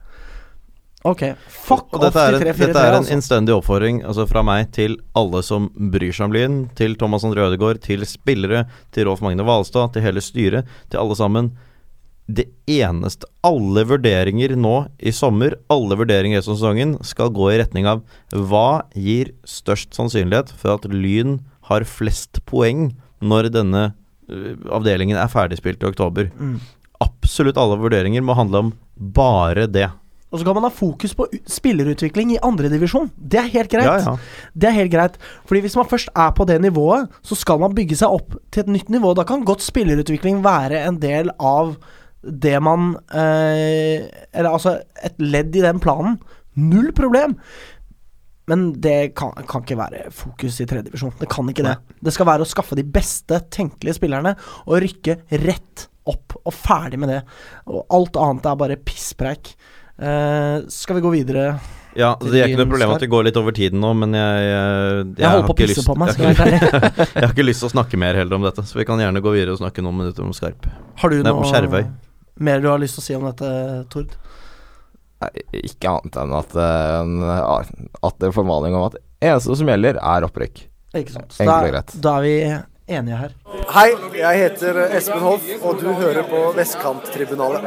Ok, 1.02 1.22
fuck 1.50 1.96
off 1.98 2.14
til 2.14 2.36
en, 2.36 2.42
3-4-3, 2.44 2.54
dette 2.60 2.78
er 2.78 2.92
en 2.92 3.00
altså. 3.00 3.14
innstendig 3.16 3.54
oppfordring 3.56 3.96
altså 4.06 4.22
fra 4.30 4.44
meg 4.46 4.68
til 4.74 4.94
alle 5.18 5.40
som 5.42 5.66
bryr 5.74 6.14
seg 6.14 6.28
om 6.28 6.36
Lyn, 6.36 6.58
til 6.78 6.94
Thomas 7.00 7.26
André 7.26 7.42
Ødegaard, 7.48 7.80
til 7.82 8.06
spillere, 8.06 8.68
til 8.94 9.08
Rolf 9.08 9.24
Magne 9.24 9.42
Hvalstad, 9.42 9.90
til 9.96 10.06
hele 10.06 10.22
styret, 10.22 10.70
til 10.92 11.02
alle 11.02 11.16
sammen. 11.18 11.50
Det 12.30 12.46
eneste 12.70 13.26
Alle 13.42 13.82
vurderinger 13.88 14.54
nå 14.56 14.74
i 15.02 15.12
sommer, 15.14 15.56
alle 15.72 15.96
vurderinger 15.98 16.38
i 16.38 16.46
sesongen, 16.46 16.94
skal 17.04 17.32
gå 17.34 17.50
i 17.50 17.58
retning 17.60 17.88
av 17.90 18.04
hva 18.30 18.84
gir 18.94 19.32
størst 19.48 19.96
sannsynlighet 19.96 20.52
for 20.54 20.76
at 20.78 20.86
Lyn 20.86 21.40
har 21.66 21.86
flest 21.88 22.38
poeng 22.46 22.92
når 23.22 23.50
denne 23.54 23.88
øh, 24.30 24.54
avdelingen 24.70 25.18
er 25.18 25.30
ferdigspilt 25.32 25.82
i 25.82 25.90
oktober. 25.90 26.30
Mm. 26.38 26.60
Absolutt 27.02 27.58
alle 27.58 27.80
vurderinger 27.82 28.22
må 28.22 28.38
handle 28.38 28.66
om 28.66 28.72
bare 28.94 29.66
det. 29.66 29.88
Og 30.32 30.40
så 30.40 30.46
kan 30.46 30.56
man 30.56 30.64
ha 30.64 30.72
fokus 30.72 31.12
på 31.14 31.26
spillerutvikling 31.50 32.32
i 32.32 32.40
andredivisjon. 32.42 33.10
Det 33.16 33.40
er 33.42 33.50
helt 33.52 33.72
greit. 33.72 33.84
Ja, 33.84 34.14
ja. 34.14 34.52
Det 34.56 34.68
er 34.70 34.78
helt 34.78 34.92
greit. 34.94 35.18
Fordi 35.44 35.60
hvis 35.66 35.76
man 35.76 35.88
først 35.90 36.08
er 36.16 36.30
på 36.32 36.46
det 36.48 36.56
nivået, 36.62 37.10
så 37.20 37.36
skal 37.36 37.60
man 37.60 37.74
bygge 37.76 37.98
seg 38.00 38.14
opp 38.16 38.38
til 38.48 38.64
et 38.64 38.70
nytt 38.78 38.92
nivå. 38.94 39.12
Da 39.18 39.26
kan 39.28 39.44
godt 39.44 39.64
spillerutvikling 39.64 40.40
være 40.44 40.86
en 40.86 40.96
del 41.02 41.28
av 41.36 41.74
det 42.22 42.54
man 42.62 42.92
eh, 43.12 44.04
Eller 44.32 44.50
altså 44.52 44.76
et 45.02 45.16
ledd 45.22 45.56
i 45.58 45.64
den 45.64 45.80
planen. 45.82 46.18
Null 46.60 46.92
problem. 46.96 47.36
Men 48.50 48.72
det 48.82 49.14
kan, 49.18 49.30
kan 49.48 49.62
ikke 49.62 49.78
være 49.78 50.08
fokus 50.14 50.56
i 50.60 50.66
tredjedivisjon. 50.66 51.12
Det 51.20 51.28
kan 51.30 51.48
ikke 51.52 51.64
det. 51.66 51.76
Det 52.02 52.12
skal 52.14 52.26
være 52.28 52.44
å 52.44 52.48
skaffe 52.50 52.74
de 52.78 52.82
beste 52.84 53.38
tenkelige 53.54 53.96
spillerne 54.00 54.34
og 54.66 54.80
rykke 54.82 55.20
rett 55.44 55.86
opp 56.10 56.34
og 56.42 56.50
ferdig 56.56 56.98
med 56.98 57.12
det. 57.14 57.20
Og 57.70 57.84
alt 57.94 58.18
annet 58.18 58.48
er 58.50 58.58
bare 58.58 58.80
pisspreik. 58.82 59.54
Eh, 60.02 60.64
skal 60.74 60.98
vi 60.98 61.04
gå 61.04 61.12
videre? 61.14 61.52
Ja, 61.94 62.14
Det 62.18 62.32
er 62.40 62.48
ikke 62.48 62.62
noe 62.64 62.70
problem 62.72 62.94
at 62.96 63.02
vi 63.04 63.10
går 63.12 63.26
litt 63.28 63.36
over 63.38 63.52
tiden 63.54 63.78
nå, 63.84 63.90
men 64.00 64.14
jeg 64.16 64.44
Jeg, 64.48 65.16
Jeg, 65.20 65.42
på 65.44 65.52
å 65.52 65.56
ikke 65.56 65.66
lyst- 65.68 65.90
meg, 66.00 66.08
jeg, 66.08 66.22
jeg 66.24 66.36
har 66.38 66.46
ikke- 66.56 67.06
jeg 67.14 67.22
har 67.26 67.34
ikke 67.36 67.44
lyst 67.46 67.60
til 67.62 67.68
å 67.68 67.72
snakke 67.76 67.98
mer 68.00 68.16
heller 68.16 68.34
om 68.38 68.42
dette, 68.48 68.64
så 68.66 68.78
vi 68.80 68.86
kan 68.88 68.98
gjerne 68.98 69.20
gå 69.22 69.32
videre 69.36 69.52
og 69.52 69.60
snakke 69.60 69.84
noen 69.84 69.98
minutter 70.00 70.24
om 70.24 70.32
Skarp. 70.32 70.66
Har 70.98 71.10
du 71.12 71.20
Nei, 71.22 71.28
noe 71.30 71.44
om 71.44 71.50
Skjervøy. 71.52 71.84
Mer 72.40 72.60
du 72.60 72.68
har 72.70 72.80
lyst 72.82 72.98
til 72.98 73.02
å 73.02 73.06
si 73.06 73.16
om 73.18 73.28
dette, 73.28 73.52
Tord? 73.92 74.16
Nei, 75.22 75.30
ikke 75.62 75.92
annet 75.92 76.16
enn 76.18 76.34
at, 76.34 76.54
eh, 76.58 77.62
at 78.02 78.18
det 78.18 78.30
er 78.30 78.36
formaning 78.36 78.74
om 78.74 78.88
at 78.88 78.98
eneste 79.22 79.56
som 79.60 79.70
gjelder, 79.70 80.00
er 80.02 80.26
opprykk. 80.26 80.64
Ikke 80.98 81.14
sant. 81.14 81.32
Så 81.32 81.44
Enkelt 81.44 81.68
og 81.68 81.72
greit. 81.72 81.94
da 82.04 82.16
er 82.18 82.22
vi 82.26 82.34
enige 82.92 83.16
her. 83.20 83.34
Hei, 83.72 83.88
jeg 84.18 84.40
heter 84.42 84.80
Espen 84.98 85.22
Hoff, 85.22 85.46
og 85.62 85.78
du 85.80 85.92
hører 85.96 86.26
på 86.28 86.40
Vestkanttribunalet. 86.58 87.64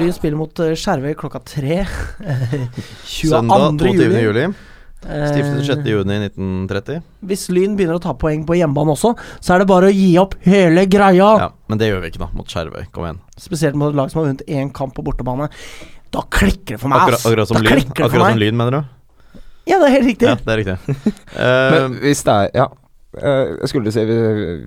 Lyn 0.00 0.12
spiller 0.12 0.40
mot 0.40 0.60
eh, 0.60 0.74
Skjervøy 0.76 1.14
klokka 1.16 1.40
tre. 1.46 1.84
22. 2.18 3.30
Søndag 3.30 3.68
22. 3.78 3.94
juli. 3.94 4.24
juli. 4.26 4.48
Eh, 5.04 5.26
Stiftet 5.30 5.66
6. 5.68 5.84
juni 5.86 6.16
1930. 6.30 7.02
hvis 7.28 7.44
Lyn 7.52 7.76
begynner 7.76 7.98
å 7.98 8.02
ta 8.02 8.14
poeng 8.18 8.46
på 8.48 8.56
hjemmebane 8.58 8.94
også, 8.96 9.12
så 9.44 9.54
er 9.54 9.58
det 9.62 9.68
bare 9.70 9.90
å 9.90 9.94
gi 9.94 10.16
opp 10.18 10.34
hele 10.42 10.86
greia. 10.90 11.28
Ja, 11.38 11.50
Men 11.68 11.78
det 11.78 11.90
gjør 11.92 12.00
vi 12.02 12.10
ikke, 12.10 12.22
da, 12.24 12.28
mot 12.34 12.46
Skjervøy. 12.48 12.88
Kom 12.92 13.04
igjen. 13.04 13.20
Spesielt 13.38 13.76
mot 13.78 13.92
et 13.92 13.98
lag 13.98 14.10
som 14.10 14.22
har 14.22 14.30
vunnet 14.32 14.42
én 14.48 14.72
kamp 14.74 14.94
på 14.96 15.04
bortebane. 15.06 15.50
Da 16.10 16.22
klikker 16.22 16.74
det 16.76 16.80
for 16.80 16.88
meg, 16.88 17.02
Akkurat, 17.04 17.20
ass. 17.20 17.26
akkurat 17.26 17.48
som 17.52 17.60
Lyn, 17.62 17.84
akkurat 17.90 18.10
som 18.30 18.38
lyn 18.40 18.56
mener 18.56 18.70
du? 18.80 18.82
Ja, 19.66 19.78
det 19.82 19.86
er 19.90 19.94
helt 19.98 20.06
riktig. 20.10 20.26
Ja, 20.30 20.34
det 20.40 20.52
er 20.54 20.60
riktig. 20.64 20.98
Eh, 21.36 21.70
Men 21.76 21.96
hvis 22.00 22.22
det 22.24 22.34
er 22.34 22.50
Ja. 22.54 22.66
eh, 23.18 23.56
Jeg 23.60 23.68
skulle 23.68 23.92
si 23.92 24.00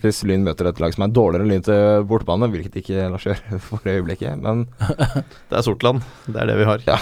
hvis 0.04 0.24
Lyn 0.28 0.44
møter 0.46 0.68
et 0.70 0.80
lag 0.80 0.94
som 0.94 1.04
er 1.04 1.12
dårligere 1.16 1.44
enn 1.48 1.52
Lyn 1.56 1.64
til 1.66 2.04
bortebane, 2.06 2.48
hvilket 2.52 2.76
ikke 2.84 3.10
lar 3.10 3.18
seg 3.20 3.36
gjøre 3.40 3.60
for 3.72 3.80
øyeblikket, 3.84 4.40
men 4.40 4.68
det 5.50 5.58
er 5.58 5.62
Sortland. 5.66 6.04
Det 6.28 6.36
er 6.44 6.46
det 6.52 6.58
vi 6.60 6.68
har. 6.70 6.80
Ja. 6.88 6.98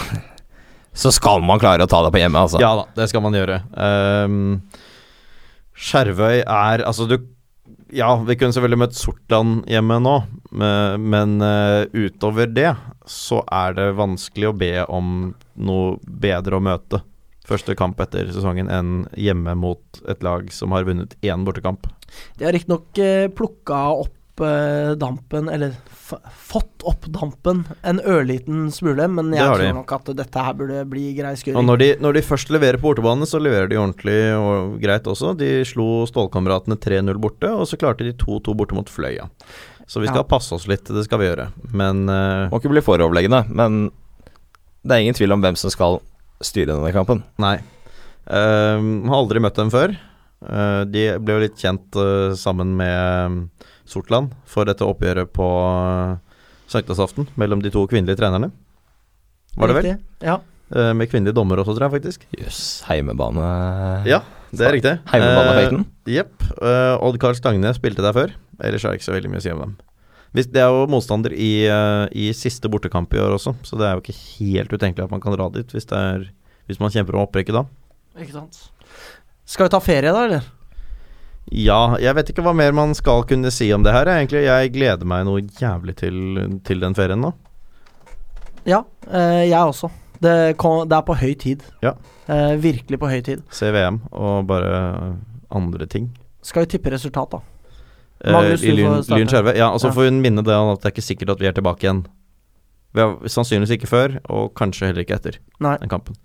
Så 0.98 1.12
skal 1.14 1.44
man 1.46 1.60
klare 1.62 1.86
å 1.86 1.90
ta 1.90 2.02
det 2.04 2.12
på 2.14 2.20
hjemme, 2.20 2.40
altså. 2.42 2.60
Ja 2.62 2.72
da, 2.80 2.86
det 2.96 3.08
skal 3.10 3.22
man 3.22 3.36
gjøre. 3.36 3.60
Um, 3.78 4.38
Skjervøy 5.78 6.40
er 6.42 6.82
Altså, 6.82 7.06
du 7.06 7.20
Ja, 7.94 8.10
vi 8.26 8.34
kunne 8.36 8.52
selvfølgelig 8.52 8.80
møtt 8.82 8.98
Sortland 8.98 9.62
hjemme 9.70 10.00
nå, 10.02 10.16
men 10.50 11.38
uh, 11.40 11.86
utover 11.94 12.50
det 12.50 12.72
så 13.08 13.38
er 13.54 13.78
det 13.78 13.86
vanskelig 13.96 14.50
å 14.50 14.56
be 14.58 14.72
om 14.92 15.30
noe 15.56 15.94
bedre 16.04 16.58
å 16.58 16.64
møte 16.64 17.00
første 17.48 17.72
kamp 17.78 18.00
etter 18.04 18.28
sesongen 18.28 18.68
enn 18.68 19.06
hjemme 19.16 19.54
mot 19.56 20.02
et 20.04 20.20
lag 20.26 20.50
som 20.52 20.74
har 20.76 20.84
vunnet 20.84 21.14
én 21.24 21.46
bortekamp. 21.46 21.88
De 22.36 22.44
har 22.44 22.52
riktignok 22.52 23.00
uh, 23.00 23.30
plukka 23.32 23.80
opp 24.02 24.17
eh, 24.44 24.94
dampen, 24.98 25.48
eller 25.52 25.74
f 25.88 26.14
fått 26.48 26.84
opp 26.88 27.04
dampen, 27.12 27.66
en 27.84 27.98
ørliten 28.00 28.70
smule, 28.72 29.04
men 29.12 29.32
jeg 29.36 29.44
tror 29.44 29.60
de. 29.60 29.72
nok 29.76 29.92
at 29.92 30.10
dette 30.16 30.44
her 30.46 30.54
burde 30.56 30.84
bli 30.88 31.10
grei 31.18 31.34
Og 31.52 31.64
når 31.66 31.80
de, 31.82 31.88
når 32.00 32.16
de 32.16 32.22
først 32.24 32.52
leverer 32.54 32.80
på 32.80 32.88
bortebane, 32.88 33.28
så 33.28 33.40
leverer 33.42 33.68
de 33.68 33.76
ordentlig 33.76 34.16
og 34.38 34.78
greit 34.80 35.04
også. 35.10 35.34
De 35.36 35.50
slo 35.68 36.06
Stålkameratene 36.08 36.78
3-0 36.80 37.20
borte, 37.20 37.50
og 37.52 37.68
så 37.68 37.76
klarte 37.76 38.06
de 38.08 38.16
2-2 38.16 38.56
borte 38.56 38.78
mot 38.78 38.88
Fløya. 38.88 39.28
Så 39.88 40.00
vi 40.00 40.08
skal 40.08 40.24
Ja. 40.24 40.28
passe 40.28 40.52
oss 40.54 40.68
litt, 40.68 40.84
det 40.84 41.04
skal 41.04 41.20
vi 41.20 41.28
gjøre. 41.28 41.50
Men 41.72 42.08
eh, 42.08 42.48
Må 42.48 42.60
ikke 42.60 42.72
bli 42.72 42.84
foroverleggende, 42.84 43.44
men 43.52 43.90
det 44.84 44.94
er 44.96 45.04
ingen 45.04 45.16
tvil 45.16 45.32
om 45.32 45.42
hvem 45.44 45.56
som 45.56 45.70
skal 45.70 46.00
styre 46.40 46.72
denne 46.72 46.92
kampen. 46.92 47.24
nei. 47.38 47.58
Uh, 48.28 48.76
har 49.08 49.16
aldri 49.22 49.40
møtt 49.40 49.56
dem 49.56 49.70
før. 49.72 49.94
Eh, 50.44 50.82
de 50.86 51.04
ble 51.18 51.36
jo 51.36 51.42
litt 51.42 51.58
kjent 51.58 51.98
eh, 51.98 52.36
sammen 52.38 52.76
med 52.78 52.94
eh, 52.94 53.68
Sortland 53.88 54.34
for 54.46 54.68
dette 54.68 54.84
oppgjøret 54.84 55.30
på 55.32 55.46
uh, 55.48 56.18
sankthansaften 56.68 57.30
mellom 57.40 57.62
de 57.64 57.72
to 57.72 57.86
kvinnelige 57.88 58.20
trenerne. 58.20 58.50
Var 59.56 59.72
det 59.72 59.76
vel? 59.78 59.88
Ja. 60.20 60.36
Eh, 60.68 60.92
med 60.92 61.08
kvinnelige 61.08 61.36
dommer 61.36 61.62
også, 61.62 61.72
tror 61.72 61.88
jeg 61.88 61.96
faktisk. 61.96 62.26
Jøss, 62.36 62.60
heimebane 62.88 63.44
Ja, 64.08 64.20
det 64.52 64.66
er 64.66 64.74
riktig. 64.76 64.94
Heimebaneeffekten? 65.08 65.86
Eh, 66.04 66.14
Jepp. 66.18 66.34
uh, 66.60 67.00
Odd 67.04 67.18
Karl 67.20 67.36
Stagne 67.38 67.72
spilte 67.76 68.04
der 68.04 68.12
før. 68.12 68.34
Ellers 68.60 68.84
er 68.84 68.92
det 68.92 69.00
ikke 69.00 69.08
så 69.08 69.16
veldig 69.16 69.32
mye 69.32 69.40
å 69.40 69.46
si 69.46 69.54
om 69.54 69.62
dem. 69.64 69.76
Hvis, 70.36 70.50
det 70.52 70.60
er 70.60 70.68
jo 70.68 70.84
motstander 70.92 71.32
i, 71.32 71.52
uh, 71.72 72.04
i 72.12 72.28
siste 72.36 72.68
bortekamp 72.68 73.14
i 73.16 73.22
år 73.22 73.38
også, 73.38 73.54
så 73.64 73.80
det 73.80 73.88
er 73.88 73.96
jo 73.96 74.04
ikke 74.04 74.18
helt 74.20 74.74
utenkelig 74.76 75.06
at 75.06 75.14
man 75.14 75.24
kan 75.24 75.32
dra 75.32 75.48
dit 75.54 75.72
hvis, 75.72 75.88
det 75.88 75.96
er, 75.96 76.26
hvis 76.68 76.80
man 76.82 76.92
kjemper 76.92 77.16
om 77.16 77.24
opprykket 77.24 77.56
da. 77.56 77.64
Ikke 78.20 78.36
sant. 78.36 78.60
Skal 79.48 79.68
vi 79.68 79.72
ta 79.72 79.80
ferie, 79.80 80.12
da, 80.12 80.24
eller? 80.28 80.46
Ja, 81.48 81.96
jeg 82.02 82.12
vet 82.18 82.30
ikke 82.34 82.44
hva 82.44 82.52
mer 82.56 82.74
man 82.76 82.90
skal 82.96 83.22
kunne 83.28 83.48
si 83.54 83.70
om 83.72 83.84
det 83.86 83.94
her. 83.94 84.10
Egentlig, 84.12 84.42
Jeg 84.44 84.72
gleder 84.74 85.08
meg 85.08 85.24
noe 85.24 85.40
jævlig 85.60 85.94
til, 85.96 86.18
til 86.68 86.82
den 86.84 86.96
ferien 86.98 87.22
nå. 87.24 87.30
Ja, 88.68 88.82
eh, 89.08 89.46
jeg 89.48 89.56
også. 89.62 89.88
Det, 90.20 90.34
kom, 90.60 90.82
det 90.90 90.96
er 90.98 91.06
på 91.06 91.16
høy 91.16 91.32
tid. 91.40 91.62
Ja. 91.80 91.94
Eh, 92.28 92.56
virkelig 92.60 92.98
på 93.00 93.08
høy 93.08 93.22
tid. 93.24 93.44
Se 93.54 93.70
VM 93.72 94.02
og 94.12 94.44
bare 94.50 95.16
andre 95.54 95.86
ting. 95.88 96.10
Skal 96.44 96.66
vi 96.66 96.74
tippe 96.74 96.92
resultat, 96.92 97.32
da? 97.38 97.40
Eh, 98.26 98.34
Magnus, 98.34 98.62
I 98.66 98.74
du 98.74 98.82
Lyn, 98.82 99.30
Skjervøy. 99.30 99.54
Ja, 99.56 99.70
og 99.72 99.80
så 99.80 99.88
Ja. 99.88 99.94
får 99.96 100.10
hun 100.10 100.20
minne 100.20 100.44
det 100.44 100.52
at 100.52 100.82
det 100.82 100.90
er 100.90 100.94
ikke 100.96 101.06
sikkert 101.08 101.30
at 101.30 101.40
vi 101.40 101.46
er 101.48 101.52
tilbake 101.56 101.86
igjen 101.86 102.04
Vi 102.94 103.00
har 103.00 103.16
sannsynligvis 103.28 103.76
ikke 103.78 103.86
før, 103.88 104.18
og 104.28 104.54
kanskje 104.56 104.86
heller 104.88 105.04
ikke 105.04 105.14
etter 105.16 105.38
Nei. 105.60 105.76
den 105.78 105.88
kampen. 105.88 106.16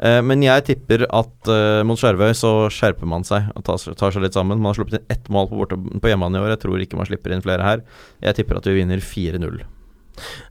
Eh, 0.00 0.20
men 0.24 0.42
jeg 0.44 0.64
tipper 0.70 1.04
at 1.08 1.50
eh, 1.52 1.82
mot 1.86 2.00
Skjervøy 2.00 2.32
så 2.38 2.52
skjerper 2.72 3.08
man 3.08 3.26
seg 3.28 3.50
og 3.56 3.66
tar, 3.66 3.82
tar 3.98 4.14
seg 4.14 4.24
litt 4.24 4.36
sammen. 4.38 4.60
Man 4.60 4.72
har 4.72 4.80
sluppet 4.80 5.00
inn 5.00 5.12
ett 5.12 5.30
mål 5.32 5.50
på, 5.50 5.60
borte, 5.60 5.78
på 5.78 6.12
hjemmebane 6.12 6.40
i 6.40 6.44
år. 6.46 6.54
Jeg 6.54 6.62
tror 6.64 6.82
ikke 6.82 7.00
man 7.00 7.08
slipper 7.10 7.34
inn 7.34 7.44
flere 7.44 7.66
her. 7.66 7.86
Jeg 8.24 8.40
tipper 8.40 8.60
at 8.60 8.68
vi 8.70 8.78
vinner 8.80 9.02
4-0. 9.04 9.62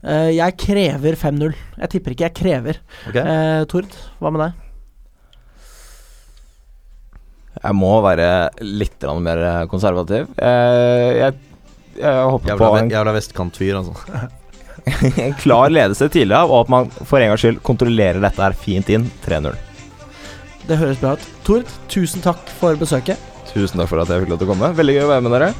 Eh, 0.02 0.32
jeg 0.38 0.58
krever 0.60 1.18
5-0. 1.18 1.54
Jeg 1.84 1.94
tipper 1.94 2.14
ikke, 2.14 2.28
jeg 2.28 2.38
krever. 2.38 2.82
Okay. 3.10 3.22
Eh, 3.22 3.62
Tord, 3.70 3.96
hva 4.22 4.34
med 4.34 4.46
deg? 4.46 4.68
Jeg 7.62 7.76
må 7.78 7.92
være 8.02 8.28
litt 8.64 9.04
mer 9.22 9.42
konservativ. 9.70 10.30
Eh, 10.40 11.08
jeg, 11.20 11.40
jeg 12.00 12.30
håper 12.32 12.46
på 12.46 12.54
Jævla, 12.54 12.78
en, 12.80 12.94
jævla 12.96 13.18
vestkantfyr, 13.18 13.82
altså. 13.82 14.30
en 14.86 15.34
klar 15.44 15.72
ledelse 15.72 16.08
tidlig 16.12 16.36
av, 16.36 16.50
og 16.50 16.66
at 16.66 16.72
man 16.72 16.90
for 16.92 17.20
en 17.20 17.32
gangs 17.32 17.44
skyld 17.44 17.60
kontrollerer 17.66 18.22
dette 18.22 18.42
her 18.42 18.56
fint 18.56 18.88
inn. 18.92 19.08
3-0. 19.26 19.54
Det 20.68 20.78
høres 20.78 21.00
bra 21.02 21.16
ut. 21.16 21.28
Tord, 21.46 21.70
tusen 21.90 22.22
takk 22.24 22.50
for 22.60 22.78
besøket. 22.78 23.20
Tusen 23.52 23.82
takk 23.82 23.90
for 23.90 24.02
at 24.02 24.10
jeg 24.10 24.24
fikk 24.24 24.32
lov 24.32 24.40
til 24.40 24.48
å 24.48 24.52
komme. 24.54 24.72
Veldig 24.78 24.96
gøy 24.96 25.04
å 25.04 25.10
være 25.10 25.26
med 25.26 25.34
dere. 25.36 25.52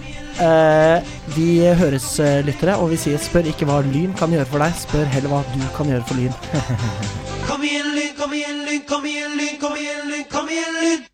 Eh, 0.43 1.13
vi 1.35 1.49
høres, 1.77 2.09
eh, 2.25 2.41
lyttere, 2.47 2.79
og 2.81 2.91
vi 2.95 3.01
sier 3.01 3.21
spør 3.21 3.51
ikke 3.53 3.69
hva 3.69 3.83
Lyn 3.85 4.15
kan 4.17 4.33
gjøre 4.33 4.49
for 4.49 4.65
deg, 4.65 4.73
spør 4.81 5.11
heller 5.13 5.35
hva 5.35 5.43
du 5.53 5.63
kan 5.77 5.93
gjøre 5.93 6.07
for 6.09 6.17
Lyn. 6.17 6.35
Kom 7.49 7.65
igjen, 7.67 7.95
Lyn, 7.97 8.13
kom 8.19 8.33
igjen, 8.33 8.63
Lyn, 8.69 8.85
kom 8.89 9.05
igjen, 9.05 9.37
Lyn, 9.37 9.57
kom 9.61 9.77
igjen, 9.77 10.05
Lyn, 10.09 10.29
kom 10.31 10.49
igjen, 10.49 10.79
Lyn! 10.81 11.12